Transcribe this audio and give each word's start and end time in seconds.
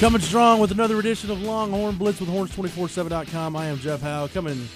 Coming 0.00 0.22
strong 0.22 0.60
with 0.60 0.70
another 0.70 0.98
edition 0.98 1.30
of 1.30 1.42
Longhorn 1.42 1.96
Blitz 1.96 2.20
with 2.20 2.30
horns247.com. 2.30 3.54
I 3.54 3.66
am 3.66 3.78
Jeff 3.80 4.00
Howe, 4.00 4.28
coming 4.28 4.66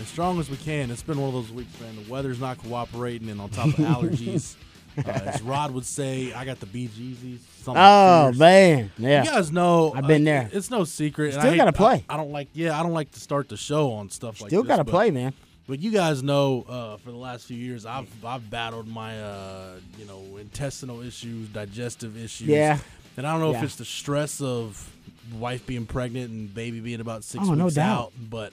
as 0.00 0.08
strong 0.08 0.40
as 0.40 0.50
we 0.50 0.56
can. 0.56 0.90
It's 0.90 1.04
been 1.04 1.20
one 1.20 1.28
of 1.28 1.34
those 1.34 1.52
weeks, 1.52 1.70
man. 1.80 1.94
The 2.02 2.10
weather's 2.10 2.40
not 2.40 2.58
cooperating, 2.58 3.28
and 3.28 3.40
on 3.40 3.50
top 3.50 3.68
of 3.68 3.74
allergies, 3.74 4.56
uh, 4.98 5.08
as 5.08 5.40
Rod 5.40 5.70
would 5.70 5.84
say, 5.84 6.32
I 6.32 6.44
got 6.44 6.58
the 6.58 6.66
BGZs. 6.66 7.38
something 7.62 7.80
Oh 7.80 8.30
fierce. 8.30 8.38
man, 8.40 8.90
yeah. 8.98 9.22
You 9.22 9.30
guys 9.30 9.52
know 9.52 9.92
I've 9.94 10.08
been 10.08 10.26
uh, 10.26 10.32
there. 10.32 10.50
It's 10.52 10.68
no 10.68 10.82
secret. 10.82 11.34
Still 11.34 11.56
gotta 11.56 11.72
play. 11.72 12.04
I, 12.08 12.14
I 12.14 12.16
don't 12.16 12.32
like. 12.32 12.48
Yeah, 12.52 12.76
I 12.76 12.82
don't 12.82 12.92
like 12.92 13.12
to 13.12 13.20
start 13.20 13.48
the 13.48 13.56
show 13.56 13.92
on 13.92 14.10
stuff 14.10 14.40
like 14.40 14.50
that. 14.50 14.56
Still 14.56 14.64
this. 14.64 14.68
gotta 14.68 14.84
play, 14.84 15.12
man. 15.12 15.32
But 15.68 15.78
you 15.78 15.92
guys 15.92 16.24
know, 16.24 16.66
uh, 16.68 16.96
for 16.96 17.12
the 17.12 17.16
last 17.16 17.46
few 17.46 17.56
years, 17.56 17.86
I've 17.86 18.08
I've 18.24 18.50
battled 18.50 18.88
my 18.88 19.22
uh, 19.22 19.74
you 19.96 20.06
know 20.06 20.38
intestinal 20.38 21.02
issues, 21.02 21.50
digestive 21.50 22.16
issues. 22.16 22.48
Yeah. 22.48 22.78
And 23.16 23.26
I 23.26 23.32
don't 23.32 23.40
know 23.40 23.54
if 23.56 23.62
it's 23.62 23.76
the 23.76 23.84
stress 23.84 24.40
of 24.40 24.90
wife 25.38 25.66
being 25.66 25.86
pregnant 25.86 26.30
and 26.30 26.54
baby 26.54 26.80
being 26.80 27.00
about 27.00 27.24
six 27.24 27.44
Oh, 27.46 27.54
no 27.54 27.64
weeks 27.64 27.76
doubt. 27.76 27.98
out, 28.06 28.12
but 28.30 28.52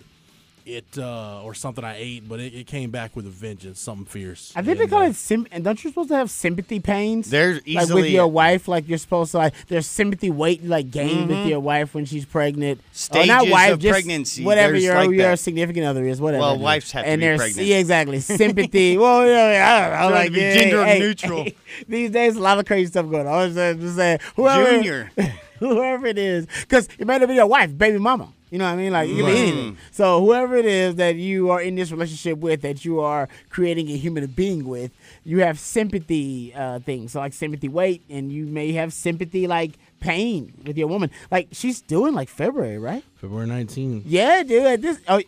it 0.70 0.98
uh, 0.98 1.42
or 1.44 1.54
something 1.54 1.84
I 1.84 1.96
ate, 1.98 2.28
but 2.30 2.40
it, 2.40 2.54
it 2.54 2.68
came 2.68 2.92
back 2.92 3.16
with 3.16 3.26
a 3.26 3.30
vengeance, 3.30 3.80
something 3.80 4.06
fierce. 4.06 4.54
I 4.56 4.62
think 4.62 4.78
they 4.78 4.84
And, 4.84 4.92
call 4.92 5.02
uh, 5.02 5.08
it 5.10 5.16
sim. 5.16 5.48
And 5.52 5.64
don't 5.64 5.84
you 5.84 5.90
supposed 5.90 6.10
to 6.10 6.16
have 6.16 6.30
sympathy 6.32 6.80
pains? 6.80 7.30
There's 7.30 7.66
like 7.68 7.90
with 7.90 8.06
your 8.08 8.28
wife, 8.28 8.68
like 8.68 8.88
you're 8.88 8.98
supposed 8.98 9.32
to 9.32 9.38
like. 9.40 9.54
There's 9.68 9.88
sympathy 9.88 10.30
weight 10.30 10.64
like 10.64 10.92
gain 10.92 11.28
with 11.28 11.48
your 11.48 11.60
wife 11.60 11.94
when 11.94 12.06
she's 12.06 12.26
pregnant. 12.26 12.80
or 12.80 13.26
not 13.26 13.42
Stages 13.42 13.52
wife, 13.52 13.74
of 13.74 13.80
just 13.80 13.92
pregnancy, 13.94 14.44
Whatever 14.46 14.76
your 14.78 14.96
like 14.96 15.10
your 15.12 15.18
that. 15.32 15.40
significant 15.40 15.86
other 15.86 16.06
is, 16.06 16.22
whatever. 16.22 16.42
Well, 16.42 16.54
it 16.54 16.58
is. 16.58 16.62
wives 16.64 16.92
have 16.92 17.04
to 17.06 17.10
and 17.10 17.20
be 17.20 17.26
there's 17.26 17.40
pregnant. 17.40 17.68
yeah, 17.68 17.78
exactly 17.78 18.20
sympathy. 18.20 18.98
well, 19.00 19.28
yeah, 19.28 19.92
I 19.96 20.02
don't 20.02 20.10
know, 20.12 20.16
like 20.16 20.28
to 20.28 20.32
be 20.34 20.40
yeah, 20.42 20.54
gender 20.54 20.86
hey, 20.86 21.00
neutral. 21.00 21.46
these 21.88 22.12
days, 22.12 22.36
a 22.36 22.40
lot 22.42 22.60
of 22.60 22.66
crazy 22.66 22.90
stuff 22.92 23.10
going 23.10 23.28
on. 23.28 23.34
I 23.34 23.46
was 23.46 23.56
just 23.56 23.80
just 23.80 23.96
saying, 23.96 24.20
whoever, 24.36 24.72
Junior. 24.72 25.12
whoever 25.60 26.06
it 26.08 26.18
is, 26.18 26.46
because 26.62 26.88
it 26.98 27.06
might 27.08 27.20
not 27.20 27.28
be 27.28 27.36
your 27.36 27.48
wife, 27.48 27.78
baby 27.78 27.98
mama. 27.98 28.32
You 28.50 28.58
know 28.58 28.66
what 28.66 28.72
I 28.72 28.76
mean? 28.78 28.92
Like 28.92 29.10
it 29.10 29.16
could 29.16 29.26
be 29.26 29.38
anything. 29.38 29.78
So 29.92 30.20
whoever 30.24 30.56
it 30.56 30.66
is 30.66 30.96
that 30.96 31.16
you 31.16 31.52
are 31.52 31.62
in 31.62 31.76
this 31.76 31.92
relationship 31.92 32.40
with, 32.40 32.62
that 32.62 32.84
you 32.84 33.00
are 33.00 33.30
creating 33.50 33.90
a 33.90 33.98
human 33.98 34.26
being 34.28 34.68
with, 34.68 34.92
you 35.24 35.40
have 35.40 35.60
sympathy 35.60 36.54
uh, 36.54 36.80
things. 36.80 37.12
So 37.12 37.20
like 37.20 37.34
sympathy 37.34 37.70
weight, 37.70 38.04
and 38.10 38.32
you 38.32 38.46
may 38.46 38.72
have 38.74 38.94
sympathy 38.94 39.46
like 39.48 39.74
pain 40.00 40.54
with 40.66 40.78
your 40.78 40.88
woman. 40.88 41.12
Like 41.30 41.50
she's 41.52 41.82
doing 41.82 42.14
like 42.14 42.30
February, 42.30 42.78
right? 42.80 43.04
February 43.16 43.48
19th. 43.48 44.04
Yeah, 44.06 44.44
dude. 44.44 44.64
At 44.66 44.82
this, 44.82 45.00
uh, 45.08 45.22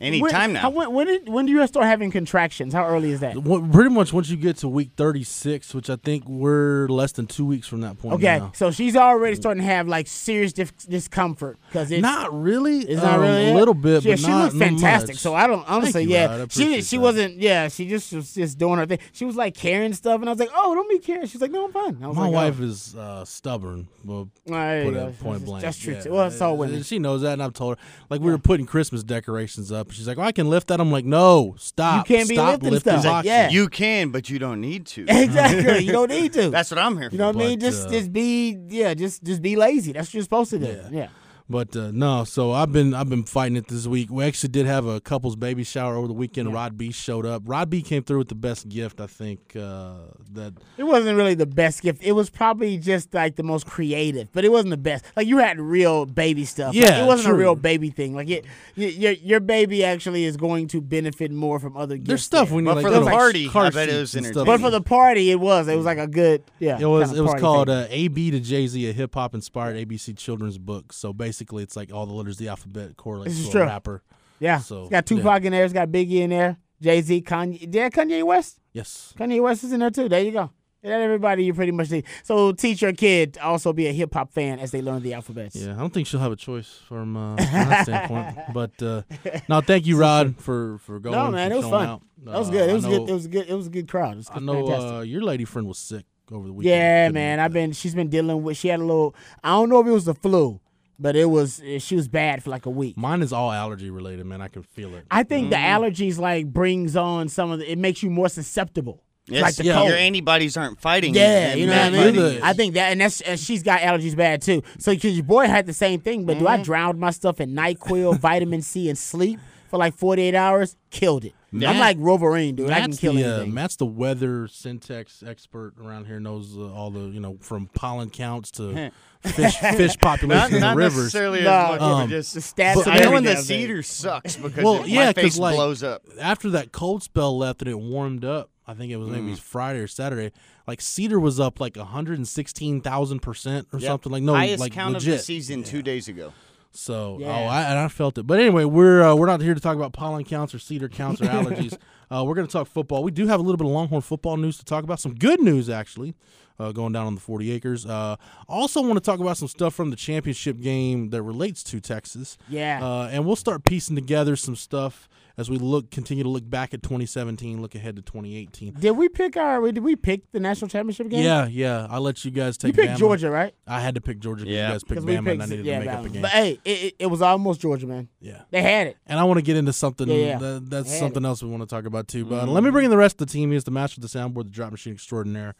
Anytime 0.00 0.32
when, 0.32 0.52
now. 0.54 0.60
How, 0.60 0.70
when, 0.70 0.92
when, 0.94 1.06
did, 1.06 1.28
when 1.28 1.44
do 1.46 1.52
you 1.52 1.66
start 1.66 1.84
having 1.84 2.10
contractions? 2.10 2.72
How 2.72 2.86
early 2.86 3.10
is 3.10 3.20
that? 3.20 3.36
Well, 3.36 3.60
pretty 3.70 3.90
much 3.90 4.12
once 4.14 4.30
you 4.30 4.36
get 4.38 4.56
to 4.58 4.68
week 4.68 4.92
36, 4.96 5.74
which 5.74 5.90
I 5.90 5.96
think 5.96 6.26
we're 6.26 6.88
less 6.88 7.12
than 7.12 7.26
two 7.26 7.44
weeks 7.44 7.68
from 7.68 7.82
that 7.82 7.98
point. 7.98 8.14
Okay, 8.14 8.38
now. 8.38 8.52
so 8.54 8.70
she's 8.70 8.96
already 8.96 9.36
starting 9.36 9.62
to 9.62 9.68
have 9.68 9.88
like 9.88 10.06
serious 10.06 10.54
dif- 10.54 10.74
discomfort 10.88 11.58
because 11.68 11.90
it's 11.90 12.00
Not 12.00 12.32
really. 12.32 12.78
It's 12.78 13.02
not 13.02 13.16
um, 13.16 13.20
really 13.20 13.50
a 13.50 13.54
little 13.54 13.74
bit, 13.74 14.02
Yeah, 14.04 14.12
but 14.12 14.20
she 14.20 14.26
not, 14.28 14.44
looked 14.44 14.54
not 14.56 14.68
fantastic. 14.68 15.14
much. 15.16 15.18
So 15.18 15.34
I 15.34 15.46
don't 15.46 15.68
honestly, 15.68 16.04
you, 16.04 16.10
yeah, 16.10 16.26
Rod. 16.26 16.40
I 16.40 16.46
she 16.48 16.80
she 16.80 16.96
that. 16.96 17.02
wasn't, 17.02 17.36
yeah, 17.38 17.68
she 17.68 17.86
just 17.86 18.12
was 18.14 18.32
just 18.34 18.58
doing 18.58 18.78
her 18.78 18.86
thing. 18.86 19.00
She 19.12 19.26
was 19.26 19.36
like 19.36 19.54
carrying 19.54 19.92
stuff, 19.92 20.20
and 20.20 20.30
I 20.30 20.32
was 20.32 20.40
like, 20.40 20.50
oh, 20.54 20.74
don't 20.74 20.88
be 20.88 20.98
carrying. 20.98 21.26
She's 21.26 21.42
like, 21.42 21.50
no, 21.50 21.66
I'm 21.66 21.72
fine. 21.72 21.98
I 22.02 22.08
was 22.08 22.16
My 22.16 22.24
like, 22.24 22.32
wife 22.32 22.56
oh. 22.60 22.64
is 22.64 22.96
uh, 22.96 23.24
stubborn. 23.26 23.88
Well, 24.04 24.30
There 24.46 24.84
put 24.84 24.94
it 24.94 25.20
point 25.20 25.44
blank. 25.44 25.62
that's 25.62 25.78
true, 25.78 25.92
Yeah. 25.94 26.00
too. 26.00 26.12
Well, 26.12 26.26
it's 26.28 26.40
all 26.40 26.56
women. 26.56 26.82
She 26.84 26.98
knows 26.98 27.20
that, 27.20 27.34
and 27.34 27.42
I've 27.42 27.52
told 27.52 27.76
her. 27.78 27.84
Like 28.08 28.22
we 28.22 28.30
were 28.30 28.38
putting 28.38 28.64
Christmas 28.64 29.02
decorations 29.02 29.70
up, 29.70 29.89
and 29.90 29.96
she's 29.96 30.08
like, 30.08 30.18
"Oh, 30.18 30.22
I 30.22 30.32
can 30.32 30.48
lift 30.48 30.68
that." 30.68 30.80
I'm 30.80 30.90
like, 30.90 31.04
"No, 31.04 31.54
stop! 31.58 32.08
You 32.08 32.16
can't 32.16 32.28
be 32.28 32.34
stop 32.36 32.62
lifting 32.62 32.80
stuff. 32.80 33.04
boxes." 33.04 33.28
Yeah. 33.28 33.48
You 33.50 33.68
can, 33.68 34.10
but 34.10 34.30
you 34.30 34.38
don't 34.38 34.60
need 34.60 34.86
to. 34.86 35.02
exactly. 35.08 35.84
You 35.84 35.92
don't 35.92 36.10
need 36.10 36.32
to. 36.34 36.50
That's 36.50 36.70
what 36.70 36.78
I'm 36.78 36.96
here 36.96 37.10
for. 37.10 37.14
you 37.16 37.18
know 37.18 37.26
what 37.28 37.36
I 37.36 37.38
mean? 37.38 37.58
But, 37.58 37.64
Just 37.66 37.88
uh, 37.88 37.90
just 37.90 38.12
be 38.12 38.56
yeah, 38.68 38.94
just 38.94 39.22
just 39.22 39.42
be 39.42 39.56
lazy. 39.56 39.92
That's 39.92 40.08
what 40.08 40.14
you're 40.14 40.22
supposed 40.22 40.50
to 40.50 40.58
do. 40.58 40.66
Yeah. 40.66 40.88
Yeah. 40.90 41.08
But 41.50 41.74
uh, 41.74 41.90
no, 41.92 42.22
so 42.22 42.52
I've 42.52 42.70
been 42.70 42.94
I've 42.94 43.08
been 43.08 43.24
fighting 43.24 43.56
it 43.56 43.66
this 43.66 43.84
week. 43.88 44.08
We 44.08 44.22
actually 44.24 44.50
did 44.50 44.66
have 44.66 44.86
a 44.86 45.00
couple's 45.00 45.34
baby 45.34 45.64
shower 45.64 45.96
over 45.96 46.06
the 46.06 46.12
weekend. 46.14 46.48
Yeah. 46.48 46.54
Rod 46.54 46.78
B 46.78 46.92
showed 46.92 47.26
up. 47.26 47.42
Rod 47.44 47.68
B 47.68 47.82
came 47.82 48.04
through 48.04 48.18
with 48.18 48.28
the 48.28 48.36
best 48.36 48.68
gift, 48.68 49.00
I 49.00 49.08
think. 49.08 49.56
Uh, 49.56 49.94
that 50.32 50.54
It 50.78 50.84
wasn't 50.84 51.16
really 51.16 51.34
the 51.34 51.46
best 51.46 51.82
gift. 51.82 52.04
It 52.04 52.12
was 52.12 52.30
probably 52.30 52.78
just 52.78 53.12
like 53.12 53.34
the 53.34 53.42
most 53.42 53.66
creative, 53.66 54.30
but 54.32 54.44
it 54.44 54.52
wasn't 54.52 54.70
the 54.70 54.76
best. 54.76 55.04
Like 55.16 55.26
you 55.26 55.38
had 55.38 55.58
real 55.58 56.06
baby 56.06 56.44
stuff. 56.44 56.68
Like, 56.72 56.84
Yeah, 56.84 57.02
it 57.02 57.06
wasn't 57.08 57.26
true. 57.26 57.34
a 57.34 57.38
real 57.38 57.56
baby 57.56 57.90
thing. 57.90 58.14
Like 58.14 58.30
it, 58.30 58.44
y- 58.76 58.84
your 58.84 59.12
your 59.14 59.40
baby 59.40 59.84
actually 59.84 60.26
is 60.26 60.36
going 60.36 60.68
to 60.68 60.80
benefit 60.80 61.32
more 61.32 61.58
from 61.58 61.76
other 61.76 61.96
gifts. 61.96 62.06
there's 62.08 62.22
stuff 62.22 62.46
there. 62.48 62.54
when 62.54 62.64
you 62.66 62.72
like 62.74 62.82
for 62.84 62.90
little 62.90 63.06
the 63.06 63.10
party, 63.10 63.48
car 63.48 63.64
I 63.64 63.70
bet 63.70 63.88
it 63.88 63.98
was 63.98 64.14
and 64.14 64.24
entertaining. 64.26 64.46
But 64.46 64.60
for 64.60 64.70
the 64.70 64.82
party, 64.82 65.32
it 65.32 65.40
was. 65.40 65.66
It 65.66 65.74
was 65.74 65.84
like 65.86 65.98
a 65.98 66.06
good. 66.06 66.44
Yeah. 66.60 66.78
It 66.78 66.86
was 66.86 67.08
kinda 67.08 67.22
it 67.22 67.24
was 67.24 67.40
called 67.40 67.68
uh, 67.68 67.86
AB 67.90 68.30
to 68.30 68.38
Jay 68.38 68.68
Z, 68.68 68.88
a 68.88 68.92
hip 68.92 69.14
hop 69.14 69.34
inspired 69.34 69.74
ABC 69.76 70.16
children's 70.16 70.56
book. 70.56 70.92
So 70.92 71.12
basically, 71.12 71.39
it's 71.52 71.76
like 71.76 71.92
all 71.92 72.06
the 72.06 72.12
letters 72.14 72.34
of 72.36 72.38
the 72.38 72.48
alphabet 72.48 72.96
correlates 72.96 73.32
This 73.34 73.40
is 73.40 73.46
to 73.46 73.52
true. 73.52 73.62
a 73.62 73.66
rapper. 73.66 74.02
yeah. 74.38 74.58
so, 74.58 74.82
it's 74.82 74.90
got 74.90 75.06
Tupac 75.06 75.44
in 75.44 75.52
there. 75.52 75.64
It's 75.64 75.72
got 75.74 75.88
Biggie 75.88 76.20
in 76.20 76.30
there. 76.30 76.56
Jay 76.80 77.00
Z, 77.02 77.22
Kanye. 77.22 77.68
Yeah, 77.74 77.88
Kanye 77.90 78.22
West. 78.24 78.58
Yes. 78.72 79.12
Kanye 79.18 79.42
West 79.42 79.64
is 79.64 79.72
in 79.72 79.80
there 79.80 79.90
too. 79.90 80.08
There 80.08 80.22
you 80.22 80.32
go. 80.32 80.50
Yeah, 80.82 80.96
everybody 80.96 81.44
you 81.44 81.52
pretty 81.52 81.72
much 81.72 81.90
need. 81.90 82.04
So 82.22 82.52
teach 82.52 82.80
your 82.80 82.94
kid 82.94 83.34
to 83.34 83.44
also 83.44 83.74
be 83.74 83.86
a 83.88 83.92
hip 83.92 84.14
hop 84.14 84.32
fan 84.32 84.58
as 84.58 84.70
they 84.70 84.80
learn 84.80 85.02
the 85.02 85.12
alphabets. 85.12 85.54
Yeah, 85.56 85.74
I 85.74 85.76
don't 85.76 85.92
think 85.92 86.06
she'll 86.06 86.20
have 86.20 86.32
a 86.32 86.36
choice 86.36 86.80
from, 86.88 87.18
uh, 87.18 87.36
from 87.36 87.44
that 87.52 87.82
standpoint. 87.82 88.38
But 88.54 88.82
uh, 88.82 89.02
no, 89.46 89.60
thank 89.60 89.84
you, 89.86 89.98
Rod, 89.98 90.36
for 90.38 90.78
for 90.78 90.98
going. 90.98 91.14
No 91.18 91.30
man, 91.30 91.52
it 91.52 91.56
was 91.56 91.66
fun. 91.66 91.86
Out. 91.86 92.02
That 92.24 92.38
was 92.38 92.48
Uh, 92.48 92.52
good. 92.52 92.70
It 92.70 92.72
was 92.72 92.84
know- 92.84 92.90
good. 93.00 93.10
It 93.10 93.12
was 93.12 93.26
good. 93.26 93.46
It 93.50 93.54
was 93.54 93.66
a 93.66 93.70
good 93.70 93.88
crowd. 93.88 94.12
It 94.14 94.16
was 94.16 94.30
I 94.32 94.38
know 94.38 94.66
uh, 94.72 95.00
your 95.02 95.20
lady 95.20 95.44
friend 95.44 95.68
was 95.68 95.76
sick 95.78 96.06
over 96.32 96.46
the 96.46 96.52
weekend. 96.54 96.74
Yeah, 96.74 97.08
man. 97.10 97.40
I've 97.40 97.52
been. 97.52 97.72
She's 97.72 97.94
been 97.94 98.08
dealing 98.08 98.42
with. 98.42 98.56
She 98.56 98.68
had 98.68 98.80
a 98.80 98.84
little. 98.84 99.14
I 99.44 99.50
don't 99.50 99.68
know 99.68 99.80
if 99.80 99.86
it 99.86 99.90
was 99.92 100.06
the 100.06 100.14
flu, 100.14 100.60
but 101.00 101.16
it 101.16 101.24
was. 101.30 101.62
She 101.78 101.96
was 101.96 102.08
bad 102.08 102.42
for 102.42 102.50
like 102.50 102.66
a 102.66 102.70
week. 102.70 102.96
Mine 102.96 103.22
is 103.22 103.32
all 103.32 103.50
allergy 103.50 103.90
related, 103.90 104.26
man. 104.26 104.40
I 104.42 104.48
can 104.48 104.62
feel 104.62 104.94
it. 104.94 105.04
I 105.10 105.22
think 105.22 105.50
the 105.50 105.56
Mm-hmm. 105.56 105.82
allergies 105.84 106.18
like 106.18 106.46
brings 106.52 106.94
on 106.96 107.28
some 107.28 107.50
of 107.50 107.58
the. 107.60 107.70
It 107.70 107.78
makes 107.78 108.02
you 108.02 108.10
more 108.10 108.28
susceptible. 108.28 109.02
Yes, 109.26 109.42
like 109.42 109.54
the 109.56 109.64
yeah, 109.64 109.74
cold. 109.74 109.88
your 109.88 109.96
antibodies 109.98 110.56
aren't 110.56 110.80
fighting. 110.80 111.14
Yeah, 111.14 111.52
it. 111.52 111.58
you 111.58 111.66
know 111.66 111.72
what 111.72 111.80
I 111.80 111.90
mean. 112.10 112.14
fighting 112.16 112.42
I 112.42 112.52
think 112.52 112.74
that, 112.74 112.90
and 112.92 113.00
that's 113.00 113.20
and 113.20 113.38
she's 113.38 113.62
got 113.62 113.80
allergies 113.80 114.16
bad 114.16 114.42
too. 114.42 114.62
So 114.78 114.92
because 114.92 115.14
your 115.16 115.24
boy 115.24 115.46
had 115.46 115.66
the 115.66 115.72
same 115.72 116.00
thing, 116.00 116.24
but 116.24 116.38
do 116.38 116.46
I 116.48 116.54
Mm-hmm. 116.54 116.62
drowned 116.64 116.98
my 116.98 117.10
stuff 117.10 117.40
in 117.40 117.54
Nyquil, 117.54 118.18
vitamin 118.20 118.62
C, 118.62 118.88
and 118.88 118.98
sleep 118.98 119.38
for 119.68 119.78
like 119.78 119.94
forty 119.96 120.22
eight 120.22 120.34
hours? 120.34 120.76
Killed 120.90 121.24
it. 121.26 121.34
I'm 121.52 121.78
like 121.78 121.96
Wolverine, 121.98 122.54
dude. 122.54 122.70
I 122.70 122.80
can 122.80 122.90
Matt's 122.90 123.00
kill 123.00 123.14
the, 123.14 123.42
uh. 123.42 123.46
Matt's 123.46 123.76
the 123.76 123.86
weather 123.86 124.46
syntax 124.48 125.22
expert 125.26 125.74
around 125.82 126.06
here. 126.06 126.20
Knows 126.20 126.56
uh, 126.56 126.72
all 126.72 126.90
the 126.90 127.00
you 127.00 127.20
know 127.20 127.38
from 127.40 127.66
pollen 127.74 128.10
counts 128.10 128.50
to 128.52 128.90
fish 129.22 129.56
fish 129.56 129.96
Not, 129.96 130.00
populations 130.00 130.54
in 130.54 130.60
not 130.60 130.70
the 130.72 130.76
rivers. 130.78 130.96
necessarily 131.04 131.42
No, 131.42 131.50
as 131.50 131.70
much, 131.70 131.80
um, 131.80 132.00
but 132.02 132.10
just 132.10 132.34
the 132.34 132.40
stats 132.40 132.74
but- 132.76 132.86
of 132.86 132.92
I 132.92 132.98
know 133.00 133.10
when 133.12 133.24
the 133.24 133.30
everything. 133.32 133.60
cedar 133.60 133.82
sucks 133.82 134.36
because 134.36 134.64
Well, 134.64 134.82
it, 134.84 134.88
yeah, 134.88 135.06
my 135.06 135.12
'cause, 135.12 135.22
face 135.24 135.38
like, 135.38 135.56
blows 135.56 135.82
up. 135.82 136.02
After 136.20 136.50
that 136.50 136.72
cold 136.72 137.02
spell 137.02 137.36
left 137.36 137.62
and 137.62 137.70
it 137.70 137.78
warmed 137.80 138.24
up, 138.24 138.50
I 138.66 138.74
think 138.74 138.92
it 138.92 138.96
was 138.96 139.08
maybe 139.08 139.32
Mm. 139.32 139.38
Friday 139.38 139.80
or 139.80 139.88
Saturday. 139.88 140.30
Like 140.68 140.80
Cedar 140.80 141.18
was 141.18 141.40
up 141.40 141.58
like 141.58 141.76
116,000 141.76 143.20
percent 143.20 143.66
or 143.72 143.78
Yep. 143.80 143.88
something. 143.88 144.12
Like 144.12 144.22
no, 144.22 144.34
highest 144.34 144.60
like 144.60 144.72
count 144.72 144.94
legit. 144.94 145.14
of 145.14 145.18
the 145.18 145.24
season 145.24 145.64
two 145.64 145.82
days 145.82 146.06
ago. 146.08 146.32
So 146.72 147.18
Yeah. 147.20 147.28
oh, 147.28 147.44
I, 147.46 147.62
and 147.62 147.78
I 147.78 147.88
felt 147.88 148.16
it. 148.18 148.26
But 148.26 148.38
anyway, 148.40 148.64
we're 148.64 149.02
uh, 149.02 149.14
we're 149.14 149.26
not 149.26 149.40
here 149.40 149.54
to 149.54 149.60
talk 149.60 149.76
about 149.76 149.92
pollen 149.92 150.24
counts 150.24 150.54
or 150.54 150.58
cedar 150.58 150.88
counts 150.88 151.20
or 151.20 151.24
allergies. 151.26 151.76
uh, 152.10 152.24
we're 152.24 152.34
going 152.34 152.46
to 152.46 152.52
talk 152.52 152.68
football. 152.68 153.02
We 153.02 153.10
do 153.10 153.26
have 153.26 153.40
a 153.40 153.42
little 153.42 153.56
bit 153.56 153.66
of 153.66 153.72
Longhorn 153.72 154.02
football 154.02 154.36
news 154.36 154.58
to 154.58 154.64
talk 154.64 154.84
about. 154.84 155.00
Some 155.00 155.14
good 155.14 155.40
news 155.40 155.68
actually. 155.68 156.14
uh, 156.60 156.72
going 156.72 156.92
down 156.92 157.06
on 157.06 157.14
the 157.14 157.20
40 157.20 157.50
acres. 157.52 157.86
Uh, 157.86 158.16
also, 158.48 158.82
want 158.82 158.94
to 158.94 159.00
talk 159.00 159.18
about 159.18 159.36
some 159.38 159.48
stuff 159.48 159.74
from 159.74 159.90
the 159.90 159.96
championship 159.96 160.60
game 160.60 161.08
that 161.10 161.22
relates 161.22 161.62
to 161.64 161.80
Texas. 161.80 162.36
Yeah. 162.48 162.84
Uh, 162.86 163.08
and 163.10 163.24
we'll 163.24 163.34
start 163.36 163.64
piecing 163.64 163.96
together 163.96 164.36
some 164.36 164.54
stuff 164.56 165.08
as 165.40 165.48
we 165.48 165.56
look, 165.56 165.90
continue 165.90 166.22
to 166.22 166.28
look 166.28 166.48
back 166.48 166.74
at 166.74 166.82
2017, 166.82 167.62
look 167.62 167.74
ahead 167.74 167.96
to 167.96 168.02
2018. 168.02 168.74
Did 168.74 168.90
we 168.90 169.08
pick 169.08 169.38
our? 169.38 169.72
Did 169.72 169.82
we 169.82 169.96
pick 169.96 170.30
the 170.32 170.38
national 170.38 170.68
championship 170.68 171.08
game? 171.08 171.24
Yeah, 171.24 171.46
yeah. 171.46 171.86
I'll 171.88 172.02
let 172.02 172.22
you 172.26 172.30
guys 172.30 172.58
take. 172.58 172.76
You 172.76 172.82
picked 172.82 172.92
Bama. 172.94 172.98
Georgia, 172.98 173.30
right? 173.30 173.54
I 173.66 173.80
had 173.80 173.94
to 173.94 174.02
pick 174.02 174.18
Georgia 174.20 174.44
because 174.44 174.54
Yeah. 174.54 174.66
you 174.68 174.72
guys 174.74 174.84
picked 174.84 174.96
'Cause 174.98 175.04
we 175.06 175.14
Bama, 175.16 175.32
and 175.32 175.42
I 175.42 175.46
needed 175.46 175.64
yeah, 175.64 175.78
to 175.78 175.84
make 175.86 175.94
up 175.94 176.02
Bama. 176.02 176.06
a 176.06 176.08
game. 176.10 176.22
But 176.22 176.30
hey, 176.32 176.60
it, 176.64 176.70
it, 176.84 176.94
it 176.98 177.06
was 177.06 177.22
almost 177.22 177.60
Georgia, 177.62 177.86
man. 177.86 178.08
yeah. 178.20 178.42
They 178.50 178.60
had 178.62 178.86
it. 178.88 178.98
And 179.06 179.18
I 179.18 179.24
want 179.24 179.38
to 179.38 179.42
get 179.42 179.56
into 179.56 179.72
something 179.72 180.06
Yeah, 180.08 180.14
yeah. 180.14 180.38
that, 180.38 180.68
that's 180.70 180.86
They 180.88 180.92
had 180.92 180.98
something 181.00 181.24
else 181.24 181.42
we 181.42 181.48
want 181.48 181.62
to 181.62 181.66
talk 181.74 181.86
about 181.86 182.06
too. 182.06 182.26
But 182.26 182.42
Mm-hmm. 182.42 182.50
let 182.50 182.62
me 182.62 182.70
bring 182.70 182.84
in 182.84 182.90
the 182.90 182.96
rest 182.98 183.20
of 183.20 183.26
the 183.26 183.32
team. 183.32 183.50
He's 183.52 183.64
the 183.64 183.70
master 183.70 183.98
of 183.98 184.02
the 184.10 184.18
soundboard, 184.18 184.44
the 184.44 184.50
drop 184.50 184.70
machine 184.72 184.92
extraordinaire. 184.92 185.54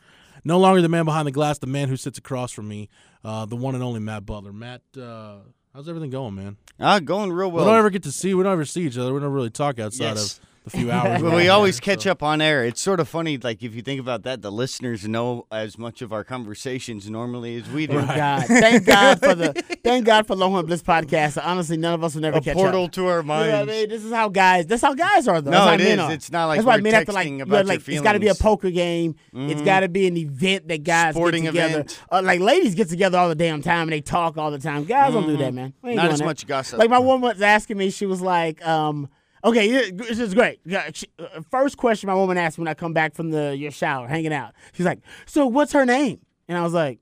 No 0.44 0.58
longer 0.58 0.80
the 0.82 0.88
man 0.88 1.04
behind 1.06 1.26
the 1.26 1.32
glass, 1.32 1.58
the 1.58 1.66
man 1.66 1.88
who 1.88 1.96
sits 1.96 2.16
across 2.18 2.50
from 2.52 2.68
me, 2.68 2.88
uh, 3.24 3.44
the 3.46 3.56
one 3.56 3.74
and 3.74 3.82
only 3.84 4.00
Matt 4.00 4.24
Butler. 4.26 4.52
Matt, 4.52 4.82
uh, 5.00 5.36
how's 5.74 5.88
everything 5.88 6.10
going, 6.10 6.34
man? 6.34 6.56
Ah, 6.78 6.98
going 6.98 7.32
real 7.32 7.50
well. 7.50 7.64
we 7.64 7.70
don't 7.70 7.78
ever 7.78 7.90
get 7.90 8.02
to 8.04 8.12
see. 8.12 8.34
We 8.34 8.42
don't 8.42 8.52
ever 8.52 8.64
see 8.64 8.82
each 8.82 8.98
other. 8.98 9.12
We 9.12 9.20
don't 9.20 9.32
really 9.32 9.50
talk 9.50 9.78
outside 9.78 10.04
Yes. 10.16 10.38
of 10.38 10.44
the 10.64 10.70
few 10.70 10.90
hours. 10.90 11.22
Well, 11.22 11.32
we're 11.32 11.36
we 11.38 11.48
on 11.48 11.56
always 11.56 11.76
here, 11.78 11.94
catch 11.94 12.04
so. 12.04 12.10
up 12.12 12.22
on 12.22 12.40
air. 12.40 12.64
It's 12.64 12.80
sort 12.80 13.00
of 13.00 13.08
funny, 13.08 13.38
like 13.38 13.62
if 13.62 13.74
you 13.74 13.82
think 13.82 14.00
about 14.00 14.22
that, 14.24 14.42
the 14.42 14.52
listeners 14.52 15.08
know 15.08 15.46
as 15.50 15.78
much 15.78 16.02
of 16.02 16.12
our 16.12 16.22
conversations 16.24 17.08
normally 17.10 17.56
as 17.56 17.68
we 17.70 17.86
do. 17.86 18.00
Thank 18.00 18.16
God. 18.16 18.46
Thank 18.48 18.86
God 18.86 19.20
for 19.20 19.34
the 19.34 19.52
thank 19.82 20.04
God 20.04 20.26
for 20.26 20.36
Longhorn 20.36 20.66
Blitz 20.66 20.82
podcast. 20.82 21.40
Honestly, 21.42 21.76
none 21.76 21.94
of 21.94 22.04
us 22.04 22.14
will 22.14 22.22
never 22.22 22.38
A 22.38 22.40
catch 22.40 22.54
portal 22.56 22.84
up. 22.84 22.92
to 22.92 23.06
our 23.06 23.20
You 23.20 23.22
know 23.26 23.34
what 23.38 23.48
I 23.48 23.52
minds. 23.64 23.72
mean? 23.72 23.88
This 23.88 24.04
is 24.04 24.12
how 24.12 24.28
guys. 24.28 24.66
That's 24.66 24.82
how 24.82 24.94
guys 24.94 25.26
are, 25.26 25.40
though. 25.40 25.50
No, 25.50 25.64
that's 25.64 25.82
it 25.82 25.84
how 25.84 25.88
men 25.88 25.98
is. 25.98 26.04
Are. 26.04 26.12
It's 26.12 26.30
not 26.32 26.46
like 26.46 26.56
that's 26.58 26.66
why 26.66 26.76
we're 26.76 26.82
men 26.82 26.94
have 26.94 27.04
to 27.06 27.12
like. 27.12 27.26
texting 27.28 27.38
you 27.38 27.44
know, 27.46 27.60
like 27.62 27.86
your 27.86 27.94
it's 27.96 28.02
got 28.02 28.12
to 28.12 28.20
be 28.20 28.28
a 28.28 28.34
poker 28.34 28.70
game. 28.70 29.14
It's 29.32 29.62
got 29.62 29.80
to 29.80 29.88
be 29.88 30.06
an 30.06 30.16
event 30.16 30.68
that 30.68 30.82
guys 30.84 31.14
Sporting 31.14 31.44
get 31.44 31.50
together. 31.52 31.74
event. 31.80 32.00
Uh, 32.12 32.20
like 32.22 32.40
ladies 32.40 32.74
get 32.74 32.88
together 32.88 33.16
all 33.18 33.28
the 33.28 33.34
damn 33.34 33.62
time 33.62 33.82
and 33.82 33.92
they 33.92 34.00
talk 34.02 34.36
all 34.36 34.50
the 34.50 34.58
time. 34.58 34.84
Guys 34.84 35.12
don't 35.14 35.26
do 35.26 35.36
that, 35.38 35.54
man. 35.54 35.72
Not 35.82 36.10
as 36.10 36.18
that. 36.18 36.24
much 36.26 36.46
gossip. 36.46 36.78
Like 36.78 36.90
my 36.90 36.98
woman 36.98 37.22
was 37.22 37.40
asking 37.40 37.78
me, 37.78 37.90
she 37.90 38.04
was 38.06 38.20
like, 38.20 38.64
um, 38.66 39.08
"Okay, 39.44 39.90
this 39.90 40.18
is 40.18 40.34
great." 40.34 40.60
Uh, 40.70 41.40
First 41.50 41.76
question 41.76 42.06
my 42.08 42.14
woman 42.14 42.36
asked 42.36 42.58
me 42.58 42.62
when 42.62 42.68
I 42.68 42.74
come 42.74 42.92
back 42.92 43.14
from 43.14 43.30
the 43.30 43.56
your 43.56 43.70
shower, 43.70 44.06
hanging 44.08 44.32
out. 44.32 44.52
She's 44.72 44.86
like, 44.86 45.00
"So 45.26 45.46
what's 45.46 45.72
her 45.72 45.86
name?" 45.86 46.20
And 46.48 46.58
I 46.58 46.62
was 46.62 46.72
like, 46.74 46.98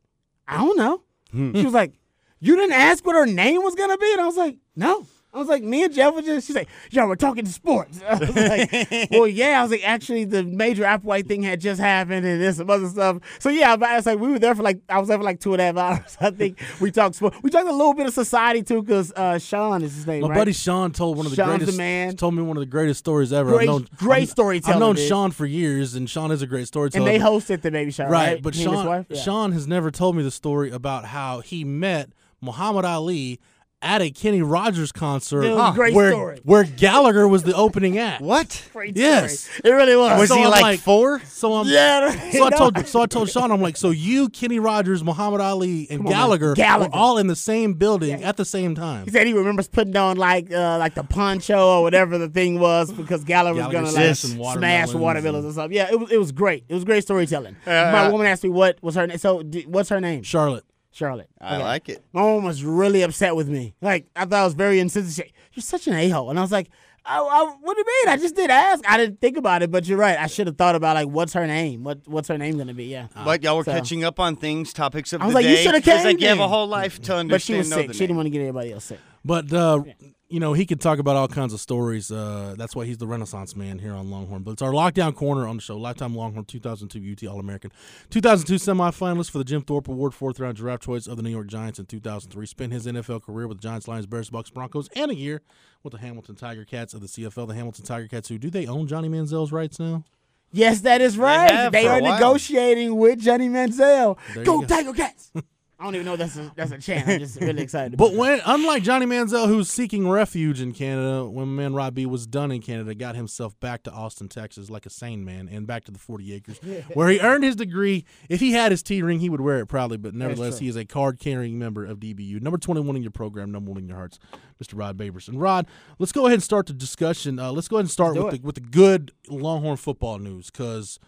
"I 0.46 0.56
don't 0.58 0.76
know." 0.76 1.02
she 1.32 1.64
was 1.64 1.74
like, 1.74 1.92
"You 2.40 2.56
didn't 2.56 2.72
ask 2.74 3.04
what 3.04 3.14
her 3.16 3.26
name 3.26 3.62
was 3.62 3.74
gonna 3.74 3.98
be?" 3.98 4.10
And 4.12 4.20
I 4.20 4.26
was 4.26 4.36
like, 4.36 4.56
"No." 4.76 5.06
I 5.32 5.38
was 5.38 5.46
like, 5.48 5.62
me 5.62 5.84
and 5.84 5.92
Jeff 5.92 6.14
were 6.14 6.22
just, 6.22 6.46
she's 6.46 6.56
like, 6.56 6.68
yo, 6.90 7.06
we're 7.06 7.14
talking 7.14 7.44
sports. 7.44 8.00
I 8.08 8.14
was 8.18 8.34
like, 8.34 9.08
well, 9.10 9.26
yeah. 9.26 9.58
I 9.60 9.62
was 9.62 9.70
like, 9.70 9.86
actually, 9.86 10.24
the 10.24 10.42
major 10.42 10.84
Applewhite 10.84 11.28
thing 11.28 11.42
had 11.42 11.60
just 11.60 11.78
happened 11.80 12.24
and 12.24 12.40
there's 12.40 12.56
some 12.56 12.70
other 12.70 12.88
stuff. 12.88 13.18
So, 13.38 13.50
yeah, 13.50 13.76
but 13.76 13.90
I 13.90 13.96
was 13.96 14.06
like, 14.06 14.18
we 14.18 14.28
were 14.28 14.38
there 14.38 14.54
for 14.54 14.62
like, 14.62 14.80
I 14.88 14.98
was 14.98 15.08
there 15.08 15.18
for 15.18 15.24
like 15.24 15.38
two 15.38 15.52
and 15.52 15.60
a 15.60 15.64
half 15.66 15.76
hours. 16.00 16.16
I 16.18 16.30
think 16.30 16.58
we 16.80 16.90
talked 16.90 17.16
sports. 17.16 17.36
We 17.42 17.50
talked 17.50 17.68
a 17.68 17.72
little 17.72 17.92
bit 17.92 18.06
of 18.06 18.14
society 18.14 18.62
too, 18.62 18.82
because 18.82 19.12
uh, 19.12 19.38
Sean 19.38 19.82
is 19.82 19.94
his 19.94 20.06
name, 20.06 20.22
My 20.22 20.28
right? 20.30 20.36
buddy 20.38 20.52
Sean 20.52 20.92
told 20.92 21.18
one 21.18 21.26
of 21.26 21.30
the 21.30 21.36
Sean's 21.36 21.52
the 21.52 21.58
greatest. 21.58 21.78
man. 21.78 22.16
Told 22.16 22.34
me 22.34 22.42
one 22.42 22.56
of 22.56 22.62
the 22.62 22.66
greatest 22.66 22.98
stories 23.00 23.30
ever. 23.32 23.50
Great- 23.50 23.60
I've 23.60 23.66
known, 23.66 23.88
great 23.96 24.16
I've- 24.22 24.26
storyteller, 24.26 24.74
I've 24.74 24.80
known 24.80 24.96
dude. 24.96 25.08
Sean 25.08 25.30
for 25.30 25.44
years, 25.44 25.94
and 25.94 26.08
Sean 26.08 26.30
is 26.32 26.40
a 26.40 26.46
great 26.46 26.66
storyteller. 26.68 27.06
and 27.06 27.14
they 27.14 27.22
hosted 27.22 27.60
the 27.60 27.70
baby 27.70 27.90
shower, 27.90 28.08
right, 28.10 28.26
right? 28.34 28.42
but 28.42 28.54
He 28.54 28.64
Sean? 28.64 29.04
Yeah. 29.10 29.20
Sean 29.22 29.52
has 29.52 29.66
never 29.66 29.90
told 29.90 30.16
me 30.16 30.22
the 30.22 30.30
story 30.30 30.70
about 30.70 31.04
how 31.04 31.40
he 31.40 31.64
met 31.64 32.10
Muhammad 32.40 32.86
Ali 32.86 33.40
at 33.80 34.02
a 34.02 34.10
Kenny 34.10 34.42
Rogers 34.42 34.90
concert 34.90 35.42
Dude, 35.42 35.56
Huh. 35.56 35.70
great 35.72 35.94
where 35.94 36.10
story. 36.10 36.40
where 36.42 36.64
Gallagher 36.64 37.28
was 37.28 37.44
the 37.44 37.54
opening 37.54 37.96
act. 37.96 38.20
What? 38.20 38.64
Great 38.72 38.96
Yes. 38.96 39.40
story. 39.40 39.60
It 39.64 39.70
really 39.76 39.94
was. 39.96 40.18
Was 40.18 40.28
So 40.30 40.34
he 40.36 40.42
I'm 40.44 40.50
like, 40.50 40.62
like- 40.62 40.80
four? 40.80 41.20
So 41.28 41.54
I'm 41.54 41.68
Yeah, 41.68 42.10
So 42.32 42.44
I 42.44 42.50
told 42.50 42.86
so 42.88 43.00
I 43.02 43.06
told 43.06 43.30
Sean 43.30 43.52
I'm 43.52 43.60
like 43.62 43.76
so 43.76 43.90
you 43.90 44.30
Kenny 44.30 44.58
Rogers 44.58 45.04
Muhammad 45.04 45.40
Ali 45.40 45.86
and 45.90 46.00
on. 46.00 46.06
Gallagher, 46.06 46.54
Gallagher. 46.54 46.90
were 46.90 46.96
all 46.96 47.18
in 47.18 47.28
the 47.28 47.36
same 47.36 47.74
building 47.74 48.24
at 48.24 48.36
the 48.36 48.44
same 48.44 48.74
time. 48.74 49.04
He 49.04 49.12
said 49.12 49.26
he 49.28 49.32
remembers 49.32 49.68
putting 49.68 49.96
on 49.96 50.16
like 50.16 50.52
uh, 50.52 50.78
like 50.78 50.94
the 50.94 51.04
poncho 51.04 51.78
or 51.78 51.82
whatever 51.82 52.18
the 52.18 52.28
thing 52.28 52.58
was 52.58 52.90
because 52.92 53.22
Gallagher 53.22 53.62
was 53.62 53.72
gonna 53.72 53.90
like 53.92 54.16
smash 54.16 54.36
watermelons 54.36 54.94
watermelons 54.96 55.44
and- 55.44 55.52
or 55.52 55.54
something. 55.54 55.76
Yeah, 55.76 55.88
it 55.92 56.00
was 56.00 56.10
it 56.10 56.18
was 56.18 56.32
great. 56.32 56.64
It 56.68 56.74
was 56.74 56.84
great 56.84 57.04
storytelling. 57.04 57.54
My 57.64 58.08
woman 58.10 58.26
asked 58.26 58.42
me 58.42 58.50
what 58.50 58.82
was 58.82 58.96
her 58.96 59.06
name. 59.06 59.18
So 59.18 59.42
d- 59.44 59.66
what's 59.68 59.88
her 59.90 60.00
name? 60.00 60.24
Charlotte. 60.24 60.64
Charlotte. 60.90 61.28
I 61.40 61.56
Okay. 61.56 61.64
like 61.64 61.88
it. 61.88 62.04
My 62.12 62.22
mom 62.22 62.44
was 62.44 62.64
really 62.64 63.02
upset 63.02 63.36
with 63.36 63.48
me. 63.48 63.74
Like 63.80 64.06
I 64.16 64.20
thought 64.24 64.40
I 64.40 64.44
was 64.44 64.54
very 64.54 64.80
insensitive. 64.80 65.30
You're 65.52 65.62
such 65.62 65.86
an 65.86 65.94
a 65.94 66.08
hole, 66.08 66.30
and 66.30 66.38
I 66.38 66.42
was 66.42 66.52
like, 66.52 66.68
I, 67.04 67.18
I, 67.20 67.56
"What 67.62 67.74
do 67.74 67.80
you 67.80 67.84
mean? 68.04 68.12
I 68.12 68.16
just 68.18 68.36
did 68.36 68.50
ask. 68.50 68.84
I 68.88 68.96
didn't 68.98 69.20
think 69.20 69.36
about 69.36 69.62
it, 69.62 69.70
but 69.70 69.86
you're 69.86 69.98
right. 69.98 70.18
I 70.18 70.26
should 70.26 70.46
have 70.46 70.56
thought 70.58 70.74
about 70.74 70.94
like 70.96 71.08
what's 71.08 71.32
her 71.32 71.46
name? 71.46 71.84
What 71.84 72.00
what's 72.06 72.28
her 72.28 72.36
name 72.38 72.58
gonna 72.58 72.74
be? 72.74 72.84
Yeah. 72.86 73.06
But 73.24 73.42
y'all 73.42 73.56
were 73.56 73.64
So- 73.64 73.72
catching 73.72 74.04
up 74.04 74.20
on 74.20 74.36
things, 74.36 74.72
topics 74.72 75.12
of 75.12 75.22
I 75.22 75.26
was 75.26 75.34
the 75.34 75.40
like, 75.40 75.46
you 75.48 75.56
shoulda 75.56 75.78
It's 75.78 75.86
came 75.86 76.04
like 76.04 76.20
you 76.20 76.28
have 76.28 76.40
a 76.40 76.48
whole 76.48 76.66
life 76.66 77.00
to 77.02 77.16
understand. 77.16 77.30
But 77.30 77.42
she 77.42 77.54
was 77.56 77.68
sick. 77.68 77.88
the 77.88 77.94
She 77.94 78.00
didn't 78.00 78.16
want 78.16 78.26
to 78.26 78.30
get 78.30 78.42
anybody 78.42 78.72
else 78.72 78.84
sick. 78.84 78.98
But 79.24 79.52
uh, 79.52 79.82
you 80.28 80.40
know, 80.40 80.52
he 80.52 80.66
could 80.66 80.80
talk 80.80 80.98
about 80.98 81.16
all 81.16 81.26
kinds 81.28 81.54
of 81.54 81.60
stories. 81.60 82.10
Uh, 82.10 82.54
that's 82.58 82.76
why 82.76 82.84
he's 82.84 82.98
the 82.98 83.06
Renaissance 83.06 83.56
man 83.56 83.78
here 83.78 83.94
on 83.94 84.10
Longhorn. 84.10 84.42
But 84.42 84.52
it's 84.52 84.62
our 84.62 84.72
lockdown 84.72 85.14
corner 85.14 85.46
on 85.46 85.56
the 85.56 85.62
show. 85.62 85.76
Lifetime 85.78 86.14
Longhorn 86.14 86.44
2002 86.44 87.26
UT 87.26 87.32
All 87.32 87.40
American, 87.40 87.72
2002 88.10 88.56
semifinalist 88.56 89.30
for 89.30 89.38
the 89.38 89.44
Jim 89.44 89.62
Thorpe 89.62 89.88
Award, 89.88 90.12
fourth 90.14 90.38
round 90.38 90.56
draft 90.56 90.82
choice 90.82 91.06
of 91.06 91.16
the 91.16 91.22
New 91.22 91.30
York 91.30 91.46
Giants 91.46 91.78
in 91.78 91.86
2003. 91.86 92.44
Spent 92.46 92.72
his 92.72 92.86
NFL 92.86 93.22
career 93.22 93.48
with 93.48 93.58
the 93.58 93.62
Giants, 93.62 93.88
Lions, 93.88 94.06
Bears, 94.06 94.28
Bucks, 94.30 94.50
Broncos, 94.50 94.88
and 94.94 95.10
a 95.10 95.14
year 95.14 95.40
with 95.82 95.92
the 95.92 95.98
Hamilton 95.98 96.34
Tiger 96.34 96.64
Cats 96.64 96.92
of 96.92 97.00
the 97.00 97.06
CFL. 97.06 97.48
The 97.48 97.54
Hamilton 97.54 97.84
Tiger 97.84 98.08
Cats, 98.08 98.28
who 98.28 98.38
do 98.38 98.50
they 98.50 98.66
own 98.66 98.86
Johnny 98.86 99.08
Manziel's 99.08 99.52
rights 99.52 99.78
now? 99.78 100.04
Yes, 100.50 100.80
that 100.80 101.00
is 101.00 101.18
right. 101.18 101.50
have 101.50 101.72
They, 101.72 101.84
for 101.84 101.90
a 101.90 101.92
are 101.96 102.02
while. 102.02 102.14
negotiating 102.14 102.96
with 102.96 103.20
Johnny 103.20 103.48
Manziel. 103.48 104.16
There 104.34 104.44
Go 104.44 104.60
go. 104.60 104.66
Tiger 104.66 104.92
Cats. 104.92 105.30
I 105.80 105.84
don't 105.84 105.94
even 105.94 106.06
know 106.06 106.16
that's 106.16 106.36
a 106.36 106.50
that's 106.56 106.72
a 106.72 106.78
chant. 106.78 107.08
I'm 107.08 107.20
just 107.20 107.40
really 107.40 107.62
excited. 107.62 107.96
But 107.96 108.12
when, 108.14 108.40
unlike 108.44 108.82
Johnny 108.82 109.06
Manziel, 109.06 109.46
who's 109.46 109.70
seeking 109.70 110.08
refuge 110.08 110.60
in 110.60 110.72
Canada, 110.72 111.24
when 111.24 111.54
man 111.54 111.72
Rod 111.72 111.94
B 111.94 112.04
was 112.04 112.26
done 112.26 112.50
in 112.50 112.60
Canada, 112.60 112.96
got 112.96 113.14
himself 113.14 113.58
back 113.60 113.84
to 113.84 113.92
Austin, 113.92 114.28
Texas, 114.28 114.70
like 114.70 114.86
a 114.86 114.90
sane 114.90 115.24
man, 115.24 115.48
and 115.48 115.68
back 115.68 115.84
to 115.84 115.92
the 115.92 115.98
40 116.00 116.34
acres, 116.34 116.58
where 116.94 117.08
he 117.08 117.20
earned 117.20 117.44
his 117.44 117.54
degree. 117.54 118.04
If 118.28 118.40
he 118.40 118.52
had 118.52 118.72
his 118.72 118.82
T 118.82 119.02
ring, 119.02 119.20
he 119.20 119.30
would 119.30 119.40
wear 119.40 119.60
it 119.60 119.66
proudly, 119.66 119.98
but 119.98 120.14
nevertheless, 120.14 120.58
he 120.58 120.66
is 120.66 120.74
a 120.74 120.84
card 120.84 121.20
carrying 121.20 121.60
member 121.60 121.84
of 121.84 121.98
DBU. 122.00 122.42
Number 122.42 122.58
21 122.58 122.96
in 122.96 123.02
your 123.02 123.12
program, 123.12 123.52
number 123.52 123.70
one 123.70 123.78
in 123.80 123.86
your 123.86 123.96
hearts, 123.96 124.18
Mr. 124.60 124.76
Rod 124.76 124.96
Babers. 124.96 125.28
And 125.28 125.40
Rod, 125.40 125.66
let's 126.00 126.10
go 126.10 126.26
ahead 126.26 126.34
and 126.34 126.42
start 126.42 126.66
the 126.66 126.72
discussion. 126.72 127.38
Uh, 127.38 127.52
let's 127.52 127.68
go 127.68 127.76
ahead 127.76 127.84
and 127.84 127.90
start 127.90 128.16
with 128.16 128.34
it. 128.34 128.40
the, 128.42 128.46
with 128.46 128.56
the 128.56 128.60
good 128.62 129.12
Longhorn 129.28 129.76
football 129.76 130.18
news 130.18 130.50
because 130.50 130.98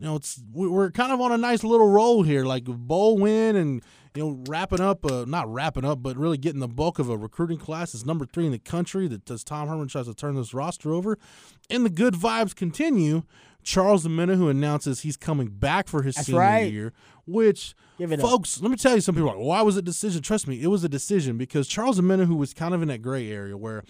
you 0.00 0.06
know, 0.06 0.16
it's 0.16 0.42
we- 0.52 0.66
we're 0.68 0.90
kind 0.90 1.12
of 1.12 1.20
on 1.20 1.30
a 1.30 1.38
nice 1.38 1.62
little 1.62 1.86
roll 1.88 2.22
here, 2.22 2.44
like 2.44 2.64
bowl 2.64 3.18
win 3.18 3.54
and 3.54 3.82
you 4.14 4.24
know 4.24 4.42
wrapping 4.48 4.80
up, 4.80 5.04
uh, 5.04 5.24
not 5.28 5.52
wrapping 5.52 5.84
up, 5.84 6.02
but 6.02 6.16
really 6.16 6.38
getting 6.38 6.60
the 6.60 6.66
bulk 6.68 6.98
of 6.98 7.08
a 7.10 7.16
recruiting 7.16 7.58
class. 7.58 7.94
It's 7.94 8.04
number 8.06 8.24
three 8.24 8.46
in 8.46 8.52
the 8.52 8.58
country. 8.58 9.06
That 9.06 9.30
as 9.30 9.44
Tom 9.44 9.68
Herman 9.68 9.88
tries 9.88 10.06
to 10.06 10.14
turn 10.14 10.34
this 10.34 10.54
roster 10.54 10.92
over, 10.92 11.18
and 11.68 11.84
the 11.84 11.90
good 11.90 12.14
vibes 12.14 12.54
continue. 12.56 13.22
Charles 13.62 14.06
Amena, 14.06 14.36
who 14.36 14.48
announces 14.48 15.02
he's 15.02 15.18
coming 15.18 15.48
back 15.48 15.86
for 15.86 16.02
his 16.02 16.14
That's 16.14 16.28
senior 16.28 16.40
right. 16.40 16.72
year, 16.72 16.92
which 17.26 17.74
it 17.98 18.10
up. 18.10 18.20
folks, 18.20 18.62
let 18.62 18.70
me 18.70 18.76
tell 18.78 18.94
you, 18.94 19.02
some 19.02 19.14
people 19.14 19.28
are 19.28 19.36
like, 19.36 19.44
why 19.44 19.60
was 19.60 19.76
it 19.76 19.80
a 19.80 19.82
decision? 19.82 20.22
Trust 20.22 20.48
me, 20.48 20.62
it 20.62 20.68
was 20.68 20.82
a 20.82 20.88
decision 20.88 21.36
because 21.36 21.68
Charles 21.68 21.98
Amena, 21.98 22.24
who 22.24 22.36
was 22.36 22.54
kind 22.54 22.72
of 22.72 22.80
in 22.80 22.88
that 22.88 23.02
gray 23.02 23.30
area 23.30 23.58
where 23.58 23.84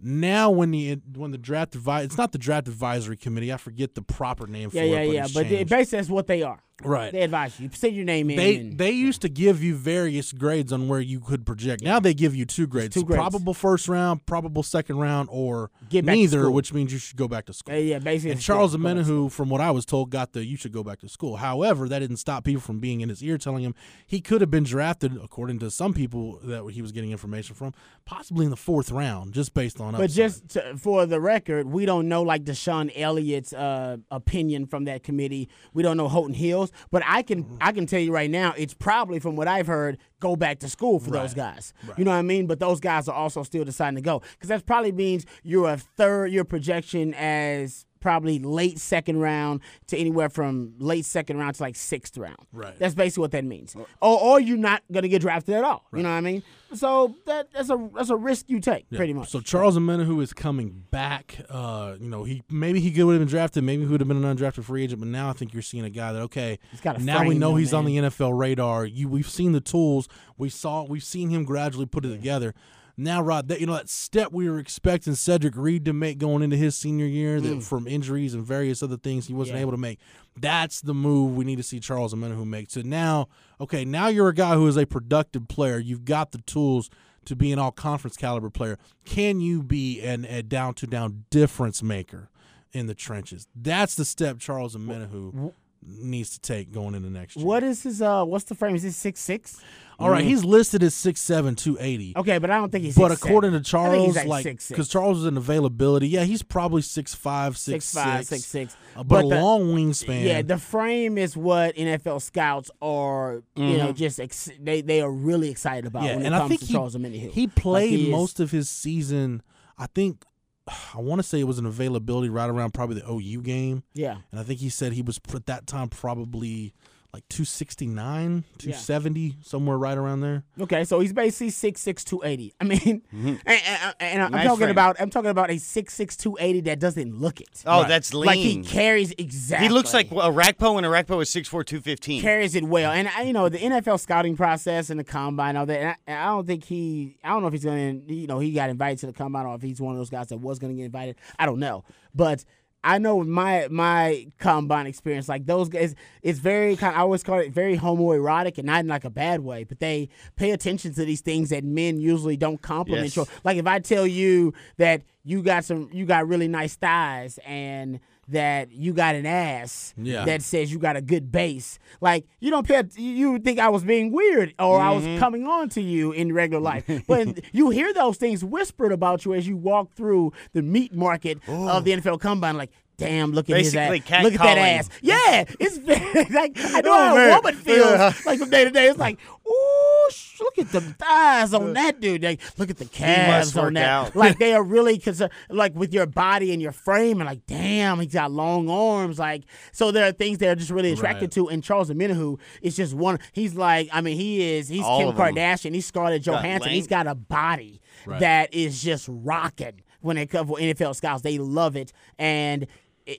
now 0.00 0.50
when 0.50 0.70
the 0.70 1.00
when 1.14 1.30
the 1.30 1.38
draft 1.38 1.72
advi- 1.72 2.04
it's 2.04 2.18
not 2.18 2.32
the 2.32 2.38
draft 2.38 2.68
advisory 2.68 3.16
committee. 3.16 3.52
I 3.52 3.56
forget 3.56 3.94
the 3.94 4.02
proper 4.02 4.46
name 4.46 4.70
yeah, 4.72 4.82
for 4.82 4.86
yeah, 4.86 4.98
it. 5.00 5.12
yeah. 5.14 5.24
it's 5.24 5.32
But 5.32 5.48
they, 5.48 5.64
basically, 5.64 5.98
that's 5.98 6.10
what 6.10 6.26
they 6.26 6.42
are. 6.42 6.62
Right. 6.84 7.10
They 7.10 7.22
advise 7.22 7.58
you. 7.58 7.70
Send 7.72 7.96
your 7.96 8.04
name 8.04 8.28
in. 8.28 8.36
They 8.36 8.56
and- 8.56 8.76
they 8.78 8.90
used 8.90 9.22
to 9.22 9.30
give 9.30 9.62
you 9.62 9.74
various 9.74 10.32
grades 10.32 10.72
on 10.72 10.88
where 10.88 11.00
you 11.00 11.20
could 11.20 11.46
project. 11.46 11.82
Now 11.82 12.00
they 12.00 12.12
give 12.12 12.34
you 12.34 12.44
two 12.44 12.66
grades: 12.66 12.94
two 12.94 13.02
grades. 13.04 13.18
probable 13.18 13.54
first 13.54 13.88
round, 13.88 14.26
probable 14.26 14.62
second 14.62 14.98
round, 14.98 15.30
or 15.32 15.70
Get 15.88 16.04
neither, 16.04 16.50
which 16.50 16.74
means 16.74 16.92
you 16.92 16.98
should 16.98 17.16
go 17.16 17.28
back 17.28 17.46
to 17.46 17.54
school. 17.54 17.74
Uh, 17.74 17.78
yeah, 17.78 17.98
basically. 17.98 18.32
And 18.32 18.40
Charles 18.40 18.72
go- 18.72 18.78
go 18.78 18.84
back 18.84 18.94
to 18.94 19.00
Amena, 19.00 19.04
who, 19.06 19.28
from 19.30 19.48
what 19.48 19.62
I 19.62 19.70
was 19.70 19.86
told, 19.86 20.10
got 20.10 20.32
the 20.34 20.44
you 20.44 20.56
should 20.58 20.72
go 20.72 20.82
back 20.84 21.00
to 21.00 21.08
school. 21.08 21.36
However, 21.36 21.88
that 21.88 22.00
didn't 22.00 22.18
stop 22.18 22.44
people 22.44 22.60
from 22.60 22.78
being 22.78 23.00
in 23.00 23.08
his 23.08 23.22
ear 23.22 23.38
telling 23.38 23.64
him 23.64 23.74
he 24.06 24.20
could 24.20 24.42
have 24.42 24.50
been 24.50 24.64
drafted, 24.64 25.16
according 25.16 25.58
to 25.60 25.70
some 25.70 25.94
people 25.94 26.38
that 26.44 26.62
he 26.72 26.82
was 26.82 26.92
getting 26.92 27.10
information 27.10 27.54
from, 27.54 27.72
possibly 28.04 28.44
in 28.44 28.50
the 28.50 28.56
fourth 28.56 28.90
round, 28.90 29.32
just 29.32 29.54
based 29.54 29.80
on 29.80 29.92
But 29.92 30.02
upside. 30.02 30.14
just 30.14 30.48
to, 30.50 30.76
for 30.76 31.06
the 31.06 31.20
record, 31.20 31.66
we 31.66 31.86
don't 31.86 32.06
know 32.08 32.22
like 32.22 32.44
DeShon 32.44 32.92
Elliott's 32.94 33.54
uh, 33.54 33.96
opinion 34.10 34.66
from 34.66 34.84
that 34.84 35.02
committee. 35.02 35.48
We 35.72 35.82
don't 35.82 35.96
know 35.96 36.08
Holton 36.08 36.34
Hills, 36.70 36.86
but 36.90 37.02
I 37.06 37.22
can 37.22 37.58
I 37.60 37.72
can 37.72 37.86
tell 37.86 38.00
you 38.00 38.12
right 38.12 38.30
now, 38.30 38.54
it's 38.56 38.74
probably 38.74 39.18
from 39.18 39.36
what 39.36 39.48
I've 39.48 39.66
heard, 39.66 39.98
go 40.20 40.36
back 40.36 40.58
to 40.60 40.68
school 40.68 40.98
for 40.98 41.10
those 41.10 41.34
guys. 41.34 41.72
You 41.96 42.04
know 42.04 42.10
what 42.10 42.18
I 42.18 42.22
mean? 42.22 42.46
But 42.46 42.60
those 42.60 42.80
guys 42.80 43.08
are 43.08 43.14
also 43.14 43.42
still 43.42 43.64
deciding 43.64 43.96
to 43.96 44.02
go 44.02 44.20
because 44.32 44.48
that 44.48 44.66
probably 44.66 44.92
means 44.92 45.26
you're 45.42 45.68
a 45.70 45.76
third, 45.76 46.32
your 46.32 46.44
projection 46.44 47.14
as 47.14 47.86
probably 48.00 48.38
late 48.38 48.78
second 48.78 49.18
round 49.18 49.60
to 49.88 49.96
anywhere 49.98 50.28
from 50.28 50.74
late 50.78 51.04
second 51.04 51.38
round 51.38 51.56
to 51.56 51.62
like 51.62 51.74
sixth 51.74 52.16
round. 52.16 52.36
Right. 52.52 52.78
That's 52.78 52.94
basically 52.94 53.22
what 53.22 53.32
that 53.32 53.44
means. 53.44 53.74
Or, 54.00 54.20
or 54.20 54.40
you're 54.40 54.56
not 54.56 54.82
gonna 54.92 55.08
get 55.08 55.22
drafted 55.22 55.54
at 55.56 55.64
all. 55.64 55.84
You 55.92 56.02
know 56.02 56.10
what 56.10 56.16
I 56.16 56.20
mean? 56.20 56.42
So 56.74 57.14
that 57.26 57.52
that's 57.52 57.70
a 57.70 57.90
that's 57.94 58.10
a 58.10 58.16
risk 58.16 58.46
you 58.48 58.58
take, 58.60 58.86
Yeah. 58.90 58.96
pretty 58.98 59.12
much. 59.12 59.30
So 59.30 59.40
Charles 59.40 59.78
Omenihu 59.78 60.20
is 60.22 60.32
coming 60.32 60.84
back. 60.90 61.38
Uh, 61.48 61.94
you 62.00 62.08
know, 62.08 62.24
he 62.24 62.42
maybe 62.50 62.80
he 62.80 62.90
would 63.02 63.12
have 63.12 63.20
been 63.20 63.28
drafted, 63.28 63.62
maybe 63.64 63.82
he 63.84 63.88
would 63.88 64.00
have 64.00 64.08
been 64.08 64.22
an 64.24 64.36
undrafted 64.36 64.64
free 64.64 64.82
agent, 64.84 65.00
but 65.00 65.08
now 65.08 65.30
I 65.30 65.32
think 65.32 65.52
you're 65.52 65.62
seeing 65.62 65.84
a 65.84 65.90
guy 65.90 66.12
that 66.12 66.22
okay, 66.22 66.58
He's 66.72 66.80
got 66.80 66.98
a 67.00 67.02
now 67.04 67.24
we 67.24 67.38
know 67.38 67.50
though, 67.50 67.56
he's 67.56 67.72
on 67.72 67.84
the 67.84 67.96
NFL 67.96 68.36
radar. 68.36 68.84
You 68.84 69.08
we've 69.08 69.28
seen 69.30 69.52
the 69.52 69.60
tools. 69.60 70.08
We 70.36 70.48
saw 70.48 70.82
we've 70.84 71.04
seen 71.04 71.30
him 71.30 71.44
gradually 71.44 71.86
put 71.86 72.04
it 72.04 72.10
together. 72.10 72.54
Now, 72.98 73.20
Rod, 73.20 73.48
that 73.48 73.60
you 73.60 73.66
know 73.66 73.74
that 73.74 73.90
step 73.90 74.32
we 74.32 74.48
were 74.48 74.58
expecting 74.58 75.14
Cedric 75.14 75.54
Reed 75.54 75.84
to 75.84 75.92
make 75.92 76.16
going 76.16 76.42
into 76.42 76.56
his 76.56 76.76
senior 76.76 77.04
year, 77.04 77.42
that 77.42 77.62
from 77.62 77.86
injuries 77.86 78.32
and 78.32 78.42
various 78.42 78.82
other 78.82 78.96
things 78.96 79.26
he 79.26 79.34
wasn't 79.34 79.56
Mm. 79.56 79.58
Yeah. 79.58 79.62
able 79.62 79.70
to 79.72 79.76
make. 79.76 79.98
That's 80.38 80.80
the 80.80 80.94
move 80.94 81.36
we 81.36 81.44
need 81.44 81.56
to 81.56 81.62
see 81.62 81.80
Charles 81.80 82.14
Omenihu 82.14 82.46
make. 82.46 82.70
So 82.70 82.82
now, 82.82 83.28
okay, 83.60 83.84
now 83.84 84.08
you're 84.08 84.28
a 84.28 84.34
guy 84.34 84.54
who 84.54 84.66
is 84.66 84.76
a 84.76 84.86
productive 84.86 85.48
player. 85.48 85.78
You've 85.78 86.04
got 86.04 86.32
the 86.32 86.38
tools 86.38 86.90
to 87.24 87.34
be 87.34 87.52
an 87.52 87.58
all 87.58 87.72
conference 87.72 88.16
caliber 88.16 88.50
player. 88.50 88.78
Can 89.04 89.40
you 89.40 89.62
be 89.62 90.00
an 90.00 90.24
a 90.26 90.42
down 90.42 90.74
to 90.74 90.86
down 90.86 91.24
difference 91.30 91.82
maker 91.82 92.28
in 92.72 92.86
the 92.86 92.94
trenches? 92.94 93.48
That's 93.54 93.94
the 93.94 94.04
step 94.04 94.38
Charles 94.38 94.76
Omenihu 94.76 95.52
needs 95.84 96.30
to 96.30 96.40
take 96.40 96.72
going 96.72 96.94
into 96.94 97.10
next 97.10 97.36
year. 97.36 97.46
what 97.46 97.62
is 97.62 97.82
his 97.82 98.02
uh 98.02 98.24
what's 98.24 98.44
the 98.44 98.54
frame? 98.54 98.74
Is 98.76 98.82
he 98.82 98.90
six 98.90 99.20
six? 99.20 99.60
All 99.98 100.10
right, 100.10 100.22
he's 100.26 100.44
listed 100.44 100.82
as 100.82 100.94
6'7", 100.94 101.56
280. 101.56 102.12
Okay, 102.18 102.36
but 102.36 102.50
I 102.50 102.58
don't 102.58 102.70
think 102.70 102.84
he's 102.84 102.94
But 102.94 103.12
6'7". 103.12 103.14
according 103.14 103.52
to 103.52 103.60
Charles, 103.62 104.24
like 104.26 104.44
because 104.68 104.88
Charles 104.90 105.20
is 105.20 105.24
an 105.24 105.38
availability, 105.38 106.08
yeah, 106.08 106.24
he's 106.24 106.42
probably 106.42 106.82
6'5", 106.82 107.16
6'6", 107.16 107.56
six 107.56 107.94
five, 107.94 108.26
six 108.26 108.44
six. 108.44 108.76
uh, 108.94 109.02
but, 109.02 109.24
a 109.24 109.28
the- 109.28 109.40
long 109.40 109.74
wingspan. 109.74 110.22
Yeah, 110.22 110.42
the 110.42 110.58
frame 110.58 111.16
is 111.16 111.34
what 111.34 111.74
NFL 111.76 112.20
scouts 112.20 112.70
are, 112.82 113.42
you 113.54 113.78
know, 113.78 113.92
just 113.92 114.20
ex- 114.20 114.50
they 114.60 114.82
they 114.82 115.00
are 115.00 115.10
really 115.10 115.48
excited 115.48 115.86
about 115.86 116.02
Mm-hmm. 116.02 116.08
yeah, 116.08 116.16
when 116.16 116.26
and 116.26 116.34
it 116.34 116.40
I 116.42 116.48
think 116.48 116.60
to 116.60 116.66
he, 116.66 116.72
Charles 116.74 116.94
he 116.94 117.46
Like, 117.46 117.54
played 117.54 117.90
he 117.90 118.04
is- 118.04 118.10
most 118.10 118.38
of 118.38 118.50
his 118.50 118.68
season. 118.68 119.42
I 119.78 119.86
think 119.86 120.26
I 120.68 120.98
want 121.00 121.20
to 121.20 121.22
say 121.22 121.38
it 121.40 121.44
was 121.44 121.58
an 121.58 121.66
availability 121.66 122.28
right 122.28 122.50
around 122.50 122.74
probably 122.74 123.00
the 123.00 123.08
OU 123.10 123.42
game, 123.42 123.82
Yeah, 123.94 124.18
and 124.30 124.40
I 124.40 124.42
think 124.42 124.60
he 124.60 124.68
said 124.68 124.92
he 124.92 125.02
was 125.02 125.20
at 125.32 125.46
that 125.46 125.66
time 125.66 125.88
probably 125.88 126.74
like 127.12 127.26
269, 127.28 128.44
270, 128.58 129.36
somewhere 129.42 129.78
right 129.78 129.96
around 129.96 130.20
there. 130.20 130.42
Okay, 130.60 130.84
so 130.84 131.00
he's 131.00 131.12
basically 131.12 131.50
six 131.50 131.80
six 131.80 132.04
two 132.04 132.20
eighty. 132.24 132.52
I 132.60 132.64
mean, 132.64 132.78
mm-hmm. 133.14 133.28
and, 133.28 133.40
and- 133.46 133.94
and 133.98 134.22
I'm 134.22 134.32
Nice 134.32 134.44
talking 134.46 134.58
frame. 134.60 134.70
about 134.70 134.96
I'm 135.00 135.10
talking 135.10 135.30
about 135.30 135.50
a 135.50 135.58
six 135.58 135.94
six 135.94 136.16
two 136.16 136.36
eighty 136.40 136.60
that 136.62 136.78
doesn't 136.78 137.14
look 137.18 137.40
it. 137.40 137.62
Oh, 137.64 137.84
that's 137.88 138.12
lean. 138.12 138.26
Like 138.26 138.38
he 138.38 138.62
carries 138.62 139.12
exactly. 139.18 139.68
He 139.68 139.72
looks 139.72 139.94
like 139.94 140.10
a 140.10 140.14
Rackpo, 140.14 140.76
and 140.76 140.84
a 140.84 140.88
Rackpo 140.88 141.22
is 141.22 141.30
6'4", 141.30 141.64
215. 141.64 142.20
carries 142.22 142.54
it 142.54 142.64
well. 142.64 142.90
And 142.92 143.08
I- 143.08 143.22
you 143.22 143.32
know 143.32 143.48
the 143.48 143.58
NFL 143.58 143.98
scouting 144.00 144.36
process 144.36 144.90
and 144.90 145.00
the 145.00 145.04
combine, 145.04 145.56
all 145.56 145.66
that. 145.66 145.78
And 145.80 145.88
I, 145.90 145.94
and 146.06 146.18
I 146.18 146.26
don't 146.26 146.46
think 146.46 146.64
he. 146.64 147.16
I 147.24 147.30
don't 147.30 147.42
know 147.42 147.48
if 147.48 147.52
he's 147.54 147.64
going 147.64 148.06
to. 148.06 148.14
You 148.14 148.26
know, 148.26 148.38
he 148.38 148.52
got 148.52 148.70
invited 148.70 148.98
to 149.00 149.06
the 149.06 149.12
combine, 149.12 149.46
or 149.46 149.54
if 149.54 149.62
he's 149.62 149.80
one 149.80 149.92
of 149.94 149.98
those 149.98 150.10
guys 150.10 150.28
that 150.28 150.38
was 150.38 150.58
going 150.58 150.72
to 150.72 150.76
get 150.76 150.84
invited. 150.86 151.16
I 151.38 151.46
don't 151.46 151.58
know, 151.58 151.84
but. 152.14 152.44
I 152.84 152.98
know 152.98 153.24
my 153.24 153.66
my 153.70 154.28
combine 154.38 154.86
experience, 154.86 155.28
like 155.28 155.46
those 155.46 155.68
guys, 155.68 155.94
it's 156.22 156.38
very 156.38 156.76
kind. 156.76 156.94
I 156.96 157.00
always 157.00 157.22
call 157.22 157.40
it 157.40 157.52
very 157.52 157.76
homoerotic, 157.76 158.58
and 158.58 158.66
not 158.66 158.80
in 158.80 158.86
like 158.86 159.04
a 159.04 159.10
bad 159.10 159.40
way. 159.40 159.64
But 159.64 159.80
they 159.80 160.08
pay 160.36 160.52
attention 160.52 160.94
to 160.94 161.04
these 161.04 161.20
things 161.20 161.50
that 161.50 161.64
men 161.64 161.98
usually 161.98 162.36
don't 162.36 162.62
compliment. 162.62 163.06
Yes. 163.06 163.16
you. 163.16 163.26
Like 163.42 163.56
if 163.56 163.66
I 163.66 163.80
tell 163.80 164.06
you 164.06 164.54
that 164.76 165.02
you 165.24 165.42
got 165.42 165.64
some, 165.64 165.90
you 165.92 166.06
got 166.06 166.28
really 166.28 166.48
nice 166.48 166.76
thighs, 166.76 167.38
and 167.44 167.98
that 168.28 168.72
you 168.72 168.92
got 168.92 169.14
an 169.14 169.26
ass 169.26 169.94
Yeah. 169.96 170.24
that 170.24 170.42
says 170.42 170.72
you 170.72 170.78
got 170.78 170.96
a 170.96 171.00
good 171.00 171.30
base. 171.30 171.78
Like 172.00 172.26
you 172.40 172.50
don't 172.50 172.66
pay. 172.66 172.82
You 172.96 173.38
think 173.38 173.58
I 173.58 173.68
was 173.68 173.84
being 173.84 174.12
weird 174.12 174.54
or 174.58 174.80
I 174.80 174.90
was 174.90 175.04
mm-hmm. 175.04 175.18
coming 175.18 175.46
on 175.46 175.68
to 175.70 175.80
you 175.80 176.12
in 176.12 176.32
regular 176.32 176.62
life, 176.62 176.84
but 177.06 177.40
you 177.52 177.70
hear 177.70 177.92
those 177.92 178.16
things 178.16 178.44
whispered 178.44 178.92
about 178.92 179.24
you 179.24 179.34
as 179.34 179.46
you 179.46 179.56
walk 179.56 179.92
through 179.94 180.32
the 180.52 180.62
meat 180.62 180.94
market 180.94 181.38
of 181.48 181.84
the 181.84 181.92
NFL 181.92 182.20
Combine. 182.20 182.56
Like, 182.56 182.70
damn, 182.96 183.32
look 183.32 183.48
at 183.50 183.54
Basically 183.54 183.98
his 184.00 184.10
ass. 184.10 184.22
Look 184.24 184.34
at 184.34 184.40
that 184.40 184.58
ass. 184.58 184.88
Yeah, 185.02 185.44
it's 185.60 185.78
like 186.32 186.52
I 186.56 186.80
know 186.80 186.90
Oh, 186.92 187.16
how 187.16 187.16
a 187.16 187.34
woman 187.36 187.54
feels 187.54 187.90
Yeah. 187.92 188.12
like 188.24 188.38
from 188.38 188.50
day 188.50 188.64
to 188.64 188.70
day. 188.70 188.86
It's 188.88 188.98
like, 188.98 189.18
ooh, 189.46 190.10
sh- 190.10 190.40
look 190.40 190.58
at 190.58 190.70
the 190.72 190.80
thighs 190.80 191.52
on 191.54 191.72
that 191.74 192.00
dude. 192.00 192.22
Like, 192.22 192.40
look 192.58 192.70
at 192.70 192.78
the 192.78 192.84
calves 192.86 193.56
on 193.56 193.74
that. 193.74 193.88
out. 193.88 194.16
Like 194.16 194.38
they 194.40 194.54
are 194.54 194.62
really 194.62 194.98
concerned, 194.98 195.32
like 195.50 195.74
with 195.74 195.92
your 195.92 196.06
body 196.06 196.52
and 196.52 196.60
your 196.62 196.72
frame, 196.72 197.20
and 197.20 197.28
like, 197.28 197.46
damn, 197.46 198.00
he's 198.00 198.12
got 198.12 198.30
long 198.30 198.68
arms. 198.70 199.18
Like, 199.18 199.44
so 199.72 199.90
there 199.90 200.06
are 200.06 200.12
things 200.12 200.38
they're 200.38 200.54
just 200.54 200.70
really 200.70 200.92
attracted 200.92 201.22
Right. 201.24 201.32
to. 201.32 201.48
And 201.48 201.62
Charles 201.62 201.90
Omenihu 201.90 202.38
is 202.62 202.76
just 202.76 202.94
one. 202.94 203.18
He's 203.32 203.54
like, 203.54 203.88
I 203.92 204.00
mean, 204.00 204.16
he 204.16 204.56
is. 204.56 204.68
He's 204.68 204.82
All 204.84 205.12
Kim. 205.12 205.16
Kardashian. 205.16 205.74
He's 205.74 205.86
Scarlett 205.86 206.22
Johansson. 206.22 206.70
He's 206.72 206.86
got 206.86 207.06
a 207.06 207.14
body 207.14 207.80
Right. 208.06 208.20
that 208.20 208.54
is 208.54 208.82
just 208.82 209.06
rocking 209.10 209.82
when 210.00 210.16
it 210.16 210.26
comes 210.30 210.48
for 210.48 210.58
NFL 210.58 210.94
scouts. 210.94 211.22
They 211.22 211.38
love 211.38 211.74
it. 211.76 211.92
And 212.18 212.66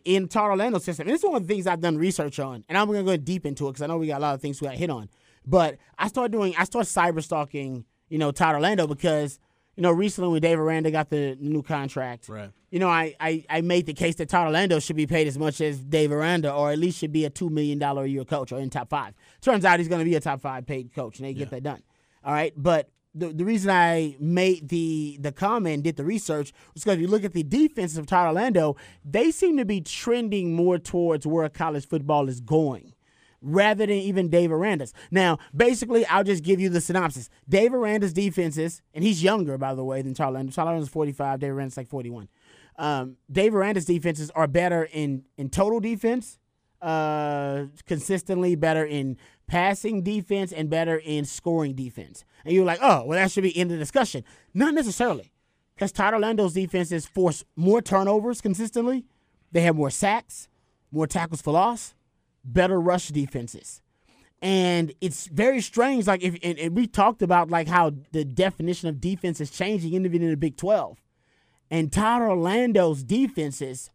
in 0.06 0.28
Todd 0.28 0.50
Orlando 0.50 0.80
system, 0.80 1.08
and 1.08 1.14
this 1.14 1.24
is 1.24 1.28
one 1.30 1.42
of 1.42 1.48
the 1.48 1.54
things 1.54 1.66
I've 1.68 1.80
done 1.82 1.98
research 1.98 2.40
on, 2.40 2.64
and 2.68 2.78
I'm 2.78 2.88
gonna 2.88 3.04
go 3.04 3.18
deep 3.18 3.46
into 3.46 3.68
it 3.68 3.72
because 3.72 3.82
I 3.82 3.88
know 3.88 3.98
we 3.98 4.08
got 4.08 4.20
a 4.20 4.22
lot 4.22 4.36
of 4.36 4.42
things 4.42 4.62
we 4.62 4.68
got 4.68 4.76
hit 4.76 4.90
on. 4.90 5.10
But 5.46 5.78
I 5.98 6.08
started 6.10 6.32
doing, 6.32 6.54
I 6.58 6.66
started 6.66 6.90
cyber 6.90 7.24
stalking, 7.24 7.86
you 8.10 8.18
know, 8.18 8.32
Todd 8.32 8.56
Orlando 8.56 8.86
because, 8.86 9.40
you 9.78 9.84
know, 9.84 9.92
recently 9.92 10.30
when 10.30 10.42
Dave 10.42 10.60
Aranda 10.60 10.92
got 10.92 11.10
the 11.10 11.38
new 11.40 11.62
contract, 11.64 12.28
Right. 12.28 12.50
you 12.70 12.80
know, 12.80 12.90
I, 12.90 13.16
I, 13.20 13.46
I 13.50 13.62
made 13.62 13.86
the 13.86 13.94
case 13.94 14.16
that 14.16 14.28
Todd 14.28 14.48
Orlando 14.48 14.80
should 14.80 14.98
be 14.98 15.08
paid 15.08 15.26
as 15.28 15.38
much 15.38 15.62
as 15.62 15.80
Dave 15.80 16.12
Aranda, 16.12 16.52
or 16.54 16.72
at 16.72 16.80
least 16.80 16.98
should 16.98 17.14
be 17.14 17.24
a 17.24 17.30
two 17.30 17.50
million 17.50 17.80
dollar 17.80 18.04
a 18.04 18.08
year 18.10 18.26
coach, 18.26 18.52
or 18.52 18.60
in 18.60 18.70
top 18.70 18.90
five. 18.90 19.14
Turns 19.40 19.64
out 19.64 19.80
he's 19.80 19.88
going 19.88 20.00
to 20.00 20.06
be 20.06 20.16
a 20.16 20.20
top 20.20 20.42
five 20.42 20.66
paid 20.66 20.94
coach, 20.94 21.20
and 21.20 21.28
they 21.28 21.34
get 21.34 21.50
that 21.52 21.64
done. 21.64 21.82
All 22.26 22.34
right, 22.34 22.52
but 22.58 22.90
the, 23.18 23.30
the 23.30 23.46
reason 23.46 23.72
I 23.72 24.16
made 24.20 24.70
the 24.70 25.18
the 25.20 25.32
comment, 25.32 25.84
did 25.84 25.96
the 25.96 26.06
research, 26.06 26.54
was 26.74 26.84
because 26.84 26.96
if 26.96 27.02
you 27.02 27.08
look 27.08 27.24
at 27.24 27.34
the 27.34 27.44
defenses 27.44 27.98
of 27.98 28.06
Todd 28.06 28.28
Orlando, 28.28 28.76
they 29.04 29.32
seem 29.32 29.58
to 29.58 29.66
be 29.66 29.82
trending 29.82 30.56
more 30.56 30.78
towards 30.78 31.26
where 31.26 31.48
college 31.50 31.88
football 31.88 32.30
is 32.30 32.40
going 32.40 32.94
rather 33.42 33.86
than 33.86 33.96
even 33.96 34.30
Dave 34.30 34.52
Aranda's. 34.52 34.94
Now, 35.12 35.38
basically, 35.56 36.06
I'll 36.08 36.24
just 36.24 36.44
give 36.44 36.60
you 36.60 36.70
the 36.70 36.82
synopsis. 36.82 37.30
Dave 37.48 37.74
Aranda's 37.74 38.14
defenses, 38.14 38.82
and 38.94 39.04
he's 39.04 39.24
younger, 39.24 39.58
by 39.58 39.74
the 39.74 39.84
way, 39.84 40.02
than 40.02 40.14
Charlie 40.14 40.34
Orlando. 40.34 40.52
Charlie 40.52 40.70
Orlando's 40.70 40.90
45, 40.90 41.40
Dave 41.40 41.52
Aranda's 41.54 41.78
like 41.78 41.88
41. 41.88 42.28
Um, 42.78 43.18
Dave 43.32 43.56
Aranda's 43.56 43.86
defenses 43.86 44.32
are 44.32 44.48
better 44.48 44.88
in, 44.92 45.24
in 45.38 45.50
total 45.50 45.80
defense, 45.80 46.38
uh, 46.82 47.66
consistently 47.86 48.56
better 48.56 48.86
in 48.86 49.18
passing 49.48 50.04
defense, 50.04 50.52
and 50.52 50.70
better 50.70 50.98
in 50.98 51.26
scoring 51.26 51.74
defense. 51.74 52.26
And 52.44 52.54
you're 52.54 52.66
like, 52.66 52.80
oh, 52.82 53.06
well, 53.06 53.18
that 53.18 53.32
should 53.32 53.44
be 53.44 53.58
in 53.58 53.70
the 53.70 53.78
discussion. 53.78 54.24
Not 54.54 54.74
necessarily. 54.74 55.32
Because 55.76 55.92
Todd 55.92 56.14
Orlando's 56.14 56.54
defenses 56.54 57.06
force 57.06 57.46
more 57.56 57.82
turnovers 57.82 58.42
consistently. 58.42 59.06
They 59.52 59.62
have 59.62 59.76
more 59.76 59.92
sacks, 59.92 60.48
more 60.92 61.08
tackles 61.08 61.42
for 61.42 61.54
loss, 61.54 61.94
better 62.44 62.80
rush 62.82 63.10
defenses. 63.10 63.82
And 64.42 64.94
it's 65.02 65.28
very 65.28 65.62
strange. 65.62 66.08
Like 66.08 66.24
if 66.24 66.38
and, 66.44 66.60
and 66.60 66.76
we 66.76 66.88
talked 66.88 67.22
about 67.22 67.50
like 67.50 67.68
how 67.68 67.94
the 68.12 68.26
definition 68.26 68.88
of 68.90 69.02
defense 69.02 69.42
is 69.42 69.50
changing 69.50 69.94
even 69.94 70.22
in 70.22 70.30
the 70.30 70.38
Big 70.38 70.58
Twelve. 70.58 71.02
And 71.72 71.92
Todd 71.92 72.22
Orlando's 72.22 73.04
defenses 73.04 73.92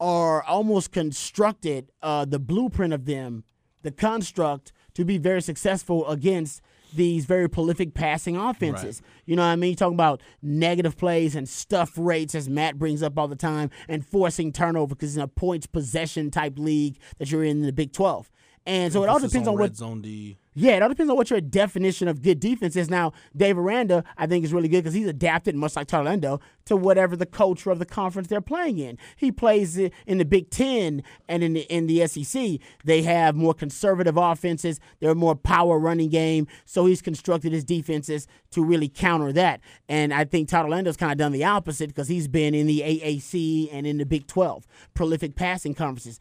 are 0.00 0.42
almost 0.42 0.92
constructed, 0.92 1.92
uh, 2.02 2.24
the 2.24 2.38
blueprint 2.38 2.92
of 2.92 3.04
them, 3.04 3.44
the 3.82 3.92
construct 3.92 4.72
to 4.94 5.04
be 5.04 5.18
very 5.18 5.42
successful 5.42 6.06
against 6.08 6.60
these 6.94 7.24
very 7.24 7.48
prolific 7.48 7.94
passing 7.94 8.36
offenses. 8.36 9.00
You 9.24 9.36
know 9.36 9.42
what 9.42 9.48
I 9.48 9.56
mean? 9.56 9.70
you 9.70 9.76
Talking 9.76 9.94
about 9.94 10.20
negative 10.42 10.96
plays 10.96 11.34
and 11.34 11.48
stuff 11.48 11.92
rates, 11.96 12.34
as 12.34 12.48
Matt 12.48 12.78
brings 12.78 13.02
up 13.02 13.18
all 13.18 13.28
the 13.28 13.36
time, 13.36 13.70
and 13.88 14.04
forcing 14.06 14.52
turnover 14.52 14.94
because 14.94 15.16
it's 15.16 15.22
a 15.22 15.28
points 15.28 15.66
possession 15.66 16.30
type 16.30 16.58
league 16.58 16.98
that 17.18 17.30
you're 17.30 17.44
in 17.44 17.58
in 17.58 17.62
the 17.62 17.72
Big 17.72 17.92
12. 17.92 18.30
And 18.66 18.92
so 18.92 19.02
it 19.02 19.08
all 19.08 19.18
depends 19.18 19.48
on, 19.48 19.56
red 19.56 19.70
what 19.70 19.76
zone 19.76 20.02
D. 20.02 20.38
yeah, 20.54 20.72
it 20.72 20.82
all 20.82 20.88
depends 20.88 21.10
on 21.10 21.16
what 21.16 21.30
your 21.30 21.40
definition 21.40 22.08
of 22.08 22.22
good 22.22 22.38
defense 22.38 22.76
is. 22.76 22.90
Now, 22.90 23.12
Dave 23.34 23.56
Aranda, 23.56 24.04
I 24.18 24.26
think, 24.26 24.44
is 24.44 24.52
really 24.52 24.68
good 24.68 24.82
because 24.82 24.94
he's 24.94 25.06
adapted, 25.06 25.54
much 25.54 25.76
like 25.76 25.86
Todd 25.86 26.00
Orlando, 26.00 26.40
to 26.66 26.76
whatever 26.76 27.16
the 27.16 27.26
culture 27.26 27.70
of 27.70 27.78
the 27.78 27.86
conference 27.86 28.28
they're 28.28 28.40
playing 28.40 28.78
in. 28.78 28.98
He 29.16 29.32
plays 29.32 29.78
in 29.78 30.18
the 30.18 30.24
Big 30.24 30.50
Ten 30.50 31.02
and 31.28 31.42
in 31.42 31.54
the, 31.54 31.60
in 31.72 31.86
the 31.86 32.06
SEC. 32.06 32.58
They 32.84 33.02
have 33.02 33.34
more 33.34 33.54
conservative 33.54 34.16
offenses. 34.16 34.78
They're 35.00 35.14
more 35.14 35.34
power 35.34 35.78
running 35.78 36.10
game. 36.10 36.46
So 36.66 36.86
he's 36.86 37.00
constructed 37.00 37.52
his 37.52 37.64
defenses 37.64 38.26
to 38.50 38.62
really 38.62 38.88
counter 38.88 39.32
that. 39.32 39.60
And 39.88 40.12
I 40.12 40.24
think 40.24 40.48
Todd 40.48 40.66
Orlando's 40.66 40.96
kind 40.98 41.12
of 41.12 41.18
done 41.18 41.32
the 41.32 41.44
opposite 41.44 41.88
because 41.88 42.08
he's 42.08 42.28
been 42.28 42.54
in 42.54 42.66
the 42.66 42.80
AAC 42.80 43.70
and 43.72 43.86
in 43.86 43.98
the 43.98 44.06
Big 44.06 44.26
12, 44.26 44.66
prolific 44.94 45.34
passing 45.34 45.74
conferences. 45.74 46.20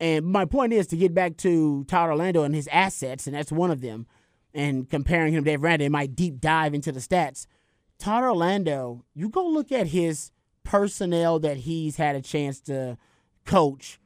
And 0.00 0.26
my 0.26 0.44
point 0.44 0.72
is 0.72 0.86
to 0.88 0.96
get 0.96 1.14
back 1.14 1.36
to 1.38 1.84
Todd 1.84 2.10
Orlando 2.10 2.42
and 2.42 2.54
his 2.54 2.68
assets, 2.68 3.26
and 3.26 3.36
that's 3.36 3.52
one 3.52 3.70
of 3.70 3.80
them, 3.80 4.06
and 4.52 4.88
comparing 4.88 5.32
him 5.32 5.44
to 5.44 5.50
Dave 5.50 5.62
Randa 5.62 5.84
in 5.84 5.92
my 5.92 6.06
deep 6.06 6.40
dive 6.40 6.74
into 6.74 6.90
the 6.90 7.00
stats. 7.00 7.46
Todd 7.98 8.24
Orlando, 8.24 9.04
you 9.14 9.28
go 9.28 9.46
look 9.46 9.70
at 9.72 9.88
his 9.88 10.30
personnel 10.64 11.38
that 11.40 11.58
he's 11.58 11.96
had 11.96 12.16
a 12.16 12.20
chance 12.20 12.60
to 12.62 12.98
coach 13.44 13.98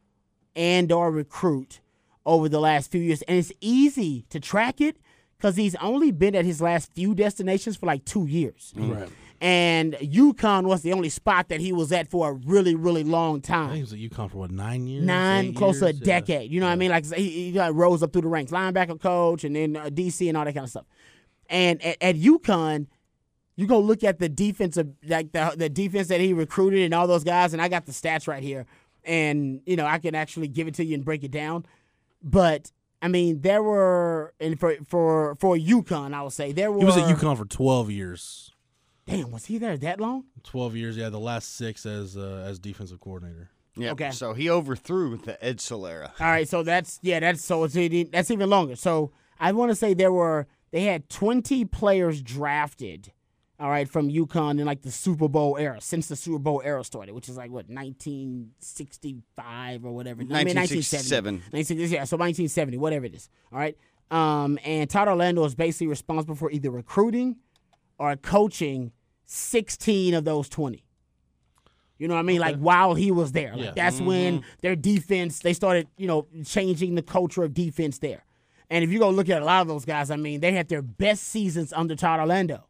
and 0.54 0.92
or 0.92 1.10
recruit 1.10 1.80
over 2.24 2.48
the 2.48 2.60
last 2.60 2.90
few 2.90 3.00
years. 3.00 3.22
And 3.22 3.38
it's 3.38 3.52
easy 3.60 4.24
to 4.30 4.38
track 4.40 4.80
it 4.80 4.96
because 5.36 5.56
he's 5.56 5.74
only 5.76 6.12
been 6.12 6.36
at 6.36 6.44
his 6.44 6.60
last 6.60 6.92
few 6.94 7.14
destinations 7.14 7.76
for 7.76 7.86
like 7.86 8.04
two 8.04 8.26
years. 8.26 8.72
Right. 8.76 9.08
And 9.42 9.94
UConn 9.94 10.66
was 10.66 10.82
the 10.82 10.92
only 10.92 11.08
spot 11.08 11.48
that 11.48 11.60
he 11.60 11.72
was 11.72 11.90
at 11.90 12.08
for 12.08 12.30
a 12.30 12.32
really, 12.32 12.76
really 12.76 13.02
long 13.02 13.38
I 13.38 13.40
time. 13.40 13.66
think 13.70 13.76
he 13.76 13.82
was 13.82 13.92
at 13.92 13.98
UConn 13.98 14.30
for 14.30 14.38
what 14.38 14.52
nine 14.52 14.86
years, 14.86 15.04
Nine, 15.04 15.52
close 15.52 15.80
to 15.80 15.86
a 15.86 15.88
years? 15.90 15.98
Yeah. 15.98 16.20
decade. 16.20 16.50
You 16.52 16.60
know 16.60 16.66
what 16.66 16.72
I 16.72 16.76
mean? 16.76 16.92
Like 16.92 17.12
he, 17.12 17.50
he 17.50 17.52
like 17.58 17.74
rose 17.74 18.04
up 18.04 18.12
through 18.12 18.22
the 18.22 18.28
ranks, 18.28 18.52
linebacker 18.52 19.00
coach, 19.00 19.42
and 19.42 19.56
then 19.56 19.76
uh, 19.76 19.86
DC 19.86 20.28
and 20.28 20.36
all 20.36 20.44
that 20.44 20.54
kind 20.54 20.62
of 20.62 20.70
stuff. 20.70 20.86
And 21.50 21.82
at, 21.84 21.96
at 22.00 22.14
UConn, 22.14 22.86
you 23.56 23.66
go 23.66 23.80
look 23.80 24.04
at 24.04 24.20
the 24.20 24.28
defensive, 24.28 24.90
like 25.08 25.32
the 25.32 25.52
the 25.56 25.68
defense 25.68 26.06
that 26.06 26.20
he 26.20 26.32
recruited 26.32 26.82
and 26.82 26.94
all 26.94 27.08
those 27.08 27.24
guys. 27.24 27.52
And 27.52 27.60
I 27.60 27.66
got 27.66 27.84
the 27.84 27.92
stats 27.92 28.28
right 28.28 28.44
here, 28.44 28.64
and 29.02 29.60
you 29.66 29.74
know 29.74 29.86
I 29.86 29.98
can 29.98 30.14
actually 30.14 30.46
give 30.46 30.68
it 30.68 30.74
to 30.74 30.84
you 30.84 30.94
and 30.94 31.04
break 31.04 31.24
it 31.24 31.32
down. 31.32 31.66
But 32.22 32.70
I 33.02 33.08
mean, 33.08 33.40
there 33.40 33.60
were 33.64 34.34
and 34.38 34.58
for 34.60 34.76
for 34.86 35.34
for 35.40 35.56
UConn, 35.56 36.14
I 36.14 36.22
would 36.22 36.32
say 36.32 36.52
there 36.52 36.70
were. 36.70 36.78
He 36.78 36.84
was 36.84 36.96
at 36.96 37.08
UConn 37.12 37.36
for 37.36 37.44
twelve 37.44 37.90
years. 37.90 38.51
Damn, 39.06 39.30
was 39.32 39.46
he 39.46 39.58
there 39.58 39.76
that 39.78 39.98
long? 40.00 40.24
Twelve 40.44 40.76
years, 40.76 40.96
yeah. 40.96 41.08
The 41.08 41.18
last 41.18 41.56
six 41.56 41.84
as 41.86 42.16
uh, 42.16 42.44
as 42.46 42.58
defensive 42.58 43.00
coordinator. 43.00 43.50
Yeah. 43.76 43.92
Okay. 43.92 44.10
So 44.10 44.34
he 44.34 44.50
overthrew 44.50 45.16
the 45.16 45.38
Edsall 45.42 45.90
era. 45.90 46.12
All 46.20 46.26
right, 46.26 46.46
so 46.48 46.62
that's 46.62 46.98
yeah, 47.02 47.20
that's 47.20 47.42
so 47.44 47.64
it's 47.64 47.74
even- 47.76 48.10
that's 48.12 48.30
even 48.30 48.48
longer. 48.50 48.76
So 48.76 49.12
I 49.40 49.52
want 49.52 49.70
to 49.70 49.74
say 49.74 49.94
there 49.94 50.12
were 50.12 50.46
they 50.72 50.84
had 50.84 51.08
20 51.08 51.64
players 51.66 52.22
drafted, 52.22 53.12
all 53.58 53.70
right, 53.70 53.88
from 53.88 54.08
UConn 54.10 54.60
in 54.60 54.66
like 54.66 54.82
the 54.82 54.90
Super 54.92 55.28
Bowl 55.28 55.56
era, 55.58 55.80
since 55.80 56.06
the 56.08 56.16
Super 56.16 56.38
Bowl 56.38 56.62
era 56.64 56.84
started, 56.84 57.14
which 57.14 57.28
is 57.28 57.36
like 57.36 57.50
what 57.50 57.68
1965 57.68 59.84
or 59.84 59.92
whatever. 59.92 60.22
I 60.22 60.24
mean 60.24 60.30
1967. 60.56 61.34
1960, 61.50 61.94
yeah, 61.94 62.04
so 62.04 62.16
1970, 62.16 62.78
whatever 62.78 63.04
it 63.06 63.14
is. 63.14 63.28
All 63.52 63.58
right, 63.58 63.76
um, 64.10 64.58
and 64.64 64.88
Todd 64.88 65.08
Orlando 65.08 65.44
is 65.44 65.54
basically 65.54 65.88
responsible 65.88 66.34
for 66.34 66.50
either 66.50 66.70
recruiting 66.70 67.36
or 68.02 68.16
coaching 68.16 68.90
16 69.26 70.14
of 70.14 70.24
those 70.24 70.48
20. 70.48 70.84
You 71.98 72.08
know 72.08 72.14
what 72.14 72.20
I 72.20 72.24
mean? 72.24 72.40
Like 72.40 72.58
while 72.58 72.94
he 72.94 73.12
was 73.12 73.30
there. 73.30 73.52
Like 73.52 73.66
Yeah. 73.66 73.72
that's 73.76 74.00
when 74.00 74.40
mm-hmm. 74.40 74.46
their 74.60 74.74
defense 74.74 75.38
they 75.38 75.52
started, 75.52 75.86
you 75.96 76.08
know, 76.08 76.26
changing 76.44 76.96
the 76.96 77.02
culture 77.02 77.44
of 77.44 77.54
defense 77.54 77.98
there. 77.98 78.24
And 78.68 78.82
if 78.82 78.90
you 78.90 78.98
go 78.98 79.08
look 79.08 79.28
at 79.28 79.40
a 79.40 79.44
lot 79.44 79.62
of 79.62 79.68
those 79.68 79.84
guys, 79.84 80.10
I 80.10 80.16
mean, 80.16 80.40
they 80.40 80.50
had 80.50 80.68
their 80.68 80.82
best 80.82 81.22
seasons 81.28 81.72
under 81.72 81.94
Todd 81.94 82.18
Orlando. 82.18 82.66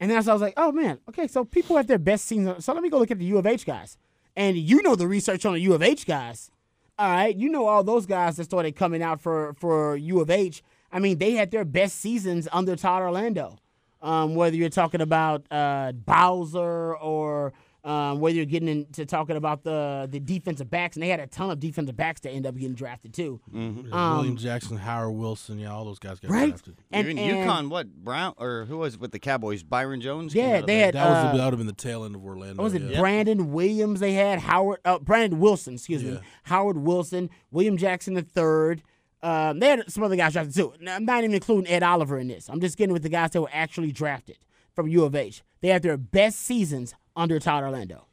And 0.00 0.10
that's 0.10 0.26
I 0.26 0.32
was 0.32 0.40
like, 0.40 0.54
oh 0.56 0.72
man, 0.72 1.00
okay, 1.06 1.26
so 1.26 1.44
people 1.44 1.76
have 1.76 1.86
their 1.86 1.98
best 1.98 2.24
seasons. 2.24 2.64
So 2.64 2.72
let 2.72 2.82
me 2.82 2.88
go 2.88 2.98
look 2.98 3.10
at 3.10 3.18
the 3.18 3.26
U 3.26 3.36
of 3.36 3.46
H 3.46 3.66
guys. 3.66 3.98
And 4.34 4.56
you 4.56 4.80
know 4.80 4.96
the 4.96 5.06
research 5.06 5.44
on 5.44 5.52
the 5.52 5.60
U 5.60 5.74
of 5.74 5.82
H 5.82 6.06
guys. 6.06 6.50
All 6.98 7.10
right, 7.10 7.36
you 7.36 7.50
know 7.50 7.66
all 7.66 7.84
those 7.84 8.06
guys 8.06 8.38
that 8.38 8.44
started 8.44 8.74
coming 8.74 9.02
out 9.02 9.20
for 9.20 9.52
for 9.52 9.96
U 9.96 10.20
of 10.20 10.30
H. 10.30 10.62
I 10.90 10.98
mean, 10.98 11.18
they 11.18 11.32
had 11.32 11.50
their 11.50 11.66
best 11.66 12.00
seasons 12.00 12.48
under 12.52 12.74
Todd 12.74 13.02
Orlando. 13.02 13.58
Um, 14.02 14.34
whether 14.34 14.56
you're 14.56 14.68
talking 14.68 15.00
about 15.00 15.46
uh, 15.50 15.92
Bowser 15.92 16.96
or 16.96 17.52
um, 17.84 18.20
whether 18.20 18.36
you're 18.36 18.44
getting 18.44 18.68
into 18.68 19.04
talking 19.04 19.36
about 19.36 19.64
the 19.64 20.08
the 20.10 20.20
defensive 20.20 20.70
backs, 20.70 20.96
and 20.96 21.02
they 21.02 21.08
had 21.08 21.18
a 21.20 21.26
ton 21.26 21.50
of 21.50 21.58
defensive 21.58 21.96
backs 21.96 22.20
that 22.20 22.30
end 22.30 22.46
up 22.46 22.54
getting 22.56 22.74
drafted 22.74 23.12
too. 23.12 23.40
Um, 23.52 23.90
William 23.90 24.36
Jackson, 24.36 24.76
Howard 24.76 25.14
Wilson, 25.16 25.58
yeah, 25.58 25.72
all 25.72 25.84
those 25.84 25.98
guys 25.98 26.20
got 26.20 26.30
right? 26.30 26.50
drafted. 26.50 26.76
And, 26.92 27.08
and- 27.08 27.18
UConn, 27.18 27.70
what 27.70 27.92
Brown 27.92 28.34
or 28.38 28.66
who 28.66 28.78
was 28.78 28.94
it 28.94 29.00
with 29.00 29.10
the 29.10 29.18
Cowboys? 29.18 29.62
Byron 29.64 30.00
Jones. 30.00 30.32
Yeah, 30.34 30.60
they 30.60 30.78
had 30.78 30.94
That 30.94 31.06
uh, 31.06 31.32
the, 31.32 31.38
that 31.38 31.44
would 31.44 31.52
have 31.54 31.58
been 31.58 31.66
the 31.66 31.72
tail 31.72 32.04
end 32.04 32.14
of 32.14 32.24
Orlando. 32.24 32.62
What 32.62 32.64
was 32.72 32.74
it? 32.74 32.82
yeah. 32.82 33.00
Brandon 33.00 33.52
Williams. 33.52 33.98
They 33.98 34.12
had 34.12 34.38
Howard. 34.40 34.78
Uh, 34.84 35.00
Brandon 35.00 35.40
Wilson. 35.40 35.74
Excuse 35.74 36.04
me. 36.04 36.20
Howard 36.44 36.78
Wilson. 36.78 37.30
William 37.50 37.76
Jackson 37.76 38.14
the 38.14 38.22
third. 38.22 38.82
Um, 39.22 39.60
they 39.60 39.68
had 39.68 39.90
some 39.90 40.02
other 40.02 40.16
guys 40.16 40.32
drafted 40.32 40.54
too. 40.54 40.72
Now, 40.80 40.96
I'm 40.96 41.04
not 41.04 41.18
even 41.22 41.34
including 41.34 41.70
Ed 41.70 41.82
Oliver 41.82 42.18
in 42.18 42.28
this. 42.28 42.48
I'm 42.48 42.60
just 42.60 42.76
getting 42.76 42.92
with 42.92 43.02
the 43.02 43.08
guys 43.08 43.30
that 43.30 43.40
were 43.40 43.50
actually 43.52 43.92
drafted 43.92 44.38
from 44.74 44.88
U 44.88 45.04
of 45.04 45.14
H. 45.14 45.42
They 45.60 45.68
had 45.68 45.82
their 45.82 45.96
best 45.96 46.40
seasons 46.40 46.94
under 47.14 47.38
Todd 47.38 47.62
Orlando. 47.62 48.06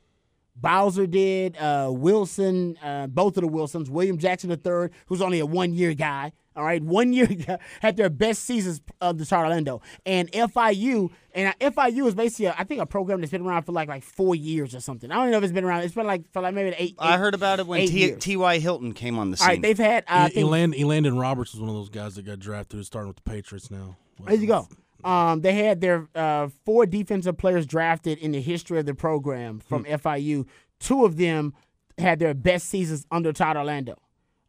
Bowser 0.56 1.08
did. 1.08 1.58
Uh, 1.58 1.90
Wilson, 1.92 2.78
uh, 2.84 3.08
both 3.08 3.38
of 3.38 3.42
the 3.42 3.48
Wilsons. 3.48 3.90
William 3.90 4.18
Jackson 4.18 4.52
III, 4.52 4.90
who's 5.08 5.22
only 5.22 5.40
a 5.40 5.46
one 5.46 5.74
year 5.74 5.94
guy. 5.94 6.32
All 6.60 6.66
right, 6.66 6.84
one 6.84 7.14
year 7.14 7.26
guy, 7.48 7.58
had 7.82 7.98
their 7.98 8.10
best 8.10 8.44
seasons 8.44 8.82
of 9.02 9.18
the 9.18 9.26
Todd 9.26 9.44
Orlando. 9.46 9.82
And 10.06 10.32
FIU, 10.32 11.10
and 11.34 11.58
FIU 11.60 12.06
is 12.08 12.14
basically, 12.16 12.46
a, 12.48 12.56
I 12.58 12.64
think, 12.66 12.82
a 12.82 12.86
program 12.86 13.22
that's 13.22 13.32
been 13.32 13.46
around 13.46 13.64
for 13.64 13.72
like 13.72 13.88
like 13.88 14.04
four 14.04 14.36
years 14.36 14.76
or 14.76 14.80
something. 14.82 15.12
I 15.12 15.16
don't 15.16 15.24
even 15.24 15.32
know 15.32 15.38
if 15.40 15.44
it's 15.46 15.54
been 15.54 15.64
around. 15.64 15.82
It's 15.84 15.96
been 15.96 16.06
like 16.08 16.30
for 16.32 16.42
like 16.42 16.54
maybe 16.54 16.76
eight. 16.78 16.96
I 17.00 17.14
eight- 17.16 17.20
heard 17.20 17.34
about 17.34 17.60
it 17.60 17.66
when 17.68 17.80
eight 17.82 17.88
T- 17.90 18.00
years. 18.00 18.22
T.Y. 18.24 18.60
Hilton 18.60 18.94
came 18.94 19.18
on 19.18 19.32
the 19.32 19.38
scene. 19.38 19.46
All 19.48 19.54
right, 19.54 19.62
they've 19.62 19.78
had. 19.78 20.04
Uh, 20.04 20.08
I 20.10 20.28
E- 20.28 20.30
think, 20.32 20.48
Eland, 20.50 20.74
Elandon 20.80 21.20
Roberts 21.20 21.54
was 21.54 21.62
one 21.62 21.70
of 21.70 21.76
those 21.76 21.90
guys 21.90 22.16
that 22.16 22.24
got 22.26 22.40
drafted, 22.40 22.86
starting 22.86 23.08
with 23.08 23.18
the 23.24 23.30
Patriots 23.30 23.72
now. 23.72 23.96
There 24.26 24.36
you 24.36 24.48
go. 24.48 24.68
Um, 25.04 25.40
they 25.40 25.54
had 25.54 25.80
their 25.80 26.10
uh, 26.14 26.50
four 26.66 26.86
defensive 26.86 27.38
players 27.38 27.66
drafted 27.66 28.18
in 28.18 28.34
the 28.34 28.42
history 28.42 28.80
of 28.80 28.86
the 28.86 28.94
program 28.94 29.60
from 29.62 29.86
FIU. 29.86 30.46
Two 30.82 31.06
of 31.06 31.16
them 31.16 31.54
had 31.98 32.20
their 32.20 32.34
best 32.34 32.68
seasons 32.68 33.06
under 33.10 33.32
Todd 33.32 33.56
Orlando. 33.56 33.96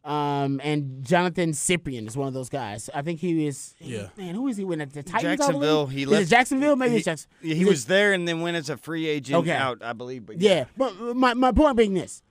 Um, 0.03 0.59
and 0.63 1.03
Johnathan 1.03 1.49
Cyprien 1.49 2.07
is 2.07 2.17
one 2.17 2.27
of 2.27 2.33
those 2.33 2.49
guys. 2.49 2.89
I 2.93 3.03
think 3.03 3.19
he 3.19 3.45
is. 3.45 3.75
Yeah. 3.79 4.07
Man, 4.17 4.33
who 4.33 4.47
is 4.47 4.57
he 4.57 4.63
with? 4.65 4.79
The 4.79 5.03
Titans? 5.03 5.13
I 5.13 5.21
believe? 5.21 5.37
Jacksonville. 5.37 5.85
He 5.87 6.01
Is 6.03 6.07
left. 6.09 6.23
it 6.23 6.29
Jacksonville? 6.29 6.75
Maybe 6.75 6.91
he, 6.91 6.97
it's 6.97 7.05
Jackson. 7.05 7.29
He, 7.41 7.51
is 7.51 7.57
he 7.57 7.63
it- 7.63 7.67
was 7.67 7.85
there 7.85 8.13
and 8.13 8.27
then 8.27 8.41
went 8.41 8.57
as 8.57 8.69
a 8.71 8.77
free 8.77 9.07
agent 9.07 9.37
Okay. 9.41 9.51
out, 9.51 9.83
I 9.83 9.93
believe. 9.93 10.25
But 10.25 10.41
Yeah, 10.41 10.65
but 10.75 10.95
my, 11.15 11.35
my 11.35 11.51
point 11.51 11.77
being 11.77 11.93
this: 11.93 12.23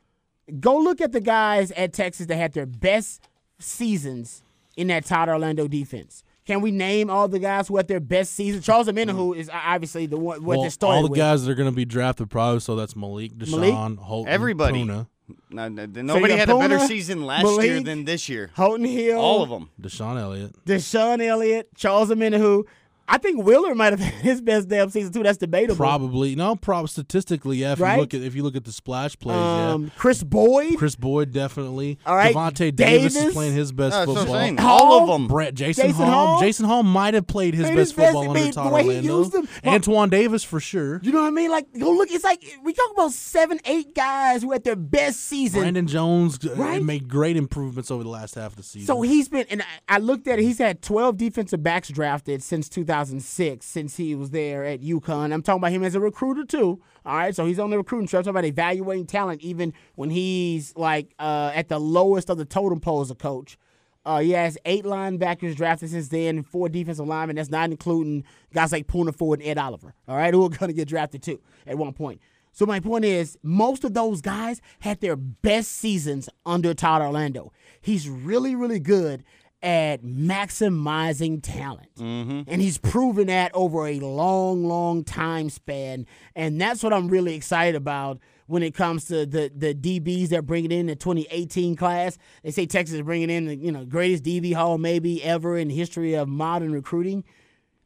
go 0.59 0.79
look 0.79 1.01
at 1.01 1.13
the 1.13 1.21
guys 1.21 1.71
at 1.73 1.93
Texas 1.93 2.27
that 2.27 2.37
had 2.37 2.53
their 2.55 2.67
best 2.67 3.29
seasons 3.61 4.43
in 4.77 4.89
that 4.89 5.05
Todd 5.05 5.29
Orlando 5.29 5.69
defense. 5.69 6.25
Can 6.47 6.63
we 6.63 6.73
name 6.73 7.09
all 7.11 7.29
the 7.29 7.39
guys 7.39 7.69
who 7.69 7.77
had 7.77 7.87
their 7.87 8.01
best 8.01 8.33
season? 8.33 8.61
Charles 8.63 8.89
Omenihu 8.89 9.37
is 9.37 9.49
obviously 9.53 10.07
the 10.07 10.17
one 10.17 10.43
what 10.43 10.57
Well, 10.57 10.63
they 10.65 10.71
started 10.71 10.97
all 10.97 11.03
the 11.05 11.11
with. 11.11 11.19
guys 11.19 11.45
that 11.45 11.53
are 11.53 11.55
going 11.55 11.71
to 11.71 11.77
be 11.77 11.85
drafted 11.85 12.29
probably, 12.31 12.59
so 12.61 12.75
that's 12.75 12.97
Malik, 12.97 13.33
Malik? 13.37 13.73
DeShon, 13.75 13.99
Holton, 13.99 14.33
Everybody. 14.33 14.83
Poona, 14.85 15.07
No, 15.51 15.69
no, 15.69 15.87
nobody 15.87 16.29
got 16.29 16.39
had 16.39 16.51
a 16.51 16.59
better 16.59 16.79
Poona, 16.79 16.87
season 16.89 17.25
last 17.25 17.63
year 17.63 17.81
than 17.81 18.05
this 18.05 18.29
year. 18.29 18.51
Holton 18.55 18.85
Hill, 18.85 19.19
All 19.19 19.43
of 19.43 19.49
them. 19.51 19.71
DeShon 19.81 20.21
Elliott. 20.21 20.65
DeShon 20.65 21.25
Elliott, 21.25 21.75
Charles 21.77 22.11
Omenihu. 22.11 22.65
I 23.13 23.19
think 23.19 23.45
Wheeler 23.45 23.75
might 23.75 23.93
have 23.93 23.99
had 24.01 24.15
his 24.23 24.41
best 24.41 24.69
damn 24.69 24.89
season 24.89 25.13
too. 25.13 25.23
That's 25.25 25.37
debatable. 25.39 25.77
Probably 25.77 26.37
no, 26.37 26.55
prob 26.55 26.89
statistically, 26.89 27.57
yeah. 27.59 27.73
If 27.73 27.81
Right? 27.81 27.97
you 27.97 28.01
look 28.03 28.15
at 28.15 28.23
if 28.23 28.35
you 28.37 28.43
look 28.45 28.55
at 28.55 28.65
the 28.65 28.71
splash 28.73 29.19
plays, 29.19 29.37
Um, 29.37 29.85
yeah. 29.85 29.91
Chris 29.97 30.23
Boyd, 30.23 30.79
Chris 30.79 30.95
Boyd 30.95 31.33
definitely. 31.33 31.99
All 32.07 32.15
right, 32.15 32.35
Devontae 32.35 32.75
Davis, 32.75 33.15
Davis. 33.15 33.17
is 33.29 33.35
playing 33.35 33.55
his 33.55 33.73
best 33.73 33.95
No, 33.95 34.07
that's 34.15 34.29
what 34.29 34.39
I'm 34.41 34.57
football. 34.57 34.67
Hall? 34.79 34.93
All 34.93 35.03
of 35.03 35.09
them. 35.09 35.29
Brett 35.29 35.55
Jason, 35.55 35.87
Jason 35.89 36.05
Hall. 36.07 36.27
Hall? 36.29 36.41
Jason 36.41 36.67
Hall 36.67 36.83
might 36.85 37.15
have 37.15 37.27
played 37.27 37.55
his 37.55 37.65
Played 37.67 37.77
best 37.77 37.91
his 37.91 37.93
best- 37.97 38.07
football 38.15 38.23
I 38.23 38.29
under 38.29 38.41
mean, 38.41 38.53
Todd 38.53 38.67
the 38.71 38.75
way 38.75 38.83
he 38.85 39.09
Orlando. 39.11 39.39
used. 39.41 39.63
Antwuan 39.65 40.11
Davis 40.11 40.45
for 40.45 40.61
sure. 40.61 41.01
you 41.03 41.11
know 41.13 41.21
what 41.23 41.27
I 41.27 41.31
mean? 41.31 41.51
Like, 41.51 41.67
go 41.79 41.91
look. 41.91 42.11
It's 42.13 42.23
like 42.25 42.43
we 42.63 42.73
talk 42.73 42.91
about 42.93 43.13
seven, 43.13 43.59
eight 43.65 43.95
guys 43.95 44.43
who 44.43 44.53
had 44.53 44.63
their 44.65 44.77
best 44.77 45.21
season. 45.25 45.61
Brandon 45.63 45.87
Jones 45.87 46.39
uh, 46.47 46.55
Right? 46.55 46.83
made 46.83 47.09
great 47.09 47.37
improvements 47.37 47.91
over 47.91 48.03
the 48.05 48.09
last 48.09 48.37
half 48.37 48.53
of 48.53 48.57
the 48.57 48.63
season. 48.63 48.87
So 48.87 49.03
he's 49.03 49.29
been, 49.29 49.47
and 49.51 49.63
I, 49.89 49.97
I 49.97 49.99
looked 49.99 50.29
at 50.29 50.39
it. 50.39 50.43
He's 50.43 50.59
had 50.59 50.81
12 50.83 51.17
defensive 51.17 51.63
backs 51.63 51.89
drafted 51.89 52.43
since 52.43 52.69
2006, 53.01 53.65
since 53.65 53.97
he 53.97 54.15
was 54.15 54.31
there 54.31 54.65
at 54.65 54.81
UConn. 54.81 55.33
I'm 55.33 55.43
talking 55.43 55.61
about 55.61 55.73
him 55.73 55.85
as 55.85 55.95
a 55.95 56.01
recruiter 56.01 56.45
too. 56.45 56.81
All 57.05 57.17
right, 57.17 57.35
so 57.35 57.47
he's 57.47 57.59
on 57.59 57.71
the 57.71 57.79
recruiting 57.79 58.07
trail. 58.07 58.21
I'm 58.21 58.25
talking 58.25 58.37
about 58.37 58.45
evaluating 58.45 59.07
talent, 59.07 59.41
even 59.41 59.73
when 59.95 60.11
he's 60.11 60.77
like 60.77 61.15
uh, 61.19 61.53
at 61.55 61.69
the 61.69 61.79
lowest 61.79 62.31
of 62.31 62.39
the 62.39 62.45
totem 62.45 62.81
pole 62.81 63.01
as 63.01 63.11
a 63.11 63.15
coach. 63.15 63.59
Uh, 64.05 64.21
he 64.21 64.31
has 64.31 64.57
eight 64.65 64.85
linebackers 64.85 65.55
drafted 65.55 65.91
since 65.91 66.09
then, 66.09 66.43
four 66.43 66.69
defensive 66.69 67.07
linemen. 67.07 67.37
That's 67.37 67.51
not 67.51 67.71
including 67.71 68.25
guys 68.53 68.73
like 68.73 68.87
Poona 68.87 69.15
Ford 69.15 69.41
and 69.41 69.49
Ed 69.49 69.59
Oliver. 69.59 69.95
All 70.09 70.17
right, 70.17 70.33
who 70.33 70.45
are 70.45 70.49
going 70.49 70.69
to 70.69 70.75
get 70.75 70.89
drafted 70.89 71.23
too 71.23 71.41
at 71.67 71.77
one 71.77 71.93
point. 71.93 72.21
So 72.53 72.67
my 72.67 72.81
point 72.81 73.05
is, 73.05 73.39
most 73.43 73.85
of 73.85 73.95
those 73.95 74.21
guys 74.21 74.61
had 74.81 75.01
their 75.01 75.17
best 75.17 75.71
seasons 75.73 76.29
under 76.45 76.75
Todd 76.75 77.01
Orlando. 77.03 77.53
He's 77.81 78.09
really, 78.09 78.55
really 78.55 78.81
good 78.81 79.23
at 79.63 80.03
maximizing 80.03 81.43
talent, 81.43 81.95
mm-hmm. 81.97 82.43
and 82.47 82.63
he's 82.63 82.79
proven 82.79 83.27
that 83.27 83.51
over 83.55 83.87
a 83.87 84.01
long, 84.01 84.65
long 84.65 85.05
time 85.05 85.51
span. 85.51 86.07
And 86.35 86.61
that's 86.61 86.83
what 86.83 86.93
I'm 86.93 87.09
really 87.09 87.35
excited 87.35 87.75
about 87.75 88.19
when 88.47 88.63
it 88.63 88.75
comes 88.75 89.05
to 89.07 89.27
the 89.27 89.51
the 89.55 89.75
DBs 89.75 90.29
they're 90.29 90.43
bringing 90.43 90.73
in 90.73 90.87
the 90.87 90.97
2018 90.97 91.77
class. 91.77 92.19
They 92.43 92.51
say 92.51 92.67
Texas 92.67 92.97
is 92.97 93.03
bringing 93.03 93.31
in 93.31 93.47
the 93.47 93.57
you 93.57 93.71
know 93.71 93.85
greatest 93.85 94.25
DB 94.25 94.55
haul 94.55 94.79
maybe 94.79 95.23
ever 95.23 95.57
in 95.57 95.69
the 95.69 95.75
history 95.75 96.15
of 96.15 96.29
modern 96.29 96.73
recruiting. 96.73 97.25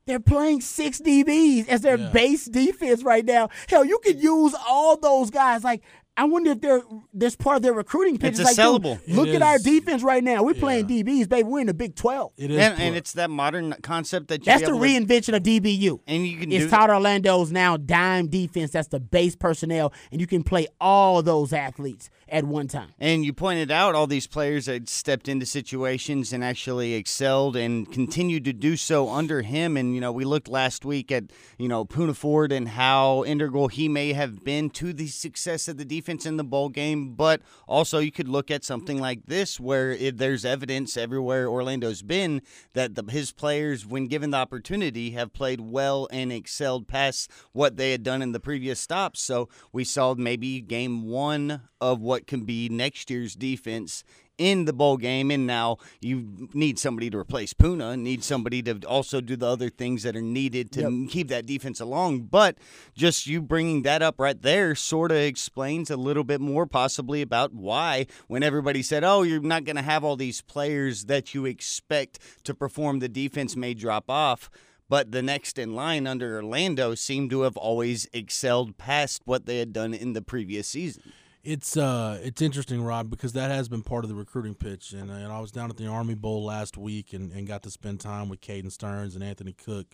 They're 0.07 0.21
playing 0.21 0.61
six 0.61 1.01
DBs 1.01 1.67
as 1.69 1.81
their 1.81 1.97
Yeah. 1.97 2.11
base 2.11 2.45
defense 2.45 3.03
right 3.03 3.25
now. 3.25 3.49
Hell, 3.69 3.85
you 3.87 3.99
could 4.05 4.23
use 4.23 4.55
all 4.69 4.99
those 4.99 5.31
guys. 5.31 5.65
Like, 5.65 5.83
I 6.17 6.25
wonder 6.25 6.53
if 6.53 6.61
they're 6.61 6.81
this 7.13 7.35
part 7.35 7.57
of 7.57 7.63
their 7.63 7.73
recruiting 7.73 8.19
pitch. 8.19 8.39
It's 8.39 8.41
is 8.41 8.45
a 8.59 8.63
like, 8.63 8.83
dude, 8.83 8.83
sellable. 8.85 9.01
It 9.09 9.15
look 9.17 9.29
at 9.29 9.43
our 9.43 9.59
defense 9.59 10.03
right 10.05 10.23
now. 10.23 10.45
We're 10.45 10.55
playing 10.55 10.87
DBs, 10.87 11.29
baby. 11.29 11.43
We're 11.43 11.61
in 11.61 11.67
the 11.67 11.75
Big 11.75 11.97
Twelve. 11.97 12.33
it 12.37 12.53
is. 12.53 12.57
And, 12.59 12.81
and 12.81 12.97
it's 12.97 13.13
that 13.15 13.31
modern 13.31 13.75
concept 13.83 14.29
that 14.29 14.41
you 14.41 14.45
That's 14.45 14.63
be 14.63 14.67
the 14.67 14.73
able 14.75 14.81
to- 15.07 15.07
reinvention 15.07 15.35
of 15.37 15.43
DBU. 15.43 16.01
And 16.07 16.25
you 16.27 16.39
can 16.39 16.53
It's 16.53 16.65
do 16.67 16.71
Todd 16.71 16.91
Orlando's 16.91 17.51
now 17.51 17.77
dime 17.77 18.29
defense. 18.29 18.71
That's 18.71 18.89
the 18.89 19.01
base 19.01 19.35
personnel, 19.35 19.93
and 20.13 20.21
you 20.21 20.27
can 20.29 20.45
play 20.45 20.69
all 20.81 21.21
those 21.23 21.53
athletes 21.53 22.11
at 22.35 22.45
one 22.45 22.67
time. 22.67 22.89
And 22.99 23.25
you 23.25 23.33
pointed 23.33 23.71
out 23.71 23.95
all 23.95 24.09
these 24.09 24.27
players 24.27 24.67
that 24.67 24.89
stepped 24.89 25.29
into 25.29 25.47
situations 25.47 26.33
and 26.33 26.43
actually 26.43 26.95
excelled 26.95 27.55
and 27.55 27.91
continued 27.93 28.45
to 28.47 28.53
do 28.53 28.77
so 28.77 29.09
under 29.09 29.43
him. 29.43 29.77
And, 29.77 29.95
you 29.95 30.01
know, 30.01 30.11
we 30.11 30.25
looked 30.25 30.49
last 30.49 30.85
week 30.85 31.13
at, 31.13 31.31
you 31.59 31.69
know, 31.69 31.85
Poona 31.85 32.15
Ford 32.15 32.51
and 32.51 32.71
how 32.71 33.23
integral 33.23 33.69
he 33.69 33.89
may 33.89 34.15
have 34.15 34.43
been 34.43 34.69
to 34.71 34.93
the 34.93 35.07
success 35.07 35.69
of 35.69 35.77
the 35.77 35.85
defense 35.85 36.27
in 36.27 36.37
the 36.37 36.43
bowl 36.43 36.71
game. 36.71 37.15
But 37.15 37.41
also, 37.69 38.01
you 38.01 38.11
could 38.11 38.29
look 38.29 38.51
at 38.51 38.65
something 38.65 39.01
like 39.01 39.27
this 39.27 39.61
where 39.61 39.93
it, 39.93 40.19
there's 40.19 40.45
evidence 40.45 40.97
everywhere 40.97 41.49
Orlando's 41.49 42.03
been 42.03 42.43
that 42.73 42.97
the, 42.97 43.05
his 43.13 43.31
players, 43.31 43.87
when 43.87 44.09
given 44.09 44.31
the 44.31 44.39
opportunity, 44.39 45.13
have 45.13 45.33
played 45.33 45.61
well 45.61 46.09
and 46.11 46.33
excelled 46.33 46.89
past 46.89 47.31
what 47.53 47.77
they 47.77 47.93
had 47.93 48.03
done 48.03 48.23
in 48.23 48.33
the 48.33 48.41
previous 48.41 48.81
stops. 48.81 49.21
So 49.21 49.49
we 49.73 49.85
saw 49.85 50.17
maybe 50.17 50.61
game 50.61 51.05
one 51.05 51.61
of 51.81 52.01
what 52.01 52.24
can 52.27 52.45
be 52.45 52.69
next 52.69 53.11
year's 53.11 53.35
defense 53.35 54.05
in 54.37 54.65
the 54.65 54.73
bowl 54.73 54.97
game, 54.97 55.31
and 55.31 55.47
now 55.47 55.77
you 56.01 56.49
need 56.53 56.77
somebody 56.77 57.09
to 57.09 57.17
replace 57.17 57.55
Poona, 57.55 57.97
need 57.97 58.25
somebody 58.25 58.61
to 58.63 58.81
also 58.85 59.21
do 59.21 59.37
the 59.37 59.47
other 59.47 59.71
things 59.71 60.03
that 60.03 60.17
are 60.17 60.21
needed 60.21 60.73
to 60.73 60.81
Yep. 60.81 61.11
keep 61.11 61.29
that 61.29 61.47
defense 61.47 61.79
along. 61.79 62.23
But 62.23 62.59
just 62.97 63.29
you 63.29 63.41
bringing 63.41 63.83
that 63.83 64.03
up 64.03 64.19
right 64.19 64.41
there 64.43 64.75
sort 64.75 65.13
of 65.13 65.19
explains 65.19 65.89
a 65.89 65.97
little 65.97 66.25
bit 66.25 66.41
more, 66.41 66.67
possibly 66.67 67.23
about 67.23 67.55
why 67.55 68.07
when 68.27 68.43
everybody 68.43 68.83
said, 68.83 69.05
"Oh, 69.05 69.23
you're 69.23 69.41
not 69.41 69.63
going 69.65 69.77
to 69.77 69.83
have 69.83 70.03
all 70.03 70.17
these 70.17 70.41
players 70.41 71.05
that 71.05 71.33
you 71.33 71.47
expect 71.47 72.19
to 72.43 72.55
perform, 72.55 72.99
the 72.99 73.09
defense 73.09 73.55
may 73.55 73.73
drop 73.73 74.11
off." 74.11 74.51
But 74.89 75.13
the 75.13 75.23
next 75.23 75.59
in 75.59 75.75
line 75.75 76.07
under 76.09 76.37
Orlando 76.37 76.95
seemed 76.95 77.31
to 77.31 77.43
have 77.43 77.57
always 77.57 78.07
excelled 78.13 78.77
past 78.79 79.23
what 79.25 79.47
they 79.47 79.59
had 79.59 79.73
done 79.73 79.95
in 79.95 80.13
the 80.13 80.21
previous 80.23 80.67
season. 80.69 81.05
It's 81.45 81.77
uh, 81.77 82.19
it's 82.23 82.41
interesting, 82.41 82.83
Rod, 82.83 83.11
because 83.11 83.35
that 83.35 83.51
has 83.51 83.69
been 83.69 83.83
part 83.83 84.05
of 84.05 84.09
the 84.09 84.15
recruiting 84.17 84.55
pitch. 84.55 84.93
And, 84.93 85.11
and 85.11 85.33
I 85.33 85.41
was 85.41 85.51
down 85.53 85.69
at 85.71 85.77
the 85.77 85.87
Army 85.87 86.15
Bowl 86.15 86.45
last 86.45 86.77
week 86.79 87.13
and, 87.13 87.31
and 87.33 87.47
got 87.47 87.63
to 87.65 87.71
spend 87.71 88.01
time 88.01 88.29
with 88.29 88.41
Caden 88.41 88.73
Sterns 88.73 89.15
and 89.15 89.23
Anthony 89.23 89.53
Cook, 89.53 89.87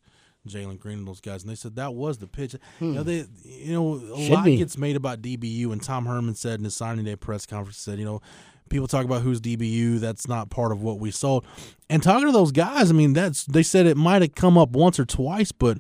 Jalen 0.49 0.79
Green, 0.79 0.99
and 0.99 1.09
those 1.09 1.21
guys. 1.21 1.43
And 1.43 1.51
they 1.51 1.57
said 1.57 1.75
that 1.77 1.95
was 1.95 2.19
the 2.19 2.29
pitch. 2.29 2.55
You 2.81 2.93
know, 2.93 3.03
they, 3.03 3.25
you 3.45 3.73
know, 3.73 3.97
a 4.15 4.23
Should 4.23 4.33
lot 4.33 4.45
be. 4.45 4.57
gets 4.57 4.79
made 4.79 4.95
about 4.95 5.23
DBU, 5.23 5.73
and 5.73 5.83
Tom 5.83 6.07
Herman 6.07 6.37
said 6.37 6.61
in 6.61 6.65
his 6.65 6.77
signing 6.77 7.05
day 7.05 7.17
press 7.17 7.47
conference, 7.47 7.79
said, 7.79 7.99
you 7.99 8.05
know, 8.05 8.23
people 8.69 8.87
talk 8.87 9.05
about 9.05 9.23
who's 9.23 9.41
DBU. 9.41 9.99
That's 9.99 10.29
not 10.29 10.51
part 10.51 10.71
of 10.71 10.83
what 10.83 11.01
we 11.01 11.11
sold. 11.11 11.45
And 11.89 12.03
talking 12.03 12.27
to 12.27 12.33
those 12.33 12.53
guys, 12.53 12.91
I 12.91 12.95
mean, 12.95 13.13
that's 13.13 13.45
they 13.45 13.65
said 13.65 13.87
it 13.87 13.97
might 13.97 14.23
have 14.23 14.37
come 14.37 14.57
up 14.57 14.71
once 14.71 15.01
or 15.01 15.05
twice, 15.05 15.51
but 15.51 15.79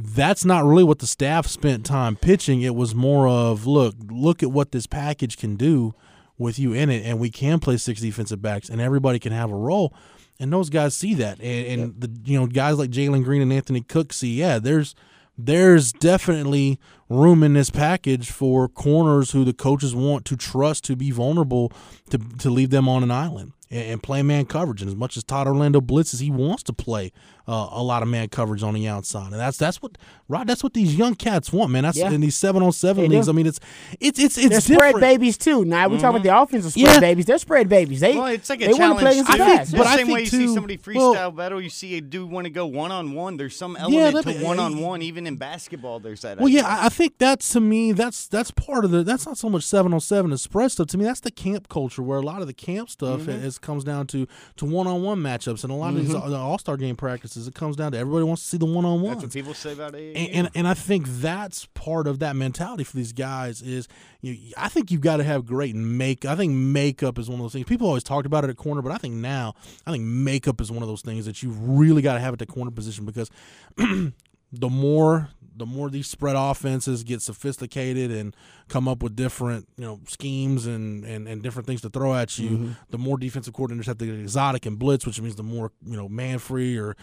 that's 0.00 0.44
not 0.44 0.64
really 0.64 0.84
what 0.84 1.00
the 1.00 1.06
staff 1.06 1.46
spent 1.46 1.84
time 1.84 2.14
pitching. 2.14 2.62
It 2.62 2.74
was 2.74 2.94
more 2.94 3.26
of 3.28 3.66
look, 3.66 3.96
look 4.08 4.42
at 4.42 4.52
what 4.52 4.72
this 4.72 4.86
package 4.86 5.36
can 5.36 5.56
do 5.56 5.94
with 6.38 6.58
you 6.58 6.72
in 6.72 6.88
it, 6.88 7.04
and 7.04 7.18
we 7.18 7.30
can 7.30 7.58
play 7.58 7.76
six 7.76 8.00
defensive 8.00 8.40
backs, 8.40 8.68
and 8.68 8.80
everybody 8.80 9.18
can 9.18 9.32
have 9.32 9.50
a 9.50 9.56
role. 9.56 9.92
And 10.38 10.52
those 10.52 10.70
guys 10.70 10.96
see 10.96 11.14
that, 11.14 11.40
and, 11.40 11.80
and 11.80 12.00
the 12.00 12.10
you 12.24 12.38
know 12.38 12.46
guys 12.46 12.78
like 12.78 12.90
Jalen 12.90 13.24
Green 13.24 13.42
and 13.42 13.52
Anthony 13.52 13.80
Cook 13.80 14.12
see, 14.12 14.34
yeah, 14.34 14.60
there's 14.60 14.94
there's 15.36 15.92
definitely 15.92 16.78
room 17.08 17.42
in 17.42 17.54
this 17.54 17.70
package 17.70 18.30
for 18.30 18.68
corners 18.68 19.30
who 19.30 19.44
the 19.44 19.52
coaches 19.52 19.94
want 19.94 20.24
to 20.26 20.36
trust 20.36 20.84
to 20.84 20.96
be 20.96 21.10
vulnerable 21.10 21.72
to 22.10 22.18
to 22.38 22.50
leave 22.50 22.70
them 22.70 22.88
on 22.88 23.02
an 23.02 23.10
island 23.10 23.52
and, 23.70 23.92
and 23.92 24.02
play 24.02 24.22
man 24.22 24.44
coverage. 24.46 24.82
And 24.82 24.88
as 24.88 24.96
much 24.96 25.16
as 25.16 25.24
Todd 25.24 25.46
Orlando 25.46 25.80
blitzes, 25.80 26.20
he 26.20 26.30
wants 26.30 26.62
to 26.64 26.72
play 26.72 27.12
uh, 27.46 27.68
a 27.72 27.82
lot 27.82 28.02
of 28.02 28.08
man 28.08 28.28
coverage 28.28 28.62
on 28.62 28.74
the 28.74 28.86
outside, 28.86 29.32
and 29.32 29.40
that's 29.40 29.56
that's 29.56 29.80
what 29.80 29.96
Rod. 30.28 30.46
That's 30.46 30.62
what 30.62 30.74
these 30.74 30.94
young 30.96 31.14
cats 31.14 31.50
want, 31.50 31.70
man. 31.70 31.84
That's 31.84 31.96
Yeah. 31.96 32.10
in 32.10 32.20
these 32.20 32.36
seven 32.36 32.62
on 32.62 32.72
seven 32.72 33.08
leagues. 33.08 33.24
do. 33.24 33.32
I 33.32 33.34
mean, 33.34 33.46
it's 33.46 33.58
it's 34.00 34.18
it's 34.18 34.36
it's 34.36 34.48
They're 34.48 34.60
different. 34.60 34.96
spread 34.96 35.00
babies 35.00 35.38
too. 35.38 35.64
Now 35.64 35.88
we 35.88 35.96
talk 35.96 36.10
about 36.10 36.22
the 36.22 36.38
offensive 36.38 36.72
spread 36.72 36.86
Yeah. 36.96 37.00
babies. 37.00 37.24
They're 37.24 37.38
spread 37.38 37.70
babies. 37.70 38.00
They 38.00 38.14
Well, 38.14 38.26
it's 38.26 38.50
like 38.50 38.60
a 38.60 38.66
they 38.66 38.74
want 38.74 38.98
to 38.98 39.04
play 39.04 39.14
challenge. 39.14 39.28
against 39.28 39.30
the 39.32 39.36
too. 39.38 39.44
pass. 39.44 39.70
The 39.70 39.76
But 39.78 39.86
I 39.86 39.96
same 39.96 40.06
think 40.06 40.14
way 40.14 40.20
you 40.20 40.26
see 40.26 40.38
too- 40.46 40.54
somebody 40.54 40.78
well- 40.94 41.14
freestyle 41.14 41.34
battle, 41.36 41.60
you 41.62 41.70
see 41.70 41.96
a 41.96 42.02
dude 42.02 42.30
want 42.30 42.44
to 42.44 42.50
go 42.50 42.66
one 42.66 42.92
on 42.92 43.14
one. 43.14 43.38
There's 43.38 43.56
some 43.56 43.76
element 43.76 44.24
that- 44.26 44.32
to 44.40 44.44
one 44.44 44.60
on 44.60 44.78
one. 44.82 45.00
Even 45.00 45.26
in 45.26 45.36
basketball, 45.36 46.00
there's 46.00 46.20
that. 46.20 46.36
Well, 46.36 46.48
idea. 46.48 46.60
yeah, 46.64 46.68
I, 46.82 46.86
I 46.86 46.88
think 46.98 47.18
that's 47.18 47.52
to 47.52 47.60
me 47.60 47.92
that's 47.92 48.26
that's 48.26 48.50
part 48.50 48.84
of 48.84 48.90
the 48.90 49.04
that's 49.04 49.24
not 49.24 49.38
so 49.38 49.48
much 49.48 49.62
seven 49.62 49.94
on 49.94 50.00
seven 50.00 50.32
and 50.32 50.40
stuff. 50.40 50.88
To 50.88 50.98
me, 50.98 51.04
that's 51.04 51.20
the 51.20 51.30
camp 51.30 51.68
culture 51.68 52.02
where 52.02 52.18
a 52.18 52.22
lot 52.22 52.40
of 52.40 52.46
the 52.48 52.52
camp 52.52 52.90
stuff 52.90 53.20
Mm-hmm. 53.20 53.44
is 53.44 53.58
comes 53.58 53.84
down 53.84 54.06
to 54.08 54.26
to 54.56 54.64
one 54.64 54.86
on 54.86 55.02
one 55.02 55.20
matchups 55.20 55.62
and 55.62 55.72
a 55.72 55.76
lot 55.76 55.94
of 55.94 56.04
these 56.04 56.14
All 56.14 56.58
Star 56.58 56.76
game 56.76 56.96
practices. 56.96 57.46
It 57.46 57.54
comes 57.54 57.76
down 57.76 57.92
to 57.92 57.98
everybody 57.98 58.24
wants 58.24 58.42
to 58.42 58.48
see 58.48 58.56
the 58.58 58.66
one 58.66 58.84
on 58.84 59.00
one. 59.00 59.14
That's 59.14 59.24
what 59.24 59.32
people 59.32 59.54
say 59.54 59.72
about 59.72 59.92
AAU. 59.94 60.12
And, 60.16 60.34
and 60.34 60.50
and 60.54 60.68
I 60.68 60.74
think 60.74 61.06
that's 61.06 61.66
part 61.74 62.06
of 62.06 62.18
that 62.18 62.34
mentality 62.36 62.84
for 62.84 62.96
these 62.96 63.12
guys 63.12 63.62
is 63.62 63.86
you 64.20 64.36
I 64.56 64.68
think 64.68 64.90
you've 64.90 65.00
got 65.00 65.18
to 65.18 65.24
have 65.24 65.46
great 65.46 65.74
make. 65.76 66.24
I 66.24 66.34
think 66.34 66.52
makeup 66.52 67.18
is 67.18 67.28
one 67.30 67.38
of 67.38 67.44
those 67.44 67.52
things. 67.52 67.66
People 67.66 67.86
always 67.86 68.02
talked 68.02 68.26
about 68.26 68.44
it 68.44 68.50
at 68.50 68.56
corner, 68.56 68.82
but 68.82 68.90
I 68.92 68.98
think 68.98 69.14
now 69.14 69.54
I 69.86 69.92
think 69.92 70.04
makeup 70.04 70.60
is 70.60 70.72
one 70.72 70.82
of 70.82 70.88
those 70.88 71.02
things 71.02 71.26
that 71.26 71.42
you 71.42 71.50
really 71.50 72.02
got 72.02 72.14
to 72.14 72.20
have 72.20 72.32
at 72.32 72.38
the 72.40 72.46
corner 72.46 72.70
position 72.70 73.04
because 73.04 73.30
the 73.76 74.68
more 74.68 75.28
the 75.58 75.66
more 75.66 75.90
these 75.90 76.06
spread 76.06 76.36
offenses 76.36 77.04
get 77.04 77.22
sophisticated 77.22 78.10
and 78.10 78.34
come 78.68 78.86
up 78.86 79.02
with 79.02 79.16
different 79.16 79.66
you 79.76 79.84
know 79.84 80.00
schemes 80.06 80.66
and, 80.66 81.04
and, 81.04 81.26
and 81.28 81.42
different 81.42 81.66
things 81.66 81.80
to 81.82 81.90
throw 81.90 82.14
at 82.14 82.38
you, 82.38 82.50
mm-hmm. 82.50 82.72
the 82.90 82.98
more 82.98 83.18
defensive 83.18 83.54
coordinators 83.54 83.86
have 83.86 83.98
to 83.98 84.06
get 84.06 84.14
exotic 84.14 84.66
and 84.66 84.78
blitz, 84.78 85.06
which 85.06 85.20
means 85.20 85.36
the 85.36 85.42
more 85.42 85.72
you 85.84 85.96
know 85.96 86.08
man 86.08 86.38
free 86.38 86.76
or 86.76 86.96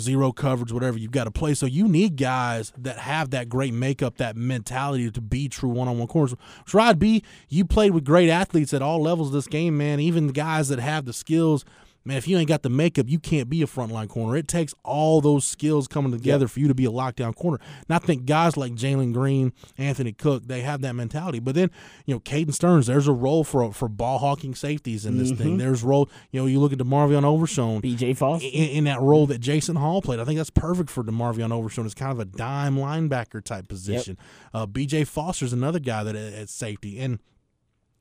zero 0.00 0.32
coverage, 0.32 0.72
whatever 0.72 0.98
you've 0.98 1.10
got 1.10 1.24
to 1.24 1.30
play. 1.30 1.54
So 1.54 1.66
you 1.66 1.88
need 1.88 2.16
guys 2.16 2.72
that 2.78 2.98
have 2.98 3.30
that 3.30 3.48
great 3.48 3.74
makeup, 3.74 4.16
that 4.16 4.36
mentality 4.36 5.10
to 5.10 5.20
be 5.20 5.48
true 5.48 5.70
one 5.70 5.88
on 5.88 5.98
one 5.98 6.08
corners. 6.08 6.34
Rod 6.72 6.98
B, 6.98 7.22
you 7.48 7.64
played 7.64 7.92
with 7.92 8.04
great 8.04 8.28
athletes 8.28 8.72
at 8.74 8.82
all 8.82 9.00
levels 9.00 9.28
of 9.28 9.34
this 9.34 9.46
game, 9.46 9.76
man. 9.76 10.00
Even 10.00 10.28
guys 10.28 10.68
that 10.68 10.78
have 10.78 11.04
the 11.04 11.12
skills. 11.12 11.64
Man, 12.04 12.16
if 12.16 12.26
you 12.26 12.36
ain't 12.36 12.48
got 12.48 12.62
the 12.62 12.68
makeup, 12.68 13.08
you 13.08 13.18
can't 13.18 13.48
be 13.48 13.62
a 13.62 13.66
frontline 13.66 14.08
corner. 14.08 14.36
It 14.36 14.48
takes 14.48 14.74
all 14.82 15.20
those 15.20 15.46
skills 15.46 15.86
coming 15.86 16.10
together 16.10 16.48
for 16.48 16.60
you 16.60 16.68
to 16.68 16.74
be 16.74 16.84
a 16.84 16.90
lockdown 16.90 17.34
corner. 17.34 17.58
And 17.88 17.94
I 17.94 17.98
think 17.98 18.26
guys 18.26 18.56
like 18.56 18.72
Jalen 18.72 19.12
Green, 19.12 19.52
Anthony 19.78 20.12
Cook, 20.12 20.46
they 20.46 20.62
have 20.62 20.80
that 20.82 20.94
mentality. 20.94 21.38
But 21.38 21.54
then, 21.54 21.70
you 22.06 22.14
know, 22.14 22.20
Caden 22.20 22.52
Sterns, 22.52 22.86
there's 22.86 23.06
a 23.06 23.12
role 23.12 23.44
for 23.44 23.72
for 23.72 23.88
ball 23.88 24.18
hawking 24.18 24.54
safeties 24.54 25.06
in 25.06 25.18
this 25.18 25.30
thing. 25.32 25.58
There's 25.58 25.82
role, 25.82 26.10
you 26.30 26.40
know, 26.40 26.46
you 26.46 26.58
look 26.60 26.72
at 26.72 26.78
DeMarvion 26.78 27.22
Overshone 27.22 27.82
BJ 27.82 28.16
Foster. 28.16 28.46
in, 28.46 28.68
in 28.70 28.84
that 28.84 29.00
role 29.00 29.26
that 29.28 29.38
Jason 29.38 29.76
Hall 29.76 30.02
played. 30.02 30.18
I 30.18 30.24
think 30.24 30.38
that's 30.38 30.50
perfect 30.50 30.90
for 30.90 31.04
DeMarvion 31.04 31.50
Overshone. 31.50 31.84
It's 31.84 31.94
kind 31.94 32.12
of 32.12 32.18
a 32.18 32.24
dime 32.24 32.76
linebacker 32.76 33.42
type 33.44 33.68
position. 33.68 34.18
Uh, 34.52 34.66
BJ 34.66 35.06
Foster's 35.06 35.52
another 35.52 35.78
guy 35.78 36.02
that 36.02 36.16
at, 36.16 36.32
at 36.32 36.48
safety. 36.48 36.98
And 36.98 37.20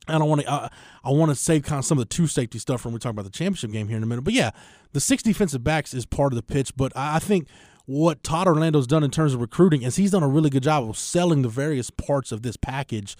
I 0.07 0.17
don't 0.17 0.27
want 0.29 0.41
to. 0.41 0.51
I, 0.51 0.69
I 1.03 1.11
want 1.11 1.29
to 1.29 1.35
save 1.35 1.63
kind 1.63 1.79
of 1.79 1.85
some 1.85 1.97
of 1.97 2.07
the 2.07 2.13
two 2.13 2.27
safety 2.27 2.57
stuff 2.59 2.85
when 2.85 2.93
we 2.93 2.99
talk 2.99 3.11
about 3.11 3.25
the 3.25 3.31
championship 3.31 3.71
game 3.71 3.87
here 3.87 3.97
in 3.97 4.03
a 4.03 4.07
minute. 4.07 4.23
But 4.23 4.33
yeah, 4.33 4.51
the 4.93 4.99
six 4.99 5.21
defensive 5.23 5.63
backs 5.63 5.93
is 5.93 6.05
part 6.05 6.33
of 6.33 6.35
the 6.37 6.43
pitch. 6.43 6.75
But 6.75 6.91
I 6.95 7.17
I 7.17 7.19
think 7.19 7.47
what 7.85 8.23
Todd 8.23 8.47
Orlando's 8.47 8.87
done 8.87 9.03
in 9.03 9.11
terms 9.11 9.33
of 9.33 9.41
recruiting 9.41 9.81
is 9.83 9.95
he's 9.97 10.11
done 10.11 10.23
a 10.23 10.27
really 10.27 10.49
good 10.49 10.63
job 10.63 10.87
of 10.89 10.97
selling 10.97 11.41
the 11.41 11.49
various 11.49 11.89
parts 11.89 12.31
of 12.31 12.41
this 12.41 12.57
package 12.57 13.15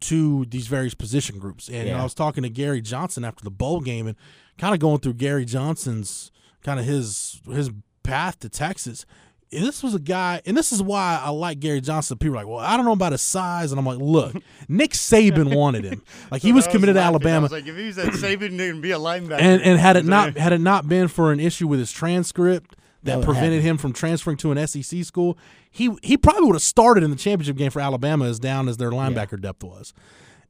to 0.00 0.44
these 0.46 0.66
various 0.66 0.94
position 0.94 1.38
groups. 1.38 1.68
And 1.68 1.88
Yeah. 1.88 2.00
I 2.00 2.02
was 2.02 2.14
talking 2.14 2.42
to 2.42 2.50
Gary 2.50 2.80
Johnson 2.80 3.24
after 3.24 3.44
the 3.44 3.50
bowl 3.50 3.80
game 3.80 4.06
and 4.06 4.16
kind 4.58 4.74
of 4.74 4.80
going 4.80 4.98
through 5.00 5.14
Gary 5.14 5.44
Johnson's 5.44 6.30
kind 6.62 6.80
of 6.80 6.86
his 6.86 7.40
his 7.50 7.70
path 8.02 8.38
to 8.40 8.48
Texas. 8.48 9.06
And 9.54 9.64
this 9.64 9.82
was 9.82 9.94
a 9.94 9.98
guy, 9.98 10.42
and 10.46 10.56
this 10.56 10.72
is 10.72 10.82
why 10.82 11.20
I 11.22 11.30
like 11.30 11.60
Gary 11.60 11.80
Johnson. 11.80 12.18
People 12.18 12.34
are 12.36 12.40
like, 12.40 12.46
well, 12.46 12.58
I 12.58 12.76
don't 12.76 12.84
know 12.84 12.92
about 12.92 13.12
his 13.12 13.22
size, 13.22 13.72
and 13.72 13.78
I'm 13.78 13.86
like, 13.86 13.98
look, 13.98 14.34
Nick 14.68 14.92
Saban 14.92 15.54
wanted 15.54 15.84
him. 15.84 16.02
Like 16.30 16.42
he 16.42 16.52
was 16.54 16.66
committed 16.66 16.96
to 16.96 17.00
Alabama, 17.00 17.48
like, 17.50 17.66
if 17.66 17.76
he 17.76 17.86
was 17.86 17.98
at 17.98 18.12
Saban, 18.14 18.58
he'd 18.58 18.82
be 18.82 18.90
a 18.90 18.98
linebacker. 18.98 19.40
and 19.40 19.62
and 19.62 19.78
had 19.78 19.96
it 19.96 20.04
not 20.04 20.36
had 20.36 20.52
it 20.52 20.60
not 20.60 20.88
been 20.88 21.08
for 21.08 21.32
an 21.32 21.40
issue 21.40 21.66
with 21.68 21.78
his 21.78 21.92
transcript 21.92 22.76
that 23.04 23.18
would 23.18 23.24
prevented 23.24 23.62
him 23.62 23.76
from 23.76 23.92
transferring 23.92 24.36
to 24.38 24.50
an 24.50 24.66
SEC 24.66 25.04
school, 25.04 25.38
he 25.70 25.94
he 26.02 26.16
probably 26.16 26.46
would 26.46 26.54
have 26.54 26.62
started 26.62 27.04
in 27.04 27.10
the 27.10 27.16
championship 27.16 27.56
game 27.56 27.70
for 27.70 27.80
Alabama 27.80 28.24
as 28.26 28.38
down 28.38 28.68
as 28.68 28.76
their 28.76 28.90
linebacker 28.90 29.40
depth 29.40 29.62
was. 29.62 29.92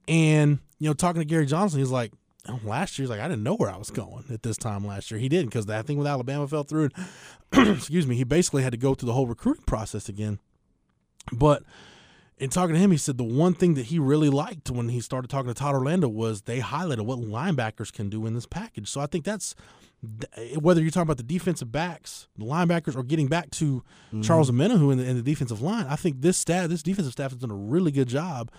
And 0.06 0.58
you 0.78 0.88
know, 0.88 0.94
talking 0.94 1.20
to 1.20 1.24
Gary 1.24 1.46
Johnson, 1.46 1.78
he's 1.78 1.90
like, 1.90 2.12
last 2.62 2.98
year 2.98 3.04
he's 3.04 3.10
like, 3.10 3.20
I 3.20 3.28
didn't 3.28 3.42
know 3.42 3.56
where 3.56 3.70
I 3.70 3.76
was 3.76 3.90
going 3.90 4.24
at 4.30 4.42
this 4.42 4.56
time 4.56 4.86
last 4.86 5.10
year. 5.10 5.18
He 5.18 5.28
didn't 5.28 5.46
because 5.46 5.66
that 5.66 5.86
thing 5.86 5.98
with 5.98 6.06
Alabama 6.06 6.46
fell 6.46 6.64
through. 6.64 6.90
And 7.52 7.68
excuse 7.76 8.06
me, 8.06 8.16
he 8.16 8.24
basically 8.24 8.62
had 8.62 8.72
to 8.72 8.78
go 8.78 8.94
through 8.94 9.06
the 9.06 9.12
whole 9.12 9.26
recruiting 9.26 9.64
process 9.64 10.08
again. 10.08 10.38
But 11.32 11.62
in 12.38 12.50
talking 12.50 12.74
to 12.74 12.80
him, 12.80 12.90
he 12.90 12.96
said 12.96 13.16
the 13.16 13.24
one 13.24 13.54
thing 13.54 13.74
that 13.74 13.86
he 13.86 13.98
really 13.98 14.28
liked 14.28 14.70
when 14.70 14.88
he 14.88 15.00
started 15.00 15.28
talking 15.28 15.48
to 15.48 15.54
Todd 15.54 15.74
Orlando 15.74 16.08
was 16.08 16.42
they 16.42 16.60
highlighted 16.60 17.02
what 17.02 17.18
linebackers 17.20 17.92
can 17.92 18.08
do 18.08 18.26
in 18.26 18.34
this 18.34 18.46
package. 18.46 18.88
So 18.88 19.00
I 19.00 19.06
think 19.06 19.24
that's 19.24 19.54
eh, 20.36 20.56
whether 20.56 20.80
you're 20.80 20.90
talking 20.90 21.02
about 21.02 21.16
the 21.16 21.22
defensive 21.22 21.70
backs, 21.70 22.26
the 22.36 22.44
linebackers, 22.44 22.96
or 22.96 23.04
getting 23.04 23.28
back 23.28 23.50
to 23.52 23.84
mm-hmm. 24.08 24.22
Charles 24.22 24.50
Omenihu 24.50 24.92
in 24.92 24.98
the, 24.98 25.04
in 25.04 25.16
the 25.16 25.22
defensive 25.22 25.62
line. 25.62 25.86
I 25.88 25.96
think 25.96 26.20
this 26.20 26.36
staff, 26.36 26.68
this 26.68 26.82
defensive 26.82 27.12
staff, 27.12 27.30
has 27.30 27.40
done 27.40 27.52
a 27.52 27.56
really 27.56 27.92
good 27.92 28.08
job. 28.08 28.50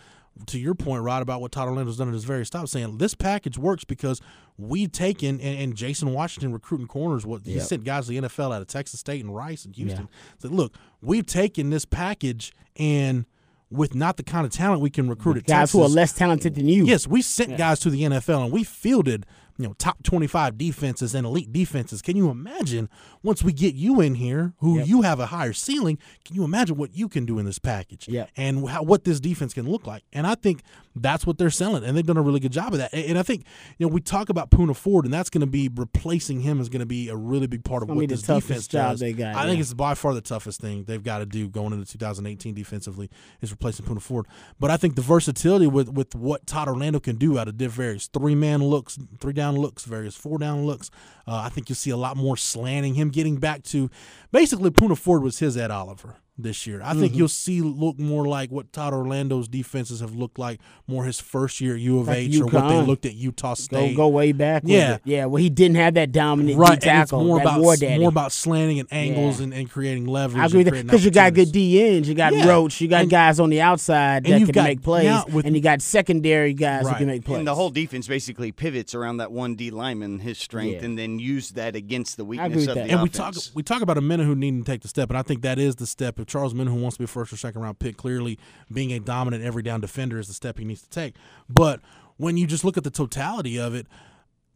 To 0.47 0.59
your 0.59 0.75
point, 0.75 1.01
Rod, 1.03 1.21
about 1.21 1.39
what 1.39 1.51
Todd 1.53 1.67
Orlando's 1.69 1.97
done 1.97 2.09
at 2.09 2.13
his 2.13 2.25
very 2.25 2.45
stop, 2.45 2.67
saying 2.67 2.97
this 2.97 3.15
package 3.15 3.57
works 3.57 3.85
because 3.85 4.19
we've 4.57 4.91
taken 4.91 5.39
and, 5.39 5.57
and 5.59 5.75
Jason 5.75 6.11
Washington 6.13 6.51
recruiting 6.51 6.87
corners. 6.87 7.25
What 7.25 7.45
he 7.45 7.53
Yep. 7.53 7.63
sent 7.63 7.83
guys 7.85 8.07
to 8.07 8.11
the 8.11 8.27
NFL 8.27 8.53
out 8.53 8.61
of 8.61 8.67
Texas 8.67 8.99
State 8.99 9.23
and 9.23 9.33
Rice 9.33 9.63
and 9.65 9.73
Houston. 9.75 10.09
Said, 10.39 10.51
look, 10.51 10.75
we've 11.01 11.25
taken 11.25 11.69
this 11.69 11.85
package 11.85 12.51
and 12.75 13.25
with 13.71 13.95
not 13.95 14.17
the 14.17 14.23
kind 14.23 14.45
of 14.45 14.51
talent 14.51 14.81
we 14.81 14.89
can 14.89 15.09
recruit 15.09 15.37
at 15.37 15.45
Guys 15.45 15.71
Texas. 15.71 15.71
who 15.73 15.81
are 15.83 15.89
less 15.89 16.13
talented 16.13 16.55
than 16.55 16.67
you. 16.67 16.85
Yes, 16.85 17.07
we 17.07 17.21
sent 17.21 17.57
guys 17.57 17.79
to 17.79 17.89
the 17.89 18.03
NFL 18.03 18.43
and 18.43 18.51
we 18.53 18.63
fielded, 18.63 19.25
you 19.57 19.65
know, 19.65 19.73
top 19.77 20.03
25 20.03 20.57
defenses 20.57 21.15
and 21.15 21.25
elite 21.25 21.53
defenses. 21.53 22.01
Can 22.01 22.17
you 22.17 22.29
imagine 22.29 22.89
once 23.23 23.41
we 23.41 23.53
get 23.53 23.73
you 23.73 24.01
in 24.01 24.15
here, 24.15 24.53
who 24.59 24.79
you 24.79 25.03
have 25.03 25.19
a 25.19 25.27
higher 25.27 25.53
ceiling, 25.53 25.97
can 26.25 26.35
you 26.35 26.43
imagine 26.43 26.75
what 26.75 26.93
you 26.93 27.07
can 27.07 27.25
do 27.25 27.39
in 27.39 27.45
this 27.45 27.59
package? 27.59 28.07
Yeah. 28.07 28.25
And 28.35 28.67
how, 28.67 28.83
what 28.83 29.05
this 29.05 29.19
defense 29.19 29.53
can 29.53 29.69
look 29.69 29.87
like? 29.87 30.03
And 30.11 30.27
I 30.27 30.35
think 30.35 30.61
that's 30.95 31.25
what 31.25 31.37
they're 31.37 31.49
selling, 31.49 31.83
and 31.83 31.95
they've 31.95 32.05
done 32.05 32.17
a 32.17 32.21
really 32.21 32.39
good 32.39 32.51
job 32.51 32.73
of 32.73 32.79
that. 32.79 32.93
And, 32.93 33.17
I 33.17 33.23
think, 33.23 33.45
you 33.77 33.85
know, 33.87 33.93
we 33.93 34.01
talk 34.01 34.29
about 34.29 34.49
Poona 34.49 34.75
Ford, 34.75 35.05
and 35.05 35.13
that's 35.13 35.29
going 35.29 35.41
to 35.41 35.47
be 35.47 35.69
replacing 35.73 36.41
him 36.41 36.59
is 36.59 36.69
going 36.69 36.79
to 36.79 36.85
be 36.85 37.09
a 37.09 37.15
really 37.15 37.47
big 37.47 37.63
part 37.63 37.83
of 37.83 37.89
what 37.89 38.07
this 38.07 38.21
defense 38.21 38.67
job 38.67 38.91
does. 38.91 38.99
they 39.01 39.13
got, 39.13 39.35
I 39.35 39.45
think 39.45 39.59
it's 39.59 39.73
by 39.73 39.93
far 39.93 40.13
the 40.13 40.21
toughest 40.21 40.61
thing 40.61 40.85
they've 40.85 41.03
got 41.03 41.19
to 41.19 41.25
do 41.25 41.49
going 41.49 41.73
into 41.73 41.85
2018 41.85 42.53
defensively 42.53 43.09
is 43.41 43.51
replacing 43.51 43.85
Poona 43.85 44.01
Ford. 44.01 44.25
But 44.59 44.71
I 44.71 44.77
think 44.77 44.95
the 44.95 45.01
versatility 45.01 45.67
with 45.67 45.89
with 45.89 46.15
what 46.15 46.47
Todd 46.47 46.67
Orlando 46.67 46.99
can 46.99 47.17
do 47.17 47.37
out 47.37 47.47
of 47.47 47.57
diff 47.57 47.71
various 47.71 48.07
three 48.07 48.35
man 48.35 48.63
looks, 48.63 48.97
three 49.19 49.33
down 49.33 49.44
looks, 49.53 49.85
various 49.85 50.15
four 50.15 50.39
down 50.39 50.65
looks. 50.65 50.89
Uh, 51.27 51.35
I 51.35 51.49
think 51.49 51.69
you'll 51.69 51.75
see 51.75 51.91
a 51.91 51.97
lot 51.97 52.17
more 52.17 52.35
slanting. 52.35 52.95
Him 52.95 53.09
getting 53.11 53.37
back 53.37 53.61
to 53.65 53.91
basically 54.31 54.71
Poona 54.71 54.97
Ford 54.97 55.21
was 55.21 55.37
his 55.37 55.55
Ed 55.55 55.69
Oliver 55.69 56.15
this 56.37 56.67
year. 56.67 56.81
I 56.83 56.93
think 56.93 57.11
Mm-hmm. 57.11 57.17
you'll 57.19 57.27
see 57.29 57.61
look 57.61 57.97
more 57.97 58.27
like 58.27 58.51
what 58.51 58.73
Todd 58.73 58.93
Orlando's 58.93 59.47
defenses 59.47 60.01
have 60.01 60.13
looked 60.15 60.37
like 60.37 60.59
more 60.85 61.05
his 61.05 61.19
first 61.21 61.61
year 61.61 61.75
at 61.75 61.79
U 61.81 61.99
of 61.99 62.07
Like 62.07 62.17
H 62.17 62.39
or 62.41 62.45
what 62.47 62.67
they 62.67 62.81
looked 62.81 63.05
at 63.05 63.13
Utah 63.13 63.51
Go 63.51 63.53
State. 63.55 63.95
go 63.95 64.07
way 64.09 64.33
back. 64.33 64.63
with 64.63 64.71
Yeah. 64.73 64.95
it. 64.95 65.01
yeah. 65.05 65.25
Well, 65.25 65.41
he 65.41 65.49
didn't 65.49 65.77
have 65.77 65.93
that 65.93 66.11
dominant 66.11 66.57
Right, 66.57 66.67
D 66.81 66.89
and 66.89 67.01
it's 67.01 67.11
tackle. 67.11 67.23
more 67.23 67.39
about 67.39 67.61
war 67.61 67.77
daddy. 67.77 67.99
more 68.01 68.09
about 68.09 68.33
slanting 68.33 68.79
and 68.81 68.87
angles 68.91 69.37
Yeah. 69.39 69.45
and, 69.45 69.53
and 69.53 69.69
creating 69.71 70.07
leverage. 70.07 70.41
I 70.41 70.45
agree 70.47 70.59
and 70.59 70.65
with 70.65 70.65
that 70.65 70.71
creating 70.71 70.87
because 70.87 71.05
you 71.05 71.11
got 71.11 71.33
good 71.33 71.47
opportunities. 71.47 71.51
D 71.73 71.95
ends, 71.95 72.09
you 72.09 72.15
got 72.15 72.33
Yeah. 72.33 72.47
Roach, 72.49 72.81
you 72.81 72.87
got 72.89 73.01
And- 73.03 73.09
guys 73.09 73.39
on 73.39 73.49
the 73.49 73.61
outside 73.61 74.25
that 74.25 74.37
can 74.39 74.47
got- 74.47 74.63
make 74.65 74.81
plays, 74.81 75.23
with- 75.31 75.45
and 75.45 75.55
you 75.55 75.61
got 75.61 75.81
secondary 75.81 76.53
guys 76.53 76.85
who 76.87 76.95
can 76.95 77.07
make 77.07 77.23
plays. 77.23 77.37
And 77.39 77.47
the 77.47 77.55
whole 77.55 77.69
defense 77.69 78.07
basically 78.07 78.51
pivots 78.51 78.93
around 78.93 79.17
that 79.17 79.31
one 79.31 79.55
D 79.55 79.69
lineman, 79.71 80.19
his 80.19 80.37
strength, 80.37 80.81
Yeah. 80.81 80.85
and 80.85 80.99
then 80.99 81.17
use 81.17 81.51
that 81.51 81.77
against 81.77 82.17
the 82.17 82.23
agree 82.23 82.39
weakness 82.39 82.55
with 82.61 82.69
of 82.69 82.75
that. 82.75 82.87
the 82.87 82.93
and 82.93 83.01
we 83.03 83.09
talk 83.09 83.35
we 83.53 83.63
talk 83.63 83.81
about 83.81 83.97
a 83.97 84.01
minute 84.01 84.25
who 84.25 84.35
needing 84.35 84.63
to 84.65 84.69
take 84.69 84.81
the 84.81 84.89
step, 84.89 85.09
and 85.09 85.17
I 85.17 85.21
think 85.21 85.41
that 85.43 85.57
is 85.57 85.75
the 85.77 85.87
step. 85.87 86.19
Charles 86.27 86.53
Menahu 86.53 86.81
wants 86.81 86.97
to 86.97 86.99
be 86.99 87.05
a 87.05 87.07
first 87.07 87.31
or 87.33 87.37
second 87.37 87.61
round 87.61 87.79
pick, 87.79 87.97
clearly 87.97 88.39
being 88.71 88.91
a 88.91 88.99
dominant 88.99 89.43
every 89.43 89.63
down 89.63 89.81
defender 89.81 90.19
is 90.19 90.27
the 90.27 90.33
step 90.33 90.57
he 90.57 90.65
needs 90.65 90.81
to 90.81 90.89
take. 90.89 91.15
But 91.49 91.81
when 92.17 92.37
you 92.37 92.47
just 92.47 92.63
look 92.63 92.77
at 92.77 92.83
the 92.83 92.91
totality 92.91 93.59
of 93.59 93.73
it, 93.75 93.87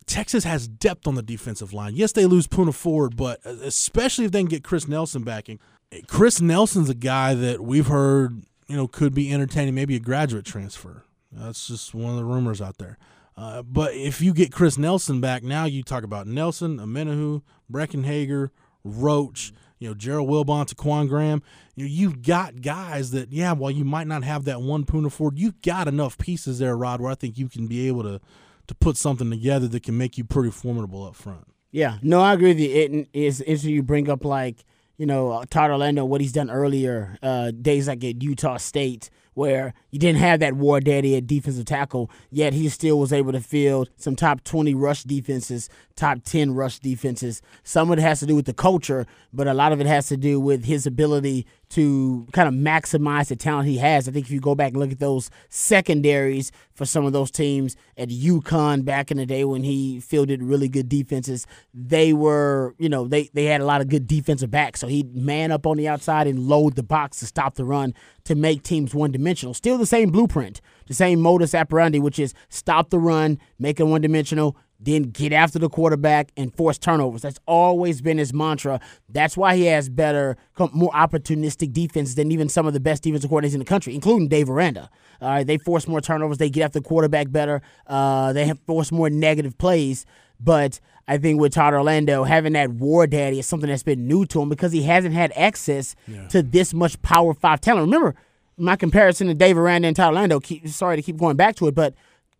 Texas 0.05 0.43
has 0.43 0.67
depth 0.67 1.07
on 1.07 1.15
the 1.15 1.21
defensive 1.21 1.71
line. 1.71 1.95
Yes, 1.95 2.11
they 2.13 2.25
lose 2.25 2.47
Poona 2.47 2.73
Ford, 2.73 3.15
but 3.15 3.45
especially 3.45 4.25
if 4.25 4.31
they 4.31 4.39
can 4.39 4.49
get 4.49 4.63
Chris 4.63 4.87
Nelson 4.87 5.23
back. 5.23 5.49
And 5.49 5.59
Chris 6.07 6.41
Nelson's 6.41 6.89
a 6.89 6.95
guy 6.95 7.35
that 7.35 7.61
we've 7.61 7.87
heard, 7.87 8.41
you 8.67 8.75
know, 8.75 8.87
could 8.87 9.13
be 9.13 9.31
entertaining 9.31 9.75
maybe 9.75 9.95
a 9.95 9.99
graduate 9.99 10.45
transfer. 10.45 11.03
That's 11.31 11.67
just 11.67 11.93
one 11.93 12.09
of 12.11 12.17
the 12.17 12.25
rumors 12.25 12.59
out 12.59 12.79
there. 12.79 12.97
Uh, 13.37 13.61
but 13.61 13.93
if 13.93 14.19
you 14.19 14.33
get 14.33 14.51
Chris 14.51 14.77
Nelson 14.77 15.21
back, 15.21 15.43
now 15.43 15.65
you 15.65 15.83
talk 15.83 16.03
about 16.03 16.27
Nelson, 16.27 16.79
Omenihu, 16.79 17.41
Breckenhager, 17.71 18.49
Roach, 18.83 19.53
you 19.79 19.87
know, 19.87 19.93
Gerald 19.93 20.29
Wilbon, 20.29 20.67
Ta'Quon 20.67 21.07
Graham. 21.07 21.41
You 21.75 21.85
know, 21.85 21.89
you've 21.89 22.21
got 22.21 22.61
guys 22.61 23.11
that, 23.11 23.31
yeah, 23.31 23.53
while 23.53 23.71
you 23.71 23.85
might 23.85 24.07
not 24.07 24.23
have 24.23 24.45
that 24.45 24.61
one 24.61 24.85
Poona 24.85 25.11
Ford, 25.11 25.39
you've 25.39 25.61
got 25.61 25.87
enough 25.87 26.17
pieces 26.17 26.59
there, 26.59 26.77
Rod, 26.77 27.01
where 27.01 27.11
I 27.11 27.15
think 27.15 27.37
you 27.37 27.49
can 27.49 27.67
be 27.67 27.87
able 27.87 28.03
to 28.03 28.21
to 28.67 28.75
put 28.75 28.97
something 28.97 29.31
together 29.31 29.67
that 29.67 29.81
can 29.81 29.97
make 29.97 30.15
you 30.15 30.23
pretty 30.23 30.51
formidable 30.51 31.03
up 31.03 31.15
front. 31.15 31.47
Yeah, 31.71 31.97
no, 32.03 32.21
I 32.21 32.33
agree 32.33 32.49
with 32.49 32.59
you. 32.59 32.69
It 32.69 33.09
is 33.13 33.41
is 33.41 33.65
you 33.65 33.81
bring 33.81 34.09
up 34.09 34.23
like 34.23 34.63
you 34.97 35.05
know 35.05 35.43
Todd 35.49 35.71
Orlando, 35.71 36.05
what 36.05 36.21
he's 36.21 36.31
done 36.31 36.51
earlier, 36.51 37.17
uh, 37.23 37.51
days 37.51 37.87
like 37.87 38.03
at 38.03 38.21
Utah 38.21 38.57
State, 38.57 39.09
where 39.33 39.73
you 39.91 39.99
didn't 39.99 40.19
have 40.19 40.39
that 40.39 40.53
war 40.53 40.79
daddy 40.79 41.15
at 41.15 41.27
defensive 41.27 41.65
tackle, 41.65 42.09
yet 42.29 42.53
he 42.53 42.69
still 42.69 42.99
was 42.99 43.13
able 43.13 43.31
to 43.31 43.39
field 43.39 43.89
some 43.97 44.15
top 44.15 44.43
twenty 44.43 44.73
rush 44.73 45.03
defenses, 45.03 45.69
top 45.95 46.19
ten 46.23 46.53
rush 46.53 46.79
defenses. 46.79 47.41
Some 47.63 47.91
of 47.91 47.97
it 47.97 48.01
has 48.01 48.19
to 48.19 48.25
do 48.25 48.35
with 48.35 48.45
the 48.45 48.53
culture, 48.53 49.05
but 49.33 49.47
a 49.47 49.53
lot 49.53 49.71
of 49.71 49.79
it 49.79 49.87
has 49.87 50.07
to 50.07 50.17
do 50.17 50.39
with 50.39 50.65
his 50.65 50.85
ability 50.85 51.45
to 51.69 52.25
kind 52.31 52.47
of 52.47 52.53
maximize 52.53 53.27
the 53.27 53.35
talent 53.35 53.67
he 53.67 53.77
has. 53.77 54.07
I 54.07 54.11
think 54.11 54.25
if 54.25 54.31
you 54.31 54.39
go 54.39 54.55
back 54.55 54.71
and 54.71 54.79
look 54.79 54.91
at 54.91 54.99
those 54.99 55.29
secondaries 55.49 56.51
for 56.73 56.85
some 56.85 57.05
of 57.05 57.13
those 57.13 57.29
teams 57.29 57.75
at 57.95 58.09
UConn 58.09 58.83
back 58.83 59.11
in 59.11 59.17
the 59.17 59.25
day 59.25 59.43
when 59.43 59.63
he 59.63 59.99
fielded 59.99 60.41
really 60.41 60.67
good 60.67 60.89
defenses, 60.89 61.45
they 61.73 62.11
were, 62.11 62.73
you 62.79 62.89
know, 62.89 63.07
they, 63.07 63.29
they 63.33 63.45
had 63.45 63.61
a 63.61 63.65
lot 63.65 63.81
of 63.81 63.87
good 63.87 64.07
defensive 64.07 64.49
backs. 64.49 64.79
So 64.79 64.87
he'd 64.87 65.15
man 65.15 65.51
up 65.51 65.67
on 65.67 65.77
the 65.77 65.87
outside 65.87 66.25
and 66.25 66.39
load 66.39 66.75
the 66.75 66.83
box 66.83 67.19
to 67.19 67.27
stop 67.27 67.53
the 67.53 67.65
run 67.65 67.93
to 68.23 68.33
make 68.33 68.63
teams 68.63 68.95
one 68.95 69.11
dimensional. 69.11 69.53
Still 69.53 69.77
the 69.77 69.85
same 69.85 70.09
blueprint, 70.09 70.61
the 70.87 70.95
same 70.95 71.21
modus 71.21 71.53
operandi, 71.53 71.99
which 71.99 72.17
is 72.17 72.33
stop 72.49 72.89
the 72.89 72.99
run, 72.99 73.37
make 73.59 73.79
it 73.79 73.83
one 73.83 74.01
dimensional, 74.01 74.57
then 74.79 75.03
get 75.03 75.33
after 75.33 75.59
the 75.59 75.69
quarterback 75.69 76.31
and 76.37 76.53
force 76.55 76.77
turnovers. 76.77 77.21
That's 77.21 77.39
always 77.45 78.01
been 78.01 78.17
his 78.17 78.33
mantra. 78.33 78.79
That's 79.09 79.35
why 79.35 79.57
he 79.57 79.65
has 79.65 79.89
better, 79.89 80.37
more 80.71 80.91
opportunistic 80.91 81.73
defense 81.73 82.15
than 82.15 82.31
even 82.31 82.47
some 82.47 82.65
of 82.65 82.73
the 82.73 82.79
best 82.79 83.03
defensive 83.03 83.29
coordinators 83.29 83.53
in 83.53 83.59
the 83.59 83.65
country, 83.65 83.93
including 83.93 84.29
Dave 84.29 84.49
Aranda. 84.49 84.89
All 85.21 85.29
right, 85.29 85.45
they 85.45 85.57
force 85.57 85.87
more 85.87 85.99
turnovers. 85.99 86.37
They 86.37 86.49
get 86.49 86.63
after 86.63 86.79
the 86.79 86.85
quarterback 86.87 87.29
better. 87.29 87.61
Uh, 87.87 88.31
they 88.31 88.45
have 88.45 88.59
forced 88.65 88.91
more 88.93 89.09
negative 89.09 89.57
plays. 89.57 90.05
But 90.39 90.79
I 91.09 91.17
think 91.17 91.41
with 91.41 91.53
Todd 91.53 91.73
Orlando, 91.73 92.23
having 92.23 92.53
that 92.53 92.69
war 92.69 93.05
daddy 93.05 93.39
is 93.39 93.45
something 93.47 93.69
that's 93.69 93.83
been 93.83 94.07
new 94.07 94.25
to 94.27 94.41
him 94.41 94.47
because 94.47 94.71
he 94.71 94.83
hasn't 94.83 95.13
had 95.13 95.33
access 95.35 95.95
to 96.29 96.41
this 96.41 96.73
much 96.73 97.01
Power 97.01 97.33
Five 97.33 97.59
talent. 97.59 97.87
Remember, 97.87 98.15
my 98.55 98.77
comparison 98.77 99.27
to 99.27 99.33
Dave 99.33 99.57
Aranda 99.57 99.89
and 99.89 99.95
Todd 99.97 100.13
Orlando. 100.13 100.39
Keep, 100.39 100.69
sorry 100.69 100.95
to 100.95 101.01
keep 101.01 101.17
going 101.17 101.35
back 101.35 101.55
to 101.57 101.67
it, 101.67 101.75
but 101.75 101.93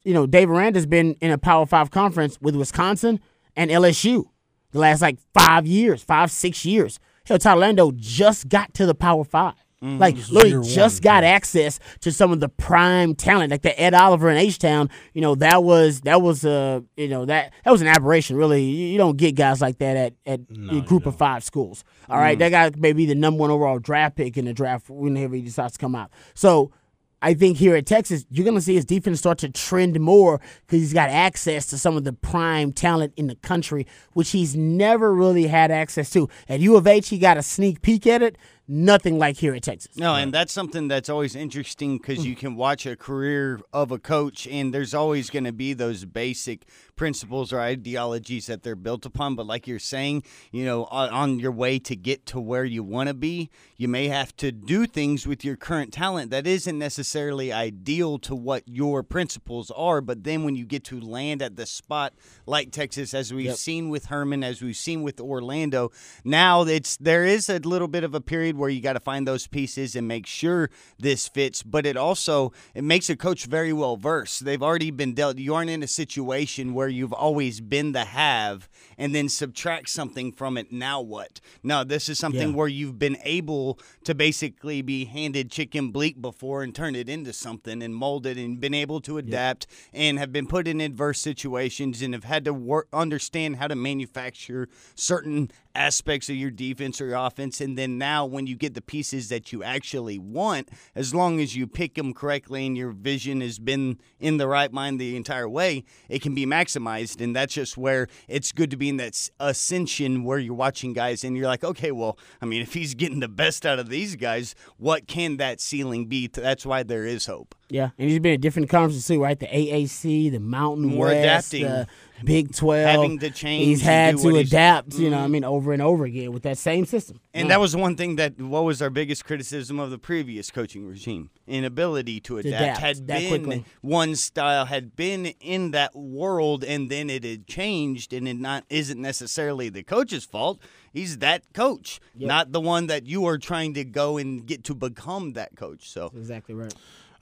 you 0.10 0.16
know, 0.16 0.26
Dave 0.26 0.50
Aranda's 0.50 0.88
been 0.88 1.14
in 1.22 1.30
a 1.30 1.38
Power 1.38 1.68
Five 1.68 1.92
conference 1.92 2.42
with 2.42 2.56
Wisconsin 2.56 3.20
and 3.56 3.70
LSU 3.70 4.26
the 4.72 4.80
last 4.80 5.04
like 5.04 5.20
five 5.36 5.68
years, 5.68 6.02
five, 6.02 6.32
six 6.32 6.66
years. 6.66 7.00
Hell, 7.28 7.38
Todd 7.38 7.58
Orlando 7.58 7.92
just 7.96 8.50
got 8.50 8.74
to 8.74 8.88
the 8.88 8.96
Power 8.96 9.24
5 9.24 9.54
Like 10.00 10.16
literally 10.32 10.68
just 10.68 10.96
one, 10.96 11.04
got 11.04 11.24
access 11.24 11.80
to 12.00 12.12
some 12.12 12.32
of 12.32 12.40
the 12.40 12.50
prime 12.50 13.14
talent, 13.14 13.52
like 13.52 13.62
the 13.62 13.80
Ed 13.80 13.94
Oliver 13.94 14.32
in 14.32 14.38
H 14.38 14.58
Town. 14.58 14.90
You 15.14 15.22
know 15.22 15.36
that 15.36 15.64
was 15.64 16.02
that 16.02 16.24
was 16.24 16.44
a 16.44 16.84
you 16.98 17.08
know 17.08 17.26
that 17.26 17.54
that 17.64 17.70
was 17.70 17.84
an 17.84 17.88
aberration. 17.88 18.36
Really, 18.36 18.64
you, 18.64 18.88
you 18.88 18.98
don't 18.98 19.16
get 19.16 19.36
guys 19.36 19.62
like 19.62 19.78
that 19.78 19.96
at 19.96 20.14
at 20.26 20.40
a 20.72 20.82
group 20.82 21.06
of 21.06 21.16
five 21.18 21.44
schools. 21.44 21.84
All 22.10 22.18
right, 22.18 22.40
that 22.40 22.50
guy 22.50 22.72
may 22.80 22.94
be 22.94 23.06
the 23.06 23.14
number 23.14 23.40
one 23.42 23.52
overall 23.52 23.78
draft 23.78 24.16
pick 24.16 24.38
in 24.38 24.46
the 24.46 24.54
draft 24.54 24.90
whenever 24.90 25.36
he 25.36 25.44
decides 25.44 25.74
to 25.74 25.78
come 25.80 25.94
out. 25.94 26.10
So 26.34 26.72
I 27.22 27.34
think 27.34 27.58
here 27.58 27.76
at 27.76 27.86
Texas, 27.86 28.26
you're 28.30 28.46
going 28.46 28.56
to 28.56 28.62
see 28.62 28.76
his 28.76 28.86
defense 28.86 29.20
start 29.20 29.40
to 29.40 29.50
trend 29.50 30.00
more 30.00 30.40
because 30.66 30.80
he's 30.80 30.94
got 30.94 31.10
access 31.10 31.66
to 31.68 31.78
some 31.78 31.98
of 31.98 32.04
the 32.04 32.14
prime 32.14 32.72
talent 32.72 33.14
in 33.18 33.28
the 33.28 33.36
country, 33.36 33.86
which 34.14 34.32
he's 34.32 34.56
never 34.56 35.14
really 35.14 35.48
had 35.48 35.72
access 35.72 36.10
to. 36.12 36.30
At 36.48 36.62
U 36.62 36.78
of 36.78 36.88
H, 36.88 37.10
he 37.10 37.18
got 37.18 37.38
a 37.38 37.44
sneak 37.44 37.82
peek 37.82 38.08
at 38.08 38.22
it. 38.22 38.38
Nothing 38.72 39.18
like 39.18 39.38
here 39.38 39.56
at 39.56 39.64
Texas. 39.64 39.98
No, 39.98 40.14
and 40.14 40.32
that's 40.32 40.54
something 40.54 40.90
that's 40.90 41.10
always 41.10 41.36
interesting 41.36 41.98
because 41.98 42.24
you 42.24 42.36
mm. 42.36 42.40
can 42.40 42.56
watch 42.56 42.86
a 42.86 42.96
career 42.96 43.60
of 43.74 43.90
a 43.92 43.98
coach, 43.98 44.46
and 44.46 44.72
there's 44.72 44.94
always 44.94 45.32
going 45.32 45.46
to 45.46 45.52
be 45.52 45.74
those 45.74 46.06
basic 46.06 46.68
principles 46.96 47.52
or 47.52 47.62
ideologies 47.62 48.46
that 48.46 48.62
they're 48.62 48.76
built 48.76 49.08
upon. 49.08 49.36
But 49.36 49.48
like 49.48 49.68
you're 49.68 49.80
saying, 49.80 50.22
you 50.52 50.66
know, 50.66 50.86
on, 50.86 51.10
on 51.10 51.40
your 51.40 51.52
way 51.52 51.80
to 51.80 51.96
get 51.96 52.28
to 52.28 52.40
where 52.40 52.64
you 52.64 52.84
want 52.84 53.08
to 53.08 53.16
be, 53.16 53.50
you 53.76 53.88
may 53.88 54.08
have 54.08 54.36
to 54.36 54.52
do 54.52 54.86
things 54.86 55.26
with 55.26 55.44
your 55.44 55.56
current 55.56 55.92
talent 55.92 56.30
that 56.30 56.46
isn't 56.46 56.78
necessarily 56.78 57.52
ideal 57.52 58.20
to 58.20 58.36
what 58.36 58.62
your 58.68 59.02
principles 59.02 59.72
are. 59.72 60.00
But 60.00 60.26
then 60.26 60.44
when 60.44 60.56
you 60.56 60.66
get 60.66 60.84
to 60.86 61.02
land 61.02 61.42
at 61.42 61.56
the 61.56 61.66
spot 61.66 62.14
like 62.46 62.72
Texas, 62.72 63.16
as 63.16 63.34
we've 63.34 63.56
seen 63.56 63.90
with 63.90 64.06
Herman, 64.08 64.44
as 64.44 64.62
we've 64.62 64.78
seen 64.78 65.02
with 65.02 65.20
Orlando, 65.20 65.92
now 66.24 66.62
it's 66.64 66.98
there 66.98 67.26
is 67.26 67.50
a 67.50 67.58
little 67.58 67.88
bit 67.88 68.04
of 68.04 68.14
a 68.14 68.22
period 68.22 68.59
where 68.60 68.70
you 68.70 68.82
got 68.82 68.94
to 68.94 69.00
find 69.00 69.28
those 69.28 69.48
pieces 69.48 69.96
and 69.96 70.08
make 70.08 70.28
sure 70.28 70.70
this 71.00 71.28
fits. 71.28 71.64
But 71.64 71.86
it 71.86 71.98
also 71.98 72.54
it 72.76 72.84
makes 72.84 73.10
a 73.10 73.16
coach 73.16 73.46
very 73.46 73.74
well 73.74 73.98
versed. 73.98 74.46
They've 74.46 74.62
already 74.62 74.92
been 74.92 75.14
dealt. 75.14 75.38
You 75.38 75.56
aren't 75.56 75.72
in 75.72 75.82
a 75.82 75.88
situation 75.88 76.74
where 76.74 76.88
you've 76.88 77.14
always 77.14 77.62
been 77.62 77.94
the 77.94 78.06
have 78.06 78.70
and 79.00 79.16
then 79.16 79.30
subtract 79.30 79.90
something 79.90 80.32
from 80.32 80.58
it. 80.58 80.72
Now 80.72 81.02
what? 81.02 81.40
No, 81.64 81.84
this 81.84 82.10
is 82.10 82.20
something 82.20 82.50
Yeah. 82.50 82.56
where 82.56 82.68
you've 82.68 83.00
been 83.00 83.18
able 83.24 83.80
to 84.04 84.14
basically 84.14 84.84
be 84.84 85.06
handed 85.06 85.50
chicken 85.50 85.90
bleak 85.90 86.22
before 86.22 86.62
and 86.62 86.76
turn 86.76 86.94
it 86.96 87.10
into 87.10 87.34
something 87.34 87.82
and 87.82 87.96
mold 87.96 88.28
it 88.28 88.38
and 88.38 88.60
been 88.60 88.74
able 88.76 89.00
to 89.02 89.18
adapt 89.18 89.66
and 89.94 90.20
have 90.20 90.32
been 90.32 90.46
put 90.46 90.68
in 90.68 90.82
adverse 90.82 91.20
situations 91.22 92.02
and 92.02 92.14
have 92.14 92.26
had 92.26 92.46
to 92.46 92.54
work 92.54 92.88
understand 92.94 93.56
how 93.56 93.68
to 93.68 93.76
manufacture 93.76 94.68
certain 94.96 95.50
aspects 95.76 96.30
of 96.30 96.36
your 96.36 96.52
defense 96.52 97.00
or 97.00 97.06
your 97.08 97.16
offense. 97.16 97.62
And 97.62 97.78
then 97.78 97.98
now, 97.98 98.26
when 98.26 98.48
you 98.48 98.56
get 98.56 98.74
the 98.74 98.82
pieces 98.82 99.30
that 99.30 99.54
you 99.54 99.64
actually 99.64 100.20
want, 100.20 100.68
as 100.94 101.14
long 101.14 101.40
as 101.40 101.56
you 101.56 101.68
pick 101.68 101.94
them 101.94 102.14
correctly 102.14 102.66
and 102.66 102.76
your 102.76 102.92
vision 102.92 103.40
has 103.40 103.60
been 103.60 104.00
in 104.20 104.38
the 104.38 104.48
right 104.48 104.74
mind 104.74 105.00
the 105.00 105.16
entire 105.16 105.48
way, 105.48 105.86
it 106.10 106.22
can 106.22 106.36
be 106.36 106.46
maximized. 106.46 107.22
And 107.22 107.34
that's 107.36 107.54
just 107.54 107.78
where 107.78 108.08
it's 108.28 108.52
good 108.52 108.72
to 108.72 108.78
be 108.78 108.89
in 108.90 108.98
that 108.98 109.30
ascension 109.40 110.24
where 110.24 110.38
you're 110.38 110.54
watching 110.54 110.94
guys 110.94 111.24
and 111.24 111.38
you're 111.38 111.48
like, 111.48 111.64
okay, 111.64 111.92
well, 111.92 112.18
I 112.42 112.46
mean, 112.46 112.62
if 112.62 112.74
he's 112.74 112.94
getting 112.94 113.20
the 113.20 113.28
best 113.30 113.66
out 113.66 113.80
of 113.80 113.90
these 113.90 114.16
guys, 114.16 114.56
what 114.78 115.08
can 115.08 115.38
that 115.38 115.62
ceiling 115.62 116.08
be? 116.08 116.28
That's 116.28 116.66
why 116.66 116.84
there 116.84 117.06
is 117.06 117.26
hope. 117.26 117.56
Yeah, 117.70 117.92
and 117.98 118.10
he's 118.10 118.20
been 118.20 118.34
in 118.34 118.42
different 118.42 118.70
conferences 118.70 119.08
too, 119.08 119.22
right? 119.22 119.40
The 119.40 119.46
AAC, 119.46 120.32
the 120.32 120.40
Mountain 120.40 120.86
More 120.88 121.06
West, 121.06 121.54
adapting. 121.54 121.64
the 121.64 121.88
Big 122.24 122.54
Twelve. 122.56 122.88
Having 122.90 123.20
to 123.20 123.30
change 123.30 123.66
He's 123.66 123.82
had 123.82 124.18
to 124.18 124.36
adapt. 124.38 124.96
You 124.96 125.10
know, 125.10 125.18
Mhm. 125.18 125.24
I 125.24 125.28
mean, 125.28 125.44
over 125.44 125.74
and 125.74 125.82
over 125.82 126.06
again 126.06 126.32
with 126.32 126.44
that 126.44 126.58
same 126.58 126.86
system. 126.86 127.20
And 127.34 127.48
Yeah. 127.48 127.56
that 127.56 127.60
was 127.62 127.76
one 127.76 127.96
thing 127.96 128.16
that 128.18 128.40
what 128.40 128.64
was 128.64 128.82
our 128.82 128.90
biggest 128.90 129.26
criticism 129.26 129.80
of 129.80 129.90
the 129.92 129.98
previous 129.98 130.52
coaching 130.52 130.86
regime 130.88 131.30
inability 131.48 132.20
to 132.22 132.38
adapt, 132.38 132.62
adapt 132.62 132.80
had 132.80 133.08
been 133.08 133.28
quickly. 133.30 133.66
one 133.82 134.16
style 134.16 134.66
had 134.66 134.96
been 134.96 135.28
in 135.42 135.72
that 135.72 135.96
world 135.96 136.64
and 136.64 136.90
then 136.92 137.10
it 137.10 137.24
had 137.24 137.48
changed 137.48 138.14
and 138.14 138.28
it 138.28 138.36
not 138.40 138.64
isn't 138.70 139.02
necessarily 139.02 139.68
the 139.70 139.82
coach's 139.82 140.26
fault 140.26 140.60
he's 140.94 141.18
that 141.18 141.42
coach 141.54 142.00
Yep. 142.18 142.28
not 142.28 142.52
the 142.52 142.62
one 142.62 142.86
that 142.88 143.08
you 143.08 143.26
are 143.26 143.38
trying 143.40 143.74
to 143.74 143.84
go 143.84 144.18
and 144.18 144.46
get 144.46 144.64
to 144.66 144.76
become 144.76 145.34
that 145.34 145.56
coach 145.56 145.90
so 145.90 146.12
exactly 146.16 146.54
right 146.54 146.74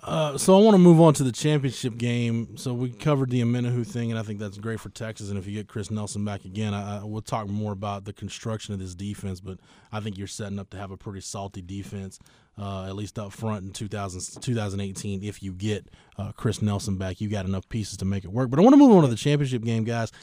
Uh, 0.07 0.37
so 0.37 0.57
I 0.57 0.61
want 0.61 0.73
to 0.73 0.79
move 0.79 1.01
on 1.01 1.13
to 1.15 1.23
the 1.23 1.33
championship 1.33 1.97
game. 1.97 2.55
So 2.55 2.73
we 2.73 2.91
covered 2.91 3.29
the 3.29 3.41
Omenihu 3.41 3.85
thing, 3.85 4.09
and 4.09 4.17
I 4.17 4.23
think 4.23 4.39
that's 4.39 4.57
great 4.57 4.79
for 4.79 4.87
Texas. 4.87 5.29
And 5.29 5.37
if 5.37 5.45
you 5.45 5.53
get 5.53 5.67
Chris 5.67 5.91
Nelson 5.91 6.23
back 6.23 6.45
again, 6.45 6.73
I, 6.73 6.99
I, 6.99 7.03
we'll 7.03 7.21
talk 7.21 7.49
more 7.49 7.73
about 7.73 8.05
the 8.05 8.13
construction 8.13 8.73
of 8.73 8.79
this 8.79 8.95
defense. 8.95 9.41
But 9.41 9.59
I 9.91 9.99
think 9.99 10.17
you're 10.17 10.25
setting 10.25 10.59
up 10.59 10.69
to 10.69 10.77
have 10.77 10.91
a 10.91 10.97
pretty 10.97 11.19
salty 11.19 11.61
defense, 11.61 12.19
uh, 12.57 12.85
at 12.85 12.95
least 12.95 13.19
up 13.19 13.33
front 13.33 13.65
in 13.65 13.73
2000, 13.73 14.41
2018. 14.41 15.23
If 15.25 15.43
you 15.43 15.51
get 15.51 15.89
uh, 16.17 16.31
Chris 16.31 16.61
Nelson 16.61 16.95
back, 16.95 17.19
you 17.19 17.27
got 17.27 17.45
enough 17.45 17.67
pieces 17.67 17.97
to 17.97 18.05
make 18.05 18.23
it 18.23 18.31
work. 18.31 18.49
But 18.49 18.59
I 18.59 18.61
want 18.61 18.75
to 18.75 18.77
move 18.77 18.95
on 18.95 19.01
to 19.01 19.09
the 19.09 19.17
championship 19.17 19.65
game, 19.65 19.83
guys. 19.83 20.13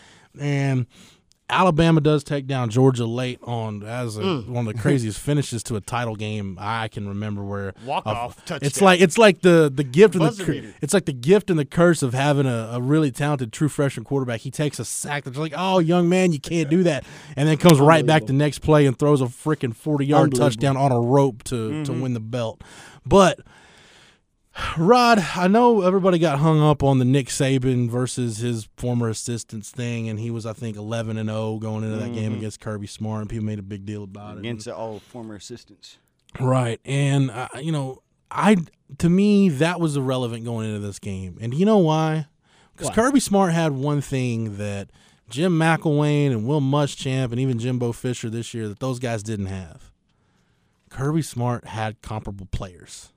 And 0.40 0.86
Alabama 1.50 2.00
does 2.00 2.24
take 2.24 2.46
down 2.46 2.70
Georgia 2.70 3.04
late 3.04 3.38
on 3.42 3.82
as 3.82 4.16
a, 4.16 4.22
Mm. 4.22 4.48
one 4.48 4.66
of 4.66 4.74
the 4.74 4.80
craziest 4.80 5.18
finishes 5.20 5.62
to 5.64 5.76
a 5.76 5.80
title 5.80 6.16
game 6.16 6.56
I 6.58 6.88
can 6.88 7.06
remember. 7.06 7.44
Where 7.44 7.74
Walk-off 7.84 8.38
It's 8.38 8.46
touchdown. 8.46 8.84
like 8.86 9.00
it's 9.02 9.18
like 9.18 9.40
the 9.42 9.70
the 9.72 9.84
gift 9.84 10.14
and 10.14 10.24
the 10.24 10.42
cur- 10.44 10.72
it's 10.80 10.94
like 10.94 11.04
the 11.04 11.12
gift 11.12 11.50
and 11.50 11.58
the 11.58 11.66
curse 11.66 12.02
of 12.02 12.14
having 12.14 12.46
a, 12.46 12.70
a 12.72 12.80
really 12.80 13.10
talented 13.10 13.52
true 13.52 13.68
freshman 13.68 14.04
quarterback. 14.04 14.40
He 14.40 14.50
takes 14.50 14.78
a 14.78 14.84
sack 14.86 15.24
that's 15.24 15.36
like, 15.36 15.52
oh, 15.54 15.80
young 15.80 16.08
man, 16.08 16.32
you 16.32 16.40
can't 16.40 16.70
do 16.70 16.82
that, 16.84 17.04
and 17.36 17.46
then 17.46 17.58
comes 17.58 17.78
right 17.78 18.06
back 18.06 18.24
the 18.26 18.32
next 18.32 18.60
play 18.60 18.86
and 18.86 18.98
throws 18.98 19.20
a 19.20 19.26
freaking 19.26 19.76
forty 19.76 20.06
yard 20.06 20.34
touchdown 20.34 20.76
on 20.78 20.92
a 20.92 21.00
rope 21.00 21.42
to 21.44 21.84
to 21.84 21.92
Mm-hmm. 21.92 22.00
win 22.00 22.14
the 22.14 22.20
belt. 22.20 22.62
But 23.04 23.40
Rod, 24.78 25.18
I 25.34 25.48
know 25.48 25.82
everybody 25.82 26.18
got 26.18 26.38
hung 26.38 26.60
up 26.60 26.82
on 26.82 26.98
the 26.98 27.04
Nick 27.04 27.26
Saban 27.26 27.88
versus 27.90 28.38
his 28.38 28.68
former 28.76 29.08
assistants 29.08 29.70
thing, 29.70 30.08
and 30.08 30.18
he 30.20 30.30
was, 30.30 30.46
I 30.46 30.52
think, 30.52 30.76
eleven 30.76 31.16
and 31.16 31.28
zero 31.28 31.58
going 31.58 31.82
into 31.82 31.96
that 31.96 32.14
game 32.14 32.34
against 32.34 32.60
Kirby 32.60 32.86
Smart, 32.86 33.22
and 33.22 33.30
people 33.30 33.44
made 33.44 33.58
a 33.58 33.62
big 33.62 33.84
deal 33.84 34.04
about 34.04 34.30
it. 34.30 34.30
Mm-hmm. 34.30 34.38
against 34.40 34.68
all 34.68 35.00
former 35.00 35.34
assistants 35.34 35.98
Right, 36.40 36.80
and 36.84 37.30
uh, 37.30 37.48
you 37.60 37.72
know, 37.72 38.02
I 38.30 38.56
to 38.98 39.08
me 39.08 39.48
that 39.50 39.80
was 39.80 39.96
irrelevant 39.96 40.44
going 40.44 40.68
into 40.68 40.80
this 40.80 40.98
game, 40.98 41.38
and 41.40 41.54
you 41.54 41.64
know 41.64 41.78
why? 41.78 42.26
Because 42.76 42.92
Kirby 42.92 43.20
Smart 43.20 43.52
had 43.52 43.72
one 43.72 44.00
thing 44.00 44.56
that 44.56 44.90
Jim 45.28 45.56
McElwain 45.56 46.32
and 46.32 46.44
Will 46.44 46.60
Muschamp 46.60 47.30
and 47.30 47.38
even 47.38 47.58
Jimbo 47.58 47.92
Fisher 47.92 48.28
this 48.28 48.52
year 48.52 48.68
that 48.68 48.80
those 48.80 48.98
guys 48.98 49.22
didn't 49.22 49.46
have. 49.46 49.92
Kirby 50.90 51.22
Smart 51.22 51.66
had 51.66 52.02
comparable 52.02 52.46
players. 52.46 53.12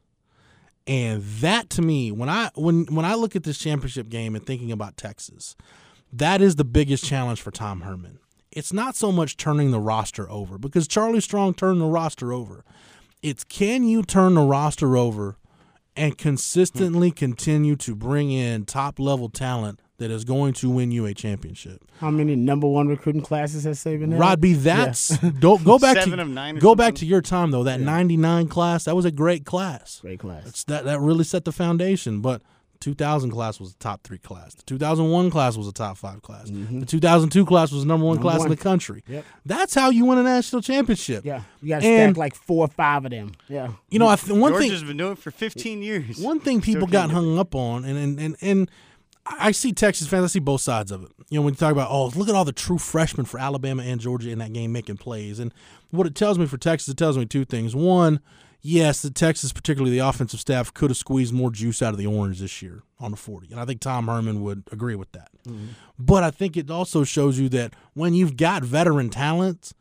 And 0.88 1.21
that 1.41 1.69
to 1.71 1.82
me, 1.82 2.12
when 2.12 2.30
I 2.30 2.50
when 2.56 2.86
when 2.86 3.06
I 3.06 3.15
look 3.15 3.36
at 3.36 3.43
this 3.43 3.58
championship 3.58 4.10
game 4.10 4.36
and 4.36 4.45
thinking 4.45 4.71
about 4.71 4.95
Texas, 4.95 5.56
that 6.13 6.41
is 6.41 6.56
the 6.56 6.63
biggest 6.63 7.04
challenge 7.04 7.41
for 7.41 7.52
Tom 7.52 7.82
Herman. 7.82 8.19
It's 8.52 8.71
not 8.71 8.95
so 8.95 9.12
much 9.12 9.36
turning 9.36 9.71
the 9.71 9.80
roster 9.82 10.30
over 10.32 10.58
because 10.58 10.88
Charlie 10.88 11.19
Strong 11.19 11.56
turned 11.56 11.82
the 11.82 11.86
roster 11.86 12.32
over. 12.32 12.63
It's 13.21 13.43
can 13.43 13.84
you 13.84 14.02
turn 14.02 14.36
the 14.36 14.41
roster 14.41 14.95
over 14.95 15.38
and 15.97 16.17
consistently 16.17 17.12
continue 17.12 17.75
to 17.77 17.95
bring 17.95 18.31
in 18.31 18.65
top 18.65 18.99
level 18.99 19.29
talent 19.29 19.79
that 19.97 20.12
is 20.12 20.23
going 20.23 20.53
to 20.53 20.69
win 20.69 20.91
you 20.91 21.05
a 21.07 21.13
championship. 21.13 21.83
How 21.99 22.12
many 22.12 22.36
number 22.36 22.67
one 22.67 22.88
recruiting 22.88 23.23
classes 23.23 23.63
has 23.63 23.83
Saban 23.83 24.12
had? 24.12 24.19
Rod 24.19 24.39
B, 24.39 24.53
that's 24.53 25.17
don't 25.17 25.63
go 25.63 25.79
back 25.79 25.97
Seven 25.97 26.17
to 26.17 26.21
of 26.21 26.29
nine 26.29 26.57
go 26.57 26.75
back 26.75 26.95
to 26.95 27.05
your 27.05 27.21
time 27.21 27.51
though. 27.51 27.63
That 27.63 27.79
ninety 27.79 28.15
nine 28.17 28.47
class, 28.47 28.86
that 28.86 28.95
was 28.95 29.05
a 29.05 29.12
great 29.12 29.45
class. 29.45 29.99
Great 30.01 30.19
class. 30.19 30.45
It's 30.45 30.63
that 30.65 30.86
that 30.86 30.99
really 30.99 31.23
set 31.23 31.45
the 31.45 31.51
foundation. 31.51 32.21
But 32.21 32.41
2000 32.79 33.31
class 33.31 33.59
was 33.59 33.71
a 33.71 33.75
top 33.77 34.03
three 34.03 34.17
class. 34.17 34.53
The 34.55 34.63
2001 34.63 35.29
class 35.31 35.57
was 35.57 35.67
a 35.67 35.71
top 35.73 35.97
five 35.97 36.21
class. 36.21 36.49
The 36.49 36.85
2002 36.85 37.45
class 37.45 37.71
was 37.71 37.83
the 37.83 37.87
number 37.87 38.05
one 38.05 38.17
Mm-hmm. 38.17 38.23
Number 38.25 38.37
class 38.37 38.45
in 38.45 38.49
the 38.51 38.57
country. 38.57 39.03
Yep. 39.07 39.25
That's 39.45 39.73
how 39.75 39.89
you 39.89 40.05
win 40.05 40.17
a 40.17 40.23
national 40.23 40.61
championship. 40.61 41.25
Yeah, 41.25 41.41
you 41.61 41.69
got 41.69 41.81
to 41.81 41.85
stack 41.85 42.17
like 42.17 42.35
four 42.35 42.65
or 42.65 42.67
five 42.69 43.05
of 43.05 43.11
them. 43.11 43.33
Yeah, 43.47 43.71
You 43.89 43.99
know, 43.99 44.07
I 44.07 44.15
th- 44.15 44.31
one 44.37 44.53
thing 44.53 44.69
Georgia's 44.69 44.83
been 44.83 44.97
doing 44.97 45.13
it 45.13 45.17
for 45.19 45.31
15 45.31 45.81
years 45.81 46.19
One 46.19 46.39
thing 46.39 46.61
people 46.61 46.87
got 46.87 47.11
hung 47.11 47.37
up 47.37 47.53
on, 47.55 47.85
and 47.85 47.97
and 47.97 48.19
and, 48.19 48.35
and 48.41 48.71
I 49.25 49.51
see 49.51 49.73
Texas 49.73 50.07
fans. 50.07 50.23
I 50.23 50.27
see 50.27 50.39
both 50.39 50.61
sides 50.61 50.91
of 50.91 51.03
it. 51.03 51.09
You 51.29 51.39
know, 51.39 51.41
when 51.43 51.53
you 51.53 51.57
talk 51.57 51.73
about, 51.73 51.89
oh, 51.91 52.07
look 52.15 52.29
at 52.29 52.35
all 52.35 52.45
the 52.45 52.53
true 52.53 52.77
freshmen 52.77 53.25
for 53.25 53.39
Alabama 53.39 53.83
and 53.83 53.99
Georgia 53.99 54.29
in 54.29 54.39
that 54.39 54.53
game 54.53 54.71
making 54.71 54.97
plays, 54.97 55.39
and 55.39 55.53
what 55.91 56.07
it 56.07 56.15
tells 56.15 56.39
me 56.39 56.45
for 56.45 56.57
Texas, 56.57 56.87
it 56.89 56.97
tells 56.97 57.17
me 57.17 57.25
two 57.25 57.43
things. 57.43 57.75
One, 57.75 58.21
yes, 58.67 59.01
the 59.01 59.10
Texas, 59.10 59.53
particularly 59.53 59.97
the 59.97 60.06
offensive 60.06 60.39
staff, 60.39 60.73
could 60.73 60.89
have 60.89 60.97
squeezed 60.97 61.34
more 61.34 61.49
juice 61.49 61.82
out 61.82 61.93
of 61.93 61.97
the 61.97 62.06
orange 62.06 62.39
this 62.39 62.62
year 62.62 62.84
on 62.99 63.12
the 63.12 63.17
forty, 63.17 63.47
and 63.51 63.60
I 63.60 63.65
think 63.65 63.80
Tom 63.80 64.08
Herman 64.08 64.41
would 64.41 64.63
agree 64.71 64.95
with 64.95 65.12
that. 65.13 65.30
Mm-hmm. 65.47 65.67
But 65.97 66.23
I 66.23 66.32
think 66.32 66.58
it 66.58 66.69
also 66.69 67.03
shows 67.03 67.39
you 67.39 67.49
that 67.49 67.73
when 67.93 68.13
you've 68.13 68.36
got 68.36 68.63
veteran 68.63 69.10
talent 69.10 69.71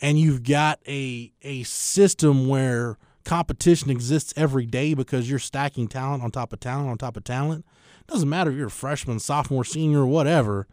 and 0.00 0.18
you've 0.18 0.42
got 0.42 0.80
a 0.88 1.32
a 1.42 1.62
system 1.64 2.48
where 2.48 2.96
competition 3.24 3.90
exists 3.90 4.32
every 4.36 4.66
day 4.66 4.94
because 4.94 5.30
you're 5.30 5.38
stacking 5.38 5.86
talent 5.86 6.22
on 6.22 6.30
top 6.30 6.52
of 6.52 6.60
talent 6.60 6.88
on 6.88 6.98
top 6.98 7.16
of 7.16 7.24
talent. 7.24 7.64
Doesn't 8.08 8.28
matter 8.28 8.50
if 8.50 8.56
you're 8.56 8.66
a 8.66 8.70
freshman, 8.70 9.20
sophomore, 9.20 9.64
senior, 9.64 10.04
whatever. 10.04 10.66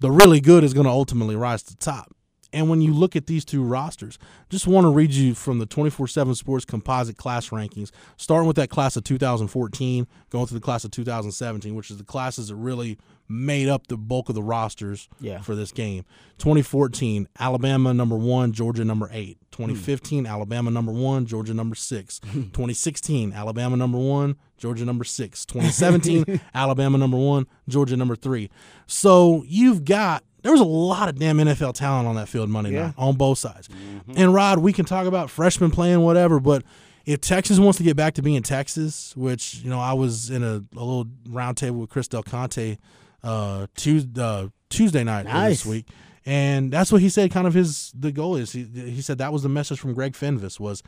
The 0.00 0.10
really 0.10 0.40
good 0.40 0.64
is 0.64 0.72
going 0.72 0.86
to 0.86 0.90
ultimately 0.90 1.36
rise 1.36 1.62
to 1.64 1.76
the 1.76 1.80
top. 1.80 2.12
And 2.52 2.68
when 2.68 2.80
you 2.82 2.92
look 2.92 3.16
at 3.16 3.26
these 3.26 3.44
two 3.44 3.62
rosters, 3.62 4.18
just 4.50 4.66
want 4.66 4.84
to 4.84 4.90
read 4.90 5.10
you 5.12 5.34
from 5.34 5.58
the 5.58 5.66
24 5.66 6.06
7 6.06 6.34
Sports 6.34 6.64
Composite 6.64 7.16
Class 7.16 7.48
Rankings, 7.50 7.90
starting 8.16 8.46
with 8.46 8.56
that 8.56 8.70
class 8.70 8.96
of 8.96 9.04
2014, 9.04 10.06
going 10.30 10.46
through 10.46 10.58
the 10.58 10.64
class 10.64 10.84
of 10.84 10.90
2017, 10.90 11.74
which 11.74 11.90
is 11.90 11.98
the 11.98 12.04
classes 12.04 12.48
that 12.48 12.56
really 12.56 12.98
made 13.28 13.68
up 13.68 13.86
the 13.86 13.96
bulk 13.96 14.28
of 14.28 14.34
the 14.34 14.42
rosters 14.42 15.08
Yeah. 15.20 15.40
for 15.40 15.54
this 15.54 15.72
game. 15.72 16.04
2014, 16.38 17.28
Alabama 17.38 17.94
number 17.94 18.16
one, 18.16 18.52
Georgia 18.52 18.84
number 18.84 19.08
eight. 19.12 19.38
Hmm. 19.54 19.62
2015, 19.64 20.26
Alabama 20.26 20.70
number 20.70 20.92
one, 20.92 21.24
Georgia 21.24 21.54
number 21.54 21.74
six. 21.74 22.18
2016, 22.32 23.32
Alabama 23.32 23.76
number 23.76 23.96
one, 23.96 24.36
Georgia 24.58 24.84
number 24.84 25.04
six. 25.04 25.46
2017, 25.46 26.40
Alabama 26.54 26.98
number 26.98 27.16
one, 27.16 27.46
Georgia 27.68 27.96
number 27.96 28.16
three. 28.16 28.50
So 28.86 29.44
you've 29.46 29.84
got 29.84 30.24
there 30.42 30.52
was 30.52 30.60
a 30.60 30.64
lot 30.64 31.08
of 31.08 31.18
damn 31.18 31.38
NFL 31.38 31.74
talent 31.74 32.06
on 32.08 32.16
that 32.16 32.28
field 32.28 32.48
Monday 32.50 32.72
Yeah. 32.72 32.86
night 32.86 32.94
on 32.98 33.16
both 33.16 33.38
sides. 33.38 33.68
And 34.16 34.34
Rod, 34.34 34.58
we 34.58 34.72
can 34.72 34.84
talk 34.84 35.06
about 35.06 35.30
freshmen 35.30 35.70
playing 35.70 36.00
whatever, 36.00 36.40
but 36.40 36.62
if 37.06 37.20
Texas 37.20 37.58
wants 37.58 37.78
to 37.78 37.84
get 37.84 37.96
back 37.96 38.14
to 38.14 38.22
being 38.22 38.42
Texas, 38.42 39.16
which 39.16 39.56
you 39.62 39.70
know 39.70 39.80
I 39.80 39.92
was 39.92 40.30
in 40.30 40.42
a, 40.44 40.56
a 40.76 40.84
little 40.84 41.06
roundtable 41.28 41.80
with 41.80 41.90
Chris 41.90 42.06
Del 42.08 42.22
Conte 42.22 42.76
uh, 43.24 43.66
Tuesday, 43.76 44.20
uh, 44.22 44.48
Tuesday 44.70 45.02
night 45.04 45.26
Nice. 45.26 45.62
this 45.62 45.66
week, 45.66 45.86
and 46.26 46.72
that's 46.72 46.92
what 46.92 47.00
he 47.00 47.08
said. 47.08 47.30
Kind 47.32 47.46
of 47.48 47.54
his 47.54 47.92
the 47.98 48.12
goal 48.12 48.36
is 48.36 48.52
he, 48.52 48.64
he 48.64 49.00
said 49.02 49.18
that 49.18 49.32
was 49.32 49.42
the 49.42 49.48
message 49.48 49.80
from 49.80 49.94
Greg 49.94 50.12
Fenves 50.14 50.60
was 50.60 50.82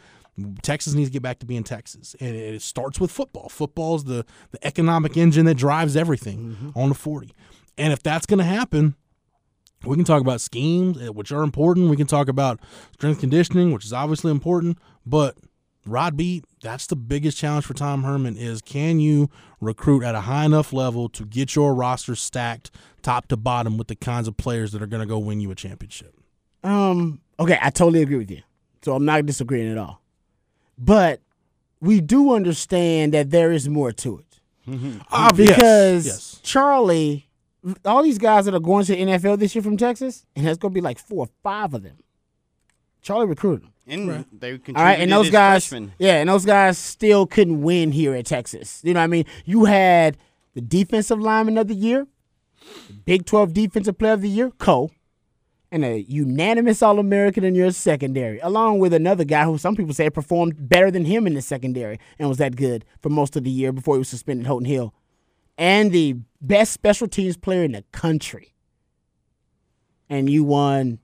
Texas 0.62 0.94
needs 0.94 1.08
to 1.10 1.12
get 1.12 1.22
back 1.22 1.38
to 1.40 1.46
being 1.46 1.62
Texas, 1.64 2.14
and 2.20 2.34
it 2.34 2.62
starts 2.62 2.98
with 3.00 3.10
football. 3.10 3.48
Football 3.48 3.96
is 3.96 4.04
the 4.04 4.24
the 4.52 4.64
economic 4.66 5.16
engine 5.16 5.46
that 5.46 5.54
drives 5.56 5.96
everything 5.96 6.72
on 6.76 6.88
the 6.90 6.94
forty, 6.94 7.32
and 7.78 7.92
if 7.92 8.02
that's 8.02 8.26
going 8.26 8.38
to 8.38 8.44
happen. 8.44 8.94
We 9.87 9.97
can 9.97 10.05
talk 10.05 10.20
about 10.20 10.40
schemes, 10.40 11.01
eh, 11.01 11.09
which 11.09 11.33
are 11.33 11.42
important. 11.42 11.90
We 11.90 11.97
can 11.97 12.07
talk 12.07 12.29
about 12.29 12.61
strength 12.94 13.20
conditioning, 13.20 13.73
which 13.73 13.85
is 13.85 13.92
obviously 13.92 14.31
important. 14.31 14.79
But 15.07 15.37
Rod 15.87 16.16
B, 16.16 16.42
that's 16.62 16.87
the 16.87 16.97
biggest 16.97 17.37
challenge 17.37 17.66
for 17.66 17.75
Tom 17.75 18.05
Herman 18.05 18.37
is 18.37 18.62
can 18.62 19.01
you 19.01 19.29
recruit 19.61 20.03
at 20.03 20.14
a 20.14 20.23
high 20.23 20.44
enough 20.44 20.73
level 20.73 21.09
to 21.11 21.25
get 21.25 21.55
your 21.55 21.75
roster 21.75 22.14
stacked 22.14 22.70
top 23.03 23.29
to 23.29 23.37
bottom 23.37 23.77
with 23.77 23.88
the 23.88 23.97
kinds 23.97 24.27
of 24.29 24.37
players 24.37 24.73
that 24.73 24.83
are 24.83 24.87
going 24.87 25.03
to 25.03 25.07
go 25.07 25.18
win 25.18 25.40
you 25.40 25.51
a 25.51 25.55
championship? 25.55 26.14
Um. 26.62 27.20
Okay, 27.38 27.59
I 27.61 27.70
totally 27.70 28.03
agree 28.03 28.16
with 28.16 28.31
you. 28.31 28.42
So 28.83 28.94
I'm 28.94 29.05
not 29.05 29.27
disagreeing 29.27 29.70
at 29.70 29.77
all. 29.79 30.01
But 30.79 31.20
we 31.81 32.01
do 32.01 32.35
understand 32.35 33.12
that 33.12 33.31
there 33.31 33.53
is 33.53 33.68
more 33.68 33.92
to 33.92 34.18
it 34.18 34.40
Obvious. 35.11 35.51
because 35.51 36.07
yes. 36.07 36.40
Charlie 36.42 37.23
recruited 43.29 43.64
him. 43.64 43.72
And 43.87 44.24
they 44.33 44.53
contributed 44.53 44.77
All 44.77 44.83
right, 44.85 44.98
and 45.00 45.12
those 45.12 45.31
guys, 45.31 45.66
freshmen. 45.66 45.92
yeah, 45.98 46.20
and 46.20 46.29
those 46.29 46.46
guys 46.46 46.79
still 46.79 47.27
couldn't 47.27 47.61
win 47.62 47.92
here 47.92 48.14
at 48.14 48.24
Texas. 48.27 48.81
You 48.83 48.94
know 48.94 49.00
what 49.00 49.05
I 49.05 49.09
mean? 49.09 49.27
You 49.44 49.66
had 49.66 50.16
the 50.55 50.62
defensive 50.62 51.20
lineman 51.20 51.59
of 51.59 51.68
the 51.68 51.74
year, 51.74 52.07
Big 53.05 53.26
12 53.26 53.53
defensive 53.53 53.99
player 53.99 54.14
of 54.14 54.22
the 54.22 54.28
year, 54.28 54.51
Cole, 54.53 54.91
and 55.70 55.84
a 55.84 56.03
unanimous 56.09 56.82
All 56.82 56.99
American 56.99 57.45
in 57.45 57.55
your 57.55 57.72
secondary, 57.72 58.38
along 58.41 58.78
with 58.78 58.95
another 58.95 59.24
guy 59.24 59.45
who 59.45 59.59
some 59.59 59.76
people 59.76 59.93
say 59.93 60.09
performed 60.09 60.68
better 60.68 60.91
than 60.91 61.05
him 61.05 61.26
in 61.26 61.34
the 61.34 61.43
secondary 61.43 61.99
and 62.18 62.28
was 62.28 62.38
that 62.38 62.57
good 62.57 62.84
for 63.03 63.11
most 63.11 63.36
of 63.36 63.45
the 63.45 63.51
year 63.51 63.72
before 63.72 63.97
he 63.97 63.99
was 63.99 64.09
suspended, 64.09 64.47
Holton 64.47 64.64
Hill, 64.66 64.95
and 65.59 65.92
the 65.92 66.16
best 66.40 66.72
special 66.72 67.09
teams 67.09 67.36
player 67.36 67.62
in 67.62 67.72
the 67.72 67.84
country. 67.92 68.55
And 70.09 70.28
you 70.28 70.44
won, 70.44 70.98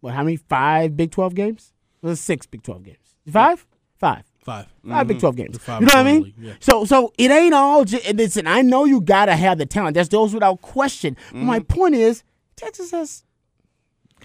what, 0.00 0.14
how 0.14 0.22
many? 0.22 0.36
Five 0.36 0.96
Big 0.96 1.10
12 1.10 1.34
games? 1.34 1.72
Was 2.02 2.20
six 2.20 2.46
Big 2.46 2.62
12 2.62 2.84
games. 2.84 3.16
Five? 3.30 3.66
Five. 3.98 4.24
Five. 4.38 4.66
Five 4.86 5.06
Big 5.08 5.18
12 5.20 5.36
games. 5.36 5.58
You 5.66 5.72
know 5.72 5.84
what 5.86 5.96
I 5.96 6.02
mean? 6.04 6.34
yeah. 6.38 6.54
So 6.60 6.84
so 6.84 7.12
it 7.18 7.30
ain't 7.30 7.52
all 7.52 7.84
just, 7.84 8.06
and 8.06 8.16
listen, 8.16 8.46
I 8.46 8.62
know 8.62 8.84
you 8.84 9.00
got 9.00 9.26
to 9.26 9.36
have 9.36 9.58
the 9.58 9.66
talent. 9.66 9.94
That's 9.94 10.08
those 10.08 10.32
without 10.32 10.62
question. 10.62 11.16
But 11.32 11.38
my 11.42 11.60
point 11.60 11.94
is, 11.94 12.22
Texas 12.56 12.90
has. 12.92 13.24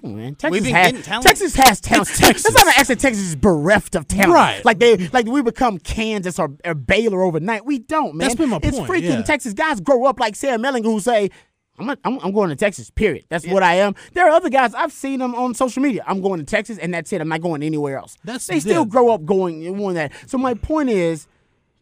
Come 0.04 0.12
on, 0.12 0.18
man. 0.18 0.36
Texas 0.36 0.68
has, 0.68 1.06
talent. 1.06 1.26
Texas 1.26 1.56
has 1.56 1.80
talent. 1.80 2.10
It's 2.10 2.20
Texas. 2.20 2.44
That's 2.44 2.56
not 2.56 2.68
an 2.68 2.74
accent. 2.76 3.00
Texas 3.00 3.24
is 3.24 3.36
bereft 3.38 3.96
of 3.96 4.06
talent. 4.06 4.34
Right. 4.34 4.66
Like 4.66 4.80
they 4.80 4.98
like 4.98 5.28
we 5.28 5.42
become 5.42 5.78
Kansas 5.78 6.40
or, 6.40 6.50
or 6.66 6.74
Baylor 6.74 7.22
overnight. 7.22 7.66
We 7.66 7.80
don't, 7.80 8.16
man. 8.16 8.28
That's 8.28 8.36
been 8.36 8.50
my 8.50 8.60
it's 8.62 8.78
point, 8.78 8.92
freaking 8.92 9.04
yeah. 9.04 9.22
Texas 9.22 9.54
guys 9.54 9.80
grow 9.80 10.06
up 10.06 10.20
like 10.20 10.36
Sam 10.36 10.62
Ehlinger 10.62 10.84
who 10.84 11.00
say, 11.00 11.30
I'm, 11.80 11.86
not, 11.86 12.00
I'm 12.04 12.20
I'm 12.20 12.32
going 12.34 12.50
to 12.50 12.56
Texas. 12.58 12.90
Period. 12.90 13.24
That's 13.30 13.48
what 13.48 13.64
I 13.64 13.76
am. 13.76 13.96
There 14.12 14.28
are 14.28 14.32
other 14.32 14.50
guys 14.50 14.74
I've 14.74 14.92
seen 14.92 15.20
them 15.20 15.34
on 15.36 15.54
social 15.54 15.82
media. 15.82 16.04
I'm 16.06 16.20
going 16.20 16.40
to 16.40 16.46
Texas, 16.46 16.78
and 16.78 16.94
that's 16.94 17.14
it. 17.14 17.22
I'm 17.22 17.30
not 17.30 17.40
going 17.40 17.64
anywhere 17.64 17.98
else. 17.98 18.18
That's- 18.26 18.48
they 18.48 18.60
still 18.60 18.84
yeah. 18.84 18.90
grow 18.90 19.10
up 19.14 19.24
going 19.24 19.66
and 19.66 19.80
wanting 19.80 19.96
that. 19.96 20.12
So 20.28 20.38
my 20.38 20.54
point 20.54 20.90
is 20.90 21.28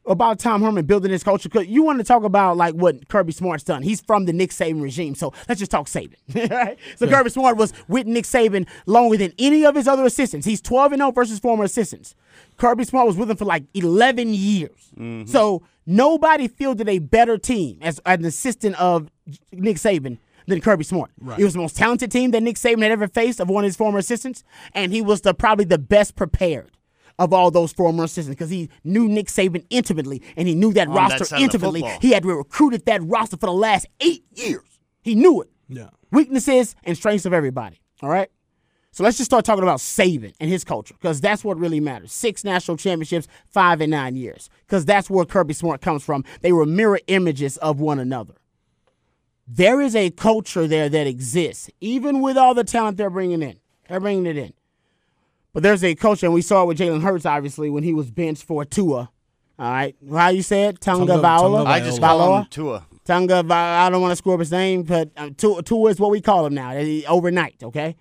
about 0.05 0.39
Tom 0.39 0.61
Herman 0.61 0.85
building 0.85 1.11
this 1.11 1.23
culture. 1.23 1.49
You 1.63 1.83
want 1.83 1.99
to 1.99 2.03
talk 2.03 2.23
about 2.23 2.57
like 2.57 2.73
what 2.73 3.07
Kirby 3.07 3.31
Smart's 3.31 3.63
done. 3.63 3.83
He's 3.83 4.01
from 4.01 4.25
the 4.25 4.33
Nick 4.33 4.49
Saban 4.51 4.81
regime, 4.81 5.15
so 5.15 5.33
let's 5.47 5.59
just 5.59 5.71
talk 5.71 5.87
Saban. 5.87 6.15
right? 6.51 6.77
So 6.95 7.07
Kirby 7.07 7.29
Smart 7.29 7.57
was 7.57 7.73
with 7.87 8.07
Nick 8.07 8.25
Saban 8.25 8.67
longer 8.85 9.17
than 9.17 9.33
any 9.37 9.65
of 9.65 9.75
his 9.75 9.87
other 9.87 10.05
assistants. 10.05 10.45
He's 10.45 10.61
12 10.61 10.93
and 10.93 10.99
0 11.01 11.11
versus 11.11 11.39
former 11.39 11.63
assistants. 11.63 12.15
Kirby 12.57 12.83
Smart 12.83 13.07
was 13.07 13.17
with 13.17 13.29
him 13.29 13.37
for 13.37 13.45
like 13.45 13.63
11 13.73 14.33
years. 14.33 14.91
Mm-hmm. 14.97 15.27
So 15.27 15.63
nobody 15.85 16.47
fielded 16.47 16.89
a 16.89 16.99
better 16.99 17.37
team 17.37 17.77
as 17.81 17.99
an 18.05 18.25
assistant 18.25 18.79
of 18.79 19.09
Nick 19.51 19.77
Saban 19.77 20.17
than 20.47 20.61
Kirby 20.61 20.83
Smart. 20.83 21.11
He 21.37 21.43
was 21.43 21.53
the 21.53 21.59
most 21.59 21.77
talented 21.77 22.11
team 22.11 22.31
that 22.31 22.41
Nick 22.41 22.55
Saban 22.55 22.81
had 22.81 22.91
ever 22.91 23.07
faced 23.07 23.39
of 23.39 23.49
one 23.49 23.63
of 23.63 23.67
his 23.67 23.75
former 23.75 23.99
assistants, 23.99 24.43
and 24.73 24.91
he 24.91 25.01
was 25.01 25.21
the 25.21 25.33
probably 25.33 25.65
the 25.65 25.77
best 25.77 26.15
prepared 26.15 26.71
of 27.21 27.33
all 27.33 27.51
those 27.51 27.71
former 27.71 28.05
assistants 28.05 28.35
because 28.35 28.49
he 28.49 28.67
knew 28.83 29.07
Nick 29.07 29.27
Saban 29.27 29.63
intimately 29.69 30.23
and 30.35 30.47
he 30.47 30.55
knew 30.55 30.73
that 30.73 30.87
On 30.87 30.95
roster 30.95 31.23
side 31.23 31.37
of 31.37 31.43
intimately. 31.43 31.83
He 32.01 32.11
had 32.11 32.25
recruited 32.25 32.85
that 32.87 33.03
roster 33.03 33.37
for 33.37 33.45
the 33.45 33.53
last 33.53 33.85
eight 33.99 34.25
years. 34.33 34.79
He 35.03 35.13
knew 35.13 35.41
it. 35.41 35.49
Yeah. 35.69 35.89
Weaknesses 36.11 36.75
and 36.83 36.97
strengths 36.97 37.27
of 37.27 37.33
everybody. 37.33 37.79
All 38.01 38.09
right. 38.09 38.29
So 38.91 39.03
let's 39.03 39.17
just 39.17 39.29
start 39.29 39.45
talking 39.45 39.61
about 39.61 39.79
Saban 39.79 40.33
and 40.39 40.49
his 40.49 40.63
culture 40.63 40.95
because 40.95 41.21
that's 41.21 41.43
what 41.43 41.59
really 41.59 41.79
matters. 41.79 42.11
Six 42.11 42.43
national 42.43 42.75
championships, 42.77 43.27
five 43.45 43.81
and 43.81 43.91
nine 43.91 44.15
years 44.15 44.49
because 44.65 44.83
that's 44.83 45.07
where 45.07 45.23
Kirby 45.23 45.53
Smart 45.53 45.79
comes 45.79 46.03
from. 46.03 46.25
They 46.41 46.51
were 46.51 46.65
mirror 46.65 46.99
images 47.05 47.57
of 47.57 47.79
one 47.79 47.99
another. 47.99 48.33
There 49.47 49.79
is 49.79 49.95
a 49.95 50.09
culture 50.09 50.65
there 50.67 50.89
that 50.89 51.05
exists, 51.05 51.69
even 51.81 52.21
with 52.21 52.35
all 52.35 52.55
the 52.55 52.63
talent 52.63 52.97
they're 52.97 53.11
bringing 53.11 53.43
in. 53.43 53.59
They're 53.87 53.99
bringing 53.99 54.25
it 54.25 54.37
in. 54.37 54.53
But 55.53 55.63
there's 55.63 55.83
a 55.83 55.95
culture, 55.95 56.25
and 56.27 56.33
we 56.33 56.41
saw 56.41 56.63
it 56.63 56.67
with 56.67 56.77
Jalen 56.77 57.01
Hurts, 57.01 57.25
obviously, 57.25 57.69
when 57.69 57.83
he 57.83 57.93
was 57.93 58.09
benched 58.09 58.43
for 58.43 58.63
Tua. 58.63 59.11
All 59.59 59.71
right. 59.71 59.95
How 60.09 60.29
you 60.29 60.41
say 60.41 60.63
it? 60.65 60.79
Tonga, 60.81 61.21
Tonga- 61.21 61.69
I 61.69 61.79
just 61.81 61.99
Viola. 61.99 62.23
call 62.23 62.37
him 62.39 62.45
Tua. 62.49 62.85
Tonga, 63.05 63.43
Vi- 63.43 63.85
I 63.85 63.89
don't 63.89 64.01
want 64.01 64.11
to 64.11 64.15
screw 64.15 64.33
up 64.33 64.39
his 64.39 64.51
name, 64.51 64.83
but 64.83 65.09
um, 65.17 65.33
Tua, 65.35 65.61
Tua 65.61 65.89
is 65.91 65.99
what 65.99 66.09
we 66.11 66.21
call 66.21 66.45
him 66.45 66.53
now, 66.53 66.71
overnight, 67.07 67.61
okay? 67.63 67.95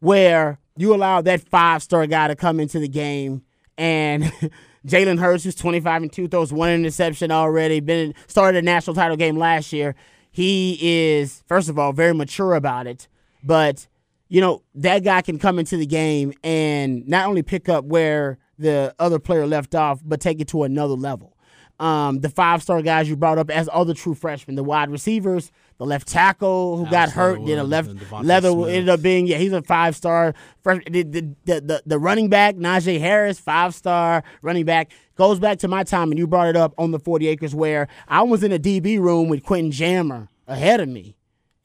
Where 0.00 0.58
you 0.76 0.94
allow 0.94 1.20
that 1.22 1.48
five 1.48 1.82
star 1.82 2.06
guy 2.06 2.28
to 2.28 2.36
come 2.36 2.60
into 2.60 2.78
the 2.78 2.88
game 2.88 3.42
and 3.76 4.24
Jalen 4.86 5.18
Hurts, 5.18 5.44
who's 5.44 5.56
25 5.56 6.02
and 6.02 6.12
2, 6.12 6.28
throws 6.28 6.52
one 6.52 6.70
interception 6.70 7.30
already, 7.32 7.80
been 7.80 8.14
started 8.28 8.58
a 8.58 8.62
national 8.62 8.94
title 8.94 9.16
game 9.16 9.36
last 9.36 9.72
year. 9.72 9.94
He 10.30 10.78
is, 10.80 11.42
first 11.46 11.68
of 11.68 11.78
all, 11.78 11.92
very 11.92 12.14
mature 12.14 12.54
about 12.54 12.86
it, 12.86 13.08
but 13.42 13.88
you 14.28 14.40
know, 14.40 14.62
that 14.74 15.04
guy 15.04 15.22
can 15.22 15.38
come 15.38 15.58
into 15.58 15.76
the 15.76 15.86
game 15.86 16.32
and 16.44 17.06
not 17.08 17.26
only 17.28 17.42
pick 17.42 17.68
up 17.68 17.84
where 17.84 18.38
the 18.58 18.94
other 18.98 19.18
player 19.18 19.46
left 19.46 19.74
off, 19.74 20.00
but 20.04 20.20
take 20.20 20.40
it 20.40 20.48
to 20.48 20.64
another 20.64 20.94
level. 20.94 21.34
Um, 21.80 22.18
the 22.20 22.28
five 22.28 22.60
star 22.60 22.82
guys 22.82 23.08
you 23.08 23.14
brought 23.16 23.38
up 23.38 23.50
as 23.50 23.68
other 23.72 23.94
true 23.94 24.14
freshmen, 24.14 24.56
the 24.56 24.64
wide 24.64 24.90
receivers, 24.90 25.52
the 25.78 25.86
left 25.86 26.08
tackle 26.08 26.76
who 26.76 26.90
got 26.90 27.08
hurt, 27.10 27.46
then 27.46 27.58
a 27.58 27.62
left 27.62 27.90
leather 28.20 28.50
Smith. 28.50 28.68
ended 28.68 28.88
up 28.88 29.00
being 29.00 29.28
yeah 29.28 29.38
he's 29.38 29.52
a 29.52 29.62
five 29.62 29.94
star. 29.94 30.34
The, 30.64 30.80
the, 30.86 31.02
the, 31.44 31.60
the, 31.60 31.82
the 31.86 31.98
running 32.00 32.28
back 32.28 32.56
Najee 32.56 32.98
Harris, 32.98 33.38
five 33.38 33.76
star 33.76 34.24
running 34.42 34.64
back, 34.64 34.90
goes 35.14 35.38
back 35.38 35.60
to 35.60 35.68
my 35.68 35.84
time 35.84 36.10
and 36.10 36.18
you 36.18 36.26
brought 36.26 36.48
it 36.48 36.56
up 36.56 36.74
on 36.78 36.90
the 36.90 36.98
forty 36.98 37.28
acres 37.28 37.54
where 37.54 37.86
I 38.08 38.22
was 38.22 38.42
in 38.42 38.50
a 38.50 38.58
DB 38.58 38.98
room 38.98 39.28
with 39.28 39.44
Quentin 39.44 39.70
Jammer 39.70 40.28
ahead 40.48 40.80
of 40.80 40.88
me 40.88 41.14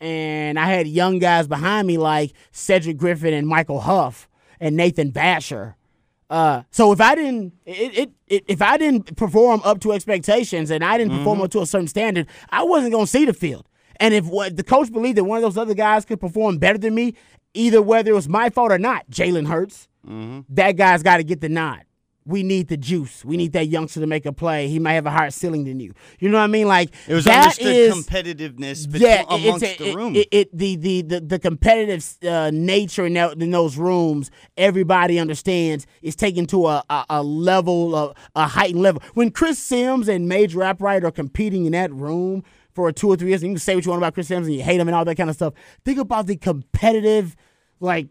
and 0.04 0.60
I 0.60 0.66
had 0.66 0.86
young 0.86 1.18
guys 1.18 1.48
behind 1.48 1.88
me 1.88 1.98
like 1.98 2.34
Cedric 2.52 2.98
Griffin 2.98 3.34
and 3.34 3.48
Michael 3.48 3.80
Huff 3.80 4.28
and 4.60 4.76
Nathan 4.76 5.14
Vasher. 5.14 5.76
Uh, 6.30 6.64
so 6.72 6.92
if 6.92 7.00
I 7.00 7.16
didn't, 7.16 7.54
it, 7.66 7.98
it, 7.98 8.12
it, 8.28 8.44
if 8.48 8.62
I 8.62 8.78
didn't 8.78 9.16
perform 9.16 9.62
up 9.64 9.80
to 9.82 9.94
expectations 9.94 10.72
and 10.72 10.84
I 10.84 10.98
didn't 10.98 11.18
perform 11.18 11.42
up 11.42 11.52
to 11.52 11.62
a 11.62 11.66
certain 11.66 11.88
standard, 11.88 12.28
I 12.50 12.64
wasn't 12.64 12.92
going 12.92 13.06
to 13.06 13.10
see 13.12 13.24
the 13.24 13.34
field. 13.34 13.66
And 13.98 14.14
if 14.14 14.26
what 14.26 14.58
the 14.58 14.64
coach 14.64 14.92
believed 14.92 15.18
that 15.20 15.24
one 15.24 15.38
of 15.38 15.44
those 15.44 15.58
other 15.58 15.74
guys 15.74 16.04
could 16.04 16.20
perform 16.20 16.58
better 16.58 16.78
than 16.80 16.96
me, 16.96 17.14
either 17.54 17.82
whether 17.82 18.12
it 18.12 18.16
was 18.16 18.28
my 18.28 18.50
fault 18.50 18.72
or 18.74 18.80
not, 18.80 19.10
Jalen 19.10 19.48
Hurts, 19.48 19.88
that 20.50 20.74
guy's 20.74 21.02
got 21.02 21.18
to 21.18 21.24
get 21.24 21.40
the 21.40 21.48
nod. 21.50 21.84
We 22.26 22.42
need 22.44 22.70
the 22.70 22.78
juice. 22.78 23.26
We 23.26 23.36
need 23.36 23.52
that 23.54 23.68
youngster 23.68 24.00
to 24.00 24.08
make 24.08 24.26
a 24.26 24.32
play. 24.32 24.70
He 24.70 24.80
might 24.80 24.94
have 24.94 25.06
a 25.06 25.12
higher 25.12 25.30
ceiling 25.30 25.66
than 25.66 25.80
you. 25.82 25.94
You 26.20 26.30
know 26.30 26.38
what 26.38 26.46
I 26.46 26.48
mean? 26.48 26.68
Like 26.70 26.94
It 27.08 27.14
was 27.14 27.26
that 27.26 27.44
understood 27.44 27.68
is- 27.76 27.94
competitiveness 28.08 28.90
between, 28.90 29.10
yeah, 29.12 29.24
amongst 29.30 29.66
a, 29.66 29.78
the 29.78 29.90
it- 29.90 29.96
room. 29.96 30.16
It, 30.16 30.28
it- 30.32 30.58
the, 30.58 30.76
the 30.78 31.02
the 31.02 31.20
the 31.20 31.40
competitive 31.40 32.06
uh, 32.26 32.50
nature 32.54 33.06
in, 33.06 33.14
that, 33.14 33.42
in 33.42 33.52
those 33.52 33.76
rooms, 33.78 34.32
everybody 34.56 35.20
understands 35.20 35.86
is 36.02 36.16
taken 36.16 36.46
to 36.48 36.68
a, 36.68 36.84
a, 36.90 37.06
a 37.10 37.24
level 37.24 37.94
of 37.96 38.16
a 38.36 38.48
heightened 38.48 38.82
level. 38.82 39.02
When 39.16 39.30
Chris 39.30 39.60
Simms 39.60 40.08
and 40.08 40.30
Major 40.30 40.60
Applewhite 40.60 41.04
are 41.04 41.12
competing 41.12 41.66
in 41.66 41.74
that 41.74 41.92
room 41.92 42.44
for 42.72 42.92
two 42.94 43.10
or 43.10 43.16
three 43.18 43.30
years, 43.30 43.42
and 43.44 43.50
you 43.52 43.56
can 43.56 43.60
say 43.60 43.76
what 43.76 43.84
you 43.86 43.92
want 43.92 44.00
about 44.02 44.14
Chris 44.14 44.28
Simms 44.30 44.48
and 44.48 44.56
you 44.56 44.64
hate 44.64 44.80
him 44.80 44.88
and 44.88 44.96
all 44.96 45.04
that 45.06 45.16
kind 45.16 45.30
of 45.30 45.36
stuff. 45.36 45.54
Think 45.84 46.00
about 46.00 46.28
the 46.28 46.38
competitive, 46.38 47.36
like. 47.80 48.08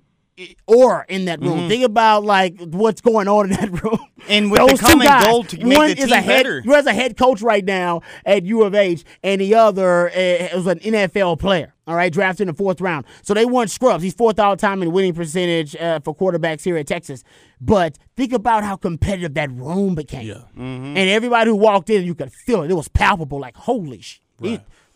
Or 0.66 1.04
in 1.08 1.26
that 1.26 1.40
room. 1.42 1.68
Think 1.68 1.84
about 1.84 2.24
like 2.24 2.58
what's 2.58 3.00
going 3.02 3.28
on 3.28 3.50
in 3.50 3.56
that 3.56 3.82
room. 3.82 3.98
And 4.28 4.50
with 4.50 4.60
the 4.60 4.66
Those 4.68 4.78
two 4.80 4.86
common 4.86 5.06
guys, 5.06 5.26
goal 5.26 5.44
to 5.44 5.64
make 5.64 5.76
one 5.76 5.88
the 5.90 5.98
is 5.98 6.04
team 6.04 6.12
a 6.12 6.20
head, 6.22 6.38
better. 6.44 6.60
who 6.62 6.72
has 6.72 6.86
a 6.86 6.92
head 6.92 7.16
coach 7.18 7.42
right 7.42 7.64
now 7.64 8.00
at 8.24 8.44
U 8.44 8.62
of 8.62 8.74
H, 8.74 9.04
and 9.22 9.40
the 9.40 9.54
other 9.54 10.08
uh, 10.08 10.48
was 10.56 10.66
an 10.66 10.78
NFL 10.78 11.38
player. 11.38 11.74
All 11.86 11.96
right, 11.96 12.12
drafted 12.12 12.48
in 12.48 12.54
the 12.54 12.56
fourth 12.56 12.80
round. 12.80 13.04
So 13.22 13.34
they 13.34 13.44
weren't 13.44 13.70
scrubs. 13.70 14.02
He's 14.02 14.14
fourth 14.14 14.38
all 14.38 14.56
time 14.56 14.82
in 14.82 14.92
winning 14.92 15.12
percentage 15.14 15.76
uh, 15.76 16.00
for 16.00 16.14
quarterbacks 16.14 16.62
here 16.62 16.76
at 16.76 16.86
Texas. 16.86 17.24
But 17.60 17.98
think 18.16 18.32
about 18.32 18.62
how 18.64 18.76
competitive 18.76 19.34
that 19.34 19.50
room 19.50 19.94
became. 19.96 20.26
Yeah. 20.28 20.42
And 20.56 20.96
everybody 20.96 21.50
who 21.50 21.56
walked 21.56 21.90
in, 21.90 22.04
you 22.04 22.14
could 22.14 22.32
feel 22.32 22.62
it. 22.62 22.70
It 22.70 22.74
was 22.74 22.88
palpable. 22.88 23.38
Like 23.40 23.56
holy 23.56 24.00
shit. 24.00 24.20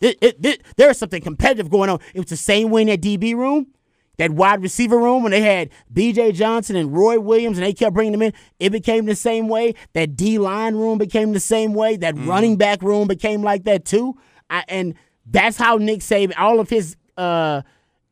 It, 0.00 0.18
it, 0.20 0.44
it, 0.44 0.62
there's 0.76 0.98
something 0.98 1.22
competitive 1.22 1.70
going 1.70 1.88
on. 1.90 2.00
It 2.14 2.20
was 2.20 2.28
the 2.28 2.36
same 2.36 2.70
way 2.70 2.82
in 2.82 2.88
that 2.88 3.00
DB 3.00 3.34
room 3.34 3.68
that 4.18 4.30
wide 4.30 4.62
receiver 4.62 4.98
room 4.98 5.22
when 5.22 5.32
they 5.32 5.42
had 5.42 5.70
B.J. 5.92 6.32
Johnson 6.32 6.76
and 6.76 6.96
Roy 6.96 7.18
Williams 7.20 7.58
and 7.58 7.66
they 7.66 7.72
kept 7.72 7.94
bringing 7.94 8.12
them 8.12 8.22
in, 8.22 8.32
it 8.58 8.70
became 8.70 9.06
the 9.06 9.14
same 9.16 9.48
way. 9.48 9.74
That 9.92 10.16
D 10.16 10.38
line 10.38 10.74
room 10.74 10.98
became 10.98 11.32
the 11.32 11.40
same 11.40 11.74
way. 11.74 11.96
That 11.96 12.14
Mm-hmm. 12.14 12.28
running 12.28 12.56
back 12.56 12.82
room 12.82 13.08
became 13.08 13.42
like 13.42 13.64
that 13.64 13.84
too. 13.84 14.16
I, 14.48 14.64
and 14.68 14.94
that's 15.26 15.56
how 15.56 15.76
Nick 15.76 16.00
Saban, 16.00 16.34
all 16.38 16.60
of 16.60 16.70
his, 16.70 16.96
uh, 17.16 17.62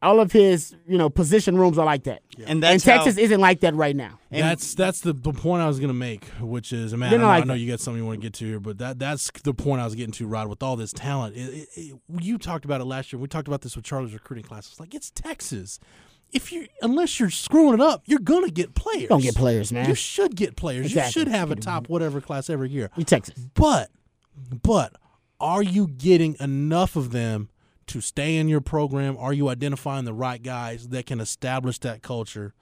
all 0.04 0.20
of 0.20 0.30
his, 0.32 0.76
you 0.86 0.98
know, 0.98 1.08
position 1.10 1.56
rooms 1.58 1.78
are 1.78 1.84
like 1.86 2.04
that. 2.04 2.22
And 2.46 2.62
that's 2.62 2.84
Texas 2.84 3.16
how- 3.16 3.22
isn't 3.22 3.40
like 3.40 3.60
that 3.60 3.74
right 3.74 3.96
now. 3.96 4.18
that's 4.30 4.74
that's 4.74 5.00
the, 5.00 5.12
the 5.12 5.32
point 5.32 5.62
I 5.62 5.66
was 5.66 5.80
gonna 5.80 5.92
make, 5.94 6.24
which 6.40 6.72
is, 6.72 6.94
man, 6.94 7.14
I 7.14 7.16
know, 7.16 7.26
like 7.26 7.42
I 7.42 7.46
know 7.46 7.54
you 7.54 7.68
got 7.70 7.80
something 7.80 8.00
you 8.02 8.06
want 8.06 8.20
to 8.20 8.22
get 8.26 8.34
to 8.34 8.44
here, 8.44 8.60
but 8.60 8.78
that 8.78 8.98
that's 8.98 9.30
the 9.42 9.54
point 9.54 9.80
I 9.80 9.84
was 9.84 9.94
getting 9.94 10.12
to, 10.12 10.26
Rod. 10.26 10.48
With 10.48 10.62
all 10.62 10.76
this 10.76 10.92
talent, 10.92 11.36
it, 11.36 11.40
it, 11.40 11.68
it- 11.76 12.00
you 12.20 12.38
talked 12.38 12.64
about 12.64 12.80
it 12.80 12.84
last 12.84 13.12
year. 13.12 13.20
We 13.20 13.28
talked 13.28 13.48
about 13.48 13.62
this 13.62 13.74
with 13.76 13.84
Charlie's 13.84 14.12
recruiting 14.14 14.44
classes. 14.44 14.78
Like 14.78 14.94
it's 14.94 15.10
Texas. 15.10 15.80
If 16.32 16.50
you 16.52 16.66
unless 16.82 17.20
you're 17.20 17.30
screwing 17.30 17.74
it 17.74 17.80
up, 17.80 18.02
you're 18.06 18.18
gonna 18.18 18.50
get 18.50 18.74
players. 18.74 19.02
You're 19.02 19.08
gonna 19.10 19.22
get 19.22 19.36
players, 19.36 19.72
man. 19.72 19.88
You 19.88 19.94
should 19.94 20.34
get 20.34 20.56
players. 20.56 20.86
Exactly. 20.86 21.20
You 21.20 21.26
should 21.26 21.28
have 21.32 21.50
a 21.50 21.56
top 21.56 21.88
whatever 21.88 22.20
class 22.20 22.50
every 22.50 22.70
year. 22.70 22.90
You 22.96 23.04
Texas. 23.04 23.34
But, 23.54 23.90
but, 24.62 24.92
are 25.40 25.62
you 25.62 25.86
getting 25.86 26.36
enough 26.40 26.96
of 26.96 27.12
them 27.12 27.50
to 27.88 28.00
stay 28.00 28.36
in 28.36 28.48
your 28.48 28.60
program? 28.60 29.16
Are 29.18 29.32
you 29.32 29.48
identifying 29.48 30.04
the 30.04 30.14
right 30.14 30.42
guys 30.42 30.88
that 30.88 31.06
can 31.06 31.20
establish 31.20 31.78
that 31.80 32.02
culture 32.02 32.54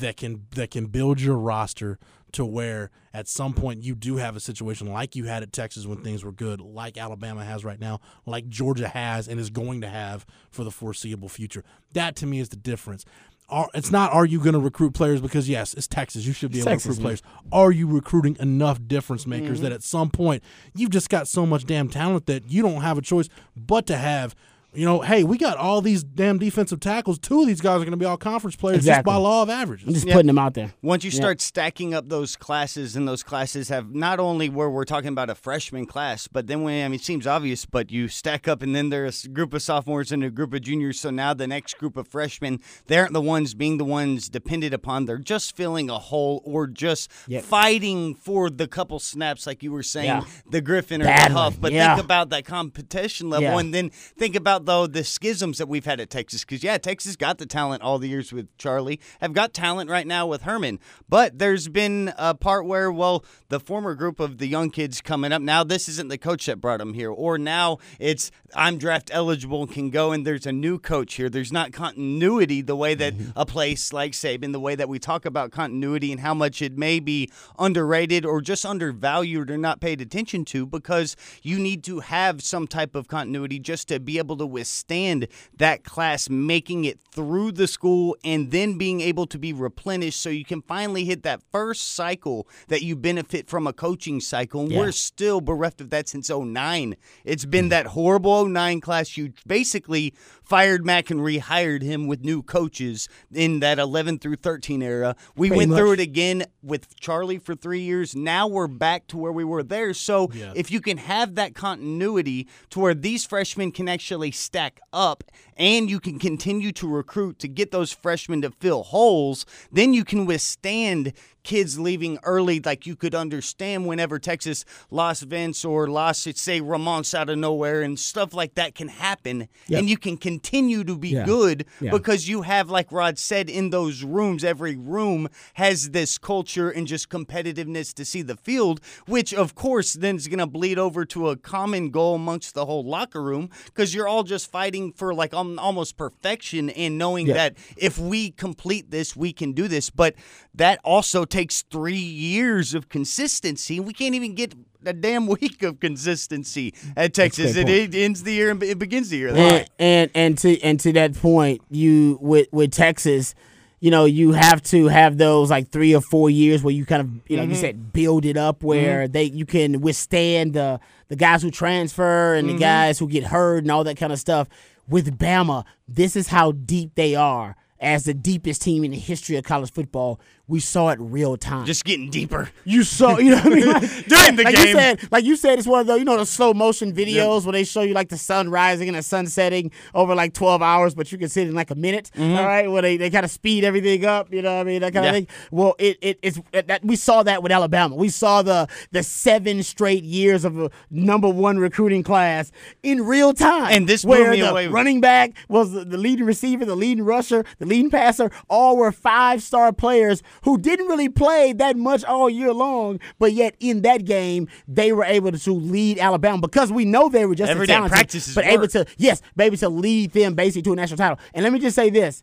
that 0.00 0.16
can 0.16 0.46
that 0.52 0.70
can 0.70 0.86
build 0.86 1.20
your 1.20 1.36
roster 1.36 1.98
to 2.32 2.44
where 2.44 2.90
at 3.12 3.28
some 3.28 3.54
point 3.54 3.82
you 3.82 3.94
do 3.94 4.16
have 4.16 4.34
a 4.34 4.40
situation 4.40 4.92
like 4.92 5.14
you 5.14 5.24
had 5.24 5.42
at 5.42 5.52
Texas 5.52 5.86
when 5.86 5.98
things 5.98 6.24
were 6.24 6.32
good, 6.32 6.60
like 6.60 6.98
Alabama 6.98 7.44
has 7.44 7.64
right 7.64 7.78
now, 7.78 8.00
like 8.26 8.48
Georgia 8.48 8.88
has 8.88 9.28
and 9.28 9.38
is 9.38 9.50
going 9.50 9.80
to 9.80 9.88
have 9.88 10.26
for 10.50 10.64
the 10.64 10.70
foreseeable 10.70 11.28
future. 11.28 11.62
That 11.92 12.16
to 12.16 12.26
me 12.26 12.40
is 12.40 12.48
the 12.48 12.56
difference. 12.56 13.04
Are, 13.48 13.68
it's 13.74 13.92
not 13.92 14.10
are 14.12 14.24
you 14.24 14.40
going 14.40 14.54
to 14.54 14.58
recruit 14.58 14.94
players 14.94 15.20
because 15.20 15.48
yes, 15.48 15.74
it's 15.74 15.86
Texas. 15.86 16.26
You 16.26 16.32
should 16.32 16.50
be 16.50 16.58
able 16.58 16.70
Texas, 16.70 16.96
to 16.96 17.02
man. 17.02 17.12
recruit 17.12 17.22
players. 17.30 17.52
Are 17.52 17.70
you 17.70 17.86
recruiting 17.86 18.36
enough 18.40 18.80
difference 18.84 19.26
makers 19.26 19.58
mm-hmm. 19.58 19.64
that 19.64 19.72
at 19.72 19.82
some 19.82 20.10
point 20.10 20.42
you've 20.74 20.90
just 20.90 21.10
got 21.10 21.28
so 21.28 21.46
much 21.46 21.66
damn 21.66 21.88
talent 21.88 22.26
that 22.26 22.50
you 22.50 22.62
don't 22.62 22.80
have 22.80 22.98
a 22.98 23.02
choice 23.02 23.28
but 23.54 23.86
to 23.86 23.96
have 23.96 24.34
you 24.74 24.84
know, 24.84 25.00
hey, 25.00 25.24
we 25.24 25.38
got 25.38 25.56
all 25.56 25.80
these 25.80 26.02
damn 26.02 26.38
defensive 26.38 26.80
tackles. 26.80 27.18
Two 27.18 27.40
of 27.42 27.46
these 27.46 27.60
guys 27.60 27.76
are 27.76 27.84
going 27.84 27.90
to 27.92 27.96
be 27.96 28.04
all 28.04 28.16
conference 28.16 28.56
players 28.56 28.84
just 28.84 29.04
by 29.04 29.16
law 29.16 29.42
of 29.42 29.50
averages. 29.50 29.86
I'm 29.88 29.94
just 29.94 30.06
putting 30.06 30.26
them 30.26 30.38
out 30.38 30.54
there. 30.54 30.72
Once 30.82 31.04
you 31.04 31.10
Yeah. 31.10 31.16
start 31.20 31.40
stacking 31.40 31.94
up 31.94 32.08
those 32.08 32.36
classes, 32.36 32.96
and 32.96 33.06
those 33.06 33.22
classes 33.22 33.68
have 33.68 33.94
not 33.94 34.18
only 34.20 34.48
where 34.48 34.68
we're 34.70 34.84
talking 34.84 35.08
about 35.08 35.30
a 35.30 35.34
freshman 35.34 35.86
class, 35.86 36.26
but 36.28 36.46
then 36.46 36.62
when 36.62 36.84
I 36.84 36.88
mean, 36.88 36.96
it 36.96 37.04
seems 37.04 37.26
obvious, 37.26 37.64
but 37.66 37.90
you 37.90 38.08
stack 38.08 38.48
up, 38.48 38.62
and 38.62 38.74
then 38.74 38.90
there's 38.90 39.24
a 39.24 39.28
group 39.28 39.54
of 39.54 39.62
sophomores 39.62 40.10
and 40.12 40.22
a 40.24 40.30
group 40.30 40.52
of 40.54 40.62
juniors. 40.62 40.98
So 41.00 41.10
now 41.10 41.34
the 41.34 41.46
next 41.46 41.78
group 41.78 41.96
of 41.96 42.08
freshmen, 42.08 42.60
they 42.86 42.98
aren't 42.98 43.12
the 43.12 43.20
ones 43.20 43.54
being 43.54 43.78
the 43.78 43.84
ones 43.84 44.28
depended 44.28 44.74
upon. 44.74 45.04
They're 45.06 45.18
just 45.18 45.56
filling 45.56 45.88
a 45.90 45.98
hole 45.98 46.42
or 46.44 46.66
just 46.66 47.10
Yep. 47.28 47.44
fighting 47.44 48.14
for 48.14 48.50
the 48.50 48.66
couple 48.66 48.98
snaps, 48.98 49.46
like 49.46 49.62
you 49.62 49.72
were 49.72 49.82
saying, 49.82 50.06
Yeah. 50.06 50.24
the 50.50 50.60
Griffin 50.60 51.00
or 51.02 51.06
Battling, 51.06 51.34
the 51.34 51.38
Huff. 51.40 51.60
But 51.60 51.72
yeah. 51.72 51.94
think 51.94 52.04
about 52.04 52.30
that 52.30 52.44
competition 52.44 53.30
level, 53.30 53.44
Yeah. 53.50 53.58
and 53.60 53.72
then 53.74 53.90
think 53.90 54.34
about 54.36 54.63
though 54.66 54.86
the 54.86 55.04
schisms 55.04 55.58
that 55.58 55.68
we've 55.68 55.84
had 55.84 56.00
at 56.00 56.10
Texas. 56.10 56.44
Because 56.44 56.62
yeah, 56.62 56.78
Texas 56.78 57.16
got 57.16 57.38
the 57.38 57.46
talent 57.46 57.82
all 57.82 57.98
the 57.98 58.08
years 58.08 58.32
with 58.32 58.56
Charlie, 58.58 59.00
have 59.20 59.32
got 59.32 59.54
talent 59.54 59.90
right 59.90 60.06
now 60.06 60.26
with 60.26 60.42
Herman. 60.42 60.80
But 61.08 61.38
there's 61.38 61.68
been 61.68 62.12
a 62.18 62.34
part 62.34 62.66
where 62.66 62.90
well, 62.90 63.24
the 63.48 63.60
former 63.60 63.94
group 63.94 64.20
of 64.20 64.38
the 64.38 64.46
young 64.46 64.70
kids 64.70 65.00
coming 65.00 65.32
up 65.32 65.42
now, 65.42 65.64
this 65.64 65.88
isn't 65.88 66.08
the 66.08 66.18
coach 66.18 66.46
that 66.46 66.60
brought 66.60 66.78
them 66.78 66.94
here, 66.94 67.10
or 67.10 67.38
now 67.38 67.78
it's 67.98 68.30
I'm 68.54 68.78
draft 68.78 69.10
eligible 69.12 69.62
and 69.62 69.70
can 69.70 69.90
go, 69.90 70.12
and 70.12 70.26
there's 70.26 70.46
a 70.46 70.52
new 70.52 70.78
coach 70.78 71.14
here. 71.14 71.28
There's 71.28 71.52
not 71.52 71.72
continuity 71.72 72.62
the 72.62 72.76
way 72.76 72.94
that 72.94 73.14
mm-hmm. 73.14 73.30
a 73.36 73.46
place 73.46 73.92
like 73.92 74.12
Saban, 74.12 74.52
the 74.52 74.60
way 74.60 74.74
that 74.74 74.88
we 74.88 74.98
talk 74.98 75.24
about 75.24 75.50
continuity 75.50 76.12
and 76.12 76.20
how 76.20 76.34
much 76.34 76.62
it 76.62 76.76
may 76.76 77.00
be 77.00 77.30
underrated 77.58 78.24
or 78.24 78.40
just 78.40 78.64
undervalued 78.64 79.50
or 79.50 79.58
not 79.58 79.80
paid 79.80 80.00
attention 80.00 80.44
to 80.46 80.66
because 80.66 81.16
you 81.42 81.58
need 81.58 81.84
to 81.84 82.00
have 82.00 82.42
some 82.42 82.66
type 82.66 82.94
of 82.94 83.08
continuity 83.08 83.58
just 83.58 83.88
to 83.88 84.00
be 84.00 84.18
able 84.18 84.36
to 84.36 84.46
withstand 84.54 85.28
that 85.56 85.84
class 85.84 86.30
making 86.30 86.84
it 86.84 86.98
through 87.12 87.52
the 87.52 87.66
school 87.66 88.16
and 88.24 88.50
then 88.50 88.78
being 88.78 89.00
able 89.00 89.26
to 89.26 89.38
be 89.38 89.52
replenished 89.52 90.20
so 90.20 90.30
you 90.30 90.44
can 90.44 90.62
finally 90.62 91.04
hit 91.04 91.22
that 91.24 91.42
first 91.52 91.94
cycle 91.94 92.48
that 92.68 92.82
you 92.82 92.96
benefit 92.96 93.48
from 93.48 93.66
a 93.66 93.72
coaching 93.72 94.20
cycle. 94.20 94.62
And 94.62 94.72
Yeah. 94.72 94.78
we're 94.78 94.92
still 94.92 95.40
bereft 95.40 95.80
of 95.80 95.90
that 95.90 96.08
since 96.08 96.30
09. 96.30 96.96
It's 97.24 97.44
been 97.44 97.66
mm. 97.66 97.70
that 97.70 97.86
horrible 97.88 98.46
09 98.46 98.80
class. 98.80 99.16
You 99.16 99.32
basically 99.46 100.14
fired 100.44 100.84
Mack 100.84 101.10
and 101.10 101.20
rehired 101.20 101.82
him 101.82 102.06
with 102.06 102.22
new 102.24 102.42
coaches 102.42 103.08
in 103.32 103.60
that 103.60 103.78
11 103.78 104.18
through 104.18 104.36
13 104.36 104.82
era. 104.82 105.16
We 105.36 105.48
Pretty 105.48 105.66
went 105.66 105.78
through 105.78 105.92
it 105.92 106.00
again 106.00 106.44
with 106.62 106.98
Charlie 107.00 107.38
for 107.38 107.54
three 107.54 107.80
years. 107.80 108.14
Now 108.14 108.46
we're 108.46 108.66
back 108.68 109.06
to 109.08 109.16
where 109.16 109.32
we 109.32 109.44
were 109.44 109.62
there. 109.62 109.94
So 109.94 110.30
Yeah. 110.32 110.52
if 110.54 110.70
you 110.70 110.80
can 110.80 110.98
have 110.98 111.34
that 111.36 111.54
continuity 111.54 112.46
to 112.70 112.80
where 112.80 112.94
these 112.94 113.24
freshmen 113.24 113.72
can 113.72 113.88
actually 113.88 114.30
stack 114.30 114.80
up 114.92 115.24
and 115.56 115.88
you 115.88 116.00
can 116.00 116.18
continue 116.18 116.72
to 116.72 116.88
recruit 116.88 117.38
to 117.38 117.48
get 117.48 117.70
those 117.70 117.92
freshmen 117.92 118.42
to 118.42 118.50
fill 118.50 118.82
holes, 118.82 119.46
then 119.72 119.94
you 119.94 120.04
can 120.04 120.26
withstand 120.26 121.12
kids 121.44 121.78
leaving 121.78 122.18
early 122.24 122.58
like 122.60 122.86
you 122.86 122.96
could 122.96 123.14
understand 123.14 123.86
whenever 123.86 124.18
Texas 124.18 124.64
lost 124.90 125.22
Vince 125.22 125.64
or 125.64 125.86
lost 125.88 126.26
say 126.38 126.60
Ramon's 126.60 127.14
out 127.14 127.28
of 127.30 127.38
nowhere 127.38 127.82
and 127.82 127.98
stuff 127.98 128.32
like 128.34 128.54
that 128.54 128.74
can 128.74 128.88
happen 128.88 129.46
Yep. 129.68 129.78
and 129.78 129.90
you 129.90 129.96
can 129.98 130.16
continue 130.16 130.82
to 130.84 130.96
be 130.96 131.10
Yeah. 131.10 131.24
good 131.26 131.66
Yeah. 131.80 131.90
because 131.90 132.28
you 132.28 132.42
have 132.42 132.70
like 132.70 132.90
Rod 132.90 133.18
said 133.18 133.48
in 133.50 133.70
those 133.70 134.02
rooms 134.02 134.42
every 134.42 134.74
room 134.74 135.28
has 135.54 135.90
this 135.90 136.18
culture 136.18 136.70
and 136.70 136.86
just 136.86 137.08
competitiveness 137.10 137.92
to 137.94 138.04
see 138.04 138.22
the 138.22 138.36
field 138.36 138.80
which 139.06 139.34
of 139.34 139.54
course 139.54 139.92
then 139.92 140.16
is 140.16 140.26
going 140.28 140.38
to 140.38 140.46
bleed 140.46 140.78
over 140.78 141.04
to 141.04 141.28
a 141.28 141.36
common 141.36 141.90
goal 141.90 142.14
amongst 142.14 142.54
the 142.54 142.64
whole 142.64 142.84
locker 142.84 143.22
room 143.22 143.50
because 143.66 143.94
you're 143.94 144.08
all 144.08 144.22
just 144.22 144.50
fighting 144.50 144.90
for 144.92 145.12
like 145.14 145.34
almost 145.34 145.96
perfection 145.98 146.70
and 146.70 146.96
knowing 146.96 147.26
that 147.26 147.54
if 147.76 147.98
we 147.98 148.30
complete 148.30 148.90
this 148.90 149.14
we 149.14 149.32
can 149.32 149.52
do 149.52 149.68
this 149.68 149.90
but 149.90 150.14
that 150.54 150.80
also 150.84 151.24
takes 151.34 151.62
3 151.70 151.96
years 151.96 152.74
of 152.74 152.88
consistency 152.88 153.80
we 153.80 153.92
can't 153.92 154.14
even 154.14 154.34
get 154.34 154.54
a 154.86 154.92
damn 154.92 155.26
week 155.40 155.62
of 155.62 155.80
consistency 155.80 156.74
at 156.96 157.14
Texas. 157.14 157.56
It, 157.56 157.68
it 157.68 157.94
ends 157.94 158.22
the 158.22 158.32
year 158.32 158.50
and 158.50 158.62
it 158.62 158.78
begins 158.78 159.08
the 159.10 159.16
year. 159.16 159.28
and, 159.34 159.68
and 159.78 160.10
and 160.14 160.38
to 160.38 160.60
and 160.62 160.78
to 160.80 160.92
that 160.92 161.14
point, 161.14 161.62
you 161.70 162.18
with 162.20 162.48
with 162.52 162.70
Texas, 162.72 163.34
you 163.80 163.90
know, 163.90 164.04
you 164.04 164.32
have 164.32 164.62
to 164.64 164.88
have 164.88 165.16
those 165.16 165.50
like 165.50 165.70
three 165.70 165.94
or 165.94 166.02
four 166.02 166.28
years 166.30 166.62
where 166.62 166.74
you 166.74 166.84
kind 166.84 167.00
of 167.00 167.08
you 167.30 167.36
know 167.38 167.42
Mm-hmm. 167.44 167.50
you 167.52 167.56
said 167.56 167.92
build 167.94 168.24
it 168.26 168.36
up 168.36 168.62
where 168.62 169.08
they 169.08 169.24
you 169.24 169.46
can 169.46 169.80
withstand 169.80 170.52
the 170.52 170.80
the 171.08 171.16
guys 171.16 171.40
who 171.42 171.50
transfer 171.50 172.34
and 172.34 172.46
Mm-hmm. 172.46 172.56
the 172.58 172.60
guys 172.60 172.98
who 172.98 173.08
get 173.08 173.24
hurt 173.24 173.58
and 173.64 173.70
all 173.70 173.84
that 173.84 173.96
kind 173.96 174.12
of 174.12 174.18
stuff. 174.18 174.48
With 174.86 175.18
Bama, 175.18 175.64
this 175.88 176.14
is 176.14 176.28
how 176.28 176.52
deep 176.52 176.90
they 176.94 177.14
are. 177.14 177.56
As 177.80 178.04
the 178.04 178.14
deepest 178.14 178.62
team 178.62 178.84
in 178.84 178.92
the 178.92 178.98
history 178.98 179.36
of 179.36 179.44
college 179.44 179.70
football, 179.72 180.18
we 180.46 180.60
saw 180.60 180.90
it 180.90 180.98
real 181.00 181.36
time. 181.38 181.64
Just 181.64 181.84
getting 181.86 182.10
deeper. 182.10 182.50
You 182.64 182.82
saw, 182.82 183.16
you 183.18 183.30
know 183.30 183.36
what 183.36 183.46
I 183.46 183.48
mean? 183.48 183.64
Like, 183.74 183.80
During 184.06 184.36
the 184.36 184.42
like 184.44 184.54
game. 184.54 184.66
You 184.66 184.72
said, 184.74 185.08
like 185.10 185.24
you 185.24 185.36
said, 185.36 185.58
it's 185.58 185.66
one 185.66 185.80
of 185.80 185.86
the, 185.86 185.94
you 185.98 186.04
know, 186.04 186.18
the 186.18 186.26
slow 186.26 186.52
motion 186.52 186.92
videos 186.92 187.44
where 187.44 187.52
they 187.54 187.64
show 187.64 187.80
you 187.80 187.94
like 187.94 188.10
the 188.10 188.18
sun 188.18 188.50
rising 188.50 188.88
and 188.88 188.96
the 188.96 189.02
sun 189.02 189.26
setting 189.26 189.70
over 189.94 190.14
like 190.14 190.34
12 190.34 190.60
hours, 190.60 190.94
but 190.94 191.10
you 191.10 191.16
can 191.16 191.28
see 191.30 191.42
it 191.42 191.48
in 191.48 191.54
like 191.54 191.70
a 191.70 191.74
minute. 191.74 192.10
Mm-hmm. 192.14 192.36
all 192.36 192.44
right. 192.44 192.70
Where 192.70 192.82
they, 192.82 192.98
they 192.98 193.08
kind 193.08 193.24
of 193.24 193.30
speed 193.30 193.64
everything 193.64 194.04
up, 194.04 194.32
you 194.34 194.42
know 194.42 194.54
what 194.54 194.60
I 194.60 194.64
mean? 194.64 194.80
That 194.82 194.92
kind 194.92 195.04
Yeah. 195.04 195.10
of 195.10 195.14
thing. 195.16 195.26
Well, 195.50 195.74
it, 195.78 195.96
it 196.02 196.18
it's 196.22 196.38
that 196.52 196.84
we 196.84 196.96
saw 196.96 197.22
that 197.22 197.42
with 197.42 197.50
Alabama. 197.50 197.94
We 197.96 198.10
saw 198.10 198.42
the 198.42 198.68
the 198.92 199.02
seven 199.02 199.62
straight 199.62 200.04
years 200.04 200.44
of 200.44 200.58
a 200.58 200.70
number 200.90 201.28
one 201.28 201.58
recruiting 201.58 202.02
class 202.02 202.52
in 202.82 203.06
real 203.06 203.32
time. 203.32 203.72
And 203.72 203.88
this 203.88 204.04
blew 204.04 204.12
where 204.12 204.36
the 204.36 204.50
away. 204.50 204.66
running 204.68 205.00
back 205.00 205.32
was 205.48 205.72
the, 205.72 205.84
the 205.86 205.96
leading 205.98 206.26
receiver, 206.26 206.64
the 206.66 206.76
leading 206.76 207.04
rusher, 207.04 207.44
the 207.58 207.66
leading 207.66 207.90
passer, 207.90 208.30
all 208.50 208.76
were 208.76 208.92
five 208.92 209.42
star 209.42 209.72
players 209.72 210.22
who 210.42 210.58
didn't 210.58 210.86
really 210.86 211.08
play 211.08 211.52
that 211.52 211.76
much 211.76 212.04
all 212.04 212.28
year 212.28 212.52
long, 212.52 213.00
but 213.18 213.32
yet 213.32 213.54
in 213.60 213.82
that 213.82 214.04
game 214.04 214.48
they 214.66 214.92
were 214.92 215.04
able 215.04 215.32
to 215.32 215.52
lead 215.52 215.98
Alabama 215.98 216.40
because 216.40 216.72
we 216.72 216.84
know 216.84 217.08
they 217.08 217.26
were 217.26 217.34
just 217.34 217.50
Every 217.50 217.66
day 217.66 217.74
talented, 217.74 217.96
practice 217.96 218.34
but 218.34 218.44
able 218.44 218.68
to 218.68 218.86
yes, 218.96 219.22
able 219.38 219.56
to 219.56 219.68
lead 219.68 220.12
them 220.12 220.34
basically 220.34 220.62
to 220.62 220.72
a 220.72 220.76
national 220.76 220.98
title. 220.98 221.18
And 221.32 221.44
let 221.44 221.52
me 221.52 221.58
just 221.58 221.76
say 221.76 221.90
this: 221.90 222.22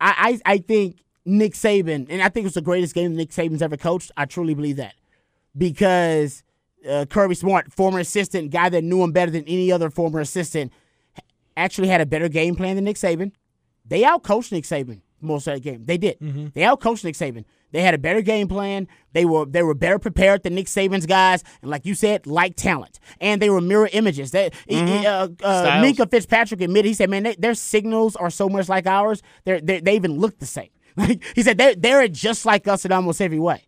I 0.00 0.40
I, 0.44 0.54
I 0.54 0.58
think 0.58 1.02
Nick 1.24 1.54
Saban, 1.54 2.06
and 2.10 2.22
I 2.22 2.28
think 2.28 2.46
it's 2.46 2.54
the 2.54 2.62
greatest 2.62 2.94
game 2.94 3.14
Nick 3.14 3.30
Saban's 3.30 3.62
ever 3.62 3.76
coached. 3.76 4.10
I 4.16 4.24
truly 4.24 4.54
believe 4.54 4.76
that 4.76 4.94
because 5.56 6.42
uh, 6.88 7.06
Kirby 7.08 7.34
Smart, 7.34 7.72
former 7.72 7.98
assistant, 7.98 8.50
guy 8.50 8.68
that 8.68 8.82
knew 8.82 9.02
him 9.02 9.12
better 9.12 9.30
than 9.30 9.44
any 9.44 9.70
other 9.70 9.90
former 9.90 10.20
assistant, 10.20 10.72
actually 11.56 11.88
had 11.88 12.00
a 12.00 12.06
better 12.06 12.28
game 12.28 12.56
plan 12.56 12.76
than 12.76 12.84
Nick 12.84 12.96
Saban. 12.96 13.32
They 13.84 14.02
outcoached 14.02 14.52
Nick 14.52 14.64
Saban 14.64 15.00
most 15.22 15.46
of 15.46 15.54
that 15.54 15.60
game. 15.60 15.84
They 15.84 15.98
did. 15.98 16.18
They 16.54 16.62
outcoached 16.62 17.04
Nick 17.04 17.14
Saban. 17.14 17.44
They 17.72 17.80
had 17.82 17.94
a 17.94 17.98
better 17.98 18.20
game 18.20 18.48
plan. 18.48 18.86
They 19.12 19.24
were 19.24 19.46
they 19.46 19.62
were 19.62 19.74
better 19.74 19.98
prepared 19.98 20.42
than 20.42 20.54
Nick 20.54 20.66
Saban's 20.66 21.06
guys, 21.06 21.42
and 21.62 21.70
like 21.70 21.86
you 21.86 21.94
said, 21.94 22.26
like 22.26 22.54
talent, 22.56 22.98
and 23.20 23.40
they 23.40 23.48
were 23.50 23.60
mirror 23.62 23.88
images. 23.92 24.32
That 24.32 24.54
uh, 25.06 25.28
uh, 25.42 25.64
Minkah 25.82 26.10
Fitzpatrick 26.10 26.60
admitted 26.60 26.88
he 26.88 26.94
said, 26.94 27.08
"Man, 27.08 27.22
they, 27.22 27.34
their 27.36 27.54
signals 27.54 28.14
are 28.16 28.30
so 28.30 28.48
much 28.48 28.68
like 28.68 28.86
ours. 28.86 29.22
They're, 29.44 29.60
they 29.60 29.80
they 29.80 29.94
even 29.96 30.18
look 30.18 30.38
the 30.38 30.46
same." 30.46 30.68
Like 30.94 31.24
he 31.34 31.42
said, 31.42 31.56
they're 31.56 31.74
they're 31.74 32.06
just 32.08 32.44
like 32.44 32.68
us 32.68 32.84
in 32.84 32.92
almost 32.92 33.22
every 33.22 33.38
way. 33.38 33.66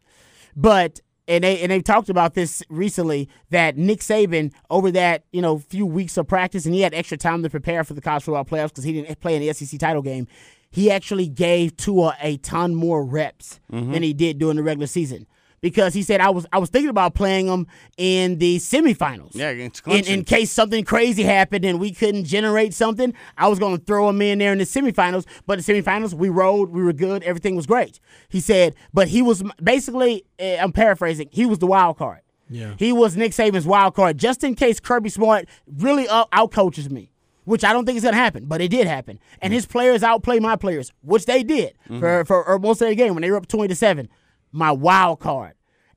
But 0.55 1.01
and 1.27 1.43
they 1.43 1.61
and 1.63 1.71
they 1.71 1.81
talked 1.81 2.11
about 2.11 2.35
this 2.35 2.63
recently 2.69 3.31
that 3.51 3.79
Nick 3.79 4.01
Saban 4.01 4.53
over 4.69 4.91
that 4.91 5.25
you 5.33 5.41
know 5.41 5.59
few 5.59 5.87
weeks 5.87 6.17
of 6.19 6.29
practice 6.29 6.67
and 6.67 6.75
he 6.75 6.83
had 6.83 6.93
extra 6.93 7.17
time 7.17 7.43
to 7.43 7.49
prepare 7.49 7.83
for 7.85 7.95
the 7.95 8.03
college 8.03 8.25
football 8.25 8.45
playoffs 8.45 8.69
because 8.69 8.85
he 8.85 8.93
didn't 8.93 9.19
play 9.21 9.35
in 9.37 9.41
the 9.41 9.53
SEC 9.53 9.81
title 9.81 10.03
game. 10.03 10.27
He 10.75 10.91
actually 10.91 11.29
gave 11.29 11.77
Tua 11.77 12.17
a 12.21 12.37
ton 12.39 12.75
more 12.75 13.05
reps 13.05 13.61
than 13.71 14.03
he 14.03 14.13
did 14.13 14.39
during 14.39 14.57
the 14.57 14.63
regular 14.65 14.89
season 14.89 15.27
because 15.65 15.95
he 15.95 16.03
said 16.03 16.21
I 16.21 16.29
was 16.29 16.45
I 16.53 16.59
was 16.59 16.69
thinking 16.69 16.91
about 16.91 17.15
playing 17.15 17.47
him 17.47 17.67
in 17.97 18.39
the 18.39 18.59
semifinals. 18.59 19.31
Yeah, 19.35 19.49
against 19.49 19.87
in, 19.87 19.93
Clemson. 19.93 20.09
in 20.09 20.25
case 20.25 20.51
something 20.51 20.85
crazy 20.85 21.23
happened 21.23 21.65
and 21.65 21.81
we 21.81 21.93
couldn't 21.93 22.25
generate 22.25 22.75
something, 22.75 23.15
I 23.39 23.49
was 23.49 23.59
going 23.59 23.79
to 23.79 23.83
throw 23.83 24.11
him 24.11 24.21
in 24.21 24.41
there 24.41 24.53
in 24.53 24.59
the 24.59 24.65
semifinals. 24.65 25.25
But 25.47 25.65
the 25.65 25.73
semifinals, 25.73 26.13
we 26.13 26.29
rode, 26.29 26.69
we 26.69 26.83
were 26.83 26.93
good, 26.93 27.23
everything 27.23 27.57
was 27.57 27.67
great. 27.67 27.99
He 28.29 28.41
said, 28.41 28.75
but 28.93 29.09
he 29.09 29.23
was 29.23 29.43
basically, 29.63 30.27
uh, 30.39 30.57
I'm 30.61 30.73
paraphrasing, 30.73 31.29
he 31.31 31.47
was 31.47 31.61
the 31.61 31.67
wild 31.67 31.97
card. 31.97 32.21
Yeah. 32.51 32.75
He 32.79 32.93
was 32.93 33.17
Nick 33.17 33.33
Saban's 33.33 33.65
wild 33.65 33.95
card, 33.95 34.19
just 34.19 34.45
in 34.45 34.55
case 34.55 34.81
Kirby 34.81 35.09
Smart 35.09 35.47
really 35.67 36.07
out 36.11 36.31
outcoaches 36.31 36.91
me. 36.91 37.14
Which 37.45 37.65
I 37.65 37.73
don't 37.73 37.85
think 37.85 37.97
is 37.97 38.03
going 38.03 38.15
to 38.15 38.21
happen, 38.21 38.47
but 38.47 38.61
it 38.61 38.69
did 38.69 38.87
happen. 38.87 39.19
And 39.41 39.53
his 39.53 39.67
players 39.67 40.03
outplay 40.03 40.39
my 40.39 40.57
players, 40.57 40.93
which 41.03 41.27
they 41.27 41.43
did 41.43 41.75
mm-hmm. 41.85 42.01
for, 42.01 42.25
for 42.25 42.45
or 42.45 42.59
most 42.59 42.81
of 42.83 42.89
the 42.89 42.95
game 42.95 43.15
when 43.15 43.23
they 43.23 43.31
were 43.31 43.37
up 43.37 43.47
20 43.47 43.69
to 43.69 43.75
7. 43.75 44.09
My 44.53 44.71
wild 44.73 45.21
card. 45.21 45.55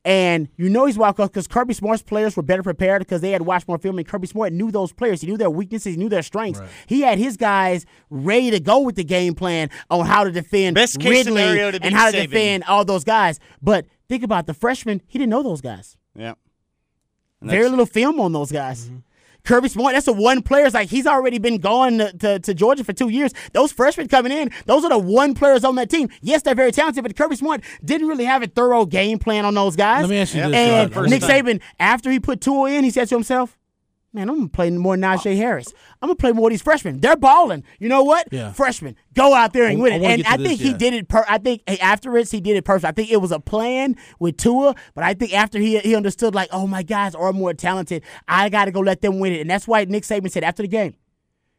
And 0.07 0.47
you 0.55 0.69
know 0.69 0.85
he's 0.85 0.97
wild 0.97 1.17
card 1.17 1.31
because 1.31 1.47
Kirby 1.47 1.73
Smart's 1.73 2.01
players 2.01 2.37
were 2.37 2.43
better 2.43 2.63
prepared 2.63 2.99
because 3.01 3.19
they 3.19 3.31
had 3.31 3.41
watched 3.41 3.67
more 3.67 3.77
film, 3.77 3.97
and 3.97 4.07
Kirby 4.07 4.27
Smart 4.27 4.53
knew 4.53 4.71
those 4.71 4.93
players. 4.93 5.19
He 5.19 5.27
knew 5.27 5.35
their 5.35 5.49
weaknesses, 5.49 5.95
he 5.95 5.97
knew 5.97 6.07
their 6.07 6.23
strengths. 6.23 6.61
He 6.85 7.01
had 7.01 7.17
his 7.17 7.35
guys 7.35 7.85
ready 8.09 8.49
to 8.51 8.61
go 8.61 8.79
with 8.79 8.95
the 8.95 9.03
game 9.03 9.33
plan 9.33 9.69
on 9.89 10.05
how 10.05 10.23
to 10.23 10.31
defend 10.31 10.75
Best 10.75 11.01
case 11.01 11.25
Ridley 11.25 11.41
scenario 11.41 11.71
to 11.71 11.75
and 11.83 11.91
beat 11.91 11.93
how 11.93 12.09
to 12.11 12.21
defend 12.21 12.63
all 12.63 12.85
those 12.85 13.03
guys. 13.03 13.41
But 13.61 13.85
think 14.07 14.23
about 14.23 14.47
the 14.47 14.53
freshman; 14.53 15.01
he 15.07 15.19
didn't 15.19 15.31
know 15.31 15.43
those 15.43 15.59
guys. 15.59 15.97
Yeah. 16.15 16.35
Very 17.41 17.67
little 17.67 17.85
film 17.85 18.21
on 18.21 18.31
those 18.31 18.51
guys. 18.51 18.85
Mm-hmm. 18.85 18.97
Kirby 19.47 19.69
Smart, 19.69 19.93
that's 19.93 20.05
the 20.05 20.13
one 20.13 20.41
player. 20.41 20.65
It's 20.65 20.73
like 20.73 20.89
he's 20.89 21.07
already 21.07 21.37
been 21.39 21.59
gone 21.59 21.99
to, 21.99 22.11
to, 22.17 22.39
to 22.39 22.53
Georgia 22.53 22.83
for 22.83 22.91
two 22.91 23.07
years. 23.07 23.33
Those 23.53 23.71
freshmen 23.71 24.09
coming 24.09 24.33
in, 24.33 24.51
those 24.65 24.83
are 24.83 24.89
the 24.89 24.99
one 24.99 25.33
players 25.33 25.63
on 25.63 25.75
that 25.75 25.89
team. 25.89 26.09
Yes, 26.21 26.41
they're 26.41 26.53
very 26.53 26.73
talented, 26.73 27.01
but 27.01 27.15
Kirby 27.15 27.37
Smart 27.37 27.63
didn't 27.83 28.07
really 28.07 28.25
have 28.25 28.43
a 28.43 28.47
thorough 28.47 28.85
game 28.85 29.19
plan 29.19 29.45
on 29.45 29.53
those 29.53 29.77
guys. 29.77 30.01
Let 30.01 30.09
me 30.09 30.17
ask 30.17 30.35
you 30.35 30.41
this, 30.41 30.53
And 30.53 31.09
Nick 31.09 31.21
Saban, 31.21 31.61
after 31.79 32.11
he 32.11 32.19
put 32.19 32.41
Tua 32.41 32.71
in, 32.71 32.83
he 32.83 32.91
said 32.91 33.07
to 33.07 33.15
himself, 33.15 33.57
Man, 34.13 34.29
I'm 34.29 34.37
gonna 34.37 34.49
play 34.49 34.71
more 34.71 34.95
Najee 34.95 35.33
uh, 35.33 35.35
Harris. 35.35 35.67
I'm 36.01 36.07
gonna 36.07 36.15
play 36.15 36.31
more 36.31 36.47
of 36.47 36.51
these 36.51 36.61
freshmen. 36.61 37.01
They're 37.01 37.17
balling. 37.17 37.63
You 37.77 37.89
know 37.89 38.03
what? 38.03 38.27
Yeah. 38.31 38.51
Freshmen, 38.53 38.95
go 39.13 39.33
out 39.35 39.53
there 39.53 39.65
and 39.67 39.77
I- 39.77 39.81
win 39.81 39.93
it. 39.93 40.01
wanna 40.01 40.13
And 40.15 40.23
I 40.25 40.37
this, 40.37 40.47
think 40.47 40.61
he 40.61 40.69
yeah. 40.71 40.77
did 40.77 40.93
it. 40.93 41.07
Per- 41.09 41.25
I 41.27 41.37
think 41.37 41.61
afterwards 41.81 42.31
he 42.31 42.39
did 42.41 42.55
it 42.55 42.65
perfect. 42.65 42.85
I 42.89 42.93
think 42.93 43.11
it 43.11 43.17
was 43.17 43.31
a 43.31 43.39
plan 43.39 43.95
with 44.19 44.37
Tua, 44.37 44.75
but 44.95 45.03
I 45.03 45.13
think 45.13 45.33
after 45.33 45.59
he 45.59 45.77
he 45.79 45.93
understood 45.95 46.33
like, 46.33 46.49
oh 46.51 46.65
my 46.67 46.83
guys 46.83 47.15
are 47.15 47.33
more 47.33 47.53
talented. 47.53 48.03
I 48.27 48.49
got 48.49 48.65
to 48.65 48.71
go 48.71 48.79
let 48.79 49.01
them 49.01 49.19
win 49.19 49.33
it, 49.33 49.41
and 49.41 49.49
that's 49.49 49.67
why 49.67 49.83
Nick 49.85 50.03
Saban 50.03 50.31
said 50.31 50.43
after 50.43 50.63
the 50.63 50.69
game, 50.69 50.95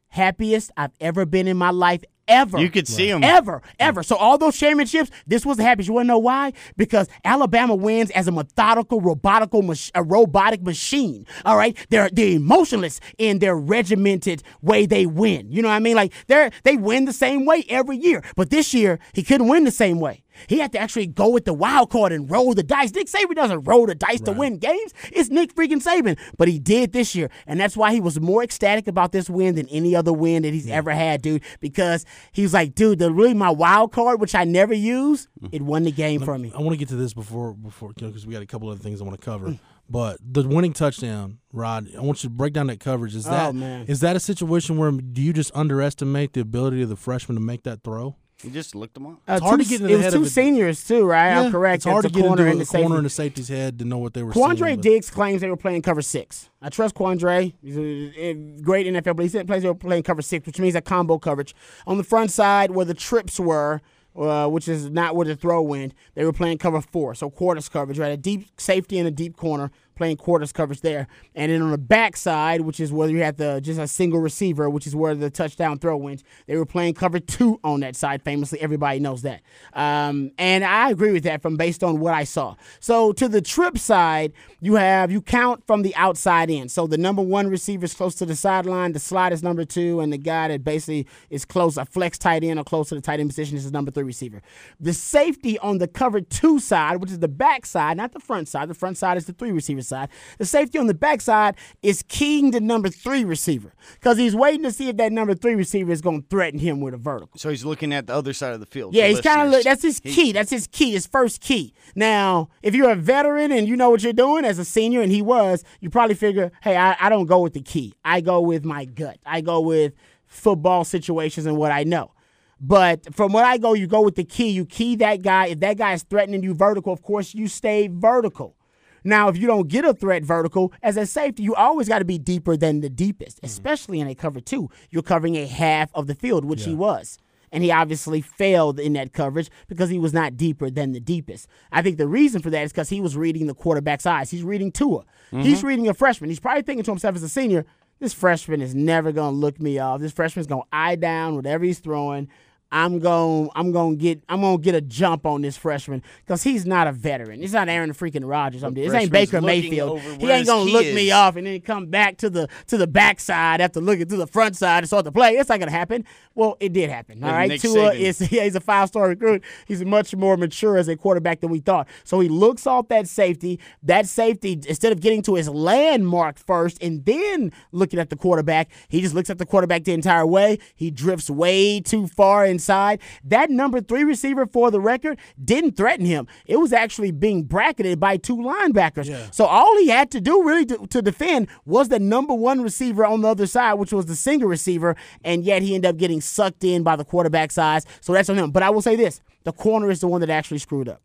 happiest 0.09 0.71
I've 0.77 0.93
ever 1.01 1.27
been 1.27 1.47
in 1.49 1.57
my 1.57 1.71
life. 1.71 2.03
Ever. 2.29 2.59
You 2.59 2.71
could 2.71 2.87
see 2.87 3.11
'em. 3.11 3.25
Ever, 3.25 3.63
ever. 3.81 4.03
So 4.03 4.17
all 4.17 4.39
those 4.39 4.57
championships, 4.57 5.11
this 5.27 5.45
was 5.47 5.57
the 5.57 5.63
happiest. 5.65 5.89
You 5.89 5.95
want 5.95 6.05
to 6.05 6.09
know 6.09 6.19
why? 6.19 6.53
Because 6.77 7.09
Alabama 7.25 7.75
wins 7.75 8.11
as 8.11 8.29
a 8.29 8.33
methodical, 8.33 9.01
robotical, 9.01 9.65
mach- 9.65 9.91
a 9.95 10.03
robotic 10.03 10.63
machine. 10.63 11.27
All 11.45 11.57
right, 11.57 11.77
they're 11.91 12.11
they're 12.11 12.37
emotionless 12.37 13.01
in 13.19 13.39
their 13.39 13.57
regimented 13.57 14.43
way 14.63 14.87
they 14.87 15.07
win. 15.07 15.51
You 15.51 15.63
know 15.63 15.69
what 15.69 15.75
I 15.75 15.81
mean? 15.81 15.97
Like 15.97 16.13
they're 16.27 16.51
they 16.65 16.77
win 16.77 17.07
the 17.07 17.13
same 17.13 17.47
way 17.47 17.65
every 17.69 17.97
year. 17.97 18.23
But 18.37 18.51
this 18.51 18.75
year 18.75 18.99
he 19.15 19.23
couldn't 19.23 19.49
win 19.49 19.65
the 19.65 19.71
same 19.71 19.99
way. 19.99 20.23
He 20.47 20.59
had 20.59 20.73
to 20.73 20.79
actually 20.79 21.07
go 21.07 21.29
with 21.29 21.45
the 21.45 21.55
wild 21.55 21.91
card 21.91 22.13
and 22.13 22.31
roll 22.31 22.55
the 22.55 22.63
dice. 22.63 22.93
Nick 22.95 23.09
Saban 23.09 23.35
doesn't 23.35 23.65
roll 23.65 23.87
the 23.87 23.95
dice 23.95 24.21
to 24.23 24.33
win 24.33 24.59
games. 24.59 24.95
It's 25.13 25.31
Nick 25.31 25.55
freaking 25.55 25.83
Saban. 25.83 26.19
But 26.37 26.49
he 26.49 26.59
did 26.59 26.93
this 26.93 27.15
year. 27.15 27.31
And 27.47 27.59
that's 27.59 27.77
why 27.77 27.93
he 27.93 28.01
was 28.01 28.21
more 28.21 28.43
ecstatic 28.43 28.87
about 28.89 29.13
this 29.13 29.29
win 29.29 29.55
than 29.55 29.69
any 29.69 29.97
other 29.97 30.13
win 30.13 30.43
that 30.43 30.53
he's 30.53 30.67
hmm. 30.67 30.73
ever 30.73 30.91
had, 30.91 31.23
dude. 31.23 31.43
Because 31.61 32.05
he 32.33 32.43
was 32.43 32.55
like, 32.55 32.75
dude, 32.75 32.99
the 32.99 33.13
really 33.13 33.35
my 33.35 33.51
wild 33.51 33.93
card, 33.93 34.21
which 34.21 34.35
I 34.35 34.45
never 34.45 34.75
use, 34.75 35.29
hmm. 35.41 35.49
it 35.53 35.63
won 35.63 35.83
the 35.85 35.93
game 35.93 36.21
for 36.21 36.39
me. 36.39 36.53
I 36.55 36.59
want 36.59 36.73
to 36.73 36.77
get 36.77 36.89
to 36.89 36.97
this 36.97 37.15
before 37.15 37.55
before 37.55 37.93
because 37.95 38.27
we 38.27 38.33
got 38.33 38.43
a 38.43 38.47
couple 38.47 38.69
other 38.69 38.81
things 38.81 39.01
I 39.01 39.05
want 39.05 39.21
to 39.21 39.25
cover. 39.25 39.49
Mm. 39.49 39.59
But 39.91 40.19
the 40.23 40.47
winning 40.47 40.75
touchdown, 40.75 41.39
Rod, 41.53 41.89
I 41.97 42.01
want 42.01 42.23
you 42.23 42.29
to 42.29 42.35
break 42.35 42.53
down 42.53 42.67
that 42.67 42.79
coverage. 42.79 43.15
Is 43.15 43.27
Oh, 43.27 43.31
that 43.31 43.55
man. 43.55 43.87
is 43.87 44.01
that 44.01 44.17
a 44.17 44.21
situation 44.21 44.77
where 44.77 44.91
do 44.91 45.23
you 45.23 45.33
just 45.33 45.51
underestimate 45.55 46.35
the 46.35 46.41
ability 46.41 46.83
of 46.83 46.91
the 46.91 46.97
freshman 46.97 47.37
to 47.37 47.41
make 47.41 47.63
that 47.63 47.83
throw? 47.83 48.17
You 48.45 48.51
just 48.51 48.77
looked 48.77 48.95
them 48.95 49.07
up. 49.07 49.15
Uh, 49.29 49.33
It's 49.35 49.43
hard 49.43 49.59
two- 49.61 49.65
to 49.65 49.71
get 49.71 49.81
in 49.81 49.87
it 49.87 49.89
the 49.89 49.95
was 49.97 50.05
head 50.05 50.13
two 50.13 50.21
of 50.21 50.27
it. 50.27 50.31
seniors 50.31 50.85
too, 50.87 51.05
right? 51.05 51.33
I'm 51.33 51.51
correct. 51.51 51.77
It's 51.77 51.85
hard 51.87 52.05
to 52.05 52.09
get 52.11 52.21
a 52.25 52.29
corner 52.29 52.43
into 52.43 52.51
and 52.53 52.57
a 52.57 52.59
the 52.61 52.65
safety. 52.67 52.83
corner 52.83 52.99
in 52.99 53.05
the 53.05 53.11
safety's 53.11 53.49
head 53.49 53.79
to 53.81 53.85
know 53.85 53.99
what 53.99 54.15
they 54.15 54.23
were 54.23 54.33
seeing. 54.33 54.47
Quandre 54.47 54.77
but- 54.77 54.81
Diggs 54.83 55.11
claims 55.11 55.41
they 55.41 55.49
were 55.51 55.57
playing 55.57 55.83
cover 55.83 56.03
six. 56.03 56.49
I 56.63 56.69
trust 56.69 56.95
Quandre. 56.95 57.53
He's 57.61 57.77
a, 57.77 57.81
a 58.21 58.35
great 58.63 58.87
NFL, 58.87 59.17
but 59.17 59.23
he 59.25 59.29
said 59.29 59.47
plays 59.49 59.63
they 59.63 59.69
were 59.69 59.75
playing 59.75 60.05
cover 60.05 60.23
six, 60.23 60.47
which 60.47 60.61
means 60.61 60.77
a 60.77 60.81
combo 60.81 61.19
coverage. 61.19 61.53
On 61.87 61.99
the 61.99 62.05
front 62.05 62.31
side, 62.31 62.71
where 62.71 62.85
the 62.85 62.95
trips 62.95 63.41
were, 63.41 63.81
uh, 64.17 64.47
which 64.49 64.69
is 64.69 64.89
not 64.89 65.17
where 65.17 65.27
the 65.27 65.35
throw 65.35 65.61
went, 65.61 65.93
they 66.15 66.25
were 66.25 66.33
playing 66.33 66.59
cover 66.59 66.81
four, 66.81 67.17
so 67.17 67.31
quarters 67.31 67.69
coverage, 67.69 67.99
right? 67.99 68.13
A 68.13 68.17
deep 68.17 68.49
safety 68.61 68.99
and 68.99 69.09
a 69.09 69.13
deep 69.13 69.37
corner 69.37 69.71
playing 69.99 70.17
quarters 70.17 70.53
coverage 70.53 70.81
there. 70.81 71.07
And 71.35 71.53
then 71.53 71.61
on 71.61 71.73
the 71.73 71.79
back 71.79 72.17
side, 72.17 72.63
which 72.63 72.81
is 72.81 72.93
where 72.93 73.09
you 73.11 73.19
had 73.19 73.37
the 73.37 73.61
just 73.61 73.79
a 73.79 73.87
single 73.87 74.21
receiver, 74.21 74.71
which 74.71 74.87
is 74.87 74.97
where 74.97 75.15
the 75.15 75.29
touchdown 75.29 75.79
throw 75.79 75.97
went, 75.97 76.23
they 76.47 76.57
were 76.57 76.65
playing 76.65 76.95
cover 76.95 77.21
two 77.21 77.61
on 77.63 77.81
that 77.81 77.97
side. 77.97 78.23
Famously, 78.23 78.61
everybody 78.61 79.01
knows 79.01 79.23
that. 79.23 79.43
Um, 79.75 80.31
and 80.39 80.65
I 80.65 80.91
agree 80.91 81.13
with 81.13 81.25
that 81.25 81.43
from 81.43 81.57
based 81.57 81.85
on 81.85 82.01
what 82.01 82.15
I 82.15 82.25
saw. 82.25 82.55
So 82.81 83.13
to 83.13 83.29
the 83.29 83.43
trip 83.43 83.77
side, 83.77 84.33
you 84.61 84.77
have 84.77 85.11
you 85.11 85.21
count 85.21 85.67
from 85.67 85.83
the 85.83 85.95
outside 85.97 86.49
in. 86.49 86.69
So 86.69 86.87
the 86.87 86.97
number 86.97 87.23
one 87.23 87.49
receiver 87.49 87.85
is 87.85 87.95
close 87.95 88.15
to 88.17 88.27
the 88.27 88.37
sideline, 88.37 88.93
the 88.93 88.99
slot 88.99 89.33
is 89.33 89.43
number 89.43 89.65
two, 89.65 90.01
and 90.01 90.13
the 90.13 90.19
guy 90.19 90.49
that 90.49 90.65
basically 90.65 91.07
is 91.29 91.45
close, 91.45 91.77
a 91.77 91.85
flex 91.85 92.17
tight 92.19 92.45
end 92.45 92.59
or 92.59 92.65
close 92.65 92.89
to 92.91 92.95
the 92.95 93.01
tight 93.01 93.21
end 93.21 93.29
position 93.29 93.57
is 93.57 93.65
the 93.65 93.73
number 93.73 93.91
three 93.91 94.05
receiver. 94.05 94.41
The 94.79 94.93
safety 94.93 95.59
on 95.59 95.79
the 95.79 95.89
cover 95.89 96.21
two 96.21 96.61
side, 96.61 97.01
which 97.01 97.11
is 97.11 97.19
the 97.19 97.29
back 97.29 97.67
side, 97.67 97.97
not 97.97 98.13
the 98.13 98.21
front 98.21 98.47
side. 98.49 98.69
The 98.69 98.75
front 98.75 98.97
side 98.97 99.17
is 99.17 99.27
the 99.27 99.33
three 99.33 99.51
receiver 99.51 99.83
side. 99.89 100.09
The 100.39 100.45
safety 100.45 100.79
on 100.79 100.87
the 100.87 100.95
back 100.95 101.21
side 101.21 101.57
is 101.83 102.05
keying 102.09 102.51
the 102.53 102.61
number 102.61 102.89
three 102.89 103.25
receiver 103.25 103.73
because 103.95 104.19
he's 104.19 104.35
waiting 104.37 104.63
to 104.63 104.71
see 104.71 104.89
if 104.89 104.97
that 104.99 105.13
number 105.13 105.35
three 105.35 105.55
receiver 105.55 105.91
is 105.91 106.01
going 106.01 106.23
to 106.23 106.29
threaten 106.29 106.61
him 106.61 106.81
with 106.81 106.95
a 106.95 106.99
vertical. 106.99 107.39
So 107.39 107.51
he's 107.51 107.65
looking 107.65 107.93
at 107.93 108.07
the 108.07 108.15
other 108.15 108.33
side 108.33 108.53
of 108.53 108.61
the 108.61 108.67
field. 108.67 108.95
Yeah, 108.95 109.09
he's 109.09 109.21
kind 109.21 109.43
of 109.43 109.51
look. 109.51 109.65
that's 109.65 109.83
his 109.83 110.01
key. 110.01 110.33
That's 110.33 110.51
his 110.51 110.67
key. 110.67 110.93
His 110.93 111.07
first 111.07 111.41
key. 111.41 111.75
Now, 111.95 112.49
if 112.63 112.75
you're 112.75 112.91
a 112.91 112.97
veteran 112.97 113.51
and 113.51 113.67
you 113.67 113.77
know 113.77 113.91
what 113.91 114.03
you're 114.03 114.13
doing 114.13 114.45
as 114.45 114.59
a 114.59 114.65
senior, 114.65 115.01
and 115.01 115.11
he 115.11 115.23
was, 115.23 115.65
you 115.81 115.91
probably 115.91 116.15
figure, 116.15 116.53
hey, 116.63 116.77
I, 116.77 116.97
I 117.01 117.09
don't 117.09 117.27
go 117.27 117.41
with 117.41 117.55
the 117.55 117.63
key. 117.63 117.95
I 118.05 118.21
go 118.21 118.41
with 118.41 118.65
my 118.65 118.85
gut. 118.85 119.19
I 119.25 119.41
go 119.41 119.61
with 119.61 119.95
football 120.27 120.85
situations 120.85 121.47
and 121.47 121.57
what 121.57 121.73
I 121.73 121.85
know. 121.85 122.13
But 122.61 123.15
from 123.15 123.33
what 123.33 123.45
I 123.45 123.57
go, 123.57 123.75
you 123.75 123.87
go 123.87 124.01
with 124.01 124.17
the 124.17 124.25
key. 124.25 124.51
You 124.51 124.65
key 124.65 124.97
that 124.97 125.23
guy. 125.23 125.47
If 125.47 125.61
that 125.61 125.79
guy 125.79 125.93
is 125.93 126.03
threatening 126.03 126.43
you 126.43 126.55
vertical, 126.55 126.93
of 126.93 127.03
course 127.03 127.35
you 127.35 127.47
stay 127.49 127.89
vertical. 127.89 128.57
Now, 129.05 129.29
if 129.29 129.37
you 129.37 129.47
don't 129.47 129.69
get 129.69 129.85
a 129.85 129.95
threat 129.95 130.25
vertical, 130.25 130.73
as 130.83 130.97
a 130.97 131.07
safety, 131.07 131.43
you 131.43 131.55
always 131.55 131.89
got 131.89 132.01
to 132.01 132.05
be 132.05 132.19
deeper 132.19 132.57
than 132.57 132.81
the 132.81 132.91
deepest, 132.91 133.39
mm-hmm. 133.39 133.47
especially 133.47 134.01
in 134.01 134.09
a 134.09 134.15
cover 134.15 134.41
two. 134.41 134.71
You're 134.91 135.03
covering 135.03 135.37
a 135.37 135.47
half 135.47 135.91
of 135.95 136.07
the 136.07 136.15
field, 136.15 136.45
which 136.45 136.65
he 136.65 136.75
was. 136.75 137.19
And 137.51 137.65
he 137.65 137.71
obviously 137.71 138.21
failed 138.21 138.79
in 138.79 138.93
that 138.93 139.15
coverage 139.15 139.51
because 139.69 139.89
he 139.89 139.99
was 139.99 140.13
not 140.13 140.37
deeper 140.37 140.69
than 140.69 140.93
the 140.93 141.01
deepest. 141.01 141.49
I 141.73 141.81
think 141.81 141.97
the 141.97 142.07
reason 142.07 142.43
for 142.43 142.51
that 142.51 142.63
is 142.63 142.73
because 142.73 142.91
he 142.91 143.01
was 143.01 143.17
reading 143.17 143.47
the 143.47 143.55
quarterback's 143.55 144.05
eyes. 144.05 144.31
He's 144.31 144.43
reading 144.43 144.71
Tua. 144.71 145.05
He's 145.31 145.59
mm-hmm. 145.59 145.67
reading 145.67 145.89
a 145.89 145.95
freshman. 145.95 146.29
He's 146.29 146.41
probably 146.41 146.63
thinking 146.63 146.85
to 146.85 146.91
himself 146.91 147.17
as 147.17 147.23
a 147.23 147.29
senior, 147.29 147.65
this 148.01 148.13
freshman 148.13 148.61
is 148.61 148.75
never 148.75 149.13
going 149.13 149.35
to 149.35 149.39
look 149.39 149.61
me 149.61 149.79
off. 149.79 150.01
This 150.01 150.13
freshman's 150.13 150.47
going 150.47 150.63
to 150.63 150.69
eye 150.73 150.97
down 150.97 151.35
whatever 151.35 151.65
he's 151.65 151.81
throwing. 151.81 152.29
I'm 152.71 152.99
going 152.99 153.49
I'm 153.55 153.73
going 153.73 153.97
to 153.97 154.03
get 154.03 154.23
I'm 154.29 154.43
going 154.43 154.59
to 154.59 154.63
get 154.63 154.75
a 154.75 154.81
jump 154.81 155.25
on 155.25 155.43
this 155.43 155.57
freshman 155.57 156.03
cuz 156.27 156.43
he's 156.43 156.67
not 156.67 156.87
a 156.87 156.93
veteran. 156.93 157.43
It's 157.43 157.53
not 157.53 157.69
Aaron 157.69 157.93
freaking 157.93 158.29
Rodgers. 158.29 158.63
I'm 158.63 158.75
this 158.75 158.93
ain't 158.93 159.11
Baker 159.11 159.41
Mayfield. 159.41 160.01
He 160.01 160.31
ain't 160.31 160.47
going 160.47 160.67
to 160.67 160.73
look 160.73 160.87
me 160.87 161.11
off 161.11 161.37
and 161.37 161.47
then 161.47 161.61
come 161.61 161.87
back 161.87 162.19
to 162.19 162.31
the 162.31 162.49
to 162.67 162.77
the 162.77 162.87
backside 162.87 163.61
after 163.61 163.81
looking 163.81 164.07
to 164.09 164.17
the 164.17 164.27
front 164.27 164.57
side 164.57 164.79
and 164.79 164.87
start 164.87 165.05
to 165.07 165.13
play. 165.13 165.33
It's 165.37 165.49
not 165.49 165.59
going 165.59 165.71
to 165.71 165.77
happen. 165.77 166.05
Well, 166.35 166.57
it 166.61 166.73
did 166.73 166.91
happen. 166.91 167.23
All 167.25 167.31
With 167.31 167.37
right. 167.37 167.49
Nick 167.49 167.61
Tua 167.61 167.93
Saban. 167.93 168.01
is 168.01 168.21
yeah, 168.33 168.45
he's 168.45 168.55
a 168.55 168.61
five-star 168.61 169.09
recruit. 169.09 169.43
He's 169.67 169.85
much 169.85 170.15
more 170.15 170.37
mature 170.37 170.77
as 170.77 170.89
a 170.89 170.97
quarterback 170.97 171.41
than 171.41 171.51
we 171.51 171.61
thought. 171.61 171.89
So 172.05 172.21
he 172.21 172.29
looks 172.29 172.67
off 172.67 172.89
that 172.89 173.09
safety. 173.09 173.59
That 173.83 174.07
safety 174.07 174.53
instead 174.69 174.93
of 174.93 175.01
getting 175.01 175.23
to 175.23 175.35
his 175.35 175.49
landmark 175.49 176.39
first 176.39 176.83
and 176.83 177.05
then 177.05 177.51
looking 177.73 177.99
at 177.99 178.11
the 178.11 178.17
quarterback, 178.17 178.71
he 178.89 179.01
just 179.01 179.15
looks 179.15 179.31
at 179.31 179.39
the 179.39 179.47
quarterback 179.47 179.85
the 179.85 179.93
entire 179.95 180.27
way. 180.27 180.59
He 180.75 180.91
drifts 180.91 181.31
way 181.31 181.81
too 181.81 182.07
far 182.07 182.45
inside. 182.59 183.01
That 183.23 183.51
number 183.51 183.81
3 183.81 184.03
receiver 184.03 184.47
for 184.47 184.71
the 184.71 184.81
record 184.81 185.19
didn't 185.43 185.77
threaten 185.77 186.05
him. 186.05 186.27
It 186.47 186.57
was 186.57 186.73
actually 186.73 187.13
being 187.13 187.45
bracketed 187.45 188.01
by 188.01 188.17
two 188.17 188.37
linebackers. 188.37 189.07
So 189.33 189.47
all 189.47 189.79
he 189.79 189.89
had 189.89 190.11
to 190.11 190.21
do 190.21 190.45
really 190.45 190.67
to, 190.67 190.87
to 190.89 191.01
defend 191.01 191.49
was 191.65 191.89
the 191.89 192.01
number 192.01 192.35
1 192.35 192.61
receiver 192.61 193.07
on 193.07 193.23
the 193.23 193.29
other 193.29 193.47
side, 193.47 193.75
which 193.75 193.93
was 193.93 194.07
the 194.07 194.17
single 194.17 194.49
receiver, 194.49 194.97
and 195.23 195.45
yet 195.45 195.63
he 195.63 195.75
ended 195.75 195.89
up 195.91 195.97
getting 195.97 196.21
sucked 196.21 196.65
in 196.65 196.83
by 196.83 196.97
the 196.97 197.05
quarterback 197.05 197.53
size. 197.53 197.85
So 198.01 198.13
that's 198.13 198.29
on 198.29 198.37
him. 198.37 198.51
But 198.51 198.65
I 198.65 198.71
will 198.71 198.83
say 198.83 198.97
this, 198.97 199.21
the 199.45 199.53
corner 199.53 199.91
is 199.91 200.01
the 200.01 200.09
one 200.09 200.21
that 200.21 200.31
actually 200.31 200.59
screwed 200.59 200.89
up 200.89 201.01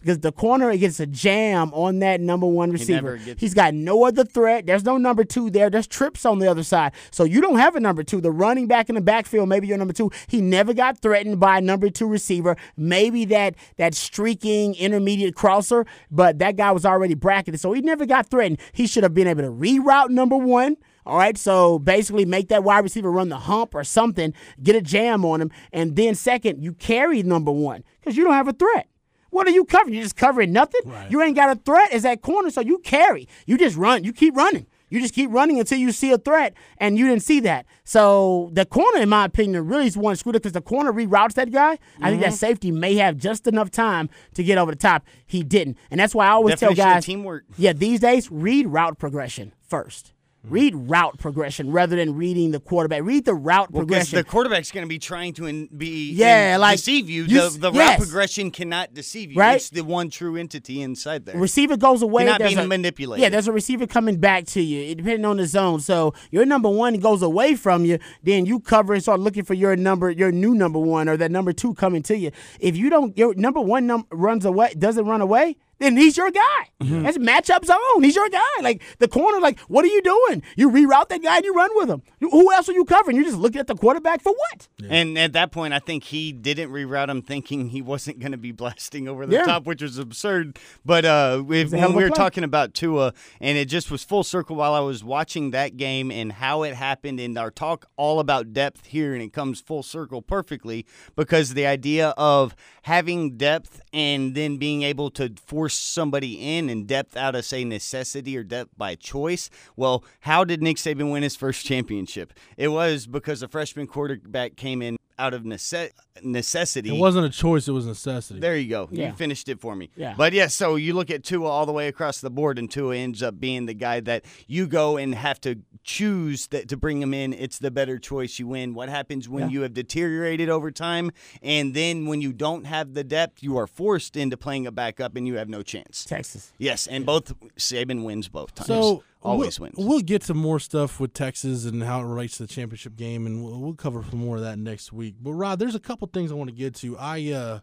because 0.00 0.20
the 0.20 0.32
corner 0.32 0.76
gets 0.76 1.00
a 1.00 1.06
jam 1.06 1.70
on 1.74 1.98
that 2.00 2.20
number 2.20 2.46
one 2.46 2.70
receiver. 2.70 3.16
gets- 3.24 3.40
He's 3.40 3.54
got 3.54 3.74
no 3.74 4.04
other 4.04 4.24
threat. 4.24 4.66
There's 4.66 4.84
no 4.84 4.96
number 4.98 5.24
two 5.24 5.50
there. 5.50 5.68
There's 5.70 5.86
trips 5.86 6.24
on 6.24 6.38
the 6.38 6.48
other 6.50 6.62
side. 6.62 6.92
So 7.10 7.24
you 7.24 7.40
don't 7.40 7.58
have 7.58 7.74
a 7.76 7.80
number 7.80 8.02
two. 8.02 8.20
The 8.20 8.30
running 8.30 8.66
back 8.66 8.88
in 8.88 8.94
the 8.94 9.00
backfield, 9.00 9.48
maybe 9.48 9.66
you're 9.66 9.78
number 9.78 9.92
two. 9.94 10.10
He 10.28 10.40
never 10.40 10.72
got 10.74 10.98
threatened 10.98 11.40
by 11.40 11.58
a 11.58 11.60
number 11.60 11.90
two 11.90 12.06
receiver. 12.06 12.56
Maybe 12.76 13.24
that 13.26 13.54
that 13.78 13.94
streaking 13.94 14.74
intermediate 14.76 15.34
crosser, 15.34 15.84
but 16.10 16.38
that 16.38 16.56
guy 16.56 16.70
was 16.72 16.84
already 16.86 17.14
bracketed, 17.14 17.60
so 17.60 17.72
he 17.72 17.80
never 17.80 18.06
got 18.06 18.26
threatened. 18.28 18.58
He 18.72 18.86
should 18.86 19.02
have 19.02 19.14
been 19.14 19.26
able 19.26 19.42
to 19.42 19.50
reroute 19.50 20.10
number 20.10 20.36
one. 20.36 20.76
All 21.04 21.16
right, 21.16 21.38
so 21.38 21.78
basically 21.78 22.24
make 22.24 22.48
that 22.48 22.64
wide 22.64 22.80
receiver 22.82 23.12
run 23.12 23.28
the 23.28 23.36
hump 23.38 23.76
or 23.76 23.84
something, 23.84 24.34
get 24.60 24.74
a 24.74 24.80
jam 24.80 25.24
on 25.24 25.40
him, 25.40 25.52
and 25.72 25.94
then 25.94 26.16
second, 26.16 26.64
you 26.64 26.72
carry 26.72 27.22
number 27.22 27.52
one 27.52 27.84
because 28.00 28.16
you 28.16 28.24
don't 28.24 28.32
have 28.32 28.48
a 28.48 28.52
threat. 28.52 28.88
What 29.36 29.46
are 29.46 29.50
you 29.50 29.66
covering? 29.66 29.92
You're 29.92 30.02
just 30.02 30.16
covering 30.16 30.50
nothing. 30.50 30.80
You 31.10 31.20
ain't 31.20 31.36
got 31.36 31.54
a 31.54 31.60
threat 31.60 31.92
as 31.92 32.04
that 32.04 32.22
corner, 32.22 32.48
so 32.48 32.62
you 32.62 32.78
carry. 32.78 33.28
You 33.44 33.58
just 33.58 33.76
run. 33.76 34.02
You 34.02 34.14
keep 34.14 34.34
running. 34.34 34.66
You 34.88 34.98
just 34.98 35.12
keep 35.12 35.30
running 35.30 35.60
until 35.60 35.76
you 35.76 35.92
see 35.92 36.10
a 36.10 36.16
threat, 36.16 36.54
and 36.78 36.96
you 36.96 37.06
didn't 37.06 37.22
see 37.22 37.40
that. 37.40 37.66
So 37.84 38.48
the 38.54 38.64
corner, 38.64 39.02
in 39.02 39.10
my 39.10 39.26
opinion, 39.26 39.66
really 39.66 39.88
is 39.88 39.94
one 39.94 40.16
screwed 40.16 40.36
up 40.36 40.42
because 40.42 40.52
the 40.52 40.62
corner 40.62 40.90
reroutes 40.90 41.34
that 41.34 41.50
guy. 41.50 41.78
I 42.00 42.08
think 42.08 42.22
that 42.22 42.28
mm-hmm. 42.28 42.34
safety 42.34 42.70
may 42.70 42.94
have 42.94 43.18
just 43.18 43.46
enough 43.46 43.70
time 43.70 44.08
to 44.32 44.42
get 44.42 44.56
over 44.56 44.72
the 44.72 44.78
top. 44.78 45.04
He 45.26 45.42
didn't, 45.42 45.76
and 45.90 46.00
that's 46.00 46.14
why 46.14 46.28
I 46.28 46.30
always 46.30 46.54
Definition 46.54 46.82
tell 46.82 46.94
guys, 46.94 47.04
teamwork. 47.04 47.44
yeah, 47.58 47.74
these 47.74 48.00
days 48.00 48.30
read 48.30 48.68
route 48.68 48.98
progression 48.98 49.52
first. 49.60 50.14
Mm-hmm. 50.46 50.54
Read 50.54 50.74
route 50.76 51.18
progression 51.18 51.72
rather 51.72 51.96
than 51.96 52.14
reading 52.16 52.52
the 52.52 52.60
quarterback. 52.60 53.02
Read 53.02 53.24
the 53.24 53.34
route 53.34 53.70
Well, 53.72 53.80
progression. 53.80 54.16
the 54.16 54.24
quarterback's 54.24 54.70
going 54.70 54.84
to 54.84 54.88
be 54.88 54.98
trying 54.98 55.32
to 55.34 55.46
in, 55.46 55.66
be 55.76 56.12
Yeah, 56.12 56.54
in- 56.54 56.60
like, 56.60 56.76
deceive 56.78 57.10
you. 57.10 57.24
you 57.24 57.50
The, 57.50 57.58
the 57.58 57.72
yes. 57.72 57.98
route 57.98 58.06
progression 58.06 58.50
cannot 58.50 58.94
deceive 58.94 59.32
you. 59.32 59.38
Right. 59.40 59.56
It's 59.56 59.70
the 59.70 59.82
one 59.82 60.08
true 60.08 60.36
entity 60.36 60.82
inside 60.82 61.26
there. 61.26 61.36
receiver 61.36 61.76
goes 61.76 62.00
away. 62.02 62.24
Cannot 62.24 62.38
there's 62.38 62.54
be 62.54 62.60
a- 62.60 62.66
manipulated. 62.66 63.22
Yeah, 63.22 63.28
there's 63.28 63.48
a 63.48 63.52
receiver 63.52 63.86
coming 63.86 64.18
back 64.18 64.46
to 64.46 64.60
you, 64.62 64.92
it- 64.92 64.98
depending 64.98 65.24
on 65.24 65.36
the 65.38 65.46
zone. 65.46 65.80
So 65.80 66.14
your 66.30 66.46
number 66.46 66.68
one 66.68 66.94
goes 67.00 67.22
away 67.22 67.56
from 67.56 67.84
you, 67.84 67.98
then 68.22 68.46
you 68.46 68.60
cover 68.60 68.94
and 68.94 69.02
start 69.02 69.20
looking 69.20 69.44
for 69.44 69.54
your 69.54 69.74
number, 69.76 70.10
your 70.10 70.30
new 70.30 70.54
number 70.54 70.78
one 70.78 71.08
or 71.08 71.16
that 71.16 71.30
number 71.32 71.52
two 71.52 71.74
coming 71.74 72.02
to 72.04 72.16
you. 72.16 72.30
If 72.60 72.76
you 72.76 72.88
don't, 72.88 73.16
your 73.18 73.34
number 73.34 73.60
one 73.60 73.86
num- 73.86 74.06
runs 74.12 74.44
away, 74.44 74.74
doesn't 74.78 75.06
run 75.06 75.20
away. 75.20 75.56
Then 75.78 75.96
he's 75.96 76.16
your 76.16 76.30
guy. 76.30 76.70
That's 76.80 77.18
matchup 77.18 77.64
zone. 77.64 78.02
He's 78.02 78.16
your 78.16 78.28
guy. 78.30 78.40
Like 78.62 78.82
the 78.98 79.08
corner, 79.08 79.40
like, 79.40 79.58
what 79.60 79.84
are 79.84 79.88
you 79.88 80.00
doing? 80.02 80.42
You 80.56 80.70
reroute 80.70 81.08
that 81.10 81.22
guy 81.22 81.36
and 81.36 81.44
you 81.44 81.52
run 81.54 81.68
with 81.74 81.90
him. 81.90 82.02
Who 82.20 82.50
else 82.52 82.68
are 82.68 82.72
you 82.72 82.84
covering? 82.86 83.16
You're 83.16 83.26
just 83.26 83.36
looking 83.36 83.60
at 83.60 83.66
the 83.66 83.74
quarterback 83.74 84.22
for 84.22 84.32
what? 84.32 84.68
And 84.88 85.18
at 85.18 85.34
that 85.34 85.52
point, 85.52 85.74
I 85.74 85.78
think 85.78 86.04
he 86.04 86.32
didn't 86.32 86.70
reroute 86.70 87.08
him, 87.10 87.20
thinking 87.20 87.68
he 87.68 87.82
wasn't 87.82 88.20
going 88.20 88.32
to 88.32 88.38
be 88.38 88.52
blasting 88.52 89.06
over 89.06 89.26
the 89.26 89.34
Yeah. 89.36 89.44
top, 89.44 89.66
which 89.66 89.82
was 89.82 89.98
absurd. 89.98 90.58
But 90.84 91.04
uh, 91.04 91.44
if, 91.50 91.72
when 91.72 91.92
we 91.94 92.04
were 92.04 92.08
play. 92.08 92.16
talking 92.16 92.44
about 92.44 92.72
Tua, 92.72 93.12
and 93.40 93.58
it 93.58 93.66
just 93.66 93.90
was 93.90 94.02
full 94.02 94.24
circle 94.24 94.56
while 94.56 94.72
I 94.72 94.80
was 94.80 95.04
watching 95.04 95.50
that 95.50 95.76
game 95.76 96.10
and 96.10 96.32
how 96.32 96.62
it 96.62 96.74
happened, 96.74 97.20
and 97.20 97.36
our 97.36 97.50
talk 97.50 97.86
all 97.96 98.18
about 98.20 98.54
depth 98.54 98.86
here, 98.86 99.12
and 99.12 99.22
it 99.22 99.32
comes 99.34 99.60
full 99.60 99.82
circle 99.82 100.22
perfectly 100.22 100.86
because 101.16 101.52
the 101.52 101.66
idea 101.66 102.10
of 102.16 102.54
having 102.82 103.36
depth 103.36 103.80
and 103.92 104.34
then 104.34 104.56
being 104.56 104.82
able 104.82 105.10
to 105.10 105.34
force 105.46 105.65
somebody 105.68 106.56
in 106.56 106.68
and 106.68 106.86
depth 106.86 107.16
out 107.16 107.34
of 107.34 107.44
say 107.44 107.64
necessity 107.64 108.36
or 108.36 108.44
depth 108.44 108.70
by 108.76 108.94
choice. 108.94 109.50
Well, 109.76 110.04
how 110.20 110.44
did 110.44 110.62
Nick 110.62 110.76
Saban 110.76 111.10
win 111.12 111.22
his 111.22 111.36
first 111.36 111.64
championship? 111.64 112.32
It 112.56 112.68
was 112.68 113.06
because 113.06 113.42
a 113.42 113.48
freshman 113.48 113.86
quarterback 113.86 114.56
came 114.56 114.82
in 114.82 114.96
out 115.18 115.34
of 115.34 115.42
nece- 115.42 115.92
necessity. 116.22 116.96
It 116.96 117.00
wasn't 117.00 117.26
a 117.26 117.30
choice; 117.30 117.68
it 117.68 117.72
was 117.72 117.86
necessity. 117.86 118.40
There 118.40 118.56
you 118.56 118.68
go. 118.68 118.88
Yeah. 118.90 119.08
You 119.08 119.12
finished 119.14 119.48
it 119.48 119.60
for 119.60 119.74
me. 119.76 119.90
Yeah. 119.96 120.14
But 120.16 120.32
yeah, 120.32 120.46
so 120.46 120.76
you 120.76 120.94
look 120.94 121.10
at 121.10 121.24
Tua 121.24 121.48
all 121.48 121.66
the 121.66 121.72
way 121.72 121.88
across 121.88 122.20
the 122.20 122.30
board, 122.30 122.58
and 122.58 122.70
Tua 122.70 122.96
ends 122.96 123.22
up 123.22 123.38
being 123.38 123.66
the 123.66 123.74
guy 123.74 124.00
that 124.00 124.24
you 124.46 124.66
go 124.66 124.96
and 124.96 125.14
have 125.14 125.40
to 125.42 125.60
choose 125.84 126.48
that 126.48 126.68
to 126.68 126.76
bring 126.76 127.00
him 127.00 127.14
in. 127.14 127.32
It's 127.32 127.58
the 127.58 127.70
better 127.70 127.98
choice. 127.98 128.38
You 128.38 128.48
win. 128.48 128.74
What 128.74 128.88
happens 128.88 129.28
when 129.28 129.50
you 129.50 129.62
have 129.62 129.74
deteriorated 129.74 130.48
over 130.48 130.70
time, 130.70 131.10
and 131.42 131.74
then 131.74 132.06
when 132.06 132.20
you 132.20 132.32
don't 132.32 132.64
have 132.64 132.94
the 132.94 133.04
depth, 133.04 133.42
you 133.42 133.56
are 133.56 133.66
forced 133.66 134.16
into 134.16 134.36
playing 134.36 134.66
a 134.66 134.72
backup, 134.72 135.16
and 135.16 135.26
you 135.26 135.36
have 135.36 135.48
no 135.48 135.62
chance. 135.62 136.04
Texas. 136.04 136.52
Yes, 136.58 136.86
and 136.86 137.06
both 137.06 137.34
Saban 137.56 138.04
wins 138.04 138.28
both 138.28 138.54
times. 138.54 138.68
So 138.68 139.02
always 139.22 139.58
we'll, 139.58 139.70
wins. 139.76 139.88
We'll 139.88 140.00
get 140.00 140.22
to 140.22 140.34
more 140.34 140.60
stuff 140.60 141.00
with 141.00 141.12
Texas 141.12 141.64
and 141.64 141.82
how 141.82 142.00
it 142.00 142.04
relates 142.04 142.36
to 142.38 142.44
the 142.44 142.48
championship 142.52 142.96
game, 142.96 143.26
and 143.26 143.44
we'll, 143.44 143.60
we'll 143.60 143.74
cover 143.74 144.04
more 144.12 144.36
of 144.36 144.42
that 144.42 144.58
next 144.58 144.92
week. 144.92 145.14
But 145.20 145.32
Rod, 145.32 145.58
there's 145.58 145.74
a 145.74 145.80
couple 145.80 146.05
things 146.06 146.30
I 146.32 146.34
want 146.34 146.50
to 146.50 146.56
get 146.56 146.74
to. 146.76 146.96
I 146.98 147.32
uh, 147.32 147.58